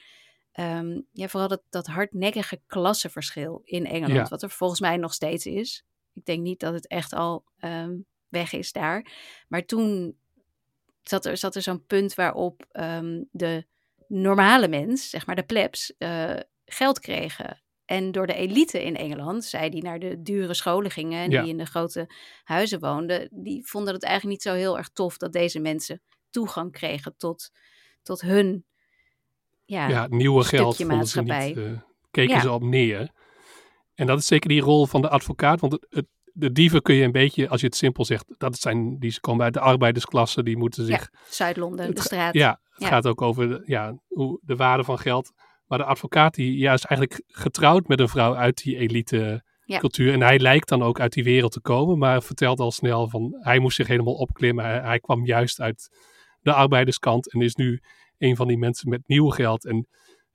ehm, 0.52 1.02
ja, 1.12 1.28
vooral 1.28 1.48
dat, 1.50 1.62
dat 1.70 1.88
hardnekkige 1.88 2.62
klassenverschil 2.68 3.62
in 3.64 3.86
Engeland. 3.86 4.14
Ja. 4.14 4.28
Wat 4.28 4.44
er 4.44 4.50
volgens 4.50 4.80
mij 4.80 4.98
nog 4.98 5.14
steeds 5.14 5.46
is. 5.46 5.86
Ik 6.14 6.26
denk 6.26 6.42
niet 6.42 6.60
dat 6.60 6.74
het 6.74 6.88
echt 6.88 7.14
al 7.14 7.44
ehm, 7.60 7.96
weg 8.30 8.54
is 8.54 8.72
daar. 8.72 9.12
Maar 9.48 9.66
toen 9.66 10.18
zat 11.02 11.26
er, 11.26 11.38
zat 11.38 11.56
er 11.56 11.62
zo'n 11.62 11.86
punt 11.86 12.14
waarop 12.16 12.66
ehm, 12.72 13.24
de 13.32 13.66
normale 14.08 14.68
mens, 14.68 15.10
zeg 15.10 15.26
maar 15.26 15.36
de 15.36 15.44
plebs, 15.44 15.94
eh, 15.98 16.36
geld 16.66 17.00
kregen. 17.00 17.62
En 17.86 18.12
door 18.12 18.28
de 18.28 18.34
elite 18.34 18.84
in 18.84 18.96
Engeland, 18.96 19.44
zij 19.46 19.70
die 19.70 19.84
naar 19.84 20.00
de 20.00 20.22
dure 20.22 20.54
scholen 20.54 20.92
gingen 20.92 21.24
en 21.24 21.32
Ja. 21.32 21.42
die 21.42 21.50
in 21.52 21.58
de 21.58 21.66
grote 21.66 22.10
huizen 22.44 22.80
woonden, 22.80 23.30
die 23.32 23.66
vonden 23.68 23.94
het 23.94 24.04
eigenlijk 24.04 24.34
niet 24.34 24.54
zo 24.54 24.60
heel 24.60 24.78
erg 24.78 24.90
tof 24.90 25.18
dat 25.18 25.34
deze 25.34 25.60
mensen 25.60 26.02
toegang 26.30 26.72
kregen 26.72 27.16
tot, 27.18 27.52
tot 28.04 28.22
hun 28.22 28.66
ja, 29.66 29.88
ja, 29.88 30.08
nieuwe 30.08 30.44
geld 30.44 30.76
vonden 30.76 31.08
ze 31.08 31.20
niet, 31.20 31.28
maatschappij. 31.28 31.72
eh, 31.74 31.80
keken 32.12 32.36
Ja. 32.36 32.42
ze 32.42 32.52
op 32.52 32.64
neer. 32.64 33.12
En 33.94 34.08
dat 34.08 34.20
is 34.20 34.28
zeker 34.28 34.50
die 34.50 34.62
rol 34.62 34.86
van 34.86 35.02
de 35.02 35.10
advocaat, 35.10 35.60
want 35.60 35.74
het, 35.74 35.86
het, 35.90 36.06
de 36.38 36.52
dieven 36.52 36.82
kun 36.82 36.96
je 36.96 37.04
een 37.04 37.12
beetje, 37.12 37.50
als 37.50 37.62
je 37.62 37.66
het 37.68 37.76
simpel 37.76 38.06
zegt, 38.06 38.26
dat 38.38 38.58
zijn, 38.58 39.00
die 39.00 39.20
komen 39.20 39.44
uit 39.46 39.54
de 39.54 39.60
arbeidersklasse, 39.60 40.44
die 40.44 40.58
moeten 40.58 40.86
zich... 40.86 41.10
Zuid-Londen, 41.30 41.96
de 41.96 42.02
straat. 42.02 42.34
Ja, 42.34 42.60
het 42.70 42.82
Ja. 42.84 42.88
gaat 42.88 43.08
ook 43.08 43.22
over 43.22 43.48
de, 43.48 43.62
ja, 43.66 44.00
hoe, 44.08 44.40
de 44.44 44.56
waarde 44.56 44.84
van 44.84 45.00
geld. 45.00 45.32
Maar 45.66 45.78
de 45.78 45.84
advocaat 45.86 46.34
die, 46.34 46.58
ja, 46.58 46.74
is 46.74 46.86
eigenlijk 46.86 47.24
getrouwd 47.28 47.88
met 47.88 48.00
een 48.00 48.10
vrouw 48.10 48.36
uit 48.36 48.64
die 48.64 48.78
elite 48.78 49.44
Ja. 49.66 49.80
cultuur. 49.80 50.14
En 50.14 50.22
hij 50.22 50.40
lijkt 50.40 50.70
dan 50.70 50.84
ook 50.84 51.00
uit 51.00 51.14
die 51.14 51.24
wereld 51.24 51.52
te 51.52 51.62
komen, 51.62 51.98
maar 51.98 52.24
vertelt 52.24 52.60
al 52.60 52.72
snel 52.72 53.10
van 53.10 53.38
hij 53.40 53.60
moest 53.60 53.76
zich 53.76 53.88
helemaal 53.88 54.14
opklimmen. 54.14 54.66
Hij, 54.66 54.80
hij 54.80 55.00
kwam 55.00 55.26
juist 55.26 55.62
uit 55.62 55.90
de 56.42 56.54
arbeiderskant 56.54 57.32
en 57.34 57.42
is 57.42 57.56
nu 57.56 57.82
een 58.18 58.36
van 58.36 58.48
die 58.48 58.58
mensen 58.58 58.90
met 58.90 59.08
nieuw 59.08 59.30
geld. 59.30 59.66
En 59.66 59.88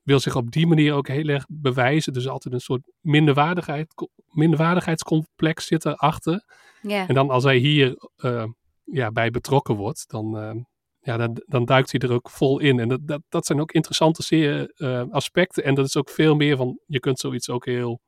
wil 0.02 0.20
zich 0.20 0.36
op 0.36 0.50
die 0.50 0.66
manier 0.66 0.94
ook 0.94 1.08
heel 1.08 1.28
erg 1.28 1.44
bewijzen. 1.48 2.12
Dus 2.12 2.28
altijd 2.28 2.54
een 2.54 2.60
soort 2.60 2.92
minderwaardigheid, 3.00 3.94
minderwaardigheidscomplex 4.30 5.66
zit 5.66 5.84
erachter. 5.84 6.44
En 6.82 7.14
dan 7.14 7.30
als 7.30 7.44
hij 7.44 7.56
hier 7.56 8.10
eh, 8.16 8.44
ja, 8.84 9.10
bij 9.10 9.30
betrokken 9.30 9.74
wordt, 9.74 10.08
dan, 10.08 10.38
eh, 10.38 10.54
ja, 11.00 11.16
dan, 11.16 11.42
dan 11.46 11.64
duikt 11.64 11.92
hij 11.92 12.00
er 12.00 12.12
ook 12.12 12.30
vol 12.30 12.58
in. 12.58 12.78
En 12.78 12.88
dat, 12.88 13.00
dat, 13.02 13.22
dat 13.28 13.46
zijn 13.46 13.60
ook 13.60 13.72
interessante 13.72 14.22
zeer, 14.22 14.72
eh, 14.74 15.02
aspecten. 15.10 15.64
En 15.64 15.74
dat 15.74 15.86
is 15.86 15.96
ook 15.96 16.10
veel 16.10 16.34
meer 16.34 16.56
van, 16.56 16.80
je 16.86 17.00
kunt 17.00 17.18
zoiets 17.18 17.50
ook 17.50 17.64
heel, 17.64 18.00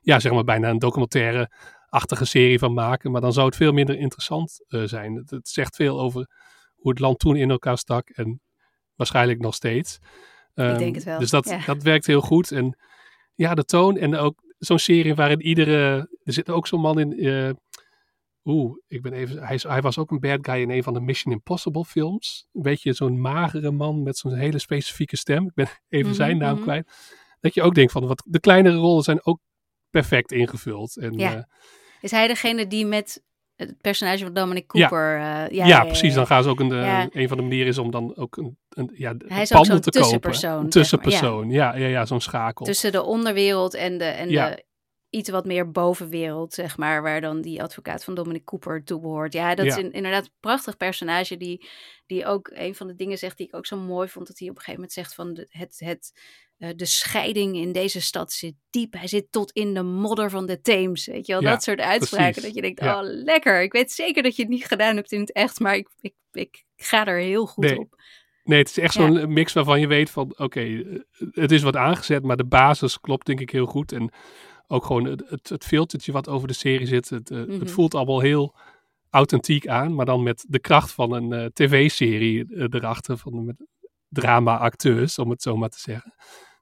ja, 0.00 0.20
zeg 0.20 0.32
maar 0.32 0.44
bijna 0.44 0.70
een 0.70 0.78
documentaire-achtige 0.78 2.24
serie 2.24 2.58
van 2.58 2.74
maken. 2.74 3.10
Maar 3.10 3.20
dan 3.20 3.32
zou 3.32 3.46
het 3.46 3.56
veel 3.56 3.72
minder 3.72 3.96
interessant 3.96 4.64
zijn. 4.68 5.14
Het, 5.14 5.30
het 5.30 5.48
zegt 5.48 5.76
veel 5.76 6.00
over 6.00 6.28
hoe 6.74 6.90
het 6.90 7.00
land 7.00 7.18
toen 7.18 7.36
in 7.36 7.50
elkaar 7.50 7.78
stak 7.78 8.08
en 8.08 8.40
waarschijnlijk 8.94 9.40
nog 9.40 9.54
steeds. 9.54 9.98
Ehm, 10.54 10.78
denk 10.78 10.94
het 10.94 11.04
wel, 11.04 11.18
Dus 11.18 11.30
dat, 11.30 11.48
ja. 11.48 11.64
dat 11.66 11.82
werkt 11.82 12.06
heel 12.06 12.20
goed. 12.20 12.50
En 12.52 12.78
ja, 13.34 13.54
de 13.54 13.64
toon 13.64 13.96
en 13.96 14.16
ook 14.16 14.42
zo'n 14.58 14.78
serie 14.78 15.14
waarin 15.14 15.40
iedere... 15.40 16.08
Er 16.22 16.32
zit 16.32 16.50
ook 16.50 16.66
zo'n 16.66 16.80
man 16.80 16.98
in... 16.98 17.18
eh, 17.18 17.50
Oeh, 18.44 18.76
ik 18.86 19.02
ben 19.02 19.12
even. 19.12 19.42
Hij, 19.46 19.60
hij 19.62 19.80
was 19.80 19.98
ook 19.98 20.10
een 20.10 20.20
bad 20.20 20.38
guy 20.42 20.60
in 20.60 20.70
een 20.70 20.82
van 20.82 20.92
de 20.94 21.00
Mission 21.00 21.32
Impossible 21.34 21.84
films. 21.84 22.46
Een 22.52 22.62
beetje 22.62 22.92
zo'n 22.92 23.20
magere 23.20 23.70
man 23.70 24.02
met 24.02 24.16
zo'n 24.18 24.34
hele 24.34 24.58
specifieke 24.58 25.16
stem. 25.16 25.46
Ik 25.46 25.54
ben 25.54 25.66
even 25.88 26.06
Mhm, 26.06 26.16
zijn 26.16 26.38
naam 26.38 26.54
mhm. 26.54 26.62
kwijt. 26.62 26.92
Dat 27.40 27.54
je 27.54 27.62
ook 27.62 27.74
denkt 27.74 27.92
van 27.92 28.06
wat 28.06 28.22
de 28.26 28.40
kleinere 28.40 28.76
rollen 28.76 29.02
zijn 29.02 29.26
ook 29.26 29.38
perfect 29.90 30.32
ingevuld. 30.32 30.96
En, 30.96 31.12
Ja. 31.18 31.34
eh, 31.36 31.42
Is 32.00 32.10
hij 32.10 32.26
degene 32.26 32.66
die 32.66 32.86
met 32.86 33.22
het 33.56 33.80
personage 33.80 34.24
van 34.24 34.32
Dominic 34.34 34.72
Ja. 34.72 34.88
Cooper... 34.88 35.16
eh, 35.16 35.48
ja, 35.56 35.66
ja, 35.66 35.84
precies. 35.84 36.14
Dan 36.14 36.26
gaan 36.26 36.42
ze 36.42 36.48
ook 36.48 36.60
een, 36.60 36.72
eh, 36.72 36.78
Ja. 36.82 37.08
een 37.12 37.28
van 37.28 37.36
de 37.36 37.42
manieren 37.42 37.68
is 37.68 37.78
om 37.78 37.90
dan 37.90 38.16
ook 38.16 38.36
een, 38.36 38.58
een 38.68 38.90
ja, 38.94 39.14
Hij 39.26 39.42
is 39.42 39.52
ook 39.52 39.56
panden 39.58 39.72
zo'n 39.72 39.80
te 39.80 39.90
kopen. 39.90 40.00
tussenpersoon, 40.00 40.60
zeg 40.62 40.70
tussenpersoon. 40.70 41.50
Ja, 41.50 41.76
ja, 41.76 41.86
ja, 41.86 42.06
zo'n 42.06 42.20
schakel. 42.20 42.64
Tussen 42.66 42.92
de 42.92 43.02
onderwereld 43.02 43.74
en 43.74 43.98
de, 43.98 44.04
en 44.04 44.30
Ja. 44.30 44.48
de 44.50 44.64
iets 45.10 45.28
wat 45.30 45.44
meer 45.44 45.70
bovenwereld, 45.70 46.52
zeg 46.54 46.76
maar, 46.76 47.02
waar 47.02 47.20
dan 47.20 47.40
die 47.40 47.62
advocaat 47.62 48.04
van 48.04 48.14
Dominic 48.14 48.44
Cooper 48.44 48.84
toe 48.84 49.00
behoort. 49.00 49.32
Ja, 49.32 49.54
dat 49.54 49.66
is 49.66 49.74
Ja. 49.74 49.80
in- 49.80 49.92
inderdaad 49.92 50.24
een 50.24 50.30
prachtig 50.40 50.76
personage 50.76 51.36
die, 51.36 51.66
die 52.06 52.26
ook 52.26 52.50
een 52.54 52.74
van 52.74 52.86
de 52.86 52.94
dingen 52.94 53.18
zegt 53.18 53.36
die 53.36 53.46
ik 53.46 53.54
ook 53.56 53.66
zo 53.66 53.76
mooi 53.76 54.08
vond, 54.08 54.26
dat 54.26 54.38
hij 54.38 54.48
op 54.48 54.54
een 54.56 54.60
gegeven 54.62 54.80
moment 54.80 54.98
zegt 54.98 55.14
van 55.14 55.34
de, 55.34 55.46
het, 55.50 55.76
het, 55.84 56.12
eh, 56.58 56.68
de 56.76 56.84
scheiding 56.84 57.56
in 57.56 57.72
deze 57.72 58.00
stad 58.00 58.32
zit 58.32 58.54
diep. 58.70 58.92
Hij 58.92 59.06
zit 59.08 59.26
tot 59.30 59.50
in 59.52 59.74
de 59.74 59.82
modder 59.82 60.30
van 60.30 60.46
de 60.46 60.60
Theems, 60.60 61.06
weet 61.06 61.26
je 61.26 61.32
wel. 61.32 61.42
Ja, 61.42 61.50
dat 61.50 61.62
soort 61.62 61.80
uitspraken, 61.80 62.24
precies. 62.32 62.42
dat 62.42 62.54
je 62.54 62.60
denkt, 62.62 62.80
Ja. 62.80 62.96
oh 63.00 63.08
lekker. 63.24 63.62
Ik 63.62 63.72
weet 63.72 63.92
zeker 63.92 64.22
dat 64.22 64.36
je 64.36 64.42
het 64.42 64.50
niet 64.50 64.64
gedaan 64.66 64.96
hebt 64.96 65.12
in 65.12 65.20
het 65.20 65.32
echt, 65.32 65.60
maar 65.60 65.76
ik, 65.76 65.88
ik, 66.00 66.14
ik 66.32 66.64
ga 66.76 67.06
er 67.06 67.18
heel 67.18 67.46
goed 67.46 67.64
Nee. 67.64 67.78
op. 67.78 68.02
Nee, 68.44 68.58
het 68.58 68.68
is 68.68 68.78
echt 68.78 68.94
Ja. 68.94 69.00
zo'n 69.12 69.32
mix 69.32 69.52
waarvan 69.52 69.80
je 69.80 69.86
weet 69.86 70.10
van, 70.10 70.34
oké, 70.36 70.60
eh, 70.60 70.98
het 71.30 71.52
is 71.52 71.62
wat 71.62 71.76
aangezet, 71.76 72.22
maar 72.22 72.36
de 72.36 72.44
basis 72.46 73.00
klopt 73.00 73.26
denk 73.26 73.40
ik 73.40 73.50
heel 73.50 73.66
goed. 73.66 73.92
En 73.92 74.10
ook 74.66 74.84
gewoon 74.84 75.04
het, 75.04 75.22
het, 75.28 75.48
het 75.48 75.64
filtertje 75.64 76.12
wat 76.12 76.28
over 76.28 76.48
de 76.48 76.54
serie 76.54 76.86
zit, 76.86 77.10
het, 77.10 77.30
eh, 77.30 77.38
Mhm. 77.38 77.58
het 77.60 77.70
voelt 77.70 77.94
allemaal 77.94 78.20
heel 78.20 78.54
authentiek 79.10 79.66
aan, 79.68 79.94
maar 79.94 80.06
dan 80.06 80.22
met 80.22 80.44
de 80.48 80.58
kracht 80.58 80.92
van 80.92 81.12
een 81.12 81.50
tv-serie 81.52 82.44
erachter, 82.70 83.18
van 83.18 83.44
met 83.44 83.56
drama-acteurs, 84.14 85.18
om 85.18 85.30
het 85.30 85.42
zo 85.42 85.56
maar 85.56 85.68
te 85.68 85.78
zeggen. 85.80 86.14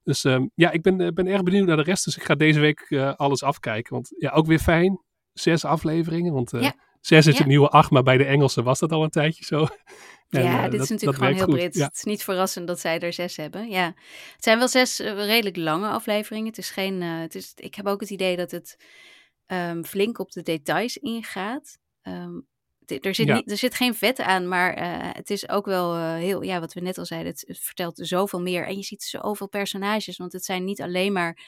Dus 0.02 0.24
ehm, 0.24 0.46
ja, 0.54 0.70
ik 0.70 0.82
ben, 0.82 1.00
eh, 1.00 1.08
ben 1.12 1.26
erg 1.26 1.42
benieuwd 1.42 1.66
naar 1.66 1.76
de 1.76 1.82
rest, 1.82 2.04
dus 2.04 2.16
ik 2.16 2.22
ga 2.22 2.34
deze 2.34 2.60
week 2.60 2.80
eh, 2.80 3.14
alles 3.14 3.42
afkijken. 3.42 3.92
Want 3.92 4.14
ja, 4.18 4.30
ook 4.30 4.46
weer 4.46 4.58
fijn, 4.58 5.02
zes 5.32 5.64
afleveringen, 5.64 6.32
want 6.32 6.52
eh, 6.52 6.62
Ja. 6.62 6.74
zes 7.00 7.26
is 7.26 7.32
Ja. 7.32 7.38
het 7.38 7.48
nieuwe 7.48 7.68
acht, 7.68 7.90
maar 7.90 8.02
bij 8.02 8.16
de 8.16 8.24
Engelsen 8.24 8.64
was 8.64 8.78
dat 8.78 8.92
al 8.92 9.02
een 9.02 9.10
tijdje 9.10 9.44
zo. 9.44 9.66
En, 10.28 10.42
ja, 10.44 10.62
dit 10.62 10.72
dat- 10.72 10.80
is 10.80 10.88
natuurlijk 10.88 11.18
gewoon 11.18 11.34
heel 11.34 11.44
goed. 11.44 11.54
Brits. 11.54 11.78
Ja. 11.78 11.84
Het 11.84 11.94
is 11.94 12.02
niet 12.02 12.24
verrassend 12.24 12.66
dat 12.66 12.80
zij 12.80 12.98
er 12.98 13.12
zes 13.12 13.36
hebben. 13.36 13.68
Ja. 13.70 13.86
Het 14.32 14.44
zijn 14.44 14.58
wel 14.58 14.68
zes 14.68 14.98
redelijk 14.98 15.56
lange 15.56 15.88
afleveringen. 15.88 16.46
Het 16.48 16.58
is 16.58 16.70
geen. 16.70 17.00
het 17.02 17.34
is, 17.34 17.52
ik 17.54 17.74
heb 17.74 17.86
ook 17.86 18.00
het 18.00 18.10
idee 18.10 18.36
dat 18.36 18.50
het 18.50 18.76
ehm, 19.46 19.82
flink 19.82 20.18
op 20.18 20.30
de 20.30 20.42
details 20.42 20.96
ingaat. 20.96 21.78
Ehm, 22.02 22.40
er, 22.86 23.14
zit 23.14 23.26
Ja. 23.26 23.34
niet, 23.34 23.50
er 23.50 23.56
zit 23.56 23.74
geen 23.74 23.94
vet 23.94 24.20
aan, 24.20 24.48
maar 24.48 24.74
eh, 24.74 24.86
het 25.12 25.30
is 25.30 25.48
ook 25.48 25.66
wel 25.66 25.94
eh, 25.94 26.14
heel, 26.14 26.42
ja, 26.42 26.60
wat 26.60 26.72
we 26.72 26.80
net 26.80 26.98
al 26.98 27.04
zeiden, 27.06 27.30
het, 27.32 27.44
het 27.46 27.58
vertelt 27.58 27.98
zoveel 28.02 28.40
meer. 28.40 28.66
En 28.66 28.76
je 28.76 28.82
ziet 28.82 29.02
zoveel 29.02 29.48
personages, 29.48 30.16
want 30.16 30.32
het 30.32 30.44
zijn 30.44 30.64
niet 30.64 30.80
alleen 30.82 31.12
maar 31.12 31.38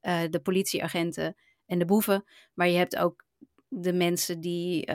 eh, 0.00 0.20
de 0.30 0.40
politieagenten 0.40 1.36
en 1.66 1.78
de 1.78 1.84
boeven, 1.84 2.24
maar 2.54 2.68
je 2.68 2.76
hebt 2.76 2.96
ook 2.96 3.24
de 3.68 3.92
mensen 3.92 4.40
die 4.40 4.92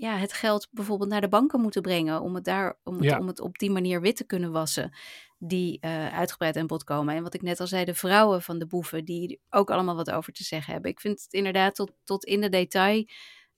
ja, 0.00 0.16
het 0.16 0.32
geld 0.32 0.68
bijvoorbeeld 0.70 1.10
naar 1.10 1.20
de 1.20 1.28
banken 1.28 1.60
moeten 1.60 1.82
brengen 1.82 2.20
om 2.20 2.34
het, 2.34 2.44
daar, 2.44 2.78
om 2.84 2.94
het, 2.94 3.04
Ja. 3.04 3.18
om 3.18 3.26
het 3.26 3.40
op 3.40 3.58
die 3.58 3.70
manier 3.70 4.00
wit 4.00 4.16
te 4.16 4.24
kunnen 4.26 4.52
wassen, 4.52 4.96
die 5.38 5.82
uitgebreid 6.12 6.56
aan 6.56 6.66
bod 6.66 6.84
komen. 6.84 7.14
En 7.14 7.22
wat 7.22 7.34
ik 7.34 7.42
net 7.42 7.60
al 7.60 7.66
zei, 7.66 7.84
de 7.84 7.94
vrouwen 7.94 8.42
van 8.42 8.58
de 8.58 8.66
boeven, 8.66 9.04
die 9.04 9.40
ook 9.50 9.70
allemaal 9.70 9.96
wat 9.96 10.10
over 10.10 10.32
te 10.32 10.44
zeggen 10.44 10.72
hebben. 10.72 10.90
Ik 10.90 11.00
vind 11.00 11.20
het 11.22 11.32
inderdaad 11.32 11.74
tot, 11.74 11.92
tot 12.04 12.24
in 12.24 12.40
de 12.40 12.48
detail 12.48 13.04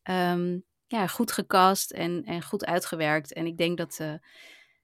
ehm, 0.03 0.59
ja, 0.91 1.07
goed 1.07 1.33
gecast 1.33 1.91
en, 1.91 2.25
en 2.25 2.43
goed 2.43 2.65
uitgewerkt. 2.65 3.33
En 3.33 3.47
ik 3.47 3.57
denk 3.57 3.79
dat, 3.79 3.97
eh, 4.01 4.13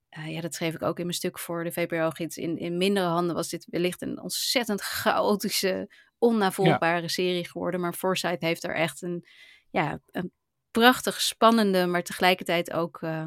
eh, 0.08 0.32
ja, 0.32 0.40
dat 0.40 0.54
schreef 0.54 0.74
ik 0.74 0.82
ook 0.82 0.98
in 0.98 1.04
mijn 1.04 1.16
stuk 1.16 1.38
voor 1.38 1.64
de 1.64 1.72
VPRO-gids, 1.72 2.36
in, 2.36 2.58
in 2.58 2.76
mindere 2.76 3.06
handen 3.06 3.34
was 3.34 3.48
dit 3.48 3.66
wellicht 3.70 4.02
een 4.02 4.20
ontzettend 4.20 4.80
chaotische, 4.80 5.90
onnavolgbare 6.18 7.08
serie 7.08 7.48
geworden. 7.48 7.80
Maar 7.80 7.92
Forsyth 7.92 8.40
heeft 8.40 8.64
er 8.64 8.74
echt 8.74 9.02
een, 9.02 9.26
ja, 9.70 10.00
een 10.10 10.32
prachtig 10.70 11.20
spannende, 11.20 11.86
maar 11.86 12.02
tegelijkertijd 12.02 12.72
ook 12.72 13.02
eh, 13.02 13.26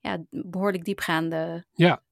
ja, 0.00 0.24
behoorlijk 0.30 0.84
diepgaande 0.84 1.66
Ja. 1.72 2.02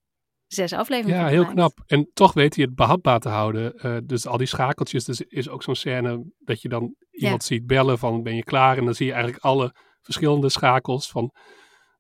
Zes 0.47 0.73
afleveringen. 0.73 1.21
Ja, 1.21 1.27
heel 1.29 1.45
gemaakt. 1.45 1.57
knap. 1.57 1.79
En 1.87 2.11
toch 2.15 2.33
weet 2.33 2.55
hij 2.57 2.65
het 2.65 2.75
behapbaar 2.75 3.21
te 3.21 3.29
houden. 3.29 3.75
Eh, 3.79 3.97
dus 4.05 4.27
al 4.27 4.37
die 4.37 4.47
schakeltjes. 4.47 5.05
Dus 5.05 5.21
is 5.21 5.49
ook 5.49 5.63
zo'n 5.63 5.75
scène 5.75 6.25
dat 6.39 6.63
je 6.63 6.69
dan 6.69 6.95
iemand 7.11 7.45
ziet 7.45 7.67
bellen 7.67 7.99
van 7.99 8.23
ben 8.23 8.35
je 8.37 8.45
klaar? 8.45 8.79
En 8.79 8.85
dan 8.85 8.95
zie 8.95 9.07
je 9.07 9.13
eigenlijk 9.13 9.43
alle 9.45 9.75
verschillende 10.01 10.49
schakels 10.49 11.11
van 11.11 11.33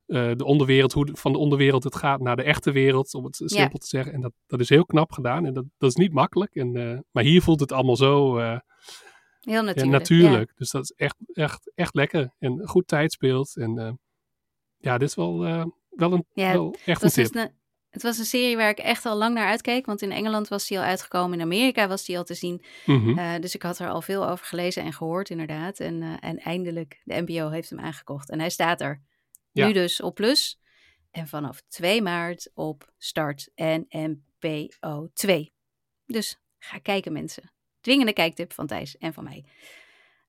eh, 0.07 0.31
de 0.35 0.45
onderwereld, 0.45 0.93
hoe 0.93 1.07
de- 1.07 1.17
van 1.17 1.33
de 1.33 1.39
onderwereld 1.39 1.85
het 1.85 1.95
gaat 1.97 2.21
naar 2.21 2.37
de 2.37 2.43
echte 2.43 2.73
wereld, 2.73 3.15
om 3.15 3.25
het 3.25 3.43
simpel 3.45 3.79
te 3.79 3.87
zeggen. 3.87 4.13
En 4.13 4.21
dat, 4.21 4.33
dat 4.47 4.61
is 4.61 4.69
heel 4.69 4.85
knap 4.87 5.13
gedaan. 5.13 5.47
En 5.47 5.55
dat, 5.55 5.65
dat 5.79 5.89
is 5.91 5.97
niet 5.97 6.13
makkelijk. 6.13 6.55
En, 6.55 6.77
eh, 6.77 6.99
maar 7.11 7.23
hier 7.25 7.43
voelt 7.43 7.61
het 7.61 7.73
allemaal 7.73 7.97
zo 7.97 8.39
Heel 8.39 8.61
ja, 9.55 9.61
natuurlijk. 9.61 9.93
natuurlijk. 9.93 10.53
Dus 10.57 10.71
dat 10.71 10.83
is 10.83 10.91
echt, 10.97 11.17
echt, 11.33 11.73
echt 11.75 11.95
lekker. 11.95 12.35
En 12.39 12.69
goed 12.69 12.87
tijd 12.87 13.13
speelt. 13.13 13.57
En 13.57 13.99
ja, 14.77 14.99
dit 14.99 15.09
is 15.09 15.15
wel, 15.15 15.39
wel, 15.89 16.13
een, 16.13 16.25
wel 16.53 16.75
echt 16.85 17.03
een 17.03 17.09
tip. 17.11 17.53
Het 17.95 18.03
was 18.03 18.19
een 18.19 18.25
serie 18.25 18.57
waar 18.57 18.71
ik 18.71 18.79
echt 18.79 19.07
al 19.07 19.17
lang 19.17 19.35
naar 19.35 19.47
uitkeek. 19.47 19.87
Want 19.87 20.03
in 20.03 20.13
Engeland 20.13 20.49
was 20.49 20.67
die 20.67 20.79
al 20.79 20.85
uitgekomen. 20.85 21.39
In 21.39 21.45
Amerika 21.45 21.89
was 21.89 22.05
die 22.05 22.19
al 22.19 22.25
te 22.25 22.35
zien. 22.35 22.65
Mhm. 22.87 23.19
Eh, 23.19 23.41
dus 23.41 23.55
ik 23.55 23.63
had 23.63 23.79
er 23.79 23.89
al 23.89 24.03
veel 24.03 24.29
over 24.29 24.47
gelezen 24.47 24.83
en 24.83 24.93
gehoord, 24.93 25.31
inderdaad. 25.31 25.81
En, 25.81 26.03
eh, 26.03 26.13
en 26.21 26.39
eindelijk, 26.39 27.01
de 27.05 27.23
NPO 27.23 27.49
heeft 27.49 27.71
hem 27.71 27.81
aangekocht. 27.81 28.31
En 28.31 28.39
hij 28.39 28.51
staat 28.51 28.81
er. 28.81 29.03
Ja. 29.53 29.67
Nu 29.67 29.73
dus 29.73 30.01
op 30.01 30.15
Plus. 30.15 30.61
En 31.11 31.29
vanaf 31.29 31.63
2 31.69 32.03
maart 32.03 32.51
op 32.55 32.93
Start 32.99 33.51
en 33.55 33.87
NPO 33.89 35.09
2. 35.13 35.53
Dus 36.07 36.41
ga 36.59 36.79
kijken, 36.79 37.13
mensen. 37.13 37.53
Dwingende 37.81 38.13
kijktip 38.13 38.53
van 38.53 38.67
Thijs 38.67 38.97
en 38.99 39.13
van 39.13 39.25
mij. 39.25 39.45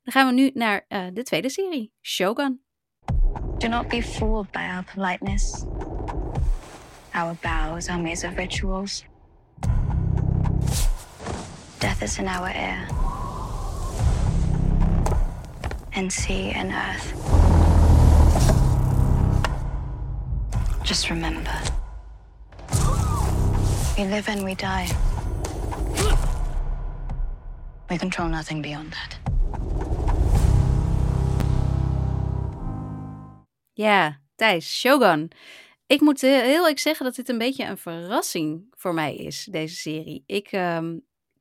Dan 0.03 0.13
gaan 0.13 0.27
we 0.27 0.41
nu 0.41 0.51
naar 0.53 0.85
eh, 0.87 1.07
de 1.13 1.23
tweede 1.23 1.49
serie, 1.49 1.93
Shogun. 2.01 2.63
Do 3.57 3.67
not 3.67 3.87
be 3.87 4.03
fooled 4.03 4.51
by 4.51 4.59
our 4.59 4.83
politeness. 4.95 5.63
Our 7.15 7.33
bows 7.35 7.87
are 7.87 7.97
maze 7.97 8.25
of 8.25 8.35
rituals. 8.35 9.05
Death 11.79 12.03
is 12.03 12.19
in 12.19 12.27
our 12.27 12.49
air. 12.49 12.85
And 15.93 16.11
sea 16.11 16.51
and 16.51 16.73
earth. 16.73 17.13
Just 20.83 21.09
remember. 21.09 21.57
We 23.97 24.03
live 24.03 24.27
and 24.27 24.43
we 24.43 24.55
die. 24.55 24.89
We 27.89 27.97
control 27.97 28.27
nothing 28.27 28.61
beyond 28.61 28.91
that. 28.91 29.17
Yeah, 33.77 34.15
Thijs, 34.37 34.63
Shogun. 34.63 35.31
Ik 35.87 36.01
moet 36.01 36.23
eh, 36.23 36.29
heel 36.31 36.41
eerlijk 36.41 36.79
zeggen 36.79 37.05
dat 37.05 37.15
dit 37.15 37.29
een 37.29 37.37
beetje 37.37 37.65
een 37.65 37.77
verrassing 37.77 38.67
voor 38.71 38.93
mij 38.93 39.15
is, 39.15 39.47
deze 39.51 39.75
serie. 39.75 40.23
Ik 40.25 40.47
ehm, 40.47 40.97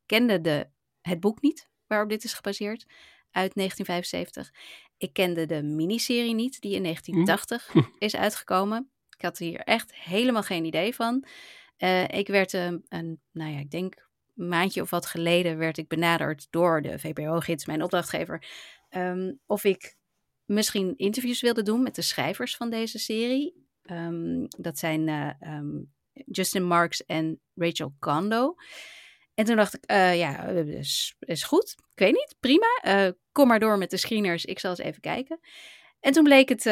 kende 0.07 0.41
de, 0.41 0.69
het 1.01 1.21
boek 1.21 1.43
niet 1.43 1.69
waarop 1.87 2.09
dit 2.09 2.25
is 2.25 2.33
gebaseerd. 2.33 2.87
uit 3.31 3.55
1975. 3.55 4.53
Ik 4.97 5.13
kende 5.13 5.47
de 5.47 5.63
miniserie 5.63 6.35
niet, 6.35 6.61
die 6.61 6.75
in 6.75 6.83
1980 6.83 7.75
is 7.99 8.17
uitgekomen. 8.17 8.91
Ik 9.17 9.23
had 9.23 9.39
hier 9.39 9.61
echt 9.61 9.95
helemaal 9.95 10.43
geen 10.43 10.65
idee 10.65 10.95
van. 10.95 11.25
Eh, 11.77 12.09
ik 12.09 12.27
werd 12.27 12.53
een, 12.53 12.85
een, 12.89 13.21
nou 13.33 13.53
ja, 13.53 13.59
ik 13.59 13.71
denk 13.71 14.09
een 14.37 14.49
maandje 14.49 14.83
of 14.83 14.91
wat 14.91 15.07
geleden 15.07 15.59
werd 15.59 15.79
ik 15.79 15.89
benaderd 15.89 16.47
door 16.51 16.83
de 16.83 16.99
VPRO-gids, 16.99 17.67
mijn 17.67 17.83
opdrachtgever, 17.83 18.47
ehm, 18.89 19.33
of 19.47 19.65
ik 19.65 19.97
misschien 20.45 20.97
interviews 20.97 21.41
wilde 21.41 21.63
doen 21.63 21.83
met 21.83 21.95
de 21.95 22.03
schrijvers 22.03 22.57
van 22.57 22.71
deze 22.71 22.99
serie. 22.99 23.64
Ehm, 23.85 24.47
dat 24.59 24.79
zijn 24.79 25.09
eh, 25.09 25.31
ehm, 25.41 25.83
Justin 26.13 26.65
Marks 26.65 27.05
en 27.05 27.41
Rachel 27.55 27.95
Kondo. 27.99 28.55
En 29.35 29.45
toen 29.45 29.57
dacht 29.57 29.75
ik, 29.75 29.85
eh, 29.85 30.19
ja, 30.19 30.45
is, 30.47 31.17
is 31.19 31.43
goed. 31.43 31.75
Ik 31.95 32.01
weet 32.01 32.13
niet, 32.13 32.35
prima. 32.41 32.79
Eh, 32.83 33.09
kom 33.33 33.49
maar 33.49 33.61
door 33.61 33.79
met 33.79 33.91
de 33.91 33.97
screeners. 33.97 34.45
Ik 34.45 34.59
zal 34.59 34.71
eens 34.71 34.79
even 34.79 35.01
kijken. 35.01 35.41
En 36.01 36.13
toen 36.13 36.25
bleek 36.25 36.49
het 36.49 36.65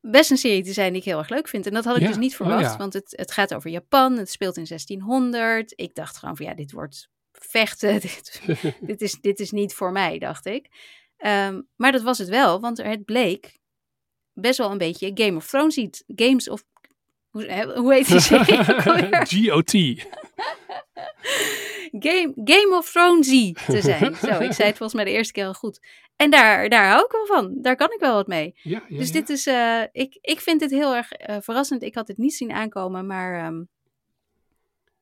best 0.00 0.30
een 0.30 0.36
serie 0.36 0.64
te 0.64 0.72
zijn 0.72 0.92
die 0.92 1.00
ik 1.00 1.06
heel 1.06 1.18
erg 1.18 1.28
leuk 1.28 1.48
vind. 1.48 1.66
En 1.66 1.72
dat 1.72 1.84
had 1.84 1.96
ik 1.96 2.02
Ja, 2.02 2.08
dus 2.08 2.16
niet 2.16 2.30
oh 2.30 2.36
verwacht, 2.36 2.72
ja. 2.72 2.76
want 2.76 2.92
het, 2.92 3.12
het 3.16 3.32
gaat 3.32 3.54
over 3.54 3.70
Japan. 3.70 4.16
Het 4.16 4.30
speelt 4.30 4.56
in 4.56 4.64
1600. 4.66 5.72
Ik 5.76 5.94
dacht 5.94 6.16
gewoon 6.16 6.36
van, 6.36 6.46
ja, 6.46 6.54
dit 6.54 6.72
wordt 6.72 7.08
vechten. 7.32 8.00
Dit, 8.00 8.42
dit, 8.80 9.00
is, 9.00 9.20
dit 9.20 9.40
is 9.40 9.50
niet 9.50 9.74
voor 9.74 9.92
mij, 9.92 10.18
dacht 10.18 10.46
ik. 10.46 10.68
Ehm, 11.16 11.62
maar 11.76 11.92
dat 11.92 12.02
was 12.02 12.18
het 12.18 12.28
wel, 12.28 12.60
want 12.60 12.82
het 12.82 13.04
bleek 13.04 13.60
best 14.34 14.58
wel 14.58 14.70
een 14.70 14.78
beetje 14.78 15.10
Game 15.14 15.36
of 15.36 15.48
Thrones 15.48 15.76
iets. 15.76 16.02
Games 16.06 16.48
of... 16.48 16.62
Hoe, 17.30 17.72
hoe 17.74 17.94
heet 17.94 18.08
die 18.08 18.20
serie? 18.20 18.64
GOT. 19.24 19.72
Game, 21.98 22.32
Game 22.44 22.76
of 22.76 22.90
Thronesy 22.90 23.52
te 23.52 23.80
zijn. 23.80 24.14
Zo, 24.26 24.26
ik 24.26 24.52
zei 24.52 24.68
het 24.68 24.76
volgens 24.76 24.94
mij 24.94 25.04
de 25.04 25.10
eerste 25.10 25.32
keer 25.32 25.46
al 25.46 25.54
goed. 25.54 25.80
En 26.16 26.30
daar, 26.30 26.68
daar 26.68 26.88
hou 26.88 27.04
ik 27.04 27.10
wel 27.10 27.26
van. 27.26 27.58
Daar 27.62 27.76
kan 27.76 27.92
ik 27.92 28.00
wel 28.00 28.14
wat 28.14 28.26
mee. 28.26 28.54
Ja, 28.62 28.82
ja, 28.88 28.98
dus 28.98 29.06
ja. 29.06 29.12
dit 29.12 29.28
is, 29.28 29.46
eh, 29.46 29.82
ik, 29.92 30.18
ik 30.20 30.40
vind 30.40 30.60
dit 30.60 30.70
heel 30.70 30.94
erg 30.94 31.12
eh, 31.12 31.36
verrassend. 31.40 31.82
Ik 31.82 31.94
had 31.94 32.08
het 32.08 32.18
niet 32.18 32.34
zien 32.34 32.52
aankomen, 32.52 33.06
maar 33.06 33.44
ehm, 33.44 33.60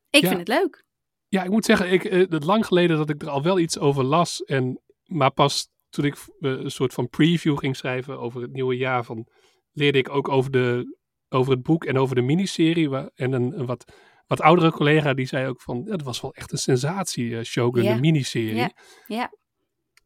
ik 0.09 0.25
vind 0.25 0.39
het 0.39 0.47
leuk. 0.47 0.83
Ja, 1.27 1.43
ik 1.43 1.49
moet 1.49 1.65
zeggen, 1.65 1.91
ik, 1.91 2.03
eh, 2.03 2.29
het 2.29 2.43
lang 2.43 2.65
geleden 2.65 2.97
dat 2.97 3.09
ik 3.09 3.21
er 3.21 3.29
al 3.29 3.43
wel 3.43 3.59
iets 3.59 3.79
over 3.79 4.03
las. 4.03 4.43
En, 4.43 4.79
maar 5.05 5.31
pas 5.31 5.69
toen 5.91 6.05
ik 6.05 6.15
eh, 6.15 6.51
een 6.51 6.71
soort 6.71 6.93
van 6.93 7.09
preview 7.09 7.57
ging 7.57 7.75
schrijven 7.75 8.19
over 8.19 8.41
het 8.41 8.51
nieuwe 8.51 8.77
jaar, 8.77 9.03
van, 9.03 9.27
leerde 9.71 9.97
ik 9.97 10.09
ook 10.09 10.29
over, 10.29 10.51
de, 10.51 10.97
over 11.29 11.51
het 11.51 11.63
boek 11.63 11.85
en 11.85 11.97
over 11.97 12.15
de 12.15 12.21
miniserie. 12.21 12.89
Waar, 12.89 13.09
en 13.15 13.33
een, 13.33 13.59
een 13.59 13.65
wat, 13.65 13.93
wat 14.27 14.41
oudere 14.41 14.71
collega 14.71 15.13
die 15.13 15.25
zei 15.25 15.47
ook 15.47 15.61
van, 15.61 15.81
ja, 15.85 15.91
dat 15.91 16.03
was 16.03 16.21
wel 16.21 16.33
echt 16.33 16.51
een 16.51 16.57
sensatie, 16.57 17.37
eh, 17.37 17.43
Shogun, 17.43 17.83
de 17.83 17.99
miniserie. 17.99 18.55
Ja, 18.55 18.71
ja. 19.07 19.31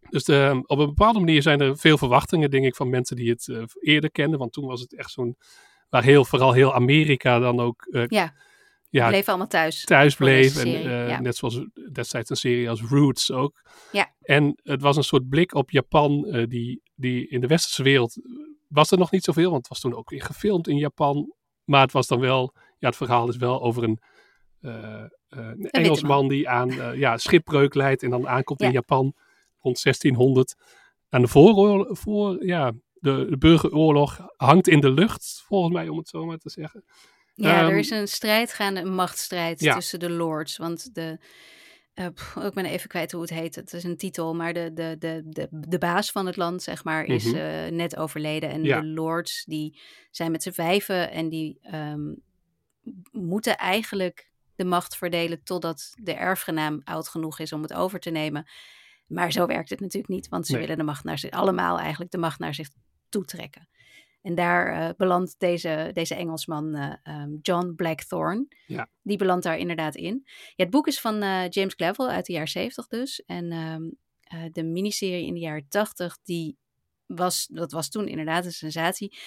Dus 0.10 0.24
de, 0.24 0.64
op 0.66 0.80
een 0.80 0.86
bepaalde 0.86 1.20
manier 1.20 1.42
zijn 1.42 1.62
er 1.62 1.78
veel 1.78 1.98
verwachtingen, 1.98 2.50
denk 2.50 2.66
ik, 2.66 2.76
van 2.76 2.90
mensen 2.90 3.16
die 3.16 3.30
het 3.30 3.48
eh, 3.48 3.64
eerder 3.80 4.12
kenden. 4.12 4.40
Want 4.40 4.54
toen 4.54 4.66
was 4.66 4.82
het 4.82 4.96
echt 4.96 5.12
zo'n, 5.12 5.38
waar 5.90 6.04
heel, 6.04 6.26
vooral 6.26 6.52
heel 6.52 6.74
Amerika 6.74 7.40
dan 7.40 7.60
ook 7.60 7.88
Ja, 8.08 8.34
ja, 8.96 9.08
bleven 9.08 9.28
allemaal 9.28 9.48
thuis. 9.48 9.84
thuis 9.84 10.16
bleef. 10.16 10.58
En 10.58 10.68
eh, 10.68 11.10
ja. 11.10 11.20
net 11.20 11.36
zoals 11.36 11.66
destijds 11.92 12.30
een 12.30 12.36
serie 12.36 12.70
als 12.70 12.82
Roots 12.82 13.32
ook. 13.32 13.62
Ja. 13.92 14.14
En 14.22 14.60
het 14.64 14.82
was 14.82 14.98
een 14.98 15.04
soort 15.04 15.30
blik 15.30 15.54
op 15.54 15.72
Japan, 15.72 16.26
eh, 16.26 16.48
die, 16.48 16.82
die 16.96 17.28
in 17.28 17.42
de 17.42 17.48
westerse 17.48 17.84
wereld 17.84 18.18
eh, 18.18 18.24
was 18.68 18.92
er 18.92 18.98
nog 18.98 19.12
niet 19.12 19.24
zoveel, 19.24 19.50
want 19.50 19.58
het 19.58 19.68
was 19.68 19.80
toen 19.80 19.96
ook 19.96 20.10
weer 20.10 20.22
gefilmd 20.22 20.68
in 20.68 20.78
Japan. 20.78 21.34
Maar 21.64 21.82
het 21.82 21.92
was 21.92 22.08
dan 22.08 22.20
wel, 22.20 22.54
ja, 22.78 22.88
het 22.88 22.98
verhaal 22.98 23.30
is 23.30 23.38
wel 23.38 23.62
over 23.62 23.84
een, 23.84 24.00
Engelsman 25.70 26.18
man. 26.18 26.28
die 26.28 26.50
aan 26.50 26.98
ja, 26.98 27.18
schipbreuk 27.18 27.74
leidt 27.74 28.04
en 28.04 28.10
dan 28.10 28.28
aankomt 28.28 28.62
in 28.62 28.68
Ja. 28.68 28.74
Japan 28.74 29.14
rond 29.60 29.84
1600. 29.84 30.56
En 31.10 31.22
de 31.22 31.28
vooroorlog, 31.28 32.00
voor, 32.00 32.46
ja, 32.46 32.72
de, 32.94 33.26
de 33.30 33.38
burgeroorlog 33.38 34.28
hangt 34.36 34.68
in 34.68 34.80
de 34.80 34.92
lucht, 34.92 35.44
volgens 35.48 35.74
mij, 35.74 35.88
om 35.90 35.98
het 35.98 36.08
zo 36.08 36.26
maar 36.26 36.38
te 36.38 36.50
zeggen. 36.50 36.84
Ja, 37.36 37.60
er 37.62 37.68
Ehm, 37.70 37.78
is 37.78 37.90
een 37.90 38.08
strijd 38.08 38.54
gaande, 38.54 38.80
een 38.80 38.94
machtsstrijd 38.94 39.60
Ja. 39.60 39.74
tussen 39.74 40.00
de 40.00 40.10
lords. 40.10 40.58
Want 40.58 40.96
de, 40.96 41.20
eh, 41.94 42.08
pff, 42.14 42.36
ik 42.36 42.54
ben 42.54 42.66
even 42.66 42.90
kwijt 42.90 43.12
hoe 43.12 43.22
het 43.22 43.30
heet. 43.30 43.56
Het 43.56 43.74
is 43.74 43.84
een 43.84 43.98
titel, 43.98 44.36
maar 44.36 44.54
de, 44.54 44.74
de, 44.74 44.96
de, 45.00 45.22
de, 45.30 45.48
de 45.52 45.78
baas 45.78 46.12
van 46.12 46.26
het 46.26 46.36
land, 46.38 46.64
zeg 46.64 46.84
maar, 46.84 47.04
is 47.06 47.24
Mhm. 47.26 47.36
eh, 47.36 47.72
net 47.72 47.98
overleden. 47.98 48.50
En 48.50 48.64
Ja. 48.64 48.80
de 48.80 48.86
lords, 48.88 49.44
die 49.46 49.80
zijn 50.12 50.32
met 50.32 50.44
z'n 50.44 50.52
vijven 50.52 51.12
en 51.12 51.30
die 51.30 51.58
ehm, 51.62 52.14
moeten 53.12 53.58
eigenlijk 53.58 54.32
de 54.56 54.66
macht 54.66 54.98
verdelen 54.98 55.44
totdat 55.44 55.94
de 56.02 56.14
erfgenaam 56.14 56.82
oud 56.84 57.08
genoeg 57.08 57.40
is 57.40 57.54
om 57.54 57.62
het 57.62 57.74
over 57.74 58.00
te 58.00 58.10
nemen. 58.10 58.48
Maar 59.08 59.32
zo 59.32 59.46
werkt 59.46 59.70
het 59.70 59.80
natuurlijk 59.80 60.14
niet, 60.14 60.28
want 60.28 60.46
ze 60.46 60.52
Nee. 60.52 60.62
willen 60.62 60.78
de 60.78 60.84
macht 60.84 61.04
naar 61.04 61.18
zich, 61.20 61.32
allemaal 61.32 61.80
eigenlijk 61.80 62.12
de 62.12 62.18
macht 62.18 62.40
naar 62.40 62.54
zich 62.54 62.70
toetrekken. 63.10 63.68
En 64.26 64.36
daar 64.36 64.68
eh, 64.68 64.96
belandt 64.98 65.36
deze, 65.38 65.90
deze 65.94 66.16
Engelsman 66.16 66.76
eh, 66.76 66.94
ehm, 67.04 67.36
John 67.42 67.74
Blackthorne. 67.76 68.48
Ja. 68.66 68.90
Die 69.02 69.18
belandt 69.18 69.44
daar 69.44 69.58
inderdaad 69.58 69.96
in. 69.96 70.22
Ja, 70.26 70.64
het 70.64 70.70
boek 70.70 70.88
is 70.88 71.02
van 71.02 71.22
eh, 71.22 71.50
James 71.50 71.76
Clavell 71.76 72.08
uit 72.08 72.26
de 72.26 72.34
jaren 72.34 72.48
70 72.48 72.88
dus. 72.88 73.24
En 73.26 73.52
ehm, 73.52 73.84
eh, 74.22 74.52
de 74.52 74.64
miniserie 74.64 75.26
in 75.26 75.34
de 75.34 75.40
jaren 75.40 75.66
80, 75.70 76.18
die 76.24 76.58
was, 77.06 77.48
dat 77.52 77.72
was 77.72 77.90
toen 77.90 78.08
inderdaad 78.08 78.46
een 78.46 78.52
sensatie. 78.52 79.18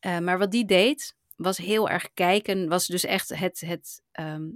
Maar 0.00 0.38
wat 0.38 0.50
die 0.50 0.64
deed, 0.64 1.16
was 1.36 1.58
heel 1.58 1.88
erg 1.88 2.12
kijken, 2.12 2.68
was 2.68 2.86
dus 2.86 3.04
echt 3.04 3.28
het, 3.28 3.60
het 3.60 4.02
ehm, 4.12 4.48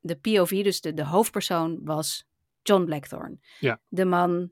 de 0.00 0.16
POV, 0.16 0.62
dus 0.62 0.80
de, 0.80 0.94
de 0.94 1.04
hoofdpersoon 1.04 1.80
was 1.84 2.26
John 2.62 2.84
Blackthorne. 2.84 3.38
Ja. 3.60 3.80
De 3.88 4.04
man, 4.04 4.50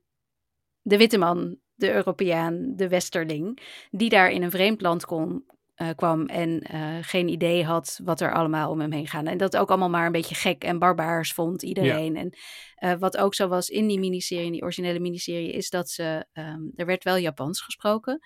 de 0.83 0.97
witte 0.97 1.19
man, 1.19 1.59
de 1.79 1.93
Europeaan, 1.93 2.73
de 2.77 2.89
Westerling, 2.89 3.59
die 3.91 4.09
daar 4.09 4.31
in 4.31 4.43
een 4.43 4.51
vreemd 4.51 4.81
land 4.81 5.05
kon, 5.05 5.45
eh, 5.79 5.89
kwam 5.97 6.27
en 6.27 6.63
eh, 6.63 6.97
geen 7.01 7.29
idee 7.29 7.65
had 7.65 8.01
wat 8.05 8.21
er 8.21 8.35
allemaal 8.35 8.71
om 8.71 8.81
hem 8.81 8.93
heen 8.93 9.07
gaat. 9.07 9.27
En 9.27 9.39
dat 9.39 9.57
ook 9.57 9.69
allemaal 9.69 9.89
maar 9.89 10.07
een 10.07 10.13
beetje 10.13 10.35
gek 10.35 10.65
en 10.65 10.79
barbaars 10.79 11.33
vond 11.33 11.63
iedereen. 11.63 12.17
En 12.17 12.37
eh, 12.75 12.95
wat 12.99 13.17
ook 13.17 13.35
zo 13.35 13.49
was 13.49 13.69
in 13.69 13.87
die 13.87 13.99
miniserie, 13.99 14.47
in 14.47 14.53
die 14.53 14.63
originele 14.63 14.99
miniserie, 14.99 15.53
is 15.53 15.71
dat 15.71 15.91
ze, 15.91 16.27
ehm, 16.33 16.61
er 16.75 16.87
werd 16.87 17.05
wel 17.05 17.17
Japans 17.17 17.61
gesproken, 17.61 18.21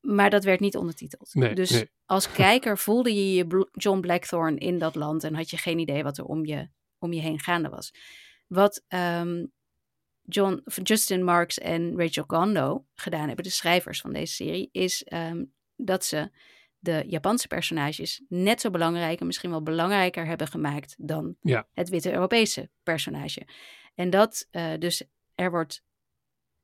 maar 0.00 0.30
dat 0.30 0.44
werd 0.44 0.60
niet 0.60 0.76
ondertiteld. 0.76 1.34
Nee, 1.34 1.54
dus 1.54 1.70
nee. 1.70 1.90
als 2.06 2.32
kijker 2.42 2.78
voelde 2.78 3.14
je 3.14 3.34
je 3.34 3.68
John 3.72 4.00
Blackthorne 4.00 4.58
in 4.58 4.78
dat 4.78 4.94
land 4.94 5.24
en 5.24 5.34
had 5.34 5.50
je 5.50 5.56
geen 5.56 5.78
idee 5.78 6.02
wat 6.02 6.18
er 6.18 6.24
om 6.24 6.44
je, 6.44 6.68
om 6.98 7.12
je 7.12 7.20
heen 7.20 7.40
gaande 7.40 7.68
was. 7.68 7.94
Wat 8.46 8.84
ehm, 8.88 9.44
John, 10.24 10.62
Justin 10.82 11.24
Marks 11.24 11.58
en 11.58 11.96
Rachel 11.98 12.26
Kondo 12.26 12.84
gedaan 12.94 13.26
hebben, 13.26 13.44
de 13.44 13.50
schrijvers 13.50 14.00
van 14.00 14.12
deze 14.12 14.34
serie, 14.34 14.68
is 14.72 15.04
ehm, 15.04 15.44
dat 15.76 16.04
ze 16.04 16.30
de 16.78 17.04
Japanse 17.06 17.48
personages 17.48 18.22
net 18.28 18.60
zo 18.60 18.70
belangrijk 18.70 19.20
en 19.20 19.26
misschien 19.26 19.50
wel 19.50 19.62
belangrijker 19.62 20.26
hebben 20.26 20.46
gemaakt 20.46 20.94
dan 20.98 21.36
Ja. 21.40 21.66
het 21.74 21.88
witte 21.88 22.12
Europese 22.12 22.70
personage. 22.82 23.46
En 23.94 24.10
dat 24.10 24.48
eh, 24.50 24.70
dus 24.78 25.04
er 25.34 25.50
wordt, 25.50 25.82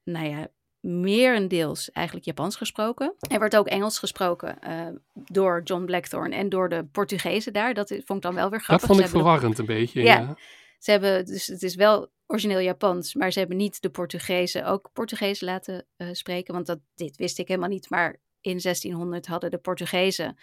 nou 0.05 0.27
ja, 0.27 0.49
merendeels 0.81 1.91
eigenlijk 1.91 2.27
Japans 2.27 2.57
gesproken. 2.57 3.15
Er 3.31 3.39
wordt 3.39 3.57
ook 3.57 3.67
Engels 3.67 3.99
gesproken 3.99 4.59
eh, 4.61 4.87
door 5.15 5.61
John 5.65 5.85
Blackthorne 5.85 6.35
en 6.37 6.49
door 6.49 6.69
de 6.69 6.85
Portugezen 6.85 7.53
daar. 7.53 7.75
Dat 7.75 7.89
vond 7.89 8.11
ik 8.11 8.21
dan 8.23 8.35
wel 8.35 8.51
weer 8.51 8.59
Dat 8.59 8.63
grappig. 8.67 8.87
vond 8.87 8.99
Ze 8.99 9.05
ik 9.05 9.11
verwarrend 9.11 9.59
een 9.59 9.67
beetje. 9.67 10.03
Ja. 10.03 10.19
Ja. 10.19 10.37
ze 10.79 10.91
hebben, 10.91 11.25
dus 11.27 11.47
het 11.47 11.63
is 11.63 11.75
wel 11.75 12.11
origineel 12.31 12.61
Japans, 12.61 13.15
maar 13.15 13.33
ze 13.33 13.39
hebben 13.39 13.57
niet 13.57 13.83
de 13.83 13.91
Portugezen 13.91 14.67
ook 14.67 14.91
Portugees 14.93 15.41
laten 15.41 15.87
eh, 15.97 16.09
spreken. 16.13 16.55
Want 16.55 16.67
dat, 16.67 16.79
dit 16.95 17.17
wist 17.17 17.39
ik 17.39 17.49
helemaal 17.49 17.69
niet. 17.69 17.91
Maar 17.91 18.21
in 18.41 18.59
1600 18.61 19.27
hadden 19.27 19.51
de 19.51 19.59
Portugezen 19.59 20.37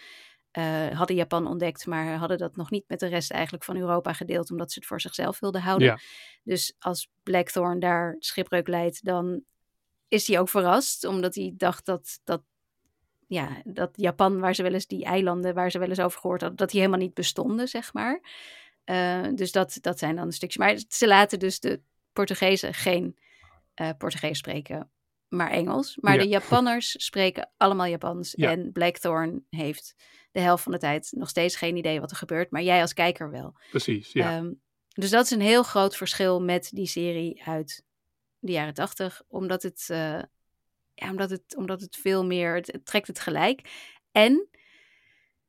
eh, 0.50 0.88
hadden 0.88 1.16
Japan 1.16 1.46
ontdekt, 1.46 1.86
maar 1.86 2.16
hadden 2.16 2.38
dat 2.38 2.56
nog 2.56 2.70
niet 2.70 2.84
met 2.88 3.00
de 3.00 3.06
rest 3.06 3.30
eigenlijk 3.30 3.64
van 3.64 3.76
Europa 3.76 4.12
gedeeld, 4.12 4.50
omdat 4.50 4.72
ze 4.72 4.78
het 4.78 4.88
voor 4.88 5.00
zichzelf 5.00 5.40
wilden 5.40 5.60
houden. 5.60 5.86
Ja. 5.86 5.98
Dus 6.42 6.74
als 6.78 7.08
Blackthorne 7.22 7.80
daar 7.80 8.16
schipbreuk 8.18 8.68
leidt, 8.68 9.04
dan 9.04 9.42
is 10.08 10.26
hij 10.26 10.40
ook 10.40 10.48
verrast, 10.48 11.04
omdat 11.04 11.34
hij 11.34 11.54
dacht 11.56 11.86
dat, 11.86 12.20
dat, 12.24 12.42
ja, 13.26 13.62
dat 13.64 13.90
Japan, 13.94 14.40
waar 14.40 14.54
ze 14.54 14.62
wel 14.62 14.72
eens 14.72 14.86
die 14.86 15.04
eilanden, 15.04 15.54
waar 15.54 15.70
ze 15.70 15.78
wel 15.78 15.88
eens 15.88 16.00
over 16.00 16.20
gehoord 16.20 16.40
hadden, 16.40 16.58
dat 16.58 16.70
die 16.70 16.80
helemaal 16.80 17.00
niet 17.00 17.14
bestonden, 17.14 17.68
zeg 17.68 17.92
maar. 17.92 18.20
Eh, 18.86 19.26
dus 19.34 19.52
dat, 19.52 19.78
dat 19.80 19.98
zijn 19.98 20.16
dan 20.16 20.32
stukjes. 20.32 20.56
Maar 20.64 20.80
ze 20.88 21.06
laten 21.06 21.38
dus 21.38 21.60
de 21.60 21.80
Portugezen 22.12 22.74
geen 22.74 23.18
eh 23.74 23.90
Portugees 23.98 24.38
spreken, 24.38 24.90
maar 25.28 25.50
Engels. 25.50 25.96
Maar 26.00 26.14
Ja. 26.14 26.22
de 26.22 26.28
Japanners 26.28 26.94
spreken 27.06 27.50
allemaal 27.56 27.86
Japans. 27.86 28.32
Ja. 28.36 28.50
En 28.50 28.72
Blackthorne 28.72 29.42
heeft 29.50 29.94
de 30.32 30.40
helft 30.40 30.62
van 30.62 30.72
de 30.72 30.78
tijd 30.78 31.08
nog 31.16 31.28
steeds 31.28 31.56
geen 31.56 31.76
idee 31.76 32.00
wat 32.00 32.10
er 32.10 32.16
gebeurt. 32.16 32.50
Maar 32.50 32.62
jij 32.62 32.80
als 32.80 32.92
kijker 32.92 33.30
wel. 33.30 33.54
Precies, 33.70 34.12
ja. 34.12 34.36
Ehm, 34.36 34.52
dus 34.88 35.10
dat 35.10 35.24
is 35.24 35.30
een 35.30 35.40
heel 35.40 35.62
groot 35.62 35.96
verschil 35.96 36.42
met 36.42 36.70
die 36.74 36.86
serie 36.86 37.42
uit 37.44 37.84
de 38.38 38.52
jaren 38.52 38.74
tachtig. 38.74 39.22
Omdat 39.28 39.62
het, 39.62 39.86
eh, 39.90 40.22
ja, 40.94 41.10
omdat 41.10 41.30
het, 41.30 41.56
omdat 41.56 41.80
het 41.80 41.96
veel 41.96 42.24
meer, 42.24 42.54
het, 42.54 42.66
het 42.72 42.86
trekt 42.86 43.06
het 43.06 43.18
gelijk. 43.18 43.60
En 44.12 44.48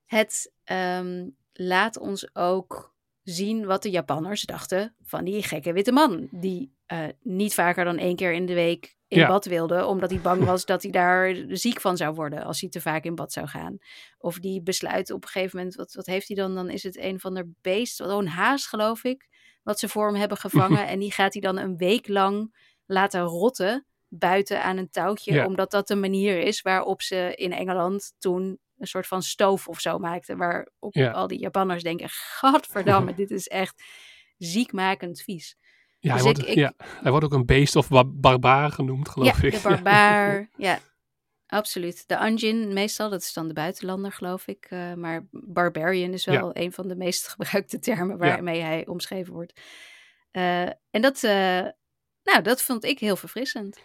het 0.06 0.52
ehm, 0.64 1.30
laat 1.54 1.98
ons 1.98 2.36
ook 2.36 2.96
zien 3.30 3.66
wat 3.66 3.84
de 3.84 3.90
Japanners 3.90 4.42
dachten 4.42 4.96
van 5.04 5.24
die 5.24 5.44
gekke 5.44 5.74
witte 5.74 5.92
man. 5.92 6.28
Die 6.32 6.76
eh, 6.86 7.04
niet 7.22 7.54
vaker 7.54 7.86
dan 7.86 7.98
één 7.98 8.16
keer 8.16 8.32
in 8.34 8.46
de 8.46 8.54
week 8.54 8.96
in 9.08 9.20
Ja. 9.20 9.28
bad 9.28 9.46
wilde, 9.46 9.86
omdat 9.86 10.10
hij 10.10 10.20
bang 10.22 10.44
was 10.44 10.66
dat 10.66 10.82
hij 10.84 10.92
daar 10.92 11.36
ziek 11.48 11.82
van 11.82 11.98
zou 11.98 12.16
worden 12.16 12.44
als 12.44 12.62
hij 12.62 12.70
te 12.70 12.82
vaak 12.82 13.04
in 13.04 13.16
bad 13.16 13.32
zou 13.34 13.48
gaan. 13.48 13.78
Of 14.18 14.40
die 14.40 14.62
besluit 14.62 15.12
op 15.12 15.24
een 15.24 15.30
gegeven 15.30 15.58
moment, 15.58 15.76
wat, 15.76 15.94
wat 15.94 16.06
heeft 16.06 16.28
hij 16.28 16.36
dan? 16.38 16.56
Dan 16.56 16.70
is 16.70 16.84
het 16.84 16.98
een 16.98 17.20
van 17.20 17.34
de 17.34 17.52
beest, 17.62 18.02
oh, 18.02 18.18
een 18.22 18.28
haas 18.28 18.66
geloof 18.68 19.04
ik, 19.04 19.28
wat 19.64 19.80
ze 19.80 19.88
voor 19.90 20.06
hem 20.06 20.16
hebben 20.16 20.38
gevangen. 20.48 20.88
en 20.88 21.00
die 21.00 21.12
gaat 21.12 21.34
hij 21.34 21.42
dan 21.42 21.58
een 21.58 21.78
week 21.78 22.08
lang 22.08 22.56
laten 22.86 23.22
rotten 23.22 23.86
buiten 24.08 24.64
aan 24.64 24.78
een 24.78 24.90
touwtje, 24.90 25.34
Ja. 25.34 25.46
omdat 25.46 25.72
dat 25.72 25.88
de 25.88 25.96
manier 25.96 26.40
is 26.40 26.62
waarop 26.62 27.02
ze 27.02 27.34
in 27.36 27.52
Engeland 27.54 28.14
toen 28.20 28.60
een 28.78 28.88
soort 28.88 29.08
van 29.08 29.22
stoof 29.22 29.68
of 29.68 29.80
zo 29.80 29.98
maakten, 29.98 30.38
waarop 30.38 30.94
Ja. 30.96 31.12
al 31.12 31.28
die 31.28 31.40
Japanners 31.40 31.84
denken, 31.84 32.10
gadverdamme, 32.10 33.14
dit 33.24 33.32
is 33.32 33.48
echt 33.48 33.84
ziekmakend 34.38 35.22
vies. 35.22 35.56
Ja, 36.00 36.14
hij, 36.14 36.14
Dus 36.14 36.24
wordt, 36.24 36.40
ik- 36.40 36.48
ik- 36.48 36.56
ja, 36.56 36.74
hij 37.02 37.12
wordt 37.12 37.26
ook 37.26 37.34
een 37.34 37.46
beest 37.46 37.76
of 37.76 37.88
ba- 37.90 38.04
barbaar 38.06 38.72
genoemd, 38.72 39.10
geloof 39.10 39.42
ja, 39.42 39.48
ik. 39.48 39.54
de 39.54 39.60
barbaar. 39.62 40.50
ja, 40.58 40.80
absoluut. 41.48 42.08
De 42.08 42.18
Anjin 42.18 42.74
meestal, 42.74 43.10
dat 43.10 43.22
is 43.22 43.34
dan 43.34 43.48
de 43.48 43.54
buitenlander, 43.54 44.12
geloof 44.12 44.48
ik. 44.48 44.66
eh, 44.70 44.94
maar 44.94 45.28
barbarian 45.32 46.14
is 46.14 46.26
wel 46.26 46.50
een 46.54 46.72
van 46.72 46.88
de 46.88 46.96
meest 46.96 47.28
gebruikte 47.32 47.80
termen 47.80 48.18
waarmee 48.18 48.62
hij 48.62 48.88
omschreven 48.88 49.34
wordt. 49.34 49.60
Eh, 50.32 50.62
en 50.92 51.02
dat, 51.02 51.24
eh, 51.24 51.66
nou, 52.24 52.42
dat 52.42 52.62
vond 52.62 52.84
ik 52.84 53.00
heel 53.00 53.16
verfrissend. 53.16 53.78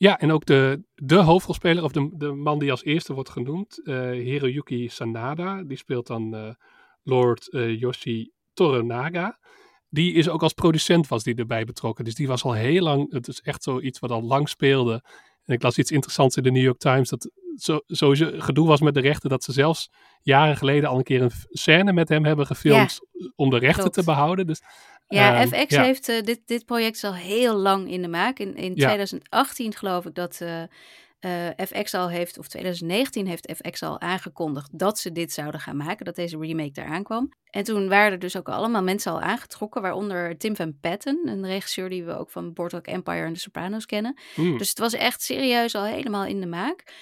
Ja, 0.00 0.18
en 0.18 0.32
ook 0.32 0.46
de, 0.46 0.82
de 0.94 1.16
hoofdrolspeler, 1.16 1.84
of 1.84 1.92
de, 1.92 2.10
de 2.12 2.32
man 2.32 2.58
die 2.58 2.70
als 2.70 2.84
eerste 2.84 3.12
wordt 3.12 3.30
genoemd, 3.30 3.80
eh, 3.84 4.10
Hiroyuki 4.10 4.88
Sanada, 4.88 5.62
die 5.62 5.76
speelt 5.76 6.06
dan 6.06 6.34
eh, 6.34 6.54
Lord 7.02 7.50
eh, 7.50 7.80
Yoshi 7.80 8.32
Toranaga. 8.52 9.38
Die 9.88 10.12
is 10.12 10.28
ook 10.28 10.42
als 10.42 10.52
producent 10.52 11.08
was 11.08 11.22
die 11.22 11.34
erbij 11.34 11.64
betrokken. 11.64 12.04
Dus 12.04 12.14
die 12.14 12.26
was 12.26 12.42
al 12.42 12.52
heel 12.52 12.82
lang, 12.82 13.12
het 13.12 13.28
is 13.28 13.40
echt 13.40 13.62
zoiets 13.62 13.98
wat 13.98 14.10
al 14.10 14.22
lang 14.22 14.48
speelde. 14.48 15.02
En 15.44 15.54
ik 15.54 15.62
las 15.62 15.78
iets 15.78 15.90
interessants 15.90 16.36
in 16.36 16.42
de 16.42 16.50
New 16.50 16.62
York 16.62 16.78
Times, 16.78 17.08
dat 17.08 17.30
zo, 17.56 17.80
sowieso 17.86 18.30
gedoe 18.38 18.66
was 18.66 18.80
met 18.80 18.94
de 18.94 19.00
rechten, 19.00 19.30
dat 19.30 19.44
ze 19.44 19.52
zelfs 19.52 19.90
jaren 20.22 20.56
geleden 20.56 20.88
al 20.88 20.96
een 20.96 21.02
keer 21.02 21.22
een 21.22 21.32
scène 21.48 21.92
met 21.92 22.08
hem 22.08 22.24
hebben 22.24 22.46
gefilmd 22.46 23.00
om 23.34 23.50
de 23.50 23.58
rechten 23.58 23.80
klopt. 23.80 23.94
te 23.94 24.04
behouden. 24.04 24.46
Dus, 24.46 24.62
Ja, 25.14 25.40
ehm, 25.40 25.48
FX 25.48 25.74
ja. 25.74 25.82
heeft 25.82 26.08
eh, 26.08 26.22
dit, 26.22 26.40
dit 26.46 26.64
project 26.64 27.04
al 27.04 27.14
heel 27.14 27.56
lang 27.56 27.90
in 27.90 28.02
de 28.02 28.08
maak. 28.08 28.38
In, 28.38 28.56
in 28.56 28.72
Ja. 28.74 28.86
2018 28.86 29.74
geloof 29.74 30.06
ik 30.06 30.14
dat 30.14 30.40
eh, 30.40 30.62
eh, 31.48 31.66
FX 31.66 31.94
al 31.94 32.10
heeft, 32.10 32.38
of 32.38 32.48
2019 32.48 33.26
heeft 33.26 33.52
FX 33.56 33.82
al 33.82 34.00
aangekondigd 34.00 34.78
dat 34.78 34.98
ze 34.98 35.12
dit 35.12 35.32
zouden 35.32 35.60
gaan 35.60 35.76
maken, 35.76 36.04
dat 36.04 36.14
deze 36.14 36.38
remake 36.38 36.80
eraan 36.80 37.02
kwam. 37.02 37.32
En 37.44 37.64
toen 37.64 37.88
waren 37.88 38.12
er 38.12 38.18
dus 38.18 38.36
ook 38.36 38.48
allemaal 38.48 38.82
mensen 38.82 39.12
al 39.12 39.20
aangetrokken, 39.20 39.82
waaronder 39.82 40.38
Tim 40.38 40.56
Van 40.56 40.78
Patten, 40.80 41.20
een 41.24 41.46
regisseur 41.46 41.88
die 41.88 42.04
we 42.04 42.18
ook 42.18 42.30
van 42.30 42.52
Boardwalk 42.52 42.86
Empire 42.86 43.24
en 43.26 43.32
The 43.32 43.40
Sopranos 43.40 43.86
kennen. 43.86 44.18
Dus 44.34 44.68
het 44.68 44.78
was 44.78 44.92
echt 44.92 45.22
serieus 45.22 45.74
al 45.74 45.84
helemaal 45.84 46.24
in 46.24 46.40
de 46.40 46.46
maak. 46.46 46.92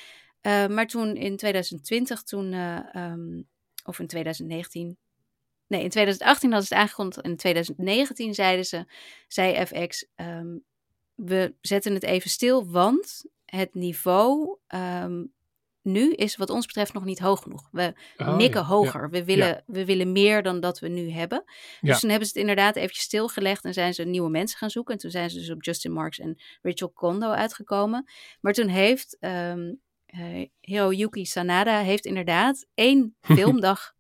Maar 0.43 0.87
toen 0.87 1.17
in 1.17 1.37
2020, 1.37 2.23
toen, 2.23 2.53
ehm, 2.53 3.43
of 3.85 3.99
in 3.99 4.07
2019, 4.07 4.99
nee, 5.69 5.83
in 5.83 5.89
2018 5.91 6.51
hadden 6.51 6.69
ze 6.69 6.75
het 6.75 6.83
aangekondigd. 6.83 7.21
En 7.21 7.31
in 7.31 7.37
2019 7.37 8.35
zeiden 8.35 8.67
ze, 8.67 8.85
zei 9.29 9.67
FX, 9.67 10.07
ehm, 10.15 10.57
we 11.15 11.55
zetten 11.61 11.95
het 11.95 12.03
even 12.03 12.31
stil, 12.31 12.71
want 12.71 13.25
het 13.45 13.75
niveau 13.75 14.59
ehm, 14.67 15.25
nu 15.83 16.13
is 16.13 16.37
wat 16.37 16.51
ons 16.51 16.67
betreft 16.67 16.93
nog 16.93 17.05
niet 17.05 17.19
hoog 17.19 17.43
genoeg. 17.43 17.69
We 17.73 17.95
Oh, 18.17 18.37
mikken 18.37 18.61
ja, 18.61 18.67
hoger. 18.67 19.11
We, 19.11 19.25
willen, 19.25 19.47
Ja. 19.49 19.63
we 19.67 19.85
willen 19.85 20.13
meer 20.13 20.43
dan 20.43 20.61
dat 20.61 20.79
we 20.79 20.89
nu 20.89 21.11
hebben. 21.11 21.45
Dus 21.81 22.01
toen 22.01 22.11
hebben 22.11 22.29
ze 22.29 22.33
het 22.33 22.43
inderdaad 22.49 22.77
eventjes 22.77 23.05
stilgelegd 23.05 23.65
en 23.65 23.73
zijn 23.75 23.95
ze 23.95 24.05
nieuwe 24.05 24.31
mensen 24.31 24.59
gaan 24.59 24.71
zoeken. 24.71 24.95
En 24.95 25.01
toen 25.01 25.11
zijn 25.11 25.31
ze 25.31 25.39
dus 25.39 25.51
op 25.51 25.63
Justin 25.65 25.93
Marks 25.93 26.19
en 26.19 26.43
Rachel 26.63 26.91
Kondo 26.91 27.31
uitgekomen. 27.31 28.11
Maar 28.41 28.53
toen 28.53 28.69
heeft 28.69 29.17
ehm 29.21 29.73
eh, 30.07 30.49
Hiroyuki 30.61 31.25
Sanada 31.27 31.79
heeft 31.81 32.07
inderdaad 32.07 32.67
één 32.75 33.17
filmdag 33.35 33.95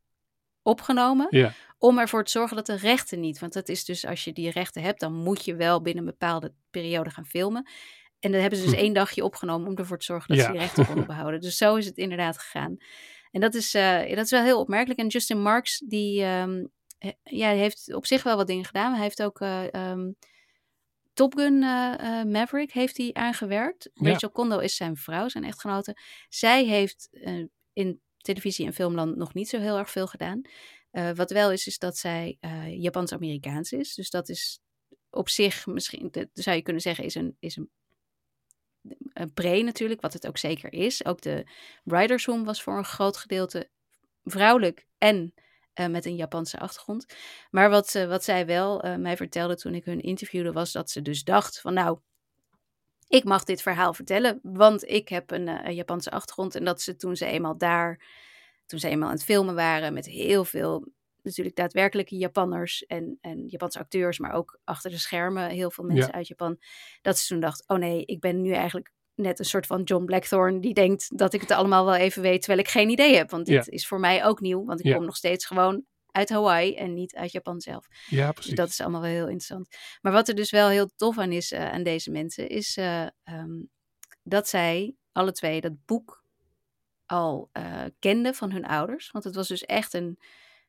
opgenomen 0.68 1.26
Ja. 1.30 1.52
om 1.78 1.98
ervoor 1.98 2.24
te 2.24 2.30
zorgen 2.30 2.56
dat 2.56 2.66
de 2.66 2.76
rechten 2.76 3.20
niet, 3.20 3.38
want 3.38 3.52
dat 3.52 3.68
is 3.68 3.84
dus 3.84 4.06
als 4.06 4.24
je 4.24 4.32
die 4.32 4.50
rechten 4.50 4.82
hebt, 4.82 5.00
dan 5.00 5.12
moet 5.12 5.44
je 5.44 5.54
wel 5.56 5.82
binnen 5.82 6.04
een 6.04 6.10
bepaalde 6.10 6.52
periode 6.70 7.10
gaan 7.10 7.26
filmen. 7.26 7.68
En 8.20 8.32
dan 8.32 8.40
hebben 8.40 8.58
ze 8.58 8.64
dus 8.64 8.74
Hm. 8.74 8.80
één 8.80 8.92
dagje 8.92 9.24
opgenomen 9.24 9.68
om 9.68 9.76
ervoor 9.76 9.98
te 9.98 10.04
zorgen 10.04 10.28
dat 10.28 10.36
Ja. 10.38 10.44
ze 10.44 10.50
die 10.52 10.60
rechten 10.60 10.86
konden 10.86 11.06
behouden. 11.06 11.40
Dus 11.40 11.56
zo 11.56 11.76
is 11.76 11.86
het 11.86 11.96
inderdaad 11.96 12.38
gegaan. 12.38 12.76
En 13.30 13.40
dat 13.40 13.54
is, 13.54 13.74
eh, 13.74 14.08
dat 14.08 14.24
is 14.24 14.30
wel 14.30 14.42
heel 14.42 14.60
opmerkelijk. 14.60 15.00
En 15.00 15.06
Justin 15.06 15.40
Marks, 15.42 15.78
die, 15.78 16.22
ehm, 16.22 16.64
eh, 16.98 17.10
ja, 17.22 17.48
heeft 17.50 17.94
op 17.94 18.06
zich 18.06 18.22
wel 18.22 18.36
wat 18.36 18.46
dingen 18.46 18.64
gedaan. 18.64 18.92
Hij 18.92 19.02
heeft 19.02 19.22
ook 19.22 19.40
ehm, 19.40 20.10
Top 21.14 21.34
Gun 21.36 21.62
eh, 21.62 22.22
Maverick 22.24 22.72
heeft 22.72 22.96
hij 22.96 23.10
aangewerkt. 23.12 23.90
Ja. 23.94 24.10
Rachel 24.10 24.30
Kondo 24.30 24.58
is 24.58 24.76
zijn 24.76 24.96
vrouw, 24.96 25.28
zijn 25.28 25.44
echtgenote. 25.44 25.96
Zij 26.28 26.64
heeft 26.64 27.08
in 27.72 28.00
televisie- 28.28 28.66
en 28.66 28.72
filmland 28.72 29.16
nog 29.16 29.34
niet 29.34 29.48
zo 29.48 29.58
heel 29.58 29.78
erg 29.78 29.90
veel 29.90 30.06
gedaan. 30.06 30.42
Eh, 30.90 31.10
wat 31.10 31.30
wel 31.30 31.52
is, 31.52 31.66
is 31.66 31.78
dat 31.78 31.96
zij 31.96 32.36
eh, 32.40 32.82
Japans-Amerikaans 32.82 33.72
is. 33.72 33.94
Dus 33.94 34.10
dat 34.10 34.28
is 34.28 34.60
op 35.10 35.28
zich 35.28 35.66
misschien, 35.66 36.28
zou 36.32 36.56
je 36.56 36.62
kunnen 36.62 36.82
zeggen, 36.82 37.04
is 37.04 37.14
een, 37.14 37.36
is 37.38 37.56
een, 37.56 37.70
een 39.12 39.32
pre 39.32 39.62
natuurlijk, 39.62 40.00
wat 40.00 40.12
het 40.12 40.26
ook 40.26 40.38
zeker 40.38 40.72
is. 40.72 41.04
Ook 41.04 41.20
de 41.20 41.46
Writers 41.84 42.26
Room 42.26 42.44
was 42.44 42.62
voor 42.62 42.78
een 42.78 42.84
groot 42.84 43.16
gedeelte 43.16 43.70
vrouwelijk 44.24 44.86
en 44.98 45.34
eh, 45.72 45.86
met 45.86 46.04
een 46.04 46.16
Japanse 46.16 46.58
achtergrond. 46.58 47.06
Maar 47.50 47.70
wat, 47.70 47.92
wat 47.92 48.24
zij 48.24 48.46
wel 48.46 48.98
mij 48.98 49.16
vertelde 49.16 49.56
toen 49.56 49.74
ik 49.74 49.84
hun 49.84 50.00
interviewde, 50.00 50.52
was 50.52 50.72
dat 50.72 50.90
ze 50.90 51.02
dus 51.02 51.24
dacht 51.24 51.60
van 51.60 51.74
nou, 51.74 51.98
ik 53.08 53.24
mag 53.24 53.44
dit 53.44 53.62
verhaal 53.62 53.94
vertellen, 53.94 54.40
want 54.42 54.88
ik 54.88 55.08
heb 55.08 55.30
een, 55.30 55.48
eh, 55.48 55.74
Japanse 55.76 56.10
achtergrond. 56.10 56.54
En 56.54 56.64
dat 56.64 56.80
ze 56.82 56.96
toen 56.96 57.16
ze 57.16 57.26
eenmaal 57.26 57.58
daar, 57.58 58.00
toen 58.66 58.78
ze 58.78 58.88
eenmaal 58.88 59.08
aan 59.08 59.14
het 59.14 59.24
filmen 59.24 59.54
waren 59.54 59.92
met 59.92 60.06
heel 60.06 60.44
veel 60.44 60.86
natuurlijk 61.22 61.56
daadwerkelijke 61.56 62.16
Japanners 62.16 62.86
en, 62.86 63.18
en 63.20 63.44
Japanse 63.46 63.78
acteurs, 63.78 64.18
maar 64.18 64.32
ook 64.32 64.58
achter 64.64 64.90
de 64.90 64.98
schermen 64.98 65.48
heel 65.50 65.70
veel 65.70 65.84
mensen 65.84 66.06
Ja. 66.06 66.12
uit 66.12 66.28
Japan, 66.28 66.58
dat 67.02 67.18
ze 67.18 67.26
toen 67.26 67.40
dacht, 67.40 67.64
oh 67.68 67.78
nee, 67.78 68.04
ik 68.04 68.20
ben 68.20 68.42
nu 68.42 68.52
eigenlijk 68.52 68.92
net 69.14 69.38
een 69.38 69.44
soort 69.44 69.66
van 69.66 69.82
John 69.82 70.04
Blackthorne 70.04 70.60
die 70.60 70.74
denkt 70.74 71.18
dat 71.18 71.32
ik 71.32 71.40
het 71.40 71.50
allemaal 71.50 71.84
wel 71.84 71.94
even 71.94 72.22
weet, 72.22 72.38
terwijl 72.42 72.60
ik 72.60 72.68
geen 72.68 72.88
idee 72.88 73.16
heb. 73.16 73.30
Want 73.30 73.46
dit 73.46 73.64
Ja. 73.64 73.72
is 73.72 73.86
voor 73.86 74.00
mij 74.00 74.24
ook 74.24 74.40
nieuw, 74.40 74.64
want 74.64 74.80
ik 74.80 74.86
Ja. 74.86 74.94
kom 74.96 75.04
nog 75.04 75.16
steeds 75.16 75.46
gewoon 75.46 75.84
uit 76.18 76.28
Hawaii 76.28 76.74
en 76.74 76.94
niet 76.94 77.14
uit 77.14 77.32
Japan 77.32 77.60
zelf. 77.60 77.86
ja, 78.08 78.24
Dus 78.26 78.34
precies. 78.34 78.54
dat 78.54 78.68
is 78.68 78.80
allemaal 78.80 79.00
wel 79.00 79.10
heel 79.10 79.22
interessant. 79.26 79.68
Maar 80.00 80.12
wat 80.12 80.28
er 80.28 80.34
dus 80.34 80.50
wel 80.50 80.68
heel 80.68 80.90
tof 80.96 81.18
aan 81.18 81.32
is 81.32 81.52
eh, 81.52 81.70
aan 81.72 81.82
deze 81.82 82.10
mensen, 82.10 82.48
is 82.48 82.76
eh, 82.76 83.06
ehm, 83.24 83.60
dat 84.22 84.48
zij 84.48 84.94
alle 85.12 85.32
twee 85.32 85.60
dat 85.60 85.84
boek 85.86 86.24
al 87.06 87.48
eh, 87.52 87.84
kenden 87.98 88.34
van 88.34 88.50
hun 88.52 88.64
ouders. 88.66 89.10
Want 89.10 89.24
het 89.24 89.34
was 89.34 89.48
dus 89.48 89.64
echt 89.64 89.94
een, 89.94 90.18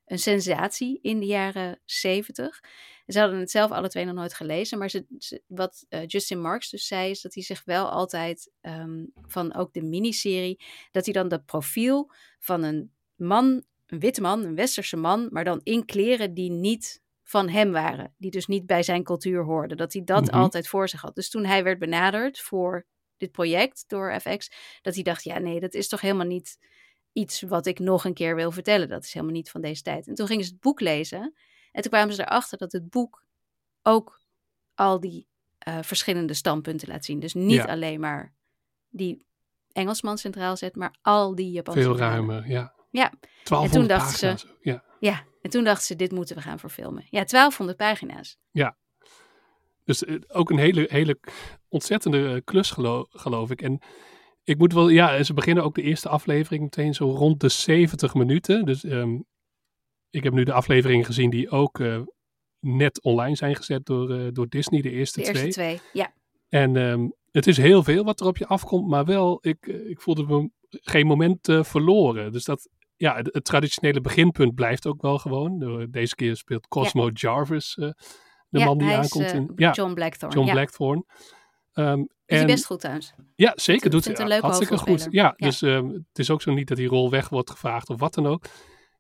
een 0.06 0.20
sensatie 0.20 1.00
in 1.02 1.20
de 1.20 1.26
jaren 1.26 1.80
zeventig. 1.86 2.60
Ze 3.08 3.20
hadden 3.20 3.40
het 3.40 3.52
zelf 3.52 3.72
alle 3.72 3.90
twee 3.90 4.06
nog 4.06 4.16
nooit 4.16 4.34
gelezen. 4.34 4.78
Maar 4.78 4.90
ze, 4.90 5.06
ze- 5.18 5.44
wat 5.48 5.86
Justin 6.06 6.42
Marks 6.42 6.70
dus 6.70 6.88
zei, 6.88 7.10
is 7.10 7.22
dat 7.22 7.34
hij 7.34 7.44
zich 7.44 7.64
wel 7.66 7.90
altijd 7.90 8.52
ehm, 8.62 9.06
van 9.28 9.56
ook 9.56 9.74
de 9.74 9.82
miniserie, 9.82 10.62
dat 10.92 11.06
hij 11.06 11.14
dan 11.14 11.28
dat 11.28 11.46
profiel 11.46 12.12
van 12.40 12.64
een 12.64 12.92
man, 13.16 13.64
een 13.90 14.00
witte 14.00 14.22
man, 14.22 14.44
een 14.44 14.56
westerse 14.56 14.98
man, 14.98 15.28
maar 15.32 15.44
dan 15.44 15.60
in 15.64 15.86
kleren 15.86 16.34
die 16.34 16.52
niet 16.52 17.02
van 17.24 17.50
hem 17.50 17.72
waren. 17.72 18.14
Die 18.18 18.32
dus 18.32 18.48
niet 18.48 18.66
bij 18.66 18.84
zijn 18.84 19.04
cultuur 19.04 19.44
hoorden. 19.44 19.78
Dat 19.78 19.94
hij 19.94 20.04
dat 20.04 20.26
Mhm. 20.26 20.36
altijd 20.36 20.68
voor 20.68 20.90
zich 20.90 21.02
had. 21.02 21.16
Dus 21.16 21.30
toen 21.30 21.46
hij 21.46 21.64
werd 21.64 21.80
benaderd 21.80 22.40
voor 22.40 22.86
dit 23.18 23.32
project 23.32 23.84
door 23.88 24.20
FX, 24.20 24.52
dat 24.82 24.94
hij 24.94 25.04
dacht, 25.04 25.24
ja 25.24 25.40
nee, 25.40 25.60
dat 25.60 25.74
is 25.74 25.88
toch 25.88 26.02
helemaal 26.02 26.26
niet 26.26 26.58
iets 27.14 27.42
wat 27.42 27.66
ik 27.66 27.80
nog 27.80 28.06
een 28.06 28.14
keer 28.14 28.36
wil 28.36 28.52
vertellen. 28.52 28.90
Dat 28.90 29.04
is 29.04 29.14
helemaal 29.14 29.36
niet 29.36 29.50
van 29.52 29.62
deze 29.62 29.82
tijd. 29.82 30.08
En 30.08 30.14
toen 30.16 30.28
gingen 30.28 30.44
ze 30.46 30.52
het 30.52 30.60
boek 30.60 30.80
lezen. 30.80 31.34
En 31.72 31.82
toen 31.82 31.92
kwamen 31.92 32.14
ze 32.16 32.22
erachter 32.22 32.58
dat 32.58 32.72
het 32.72 32.90
boek 32.90 33.24
ook 33.84 34.22
al 34.76 35.00
die 35.00 35.28
eh, 35.60 35.78
verschillende 35.82 36.34
standpunten 36.34 36.88
laat 36.88 37.06
zien. 37.06 37.20
Dus 37.20 37.34
niet 37.34 37.52
Ja. 37.52 37.64
alleen 37.66 38.00
maar 38.00 38.34
die 38.90 39.26
Engelsman 39.72 40.18
centraal 40.18 40.58
zet, 40.58 40.76
maar 40.76 40.96
al 41.02 41.36
die 41.36 41.52
Japanse 41.52 41.82
Veel 41.82 41.98
ruimer, 41.98 42.48
ja. 42.50 42.74
Ja. 42.90 43.12
1200 43.44 43.74
En 43.74 43.80
toen 43.80 43.88
dachten 43.88 44.18
ze- 44.18 44.26
pagina's. 44.26 44.46
ook, 44.58 44.64
Ja. 44.64 44.84
Ja, 45.00 45.24
en 45.42 45.50
toen 45.50 45.64
dachten 45.64 45.86
ze, 45.86 45.96
dit 45.96 46.12
moeten 46.12 46.36
we 46.36 46.42
gaan 46.42 46.60
verfilmen. 46.60 47.06
Ja, 47.10 47.24
1200 47.24 47.78
pagina's. 47.78 48.38
Dus 49.84 50.04
eh, 50.06 50.16
ook 50.28 50.50
een 50.50 50.58
hele, 50.58 50.86
hele 50.90 51.20
ontzettende 51.68 52.34
eh, 52.34 52.42
klus, 52.44 52.72
gelo- 52.72 53.06
geloof 53.10 53.52
ik. 53.52 53.62
En 53.62 53.80
ik 54.44 54.58
moet 54.58 54.74
wel, 54.74 54.90
ja, 54.90 55.24
ze 55.24 55.34
beginnen 55.34 55.64
ook 55.64 55.76
de 55.76 55.82
eerste 55.82 56.10
aflevering 56.10 56.64
meteen 56.64 56.94
zo 56.94 57.10
rond 57.10 57.40
de 57.40 57.50
70 57.50 58.14
minuten. 58.14 58.66
Dus 58.66 58.84
ehm, 58.84 59.18
ik 60.10 60.24
heb 60.24 60.34
nu 60.34 60.44
de 60.44 60.54
afleveringen 60.54 61.06
gezien 61.06 61.30
die 61.30 61.50
ook 61.50 61.80
eh, 61.80 62.02
net 62.60 63.02
online 63.02 63.36
zijn 63.36 63.56
gezet 63.56 63.86
door, 63.86 64.34
door 64.34 64.48
Disney, 64.48 64.82
de 64.82 64.92
eerste 64.92 65.20
De 65.22 65.26
twee. 65.26 65.44
eerste 65.46 65.60
twee. 65.62 65.80
Ja, 65.94 66.14
En 66.50 66.76
ehm, 66.76 67.08
het 67.32 67.48
is 67.48 67.58
heel 67.58 67.84
veel 67.84 68.04
wat 68.04 68.20
er 68.20 68.28
op 68.28 68.38
je 68.38 68.48
afkomt, 68.48 68.88
maar 68.88 69.06
wel, 69.06 69.38
ik, 69.42 69.66
ik 69.68 70.02
voelde 70.02 70.24
me 70.26 70.50
geen 70.70 71.08
moment 71.08 71.40
verloren. 71.62 72.32
Dus 72.32 72.44
dat, 72.44 72.70
ja, 73.00 73.16
het, 73.16 73.30
het 73.34 73.44
traditionele 73.46 74.02
beginpunt 74.02 74.56
blijft 74.56 74.88
ook 74.88 75.02
wel 75.02 75.18
gewoon. 75.18 75.60
De- 75.60 75.88
Deze 75.90 76.16
keer 76.16 76.36
speelt 76.36 76.68
Cosmo 76.68 77.10
Jarvis, 77.14 77.76
eh, 77.78 77.90
de 78.50 78.60
ja 78.60 78.66
man 78.66 78.78
die 78.78 78.88
hij 78.88 78.98
aankomt. 78.98 79.26
is 79.26 79.32
eh, 79.32 79.38
in, 79.38 79.52
ja, 79.56 79.72
John 79.72 79.94
Blackthorne. 79.94 80.36
John 80.36 80.48
ja. 80.48 80.54
Blackthorne. 80.54 81.04
Hij 81.74 82.08
En- 82.26 82.46
best 82.46 82.66
goed 82.66 82.80
trouwens. 82.80 83.14
Ja, 83.36 83.52
zeker 83.56 83.90
doet 83.90 84.04
vind 84.04 84.18
hij 84.18 84.28
leuke 84.28 84.46
hartstikke 84.46 84.78
goed. 84.78 85.08
Ja, 85.10 85.34
dus 85.38 85.62
ehm, 85.62 85.88
het 85.88 86.20
is 86.20 86.30
ook 86.30 86.42
zo 86.42 86.54
niet 86.54 86.68
dat 86.68 86.78
die 86.78 86.88
rol 86.88 87.10
weg 87.10 87.30
wordt 87.30 87.50
gevraagd 87.52 87.90
of 87.90 88.00
wat 88.00 88.14
dan 88.14 88.28
ook. 88.28 88.46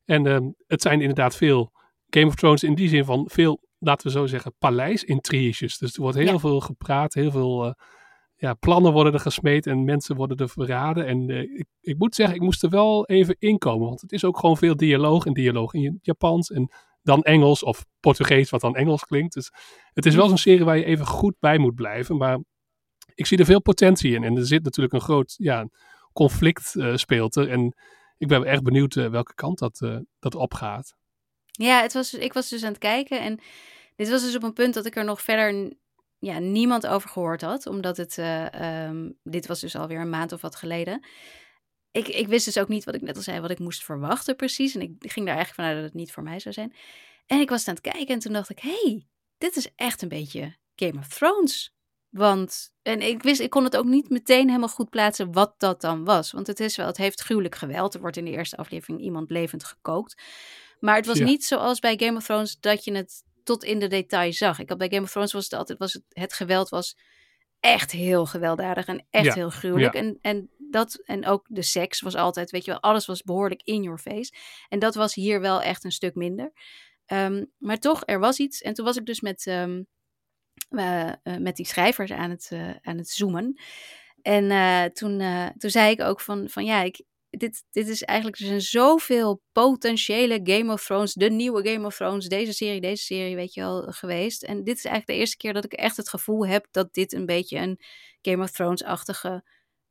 En 0.06 0.26
ehm, 0.28 0.43
het 0.68 0.82
zijn 0.82 1.00
inderdaad 1.02 1.36
veel 1.36 1.72
Game 2.10 2.26
of 2.28 2.36
Thrones 2.36 2.64
in 2.64 2.76
die 2.76 2.89
zin 2.89 3.06
van 3.06 3.30
veel, 3.32 3.62
laten 3.80 4.08
we 4.08 4.14
zo 4.14 4.26
zeggen, 4.26 4.54
paleisintriges. 4.60 5.78
Dus 5.78 5.93
er 5.95 6.02
wordt 6.02 6.18
heel 6.18 6.39
veel 6.39 6.60
gepraat, 6.60 7.14
heel 7.14 7.32
veel 7.32 7.66
eh, 7.66 7.72
ja, 8.40 8.54
plannen 8.54 8.92
worden 8.92 9.14
er 9.14 9.20
gesmeed 9.20 9.68
en 9.68 9.84
mensen 9.84 10.16
worden 10.16 10.38
er 10.38 10.50
verraden. 10.50 11.06
En 11.06 11.30
eh, 11.30 11.40
ik, 11.40 11.66
ik 11.82 11.98
moet 11.98 12.16
zeggen, 12.16 12.36
ik 12.36 12.42
moest 12.42 12.64
er 12.64 12.70
wel 12.70 13.06
even 13.06 13.36
inkomen, 13.40 13.88
want 13.88 14.02
het 14.02 14.12
is 14.12 14.24
ook 14.24 14.40
gewoon 14.40 14.58
veel 14.58 14.76
dialoog 14.76 15.26
en 15.26 15.34
dialoog 15.34 15.74
in 15.74 16.00
Japans 16.02 16.52
en 16.52 16.72
dan 17.02 17.24
Engels 17.24 17.64
of 17.64 17.86
Portugees, 18.00 18.50
wat 18.50 18.62
dan 18.62 18.76
Engels 18.76 19.04
klinkt. 19.04 19.34
Dus 19.34 19.52
het 19.94 20.06
is 20.06 20.16
wel 20.16 20.28
zo'n 20.28 20.38
serie 20.38 20.66
waar 20.66 20.78
je 20.78 20.86
even 20.86 21.06
goed 21.06 21.36
bij 21.40 21.58
moet 21.58 21.76
blijven, 21.76 22.18
maar 22.18 22.40
ik 23.16 23.26
zie 23.26 23.38
er 23.38 23.46
veel 23.46 23.62
potentie 23.62 24.16
in. 24.16 24.24
En 24.24 24.38
er 24.38 24.46
zit 24.46 24.64
natuurlijk 24.64 24.94
een 24.94 25.02
groot 25.02 25.34
ja, 25.38 25.70
conflict 26.14 26.76
eh, 26.76 26.96
speelt 26.96 27.36
er. 27.36 27.50
En 27.50 27.76
ik 28.18 28.28
ben 28.28 28.44
echt 28.44 28.64
benieuwd 28.64 28.96
eh, 28.96 29.10
welke 29.10 29.34
kant 29.34 29.60
dat, 29.60 30.04
dat 30.20 30.36
opgaat. 30.36 30.96
Ja, 31.46 31.82
het 31.82 31.94
was, 31.94 32.14
ik 32.14 32.34
was 32.34 32.50
dus 32.50 32.64
aan 32.64 32.70
het 32.70 32.78
kijken 32.78 33.22
en 33.22 33.40
dit 33.96 34.10
was 34.10 34.22
dus 34.22 34.36
op 34.36 34.44
een 34.44 34.54
punt 34.54 34.74
dat 34.74 34.86
ik 34.86 34.96
er 34.96 35.06
nog 35.06 35.22
verder 35.22 35.74
ja, 36.20 36.40
niemand 36.40 36.88
over 36.88 37.10
gehoord 37.10 37.42
had. 37.42 37.66
Omdat 37.68 37.98
het, 37.98 38.18
eh, 38.18 38.86
ehm, 38.86 39.10
dit 39.24 39.48
was 39.48 39.60
dus 39.60 39.76
alweer 39.76 40.00
een 40.00 40.10
maand 40.10 40.32
of 40.32 40.42
wat 40.42 40.56
geleden. 40.56 41.06
Ik, 41.92 42.08
ik 42.08 42.28
wist 42.28 42.46
dus 42.46 42.58
ook 42.58 42.68
niet 42.68 42.84
wat 42.84 42.96
ik 42.96 43.02
net 43.02 43.16
al 43.16 43.22
zei, 43.22 43.40
wat 43.40 43.52
ik 43.52 43.60
moest 43.60 43.84
verwachten 43.84 44.36
precies. 44.36 44.76
En 44.76 44.82
ik 44.82 44.92
ging 45.00 45.26
daar 45.26 45.36
eigenlijk 45.36 45.56
vanuit 45.56 45.76
dat 45.76 45.84
het 45.84 45.94
niet 45.94 46.12
voor 46.12 46.24
mij 46.24 46.40
zou 46.40 46.54
zijn. 46.54 46.74
En 47.26 47.40
ik 47.40 47.50
was 47.50 47.68
aan 47.68 47.74
het 47.74 47.84
kijken 47.84 48.14
en 48.14 48.20
toen 48.20 48.34
dacht 48.34 48.50
ik, 48.50 48.60
hey, 48.60 49.08
dit 49.38 49.56
is 49.56 49.70
echt 49.76 50.02
een 50.02 50.10
beetje 50.10 50.56
Game 50.76 51.00
of 51.00 51.08
Thrones. 51.08 51.74
Want, 52.10 52.72
en 52.82 53.02
ik 53.02 53.24
wist, 53.24 53.40
ik 53.40 53.50
kon 53.50 53.64
het 53.64 53.78
ook 53.78 53.86
niet 53.86 54.10
meteen 54.10 54.48
helemaal 54.48 54.70
goed 54.70 54.90
plaatsen 54.90 55.32
wat 55.32 55.54
dat 55.58 55.82
dan 55.82 56.06
was. 56.06 56.32
Want 56.32 56.48
het 56.48 56.60
is 56.60 56.76
wel, 56.76 56.86
het 56.88 56.98
heeft 56.98 57.22
gruwelijk 57.22 57.56
geweld. 57.56 57.94
Er 57.94 58.00
wordt 58.02 58.18
in 58.18 58.26
de 58.26 58.32
eerste 58.32 58.58
aflevering 58.58 59.02
iemand 59.02 59.30
levend 59.30 59.64
gekookt. 59.64 60.22
Maar 60.80 60.96
het 60.96 61.06
was 61.06 61.18
Ja. 61.18 61.26
niet 61.26 61.46
zoals 61.46 61.80
bij 61.80 61.98
Game 61.98 62.18
of 62.18 62.26
Thrones 62.26 62.60
dat 62.60 62.84
je 62.84 62.92
het 62.96 63.24
tot 63.50 63.64
in 63.64 63.80
de 63.80 63.88
detail 63.88 64.34
zag. 64.34 64.60
Ik 64.60 64.70
had 64.70 64.78
bij 64.78 64.89
Game 64.89 65.02
of 65.02 65.12
Thrones 65.12 65.34
was 65.34 65.43
het 65.43 65.54
altijd, 65.54 65.80
was 65.80 65.93
het, 65.93 66.04
het 66.10 66.34
geweld 66.34 66.70
was 66.70 66.97
echt 67.60 67.91
heel 67.91 68.26
gewelddadig 68.26 68.86
en 68.86 69.06
echt 69.10 69.26
Ja, 69.26 69.34
heel 69.34 69.50
gruwelijk. 69.50 69.93
ja. 69.93 70.00
En, 70.00 70.18
en, 70.22 70.50
dat, 70.58 71.02
en 71.04 71.26
ook 71.26 71.45
de 71.50 71.62
seks 71.62 72.02
was 72.02 72.16
altijd, 72.16 72.52
weet 72.52 72.66
je 72.66 72.72
wel, 72.72 72.80
alles 72.80 73.06
was 73.06 73.24
behoorlijk 73.24 73.62
in 73.64 73.84
your 73.84 73.97
face. 73.97 74.34
En 74.68 74.80
dat 74.80 74.95
was 74.95 75.14
hier 75.14 75.41
wel 75.41 75.62
echt 75.62 75.84
een 75.84 75.91
stuk 75.91 76.16
minder. 76.16 76.52
Ehm, 77.06 77.45
maar 77.58 77.80
toch, 77.80 78.02
er 78.06 78.20
was 78.20 78.39
iets. 78.39 78.62
En 78.62 78.74
toen 78.74 78.86
was 78.86 78.97
ik 78.97 79.06
dus 79.06 79.22
met, 79.22 79.45
ehm, 79.47 79.84
eh, 80.70 81.08
eh, 81.08 81.16
met 81.24 81.56
die 81.56 81.66
schrijvers 81.66 82.12
aan 82.12 82.30
het, 82.30 82.47
eh, 82.52 82.76
aan 82.82 82.97
het 82.97 83.10
zoomen. 83.10 83.60
En 84.22 84.93
toen, 84.93 85.24
toen 85.58 85.70
zei 85.70 85.91
ik 85.91 86.02
ook 86.02 86.22
van, 86.22 86.50
van 86.50 86.66
ja, 86.66 86.82
ik, 86.82 87.02
dit, 87.30 87.64
dit 87.72 87.88
is 87.88 88.04
eigenlijk, 88.04 88.40
er 88.40 88.46
zijn 88.46 88.62
zoveel 88.62 89.42
potentiële 89.52 90.40
Game 90.44 90.74
of 90.74 90.86
Thrones, 90.86 91.14
de 91.14 91.30
nieuwe 91.30 91.70
Game 91.70 91.86
of 91.86 91.96
Thrones, 91.96 92.28
deze 92.28 92.54
serie, 92.54 92.82
deze 92.82 93.04
serie, 93.04 93.36
weet 93.36 93.54
je 93.54 93.62
wel, 93.62 93.82
geweest. 93.82 94.44
En 94.44 94.64
dit 94.64 94.78
is 94.78 94.86
eigenlijk 94.86 95.08
de 95.08 95.14
eerste 95.14 95.38
keer 95.38 95.54
dat 95.54 95.64
ik 95.66 95.74
echt 95.74 95.98
het 95.98 96.10
gevoel 96.10 96.48
heb 96.48 96.68
dat 96.72 96.94
dit 96.94 97.14
een 97.14 97.26
beetje 97.26 97.58
een 97.58 97.80
Game 98.22 98.44
of 98.44 98.52
Thrones-achtige 98.52 99.44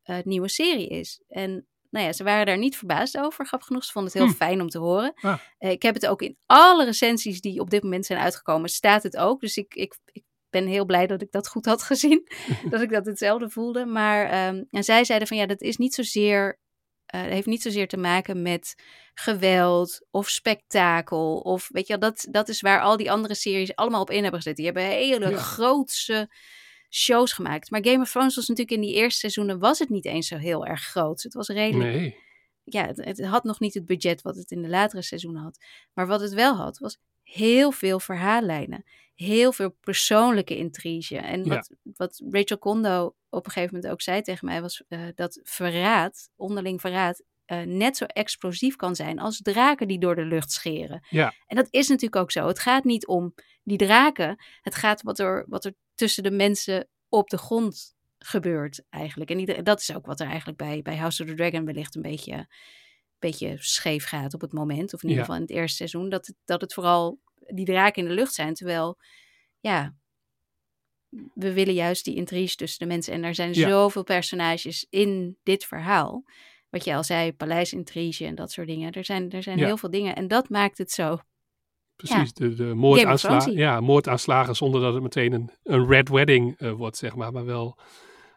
eh, 0.03 0.19
nieuwe 0.23 0.49
serie 0.49 0.89
is. 0.89 1.23
En 1.29 1.67
nou 1.91 2.07
ja, 2.07 2.13
ze 2.13 2.25
waren 2.25 2.47
daar 2.47 2.59
niet 2.59 2.77
verbaasd 2.77 3.19
over, 3.19 3.47
grappig 3.47 3.69
genoeg. 3.69 3.85
Ze 3.85 3.93
vonden 3.93 4.13
het 4.13 4.21
heel 4.21 4.31
Hm. 4.31 4.37
fijn 4.37 4.61
om 4.61 4.69
te 4.69 4.79
horen. 4.79 5.13
Eh, 5.59 5.71
ik 5.71 5.83
heb 5.83 5.95
het 5.95 6.07
ook 6.07 6.23
in 6.23 6.37
alle 6.47 6.85
recensies 6.85 7.41
die 7.41 7.61
op 7.61 7.71
dit 7.71 7.83
moment 7.83 8.07
zijn 8.07 8.19
uitgekomen, 8.19 8.69
staat 8.69 9.03
het 9.03 9.17
ook. 9.17 9.41
Dus 9.41 9.57
ik, 9.57 9.75
ik, 9.75 9.99
ik 10.13 10.25
ben 10.51 10.67
heel 10.67 10.85
blij 10.85 11.07
dat 11.07 11.23
ik 11.23 11.31
dat 11.31 11.49
goed 11.49 11.65
had 11.65 11.83
gezien. 11.83 12.29
dat 12.71 12.81
ik 12.81 12.91
dat 12.91 13.07
hetzelfde 13.07 13.51
voelde. 13.51 13.87
Maar 13.87 14.27
ehm, 14.31 14.65
en 14.71 14.85
zij 14.85 15.05
zeiden 15.05 15.29
van 15.29 15.37
ja, 15.37 15.47
dat 15.47 15.61
is 15.61 15.77
niet 15.77 15.95
zozeer. 15.95 16.59
Eh, 17.09 17.21
het 17.21 17.31
heeft 17.31 17.47
niet 17.47 17.63
zozeer 17.63 17.89
te 17.89 17.97
maken 17.97 18.43
met 18.43 18.75
geweld 19.15 20.07
of 20.11 20.29
spektakel. 20.29 21.37
Of 21.39 21.69
weet 21.73 21.87
je 21.87 21.99
dat, 21.99 22.27
dat 22.31 22.49
is 22.49 22.61
waar 22.61 22.81
al 22.81 22.97
die 22.97 23.11
andere 23.11 23.35
series 23.35 23.75
allemaal 23.77 24.01
op 24.01 24.11
in 24.11 24.23
hebben 24.23 24.41
gezet. 24.41 24.57
Die 24.57 24.65
hebben 24.65 24.83
hele 24.85 25.31
Ja. 25.31 25.37
grootse 25.37 26.31
shows 26.91 27.33
gemaakt. 27.33 27.71
Maar 27.71 27.85
Game 27.87 28.01
of 28.03 28.11
Thrones 28.11 28.35
was 28.35 28.49
natuurlijk 28.49 28.77
in 28.77 28.87
die 28.87 28.95
eerste 28.95 29.19
seizoenen 29.19 29.59
was 29.59 29.79
het 29.79 29.89
niet 29.89 30.05
eens 30.05 30.27
zo 30.27 30.37
heel 30.37 30.67
erg 30.67 30.83
groot. 30.83 31.23
Het 31.23 31.35
was 31.35 31.49
redelijk 31.49 31.93
Nee. 31.93 32.17
ja, 32.65 32.87
het, 32.87 32.97
het 33.05 33.25
had 33.25 33.45
nog 33.45 33.61
niet 33.61 33.75
het 33.75 33.87
budget 33.87 34.23
wat 34.23 34.37
het 34.37 34.51
in 34.51 34.63
de 34.63 34.69
latere 34.69 35.03
seizoenen 35.03 35.43
had. 35.43 35.59
Maar 35.95 36.07
wat 36.07 36.21
het 36.21 36.33
wel 36.33 36.55
had, 36.57 36.79
was 36.79 36.99
heel 37.33 37.73
veel 37.73 38.01
verhaallijnen. 38.01 38.85
Heel 39.15 39.53
veel 39.53 39.77
persoonlijke 39.81 40.57
intrige. 40.57 41.17
En 41.19 41.45
Ja. 41.45 41.55
wat, 41.55 41.71
wat 41.97 42.23
Rachel 42.31 42.59
Kondo 42.59 43.15
op 43.29 43.47
een 43.47 43.53
gegeven 43.53 43.75
moment 43.75 43.93
ook 43.93 44.01
zei 44.03 44.23
tegen 44.23 44.47
mij, 44.47 44.61
was 44.61 44.83
eh, 44.89 45.01
dat 45.15 45.41
verraad, 45.43 46.31
onderling 46.37 46.81
verraad, 46.81 47.23
eh, 47.45 47.61
net 47.63 47.97
zo 47.97 48.05
explosief 48.05 48.77
kan 48.77 48.97
zijn 48.97 49.19
als 49.19 49.41
draken 49.41 49.89
die 49.89 49.99
door 49.99 50.15
de 50.15 50.25
lucht 50.25 50.53
scheren. 50.53 51.07
Ja. 51.11 51.35
En 51.47 51.57
dat 51.57 51.67
is 51.71 51.89
natuurlijk 51.89 52.23
ook 52.23 52.31
zo. 52.31 52.47
Het 52.47 52.59
gaat 52.59 52.85
niet 52.85 53.07
om 53.07 53.35
die 53.63 53.79
draken. 53.79 54.45
Het 54.63 54.75
gaat 54.75 55.03
wat 55.03 55.19
er, 55.19 55.45
wat 55.49 55.65
er 55.65 55.75
tussen 55.95 56.23
de 56.23 56.31
mensen 56.31 56.89
op 57.09 57.31
de 57.31 57.39
grond 57.39 57.97
gebeurt 58.19 58.85
eigenlijk. 58.91 59.31
En 59.31 59.65
dat 59.65 59.81
is 59.81 59.95
ook 59.95 60.07
wat 60.07 60.21
er 60.21 60.27
eigenlijk 60.27 60.59
bij, 60.59 60.83
bij 60.83 60.97
House 60.97 61.23
of 61.23 61.29
the 61.29 61.35
Dragon 61.35 61.65
wellicht 61.65 61.95
een 61.97 62.03
beetje, 62.03 62.49
beetje 63.19 63.57
scheef 63.59 64.05
gaat 64.05 64.35
op 64.35 64.41
het 64.41 64.53
moment. 64.53 64.95
Of 64.95 65.03
in 65.03 65.09
ieder 65.09 65.25
Ja. 65.25 65.29
geval 65.29 65.35
in 65.35 65.47
het 65.49 65.51
eerste 65.57 65.77
seizoen. 65.77 66.09
Dat 66.09 66.27
het, 66.27 66.37
dat 66.45 66.61
het 66.61 66.75
vooral 66.75 67.19
die 67.47 67.65
draken 67.65 68.03
in 68.03 68.09
de 68.09 68.15
lucht 68.15 68.35
zijn. 68.35 68.55
Terwijl, 68.55 68.99
ja, 69.61 69.95
we 71.35 71.53
willen 71.53 71.75
juist 71.75 72.05
die 72.05 72.15
intrige 72.15 72.55
tussen 72.57 72.79
de 72.79 72.87
mensen. 72.95 73.13
En 73.13 73.25
er 73.25 73.35
zijn 73.35 73.55
Ja. 73.55 73.69
zoveel 73.69 74.03
personages 74.03 74.87
in 74.91 75.37
dit 75.43 75.65
verhaal. 75.65 76.25
Wat 76.69 76.85
je 76.85 76.95
al 76.95 77.05
zei, 77.05 77.33
paleisintrige 77.33 78.25
en 78.25 78.35
dat 78.35 78.53
soort 78.53 78.67
dingen. 78.67 78.93
Er 78.93 79.05
zijn, 79.05 79.31
er 79.31 79.43
zijn 79.43 79.59
Ja. 79.59 79.67
heel 79.67 79.77
veel 79.77 79.91
dingen. 79.91 80.15
En 80.17 80.29
dat 80.29 80.49
maakt 80.49 80.79
het 80.79 80.91
zo. 80.91 81.19
Precies, 81.97 82.33
de, 82.33 82.55
de 82.55 82.75
moordaanslagen. 82.75 83.53
Ja, 83.53 83.81
moordaanslagen 83.81 84.57
zonder 84.57 84.81
dat 84.81 84.95
het 84.95 85.03
meteen 85.03 85.33
een, 85.33 85.51
een 85.63 85.87
red 85.87 86.09
wedding 86.09 86.59
eh, 86.59 86.73
wordt, 86.73 86.97
zeg 86.97 87.15
maar. 87.15 87.33
Maar 87.33 87.45
wel, 87.45 87.79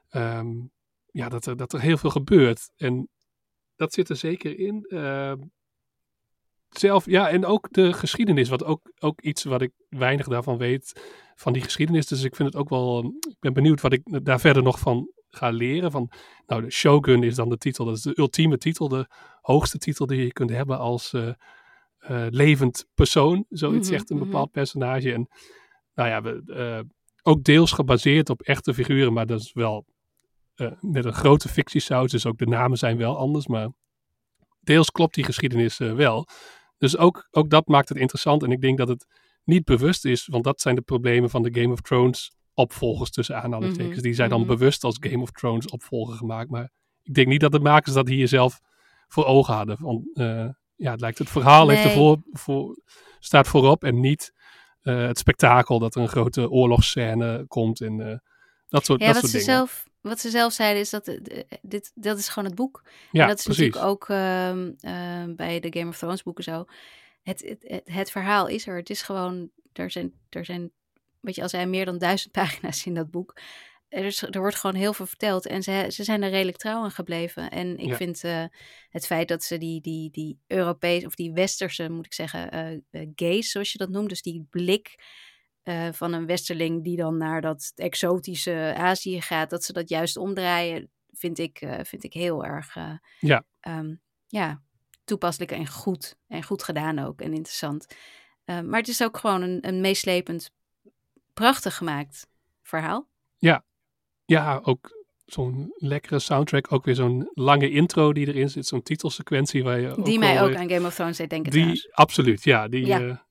ehm, 0.09 0.47
ja, 1.05 1.29
dat 1.29 1.45
er, 1.45 1.57
dat 1.57 1.73
er 1.73 1.82
heel 1.82 1.97
veel 1.97 2.09
gebeurt. 2.09 2.71
En 2.75 3.09
dat 3.82 3.93
zit 3.93 4.09
er 4.09 4.15
zeker 4.15 4.59
in. 4.59 4.86
Ehm, 4.88 5.38
zelf, 6.69 7.05
ja, 7.05 7.29
en 7.29 7.45
ook 7.45 7.67
de 7.71 7.93
geschiedenis. 7.93 8.49
Wat 8.49 8.63
ook, 8.63 8.91
ook 8.99 9.21
iets 9.21 9.43
wat 9.43 9.61
ik 9.61 9.71
weinig 9.89 10.27
daarvan 10.27 10.57
weet 10.57 11.01
van 11.36 11.53
die 11.53 11.61
geschiedenis. 11.61 12.07
Dus 12.07 12.23
ik 12.23 12.36
vind 12.36 12.49
het 12.53 12.57
ook 12.61 12.69
wel, 12.69 12.97
ehm, 12.99 13.07
ik 13.07 13.39
ben 13.39 13.53
benieuwd 13.53 13.82
wat 13.82 13.93
ik 13.93 14.25
daar 14.25 14.39
verder 14.39 14.63
nog 14.63 14.79
van 14.79 15.11
ga 15.29 15.49
leren. 15.49 15.91
Van, 15.91 16.11
nou, 16.47 16.61
de 16.61 16.71
Shogun 16.71 17.23
is 17.23 17.36
dan 17.36 17.49
de 17.49 17.57
titel. 17.57 17.86
Dat 17.86 17.95
is 17.95 18.01
de 18.01 18.19
ultieme 18.19 18.57
titel, 18.57 18.88
de 18.88 19.07
hoogste 19.41 19.77
titel 19.77 20.05
die 20.05 20.23
je 20.23 20.34
kunt 20.34 20.49
hebben 20.49 20.77
als... 20.77 21.13
eh, 21.13 21.34
eh, 22.01 22.25
levend 22.29 22.86
persoon. 22.93 23.45
Zoiets 23.49 23.88
Mhm, 23.88 23.97
zegt 23.97 24.09
een 24.09 24.17
mhm. 24.17 24.25
bepaald 24.25 24.51
personage. 24.51 25.13
En 25.13 25.27
nou 25.93 26.09
ja, 26.09 26.21
we, 26.21 26.53
eh, 26.53 26.79
ook 27.23 27.43
deels 27.43 27.71
gebaseerd 27.71 28.29
op 28.29 28.41
echte 28.41 28.73
figuren, 28.73 29.13
maar 29.13 29.25
dat 29.25 29.39
is 29.39 29.53
wel 29.53 29.86
eh, 30.62 30.72
met 30.82 31.05
een 31.05 31.14
grote 31.14 31.49
fictiesaus. 31.49 32.12
Dus 32.12 32.26
ook 32.26 32.38
de 32.38 32.45
namen 32.45 32.78
zijn 32.78 32.97
wel 32.97 33.18
anders, 33.18 33.47
maar 33.47 33.70
deels 34.59 34.91
klopt 34.91 35.16
die 35.16 35.24
geschiedenis 35.24 35.80
eh, 35.80 35.93
wel. 35.93 36.28
Dus 36.78 36.97
ook, 36.97 37.28
ook 37.32 37.49
dat 37.49 37.68
maakt 37.68 37.89
het 37.89 37.97
interessant. 37.97 38.43
En 38.43 38.51
ik 38.51 38.62
denk 38.62 38.78
dat 38.78 38.88
het 38.88 39.05
niet 39.43 39.64
bewust 39.64 40.05
is, 40.05 40.28
want 40.28 40.43
dat 40.43 40.62
zijn 40.62 40.76
de 40.76 40.82
problemen 40.82 41.30
van 41.30 41.43
de 41.43 41.62
Game 41.62 41.74
of 41.74 41.82
Thrones 41.82 42.32
opvolgers 42.53 43.09
tussen 43.09 43.41
aanhalingstekens. 43.41 43.95
Mhm, 43.95 44.03
Die 44.03 44.14
zijn 44.14 44.30
dan 44.30 44.39
mhm. 44.39 44.47
bewust 44.47 44.84
als 44.84 44.97
Game 44.99 45.22
of 45.22 45.32
Thrones 45.32 45.68
opvolger 45.68 46.16
gemaakt. 46.16 46.49
Maar 46.49 46.72
ik 47.03 47.14
denk 47.14 47.28
niet 47.28 47.41
dat 47.41 47.51
de 47.51 47.59
makers 47.59 47.95
dat 47.95 48.07
hier 48.07 48.28
zelf 48.28 48.59
voor 49.07 49.26
ogen 49.26 49.53
hadden. 49.53 49.78
Want 49.80 50.09
eh, 50.14 50.49
ja, 50.76 50.91
het 50.91 51.01
lijkt 51.01 51.18
het 51.18 51.30
verhaal 51.30 51.70
heeft 51.70 51.84
ervoor, 51.84 52.18
voor, 52.32 52.78
staat 53.20 53.47
voorop 53.47 53.84
en 53.84 53.99
niet 53.99 54.34
het 54.82 55.18
spektakel 55.18 55.80
dat 55.80 55.95
er 55.95 56.01
een 56.01 56.07
grote 56.07 56.49
oorlogsscène 56.49 57.45
komt 57.47 57.82
en 57.82 58.22
dat 58.68 58.86
soort, 58.86 58.99
Ja, 58.99 59.05
dat 59.05 59.22
wat 59.22 59.30
soort 59.30 59.43
ze, 59.43 59.47
dingen. 59.47 59.55
zelf, 59.55 59.86
wat 60.02 60.20
ze 60.20 60.30
zelf 60.30 60.54
zeiden 60.54 60.82
is 60.82 60.89
dat 60.89 61.08
eh, 61.08 61.18
de- 61.22 61.45
dit, 61.62 61.91
dat 61.95 62.18
is 62.18 62.28
gewoon 62.30 62.49
het 62.49 62.56
boek. 62.58 62.82
ja, 63.12 63.22
en 63.22 63.28
dat 63.28 63.38
is 63.38 63.43
precies. 63.43 63.64
natuurlijk 63.66 63.91
ook 63.91 64.10
ehm, 64.10 64.72
ehm, 64.80 65.36
bij 65.36 65.60
de 65.60 65.78
Game 65.80 65.89
of 65.89 65.97
Thrones 65.97 66.24
boeken 66.24 66.43
zo. 66.43 66.66
Het, 67.24 67.41
het, 67.41 67.64
het, 67.68 67.82
het 67.86 68.12
verhaal 68.12 68.47
is 68.47 68.68
er. 68.68 68.76
Het 68.76 68.89
is 68.89 69.02
gewoon, 69.02 69.49
er 69.74 69.91
zijn, 69.91 70.14
er 70.30 70.45
zijn, 70.45 70.72
wat 71.20 71.36
je 71.36 71.41
al 71.41 71.49
zei, 71.49 71.66
meer 71.66 71.86
dan 71.86 71.97
duizend 71.97 72.32
pagina's 72.41 72.86
in 72.86 72.93
dat 72.93 73.12
boek. 73.12 73.38
Er, 73.89 74.06
is, 74.06 74.22
er 74.22 74.39
wordt 74.39 74.56
gewoon 74.56 74.76
heel 74.76 74.93
veel 74.93 75.06
verteld 75.06 75.45
en 75.47 75.64
ze, 75.64 75.86
ze 75.89 76.04
zijn 76.04 76.24
er 76.24 76.30
redelijk 76.30 76.58
trouw 76.58 76.84
aan 76.84 76.91
gebleven. 76.91 77.49
En 77.49 77.78
ik 77.78 77.88
Ja. 77.89 77.95
vind 77.95 78.24
eh, 78.24 78.43
het 78.89 79.06
feit 79.06 79.28
dat 79.28 79.43
ze 79.43 79.58
die, 79.58 79.82
die, 79.82 80.12
die 80.12 80.39
Europese, 80.47 81.06
of 81.06 81.16
die 81.16 81.32
Westerse, 81.34 81.89
moet 81.89 82.06
ik 82.06 82.14
zeggen, 82.14 82.52
eh 82.52 82.72
eh, 82.91 83.08
gaze, 83.16 83.49
zoals 83.49 83.72
je 83.72 83.78
dat 83.78 83.89
noemt, 83.89 84.10
dus 84.10 84.22
die 84.22 84.47
blik 84.49 84.95
eh, 85.64 85.88
van 85.91 86.14
een 86.14 86.26
Westerling 86.26 86.84
die 86.84 86.97
dan 86.97 87.18
naar 87.18 87.41
dat 87.41 87.72
exotische 87.76 88.74
Azië 88.78 89.22
gaat, 89.22 89.49
dat 89.49 89.64
ze 89.64 89.74
dat 89.74 89.89
juist 89.89 90.18
omdraaien, 90.18 90.89
vind 91.12 91.39
ik, 91.39 91.62
eh, 91.62 91.80
vind 91.84 92.03
ik 92.03 92.14
heel 92.14 92.45
erg 92.45 92.76
eh, 92.76 92.93
Ja. 93.20 93.43
ehm, 93.59 93.95
ja, 94.28 94.62
toepasselijk 95.03 95.51
en 95.51 95.68
goed. 95.68 96.16
En 96.28 96.43
goed 96.43 96.64
gedaan 96.64 96.99
ook 96.99 97.22
en 97.22 97.34
interessant. 97.34 97.86
Maar 98.45 98.80
het 98.80 98.88
is 98.88 99.03
ook 99.03 99.18
gewoon 99.18 99.41
een, 99.41 99.68
een 99.68 99.82
meeslepend, 99.82 100.51
prachtig 101.34 101.76
gemaakt 101.78 102.28
verhaal. 102.62 103.09
ja, 104.26 104.59
ook 104.64 105.05
zo'n 105.26 105.74
lekkere 105.76 106.20
soundtrack. 106.20 106.72
Ook 106.72 106.86
weer 106.86 106.95
zo'n 106.95 107.32
lange 107.34 107.70
intro 107.70 108.14
die 108.14 108.28
erin 108.28 108.49
zit. 108.49 108.68
Zo'n 108.68 108.82
titelsequentie 108.82 109.64
waar 109.64 109.80
je 109.80 109.93
Die 110.03 110.14
ook 110.14 110.20
mij 110.20 110.41
ook 110.41 110.55
aan 110.55 110.70
Game 110.70 110.88
of 110.88 110.95
Thrones 110.95 111.18
deed 111.18 111.30
denken 111.30 111.51
trouwens. 111.51 111.82
Die, 111.82 111.93
absoluut, 111.93 112.43
ja. 112.43 112.68
Die, 112.68 112.86
Ja. 112.86 113.28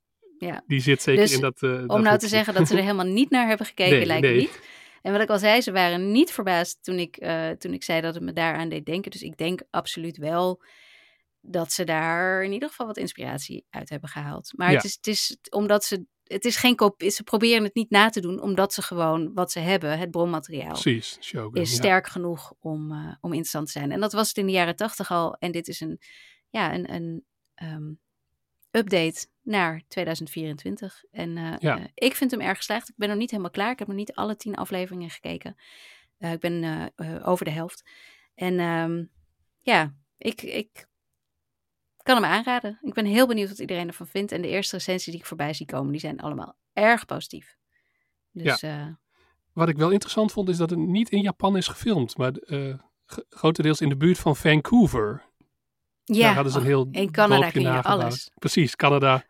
Ja. 0.47 0.63
die 0.67 0.81
zit 0.81 1.03
zeker 1.03 1.23
Dus 1.23 1.33
in 1.35 1.41
dat... 1.41 1.63
eh, 1.63 1.71
dat 1.71 1.89
Om 1.89 2.03
nou 2.03 2.19
te 2.19 2.29
zeggen 2.29 2.55
dat 2.55 2.69
ze 2.69 2.77
er 2.77 2.83
helemaal 2.83 3.07
niet 3.07 3.31
naar 3.31 3.49
hebben 3.49 3.67
gekeken, 3.73 3.97
Nee, 3.97 4.07
lijkt 4.07 4.27
nee. 4.27 4.37
niet. 4.37 4.61
En 5.03 5.13
wat 5.13 5.21
ik 5.21 5.29
al 5.29 5.39
zei, 5.39 5.61
ze 5.61 5.73
waren 5.73 6.13
niet 6.13 6.33
verbaasd 6.33 6.79
toen 6.85 6.99
ik, 6.99 7.17
eh, 7.17 7.49
toen 7.51 7.73
ik 7.73 7.85
zei 7.85 8.01
dat 8.01 8.15
het 8.15 8.23
me 8.23 8.33
daaraan 8.33 8.69
deed 8.69 8.87
denken. 8.87 9.11
Dus 9.11 9.23
ik 9.23 9.37
denk 9.37 9.63
absoluut 9.71 10.17
wel 10.17 10.63
dat 11.41 11.73
ze 11.73 11.85
daar 11.85 12.45
in 12.45 12.53
ieder 12.53 12.69
geval 12.69 12.87
wat 12.87 12.97
inspiratie 12.97 13.65
uit 13.71 13.89
hebben 13.89 14.09
gehaald. 14.09 14.53
Maar 14.57 14.71
Ja. 14.71 14.77
het, 14.77 14.85
is, 14.85 14.95
het 14.97 15.07
is 15.07 15.37
omdat 15.51 15.85
ze. 15.85 16.05
Het 16.25 16.45
is 16.45 16.57
geen 16.57 16.77
kopie. 16.77 17.11
Ze 17.11 17.23
proberen 17.23 17.65
het 17.65 17.75
niet 17.75 17.91
na 17.91 18.09
te 18.11 18.21
doen, 18.21 18.41
omdat 18.43 18.73
ze 18.75 18.83
gewoon 18.83 19.33
wat 19.35 19.53
ze 19.53 19.59
hebben, 19.59 19.99
het 19.99 20.11
bronmateriaal, 20.11 20.73
Precies, 20.81 21.17
Shogun. 21.21 21.63
is 21.63 21.71
ja. 21.71 21.77
sterk 21.77 22.07
genoeg 22.07 22.53
om, 22.61 22.93
eh, 22.93 23.15
om 23.21 23.31
interessant 23.31 23.67
te 23.67 23.73
zijn. 23.73 23.91
En 23.93 24.01
dat 24.01 24.13
was 24.13 24.29
het 24.29 24.37
in 24.37 24.47
de 24.47 24.53
jaren 24.53 24.77
tachtig 24.77 25.11
al. 25.11 25.35
En 25.39 25.53
dit 25.53 25.69
is 25.69 25.81
een, 25.81 26.01
ja, 26.51 26.75
een, 26.75 26.93
een 26.95 27.25
ehm, 27.55 27.93
update 28.71 29.27
naar 29.43 29.83
2024. 29.89 31.05
En 31.11 31.37
eh, 31.37 31.55
Ja. 31.59 31.79
eh, 31.79 31.85
ik 31.95 32.15
vind 32.15 32.31
hem 32.31 32.41
erg 32.41 32.57
geslaagd. 32.57 32.89
Ik 32.89 32.95
ben 32.97 33.09
nog 33.09 33.19
niet 33.19 33.31
helemaal 33.31 33.51
klaar. 33.51 33.71
Ik 33.71 33.79
heb 33.79 33.89
nog 33.89 33.97
niet 33.97 34.15
alle 34.15 34.37
tien 34.37 34.55
afleveringen 34.57 35.11
gekeken. 35.11 35.57
Eh, 36.19 36.33
ik 36.33 36.41
ben 36.41 36.93
over 37.25 37.45
de 37.45 37.51
helft. 37.51 37.91
En 38.35 38.59
ehm, 38.59 39.05
ja, 39.61 39.95
ik, 40.19 40.43
ik 40.43 40.89
kan 42.03 42.15
hem 42.23 42.25
aanraden. 42.25 42.79
Ik 42.83 42.95
ben 42.95 43.05
heel 43.07 43.27
benieuwd 43.27 43.49
wat 43.49 43.59
iedereen 43.59 43.87
ervan 43.89 44.07
vindt. 44.07 44.33
En 44.33 44.43
de 44.43 44.49
eerste 44.49 44.77
recensies 44.77 45.13
die 45.13 45.21
ik 45.21 45.27
voorbij 45.27 45.55
zie 45.55 45.67
komen, 45.67 45.91
die 45.93 46.01
zijn 46.01 46.21
allemaal 46.21 46.57
erg 46.73 47.07
positief. 47.07 47.57
Dus 48.33 48.63
eh, 48.63 48.87
Wat 49.53 49.69
ik 49.69 49.77
wel 49.77 49.91
interessant 49.91 50.33
vond, 50.33 50.49
is 50.49 50.57
dat 50.57 50.71
het 50.71 50.79
niet 50.79 51.11
in 51.11 51.21
Japan 51.21 51.57
is 51.57 51.67
gefilmd. 51.69 52.17
Maar 52.17 52.33
grotendeels 53.29 53.81
in 53.81 53.89
de 53.89 53.97
buurt 53.97 54.19
van 54.19 54.37
Vancouver. 54.37 55.25
Ja, 56.15 56.27
Daar 56.27 56.35
hadden 56.35 56.53
ze 56.53 56.59
een 56.59 56.65
heel 56.65 56.89
in 56.91 57.11
Canada 57.11 57.51
kun 57.51 57.61
je 57.63 57.83
alles. 57.83 58.31
Precies, 58.35 58.77
Canada 58.77 59.25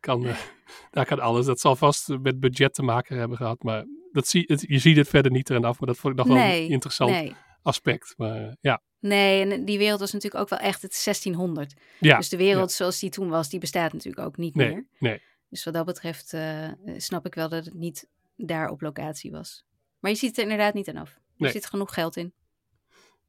kan, 0.00 0.26
eh, 0.26 0.36
daar 0.90 1.04
kan 1.04 1.20
alles. 1.20 1.46
Dat 1.46 1.60
zal 1.60 1.76
vast 1.76 2.08
met 2.08 2.40
budget 2.40 2.74
te 2.74 2.82
maken 2.82 3.18
hebben 3.18 3.36
gehad. 3.36 3.62
Maar 3.62 3.84
dat 4.12 4.26
zie, 4.26 4.44
het, 4.46 4.64
je 4.68 4.78
ziet 4.78 4.96
het 4.96 5.08
verder 5.08 5.30
niet 5.32 5.50
erin 5.50 5.64
af. 5.64 5.80
Maar 5.80 5.88
dat 5.88 5.98
vond 5.98 6.18
ik 6.18 6.26
nog 6.26 6.36
wel 6.36 6.44
een 6.44 6.68
interessant 6.68 7.10
nee. 7.10 7.34
aspect. 7.62 8.14
Maar 8.16 8.44
eh, 8.44 8.52
ja, 8.60 8.82
Nee, 9.00 9.40
en 9.40 9.64
die 9.64 9.78
wereld 9.78 10.00
was 10.00 10.12
natuurlijk 10.12 10.42
ook 10.42 10.48
wel 10.48 10.58
echt 10.58 10.82
het 10.82 11.00
1600. 11.04 11.74
ja 12.00 12.16
dus 12.16 12.28
de 12.28 12.36
wereld 12.36 12.72
zoals 12.72 12.98
die 12.98 13.10
toen 13.10 13.28
was, 13.28 13.48
die 13.48 13.60
bestaat 13.60 13.92
natuurlijk 13.92 14.26
ook 14.26 14.36
niet 14.36 14.54
nee, 14.54 14.68
meer. 14.68 14.86
nee. 14.98 15.22
Dus 15.48 15.64
wat 15.64 15.74
dat 15.74 15.84
betreft 15.86 16.32
eh, 16.32 16.68
snap 16.96 17.26
ik 17.26 17.34
wel 17.34 17.48
dat 17.48 17.64
het 17.64 17.74
niet 17.74 18.08
daar 18.36 18.68
op 18.68 18.80
locatie 18.80 19.30
was. 19.30 19.64
Maar 19.98 20.10
je 20.10 20.16
ziet 20.16 20.28
het 20.28 20.38
er 20.38 20.42
inderdaad 20.42 20.74
niet 20.74 20.88
aan 20.88 20.96
af. 20.96 21.10
Er 21.10 21.20
Nee. 21.36 21.52
zit 21.52 21.66
genoeg 21.66 21.94
geld 21.94 22.16
in. 22.16 22.32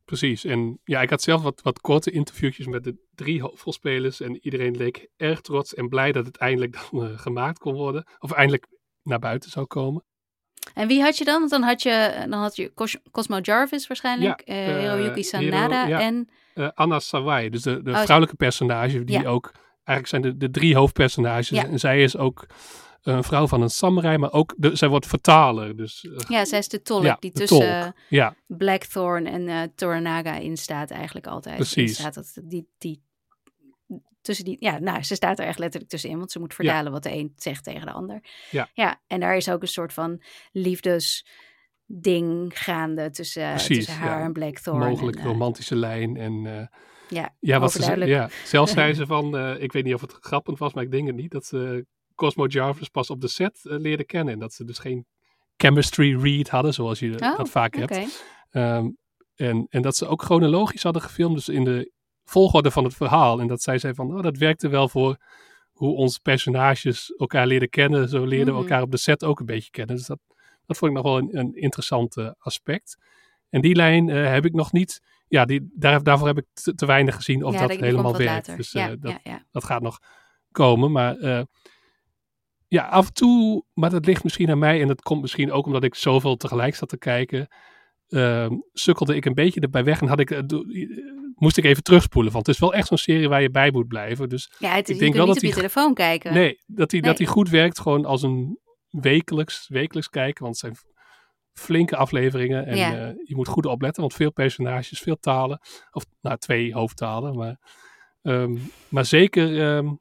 Precies. 0.09 0.45
En 0.45 0.79
ja, 0.83 1.01
ik 1.01 1.09
had 1.09 1.21
zelf 1.21 1.41
wat, 1.41 1.61
wat 1.61 1.81
korte 1.81 2.11
interviewtjes 2.11 2.65
met 2.65 2.83
de 2.83 2.95
drie 3.15 3.41
hoofdrolspelers. 3.41 4.21
En 4.21 4.39
iedereen 4.45 4.77
leek 4.77 5.07
erg 5.17 5.41
trots 5.41 5.73
en 5.73 5.89
blij 5.89 6.11
dat 6.11 6.25
het 6.25 6.37
eindelijk 6.37 6.73
dan 6.91 7.03
eh, 7.05 7.19
gemaakt 7.19 7.59
kon 7.59 7.73
worden. 7.73 8.07
Of 8.19 8.31
eindelijk 8.31 8.67
naar 9.03 9.19
buiten 9.19 9.49
zou 9.49 9.65
komen. 9.65 10.03
En 10.73 10.87
wie 10.87 11.01
had 11.01 11.17
je 11.17 11.25
dan? 11.25 11.39
Want 11.39 11.51
dan 11.51 11.61
had 11.61 11.81
je, 11.81 12.25
dan 12.29 12.39
had 12.39 12.55
je 12.55 12.73
Cos- 12.73 12.97
Cosmo 13.11 13.37
Jarvis 13.41 13.87
waarschijnlijk, 13.87 14.41
Ja, 14.45 14.53
eh, 14.53 14.69
eh, 14.69 14.79
Hiroyuki 14.79 15.23
Sanada 15.23 15.85
Hiro- 15.85 15.97
ja. 15.99 16.05
en... 16.05 16.29
Eh, 16.53 16.69
Anna 16.73 16.99
Sawai, 16.99 17.49
dus 17.49 17.61
de, 17.61 17.83
de 17.83 17.91
Oh, 17.91 17.99
vrouwelijke 18.01 18.35
personage, 18.37 19.03
die 19.03 19.21
Ja. 19.21 19.29
ook... 19.29 19.51
Eigenlijk 19.83 20.07
zijn 20.07 20.21
de, 20.21 20.45
de 20.45 20.51
drie 20.59 20.75
hoofdpersonages. 20.75 21.51
En 21.51 21.79
zij 21.79 22.03
is 22.03 22.17
ook 22.17 22.45
een 23.01 23.23
vrouw 23.23 23.47
van 23.47 23.61
een 23.61 23.69
samurai, 23.69 24.17
maar 24.17 24.33
ook... 24.33 24.53
De, 24.57 24.75
zij 24.75 24.87
wordt 24.87 25.07
vertaler. 25.07 25.77
Dus 25.77 26.05
eh, 26.05 26.17
Ja, 26.27 26.45
zij 26.45 26.59
is 26.59 26.67
de 26.67 26.81
tolk 26.81 27.03
ja, 27.03 27.17
die 27.19 27.31
de 27.31 27.39
tussen 27.39 27.81
tolk. 27.81 27.93
Ja, 28.09 28.35
Blackthorn 28.47 29.25
en 29.25 29.47
eh 29.47 29.61
Toranaga 29.75 30.35
in 30.35 30.57
staat 30.57 30.91
eigenlijk 30.91 31.27
altijd. 31.27 31.55
Precies. 31.55 31.93
Staat 31.93 32.13
dat, 32.13 32.37
die, 32.43 32.67
die, 32.77 33.01
tussen 34.21 34.45
die, 34.45 34.57
ja, 34.59 34.79
nou, 34.79 35.03
ze 35.03 35.15
staat 35.15 35.39
er 35.39 35.45
echt 35.45 35.59
letterlijk 35.59 35.91
tussenin, 35.91 36.17
want 36.17 36.31
ze 36.31 36.39
moet 36.39 36.53
vertalen 36.53 36.91
wat 36.91 37.03
de 37.03 37.13
een 37.13 37.33
zegt 37.35 37.63
tegen 37.63 37.85
de 37.85 37.91
ander. 37.91 38.21
Ja. 38.51 38.69
ja, 38.73 39.01
en 39.07 39.19
daar 39.19 39.35
is 39.35 39.49
ook 39.49 39.61
een 39.61 39.67
soort 39.67 39.93
van 39.93 40.21
liefdesding 40.51 42.59
gaande 42.59 43.09
tussen, 43.09 43.43
eh, 43.43 43.49
Precies, 43.49 43.75
tussen 43.85 43.93
haar 43.93 44.19
ja. 44.19 44.25
en 44.25 44.33
Blackthorn. 44.33 44.89
mogelijk 44.89 45.17
en, 45.17 45.23
eh, 45.23 45.29
romantische 45.29 45.75
lijn. 45.75 46.17
En 46.17 46.45
eh, 46.45 46.67
ja, 47.09 47.35
ja, 47.39 47.59
wat 47.59 47.71
ze 47.71 48.05
ja, 48.05 48.29
zelfs 48.45 48.71
zei 48.71 48.93
ze 48.93 49.05
van... 49.15 49.37
eh, 49.37 49.63
ik 49.63 49.71
weet 49.71 49.83
niet 49.83 49.93
of 49.93 50.01
het 50.01 50.17
grappig 50.19 50.59
was, 50.59 50.73
maar 50.73 50.83
ik 50.83 50.91
denk 50.91 51.07
het 51.07 51.15
niet. 51.15 51.31
Dat 51.31 51.45
ze 51.45 51.85
Cosmo 52.19 52.45
Jarvis 52.45 52.87
pas 52.89 53.09
op 53.09 53.21
de 53.21 53.27
set 53.27 53.59
eh, 53.63 53.77
leerde 53.77 54.03
kennen. 54.03 54.33
En 54.33 54.39
dat 54.39 54.53
ze 54.53 54.65
dus 54.65 54.79
geen 54.79 55.05
chemistry 55.57 56.21
read 56.21 56.49
hadden, 56.49 56.73
zoals 56.73 56.99
je 56.99 57.11
Oh, 57.19 57.37
dat 57.37 57.49
vaak 57.49 57.75
hebt. 57.75 58.23
Ehm, 58.49 58.87
en, 59.35 59.65
en 59.69 59.81
dat 59.81 59.95
ze 59.95 60.07
ook 60.07 60.21
chronologisch 60.23 60.83
hadden 60.83 61.01
gefilmd, 61.01 61.35
dus 61.35 61.49
in 61.49 61.63
de 61.63 61.91
volgorde 62.23 62.71
van 62.71 62.83
het 62.83 62.93
verhaal. 62.95 63.39
En 63.39 63.47
dat 63.47 63.61
zij 63.61 63.77
zei 63.77 63.93
van, 63.93 64.15
oh, 64.15 64.21
dat 64.23 64.37
werkte 64.37 64.67
wel 64.67 64.89
voor 64.89 65.17
hoe 65.71 65.95
onze 65.95 66.19
personages 66.21 67.13
elkaar 67.17 67.47
leren 67.47 67.69
kennen. 67.69 68.09
Zo 68.09 68.25
leerden 68.25 68.53
we 68.53 68.59
Mhm. 68.59 68.61
elkaar 68.61 68.81
op 68.81 68.91
de 68.91 68.97
set 68.97 69.23
ook 69.23 69.39
een 69.39 69.45
beetje 69.45 69.71
kennen. 69.71 69.95
Dus 69.95 70.05
dat, 70.05 70.19
dat 70.65 70.77
vond 70.77 70.91
ik 70.91 70.97
nog 70.97 71.05
wel 71.05 71.17
een, 71.17 71.37
een 71.37 71.55
interessant 71.55 72.17
eh, 72.17 72.29
aspect. 72.39 72.97
En 73.49 73.61
die 73.61 73.75
lijn 73.75 74.09
eh, 74.09 74.31
heb 74.31 74.45
ik 74.45 74.53
nog 74.53 74.71
niet, 74.71 75.01
ja, 75.27 75.45
die, 75.45 75.69
daar, 75.73 76.03
daarvoor 76.03 76.27
heb 76.27 76.37
ik 76.37 76.45
te, 76.53 76.73
te 76.75 76.85
weinig 76.85 77.15
gezien 77.15 77.43
of 77.43 77.53
ja, 77.53 77.67
dat 77.67 77.77
helemaal 77.77 78.17
werkt. 78.17 78.57
Dus 78.57 78.71
ja, 78.71 78.95
dat, 78.95 79.19
ja, 79.23 79.45
dat 79.51 79.63
gaat 79.63 79.81
nog 79.81 79.99
komen. 80.51 80.91
Maar 80.91 81.45
ja, 82.69 82.83
af 82.87 83.07
en 83.07 83.13
toe, 83.13 83.63
maar 83.73 83.89
dat 83.89 84.05
ligt 84.05 84.23
misschien 84.23 84.49
aan 84.49 84.59
mij 84.59 84.81
en 84.81 84.87
dat 84.87 85.01
komt 85.01 85.21
misschien 85.21 85.51
ook 85.51 85.65
omdat 85.65 85.83
ik 85.83 85.95
zoveel 85.95 86.35
tegelijk 86.35 86.75
zat 86.75 86.89
te 86.89 86.97
kijken. 86.97 87.47
ehm, 88.09 88.53
sukkelde 88.73 89.15
ik 89.15 89.25
een 89.25 89.33
beetje 89.33 89.59
erbij 89.59 89.83
weg 89.83 90.01
en 90.01 90.07
had 90.07 90.19
ik, 90.19 90.31
eh, 90.31 90.37
eh, 90.37 90.45
moest 91.35 91.57
ik 91.57 91.63
even 91.63 91.83
terugspoelen. 91.83 92.31
Want 92.31 92.45
het 92.45 92.55
is 92.55 92.61
wel 92.61 92.73
echt 92.73 92.87
zo'n 92.87 92.97
serie 92.97 93.29
waar 93.29 93.41
je 93.41 93.49
bij 93.51 93.71
moet 93.71 93.87
blijven. 93.87 94.29
Dus 94.29 94.51
ja, 94.59 94.69
het 94.75 94.75
is, 94.75 94.79
ik 94.79 94.85
je 94.87 94.93
denk 94.93 94.99
kunt 94.99 95.15
wel 95.15 95.25
niet 95.25 95.27
dat 95.27 95.35
op 95.35 95.41
je 95.41 95.61
die- 95.61 95.69
telefoon 95.71 95.93
kijken. 95.93 96.33
nee, 96.33 96.59
dat 96.67 96.91
hij 96.91 97.01
dat 97.01 97.17
die 97.17 97.27
goed 97.27 97.49
werkt 97.49 97.79
gewoon 97.79 98.05
als 98.05 98.21
een 98.23 98.59
wekelijks, 98.89 99.67
wekelijks 99.67 100.09
kijken. 100.09 100.43
Want 100.43 100.61
het 100.61 100.65
zijn 100.77 100.87
flinke 101.53 101.95
afleveringen 101.95 102.65
en 102.65 102.77
Ja. 102.77 102.93
eh, 102.95 103.13
je 103.23 103.35
moet 103.35 103.47
goed 103.47 103.65
opletten. 103.65 104.01
Want 104.01 104.13
veel 104.13 104.31
personages, 104.31 104.99
veel 104.99 105.19
talen. 105.19 105.59
Of 105.91 106.05
nou, 106.21 106.37
twee 106.37 106.73
hoofdtalen. 106.73 107.35
Maar, 107.37 107.59
ehm, 108.21 108.55
maar 108.89 109.05
zeker, 109.05 109.61
ehm, 109.77 109.93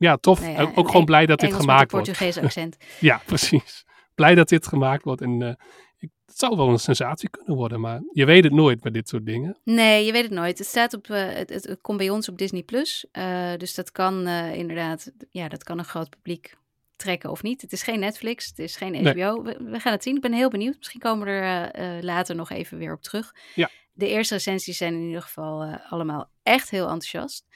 ja, 0.00 0.16
tof. 0.16 0.40
Nou 0.40 0.52
ja, 0.52 0.62
ook 0.62 0.76
en 0.76 0.86
gewoon 0.86 1.04
blij 1.04 1.26
dat 1.26 1.40
dit 1.40 1.54
gemaakt 1.54 1.92
met 1.92 2.08
een 2.08 2.14
wordt. 2.14 2.18
Portugees 2.18 2.42
accent. 2.44 2.76
Ja, 3.00 3.22
precies. 3.26 3.84
Blij 4.14 4.34
dat 4.34 4.48
dit 4.48 4.66
gemaakt 4.66 5.04
wordt. 5.04 5.20
En 5.20 5.42
eh, 5.42 5.54
ik, 5.98 6.10
het 6.26 6.38
zou 6.38 6.56
wel 6.56 6.68
een 6.68 6.78
sensatie 6.78 7.28
kunnen 7.28 7.56
worden. 7.56 7.80
Maar 7.80 8.00
je 8.12 8.24
weet 8.24 8.44
het 8.44 8.52
nooit 8.52 8.84
met 8.84 8.94
dit 8.94 9.08
soort 9.08 9.26
dingen. 9.26 9.58
Nee, 9.64 10.04
je 10.04 10.12
weet 10.12 10.22
het 10.22 10.32
nooit. 10.32 10.58
Het 10.58 10.66
staat 10.66 10.94
op, 10.94 11.10
eh, 11.10 11.28
het, 11.28 11.78
komt 11.80 11.98
bij 11.98 12.10
ons 12.10 12.28
op 12.28 12.38
Disney 12.38 12.62
Plus. 12.62 13.06
Eh, 13.12 13.52
dus 13.56 13.74
dat 13.74 13.92
kan 13.92 14.28
inderdaad, 14.28 15.12
ja, 15.30 15.48
dat 15.48 15.62
kan 15.62 15.78
een 15.78 15.84
groot 15.84 16.10
publiek 16.10 16.56
trekken 16.96 17.30
of 17.30 17.42
niet. 17.42 17.60
Het 17.60 17.72
is 17.72 17.82
geen 17.82 18.00
Netflix, 18.00 18.46
het 18.46 18.58
is 18.58 18.76
geen 18.76 18.92
Nee. 18.92 19.02
HBO. 19.02 19.42
We, 19.42 19.56
we 19.64 19.80
gaan 19.80 19.92
het 19.92 20.02
zien. 20.02 20.16
Ik 20.16 20.22
ben 20.22 20.32
heel 20.32 20.50
benieuwd. 20.50 20.76
Misschien 20.78 21.00
komen 21.00 21.26
we 21.26 21.32
er 21.32 22.04
later 22.04 22.36
nog 22.36 22.50
even 22.50 22.78
weer 22.78 22.92
op 22.92 23.02
terug. 23.02 23.34
Ja. 23.54 23.70
De 23.92 24.08
eerste 24.08 24.34
recensies 24.34 24.76
zijn 24.76 24.94
in 24.94 25.06
ieder 25.06 25.22
geval 25.22 25.78
allemaal 25.88 26.30
echt 26.42 26.70
heel 26.70 26.84
enthousiast. 26.84 27.46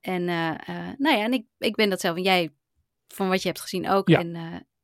En 0.00 0.28
eh, 0.28 0.50
eh, 0.50 0.94
nou 0.98 1.16
ja, 1.16 1.24
en 1.24 1.32
ik, 1.32 1.46
ik 1.58 1.74
ben 1.74 1.90
dat 1.90 2.00
zelf. 2.00 2.16
En 2.16 2.22
jij, 2.22 2.54
van 3.08 3.28
wat 3.28 3.42
je 3.42 3.48
hebt 3.48 3.60
gezien 3.60 3.88
ook. 3.88 4.08
Ja. 4.08 4.18
En, 4.18 4.34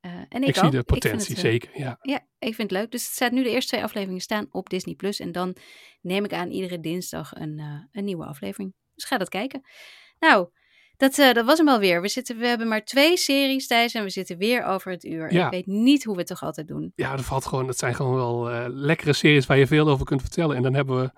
eh, 0.01 0.11
en 0.29 0.43
ik, 0.43 0.49
Ik, 0.49 0.57
ook. 0.57 0.63
zie 0.63 0.71
de 0.71 0.83
potentie, 0.83 1.35
het, 1.35 1.45
zeker. 1.45 1.71
Ja. 1.79 1.99
ja, 2.01 2.27
ik 2.39 2.55
vind 2.55 2.71
het 2.71 2.81
leuk. 2.81 2.91
Dus 2.91 3.05
het 3.05 3.13
staat 3.15 3.33
nu 3.33 3.43
de 3.43 3.51
eerste 3.51 3.71
twee 3.71 3.83
afleveringen 3.83 4.21
staan 4.21 4.47
op 4.51 4.69
Disney 4.69 4.95
Plus. 4.95 5.21
En 5.21 5.33
dan 5.33 5.57
neem 6.01 6.25
ik 6.25 6.33
aan 6.33 6.51
iedere 6.51 6.81
dinsdag 6.81 7.33
een, 7.35 7.89
een 7.93 8.05
nieuwe 8.05 8.25
aflevering. 8.25 8.75
Dus 8.95 9.05
ga 9.05 9.19
dat 9.19 9.29
kijken. 9.29 9.61
Nou, 10.19 10.49
dat, 10.97 11.15
dat 11.15 11.45
was 11.45 11.59
hem 11.59 11.69
alweer. 11.69 12.01
We, 12.01 12.09
zitten, 12.09 12.39
we 12.39 12.47
hebben 12.47 12.69
maar 12.69 12.85
twee 12.85 13.17
series, 13.17 13.67
Thijs. 13.67 13.95
En 13.95 14.03
we 14.03 14.11
zitten 14.11 14.39
weer 14.39 14.65
over 14.65 14.91
het 14.91 15.05
uur. 15.05 15.33
Ja. 15.33 15.45
Ik 15.45 15.51
weet 15.51 15.67
niet 15.67 16.05
hoe 16.05 16.15
we 16.15 16.21
het 16.21 16.29
toch 16.29 16.43
altijd 16.43 16.69
doen. 16.69 16.93
ja, 16.95 17.17
dat 17.17 17.25
valt 17.25 17.47
gewoon. 17.47 17.67
Dat 17.67 17.79
zijn 17.79 17.95
gewoon 17.95 18.15
wel 18.15 18.69
lekkere 18.69 19.13
series 19.13 19.47
waar 19.47 19.59
je 19.59 19.67
veel 19.67 19.89
over 19.89 20.05
kunt 20.07 20.21
vertellen. 20.21 20.57
En 20.57 20.63
dan 20.63 20.75
hebben 20.75 21.01
we 21.01 21.11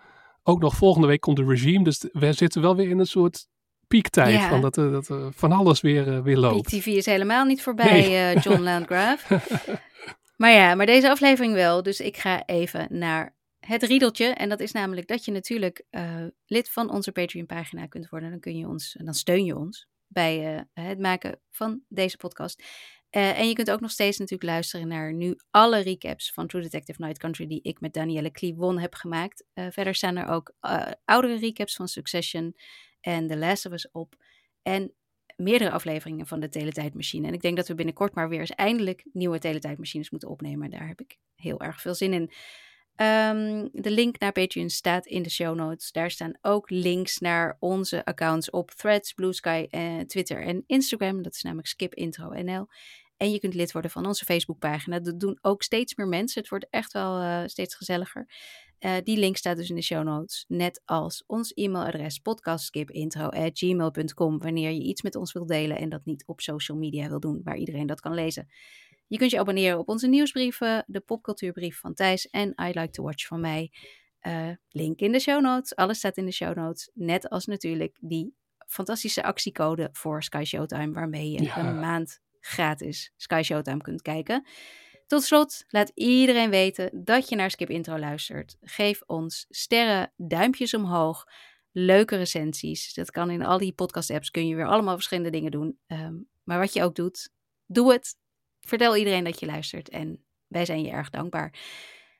ook 0.42 0.60
nog 0.60 0.74
volgende 0.74 1.06
week 1.06 1.20
komt 1.20 1.36
de 1.36 1.44
regime. 1.44 1.84
Dus 1.84 2.08
we 2.12 2.32
zitten 2.32 2.62
wel 2.62 2.76
weer 2.76 2.88
in 2.88 2.98
een 2.98 3.06
soort 3.06 3.48
piektijd. 3.88 4.34
Ja. 4.34 4.48
Van 4.48 4.60
dat, 4.60 4.78
eh, 4.78 4.90
dat 4.92 5.08
er 5.08 5.32
van 5.32 5.52
alles 5.52 5.80
weer, 5.80 6.00
eh, 6.08 6.12
weer 6.22 6.22
Peak 6.40 6.52
loopt. 6.52 6.68
TV 6.68 6.86
is 6.86 7.06
helemaal 7.06 7.44
niet 7.44 7.62
voorbij, 7.62 7.90
Nee. 8.00 8.16
eh, 8.34 8.42
John 8.42 8.60
Landgraf. 8.70 9.28
maar 10.36 10.50
ja, 10.52 10.74
maar 10.74 10.86
deze 10.86 11.10
aflevering 11.10 11.54
wel. 11.54 11.82
Dus 11.82 12.00
ik 12.00 12.16
ga 12.16 12.44
even 12.46 12.86
naar 12.90 13.34
het 13.58 13.82
riedeltje. 13.82 14.24
En 14.26 14.48
dat 14.48 14.60
is 14.60 14.72
namelijk 14.72 15.06
dat 15.06 15.24
je 15.24 15.32
natuurlijk 15.32 15.84
eh, 15.90 16.24
lid 16.46 16.70
van 16.70 16.90
onze 16.90 17.12
Patreon-pagina 17.12 17.86
kunt 17.86 18.08
worden. 18.08 18.30
Dan, 18.30 18.40
kun 18.40 18.56
je 18.58 18.66
ons, 18.66 18.96
dan 19.04 19.14
steun 19.14 19.44
je 19.44 19.56
ons 19.56 19.86
bij 20.06 20.56
eh, 20.74 20.84
het 20.84 20.98
maken 20.98 21.40
van 21.50 21.80
deze 21.88 22.16
podcast. 22.16 22.62
Eh, 23.10 23.38
en 23.38 23.48
je 23.48 23.54
kunt 23.54 23.70
ook 23.70 23.80
nog 23.80 23.90
steeds 23.90 24.18
natuurlijk 24.18 24.50
luisteren 24.50 24.88
naar 24.88 25.12
nu 25.14 25.36
alle 25.50 25.78
recaps 25.80 26.32
van 26.32 26.46
True 26.46 26.62
Detective 26.62 27.02
Night 27.02 27.18
Country 27.18 27.46
die 27.46 27.62
ik 27.62 27.80
met 27.80 27.92
Danielle 27.92 28.30
Kliwon 28.30 28.78
heb 28.78 28.94
gemaakt. 28.94 29.44
Eh, 29.52 29.66
verder 29.70 29.94
staan 29.94 30.16
er 30.16 30.28
ook 30.28 30.52
eh, 30.60 30.86
oudere 31.04 31.38
recaps 31.38 31.74
van 31.76 31.88
Succession 31.88 32.54
en 33.06 33.26
The 33.26 33.36
Last 33.36 33.66
of 33.66 33.84
op. 33.92 34.16
En 34.62 34.92
meerdere 35.36 35.70
afleveringen 35.70 36.26
van 36.26 36.40
de 36.40 36.48
Teletijdmachine. 36.48 37.26
En 37.26 37.34
ik 37.34 37.40
denk 37.40 37.56
dat 37.56 37.68
we 37.68 37.74
binnenkort 37.74 38.14
maar 38.14 38.28
weer 38.28 38.40
eens 38.40 38.50
eindelijk 38.50 39.04
nieuwe 39.12 39.38
Teletijdmachines 39.38 40.10
moeten 40.10 40.28
opnemen. 40.28 40.70
Daar 40.70 40.88
heb 40.88 41.00
ik 41.00 41.16
heel 41.34 41.60
erg 41.60 41.80
veel 41.80 41.94
zin 41.94 42.12
in. 42.12 42.30
Ehm, 42.94 43.68
de 43.72 43.90
link 43.90 44.18
naar 44.18 44.32
Patreon 44.32 44.70
staat 44.70 45.06
in 45.06 45.22
de 45.22 45.30
show 45.30 45.56
notes. 45.56 45.92
Daar 45.92 46.10
staan 46.10 46.38
ook 46.40 46.70
links 46.70 47.18
naar 47.18 47.56
onze 47.58 48.04
accounts 48.04 48.50
op 48.50 48.70
Threads, 48.70 49.12
Blue 49.12 49.32
Sky, 49.32 49.66
eh, 49.70 49.98
Twitter 49.98 50.42
en 50.42 50.64
Instagram. 50.66 51.22
Dat 51.22 51.34
is 51.34 51.42
namelijk 51.42 51.68
Skip 51.68 51.94
Intro 51.94 52.30
NL. 52.32 52.66
En 53.16 53.30
je 53.30 53.40
kunt 53.40 53.54
lid 53.54 53.72
worden 53.72 53.90
van 53.90 54.06
onze 54.06 54.24
Facebookpagina. 54.24 55.00
Dat 55.00 55.20
doen 55.20 55.38
ook 55.40 55.62
steeds 55.62 55.94
meer 55.94 56.08
mensen. 56.08 56.40
Het 56.40 56.50
wordt 56.50 56.66
echt 56.70 56.92
wel 56.92 57.20
eh, 57.20 57.42
steeds 57.46 57.74
gezelliger. 57.74 58.26
Eh, 58.78 58.96
die 59.04 59.18
link 59.18 59.36
staat 59.36 59.56
dus 59.56 59.68
in 59.70 59.76
de 59.76 59.82
show 59.82 60.04
notes. 60.04 60.44
Net 60.48 60.82
als 60.84 61.24
ons 61.26 61.52
e-mailadres 61.54 62.18
podcastskipintro.gmail.com 62.18 64.38
wanneer 64.38 64.70
je 64.70 64.82
iets 64.82 65.02
met 65.02 65.14
ons 65.14 65.32
wilt 65.32 65.48
delen 65.48 65.78
en 65.78 65.88
dat 65.88 66.04
niet 66.04 66.26
op 66.26 66.40
social 66.40 66.78
media 66.78 67.08
wil 67.08 67.20
doen, 67.20 67.40
waar 67.44 67.56
iedereen 67.56 67.86
dat 67.86 68.00
kan 68.00 68.14
lezen. 68.14 68.48
Je 69.06 69.18
kunt 69.18 69.30
je 69.30 69.38
abonneren 69.38 69.78
op 69.78 69.88
onze 69.88 70.06
nieuwsbrieven, 70.08 70.84
de 70.86 71.00
popcultuurbrief 71.00 71.78
van 71.78 71.94
Thijs 71.94 72.28
en 72.30 72.48
I 72.48 72.66
Like 72.66 72.90
to 72.90 73.02
Watch 73.02 73.26
van 73.26 73.40
mij. 73.40 73.72
Uh, 74.22 74.48
link 74.68 75.00
in 75.00 75.12
de 75.12 75.20
show 75.20 75.42
notes. 75.42 75.74
Alles 75.74 75.98
staat 75.98 76.16
in 76.16 76.24
de 76.24 76.32
show 76.32 76.56
notes. 76.56 76.90
Net 76.94 77.28
als 77.28 77.46
natuurlijk 77.46 77.96
die 78.00 78.34
fantastische 78.66 79.22
actiecode 79.22 79.88
voor 79.92 80.22
Sky 80.22 80.42
Showtime, 80.44 80.92
waarmee 80.92 81.30
je 81.30 81.42
Ja. 81.42 81.58
een 81.58 81.80
maand 81.80 82.20
gratis 82.40 83.12
Sky 83.16 83.40
Showtime 83.44 83.80
kunt 83.82 84.02
kijken. 84.02 84.46
Tot 85.06 85.22
slot, 85.22 85.64
laat 85.68 85.92
iedereen 85.94 86.50
weten 86.50 87.04
dat 87.04 87.28
je 87.28 87.36
naar 87.36 87.50
Skip 87.50 87.70
Intro 87.70 87.98
luistert. 87.98 88.56
Geef 88.60 89.02
ons 89.06 89.46
sterren, 89.48 90.12
duimpjes 90.16 90.74
omhoog, 90.74 91.24
leuke 91.72 92.16
recensies. 92.16 92.94
Dat 92.94 93.10
kan 93.10 93.30
in 93.30 93.44
al 93.44 93.58
die 93.58 93.72
podcast-apps, 93.72 94.30
kun 94.30 94.48
je 94.48 94.54
weer 94.54 94.66
allemaal 94.66 94.94
verschillende 94.94 95.30
dingen 95.30 95.50
doen. 95.50 95.78
Ehm, 95.86 96.14
maar 96.44 96.58
wat 96.58 96.72
je 96.72 96.82
ook 96.82 96.94
doet, 96.94 97.30
doe 97.66 97.92
het. 97.92 98.16
Vertel 98.60 98.96
iedereen 98.96 99.24
dat 99.24 99.40
je 99.40 99.46
luistert 99.46 99.88
en 99.88 100.24
wij 100.46 100.64
zijn 100.64 100.82
je 100.82 100.90
erg 100.90 101.10
dankbaar. 101.10 101.54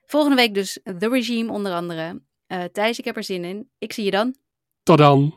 Volgende 0.06 0.36
week 0.36 0.54
dus 0.54 0.80
The 0.98 1.08
Regime 1.08 1.52
onder 1.52 1.72
andere. 1.72 2.22
Eh 2.46 2.64
Thijs, 2.64 2.98
ik 2.98 3.04
heb 3.04 3.16
er 3.16 3.24
zin 3.24 3.44
in. 3.44 3.70
Ik 3.78 3.92
zie 3.92 4.04
je 4.04 4.10
dan. 4.10 4.36
Tot 4.82 4.98
dan. 4.98 5.34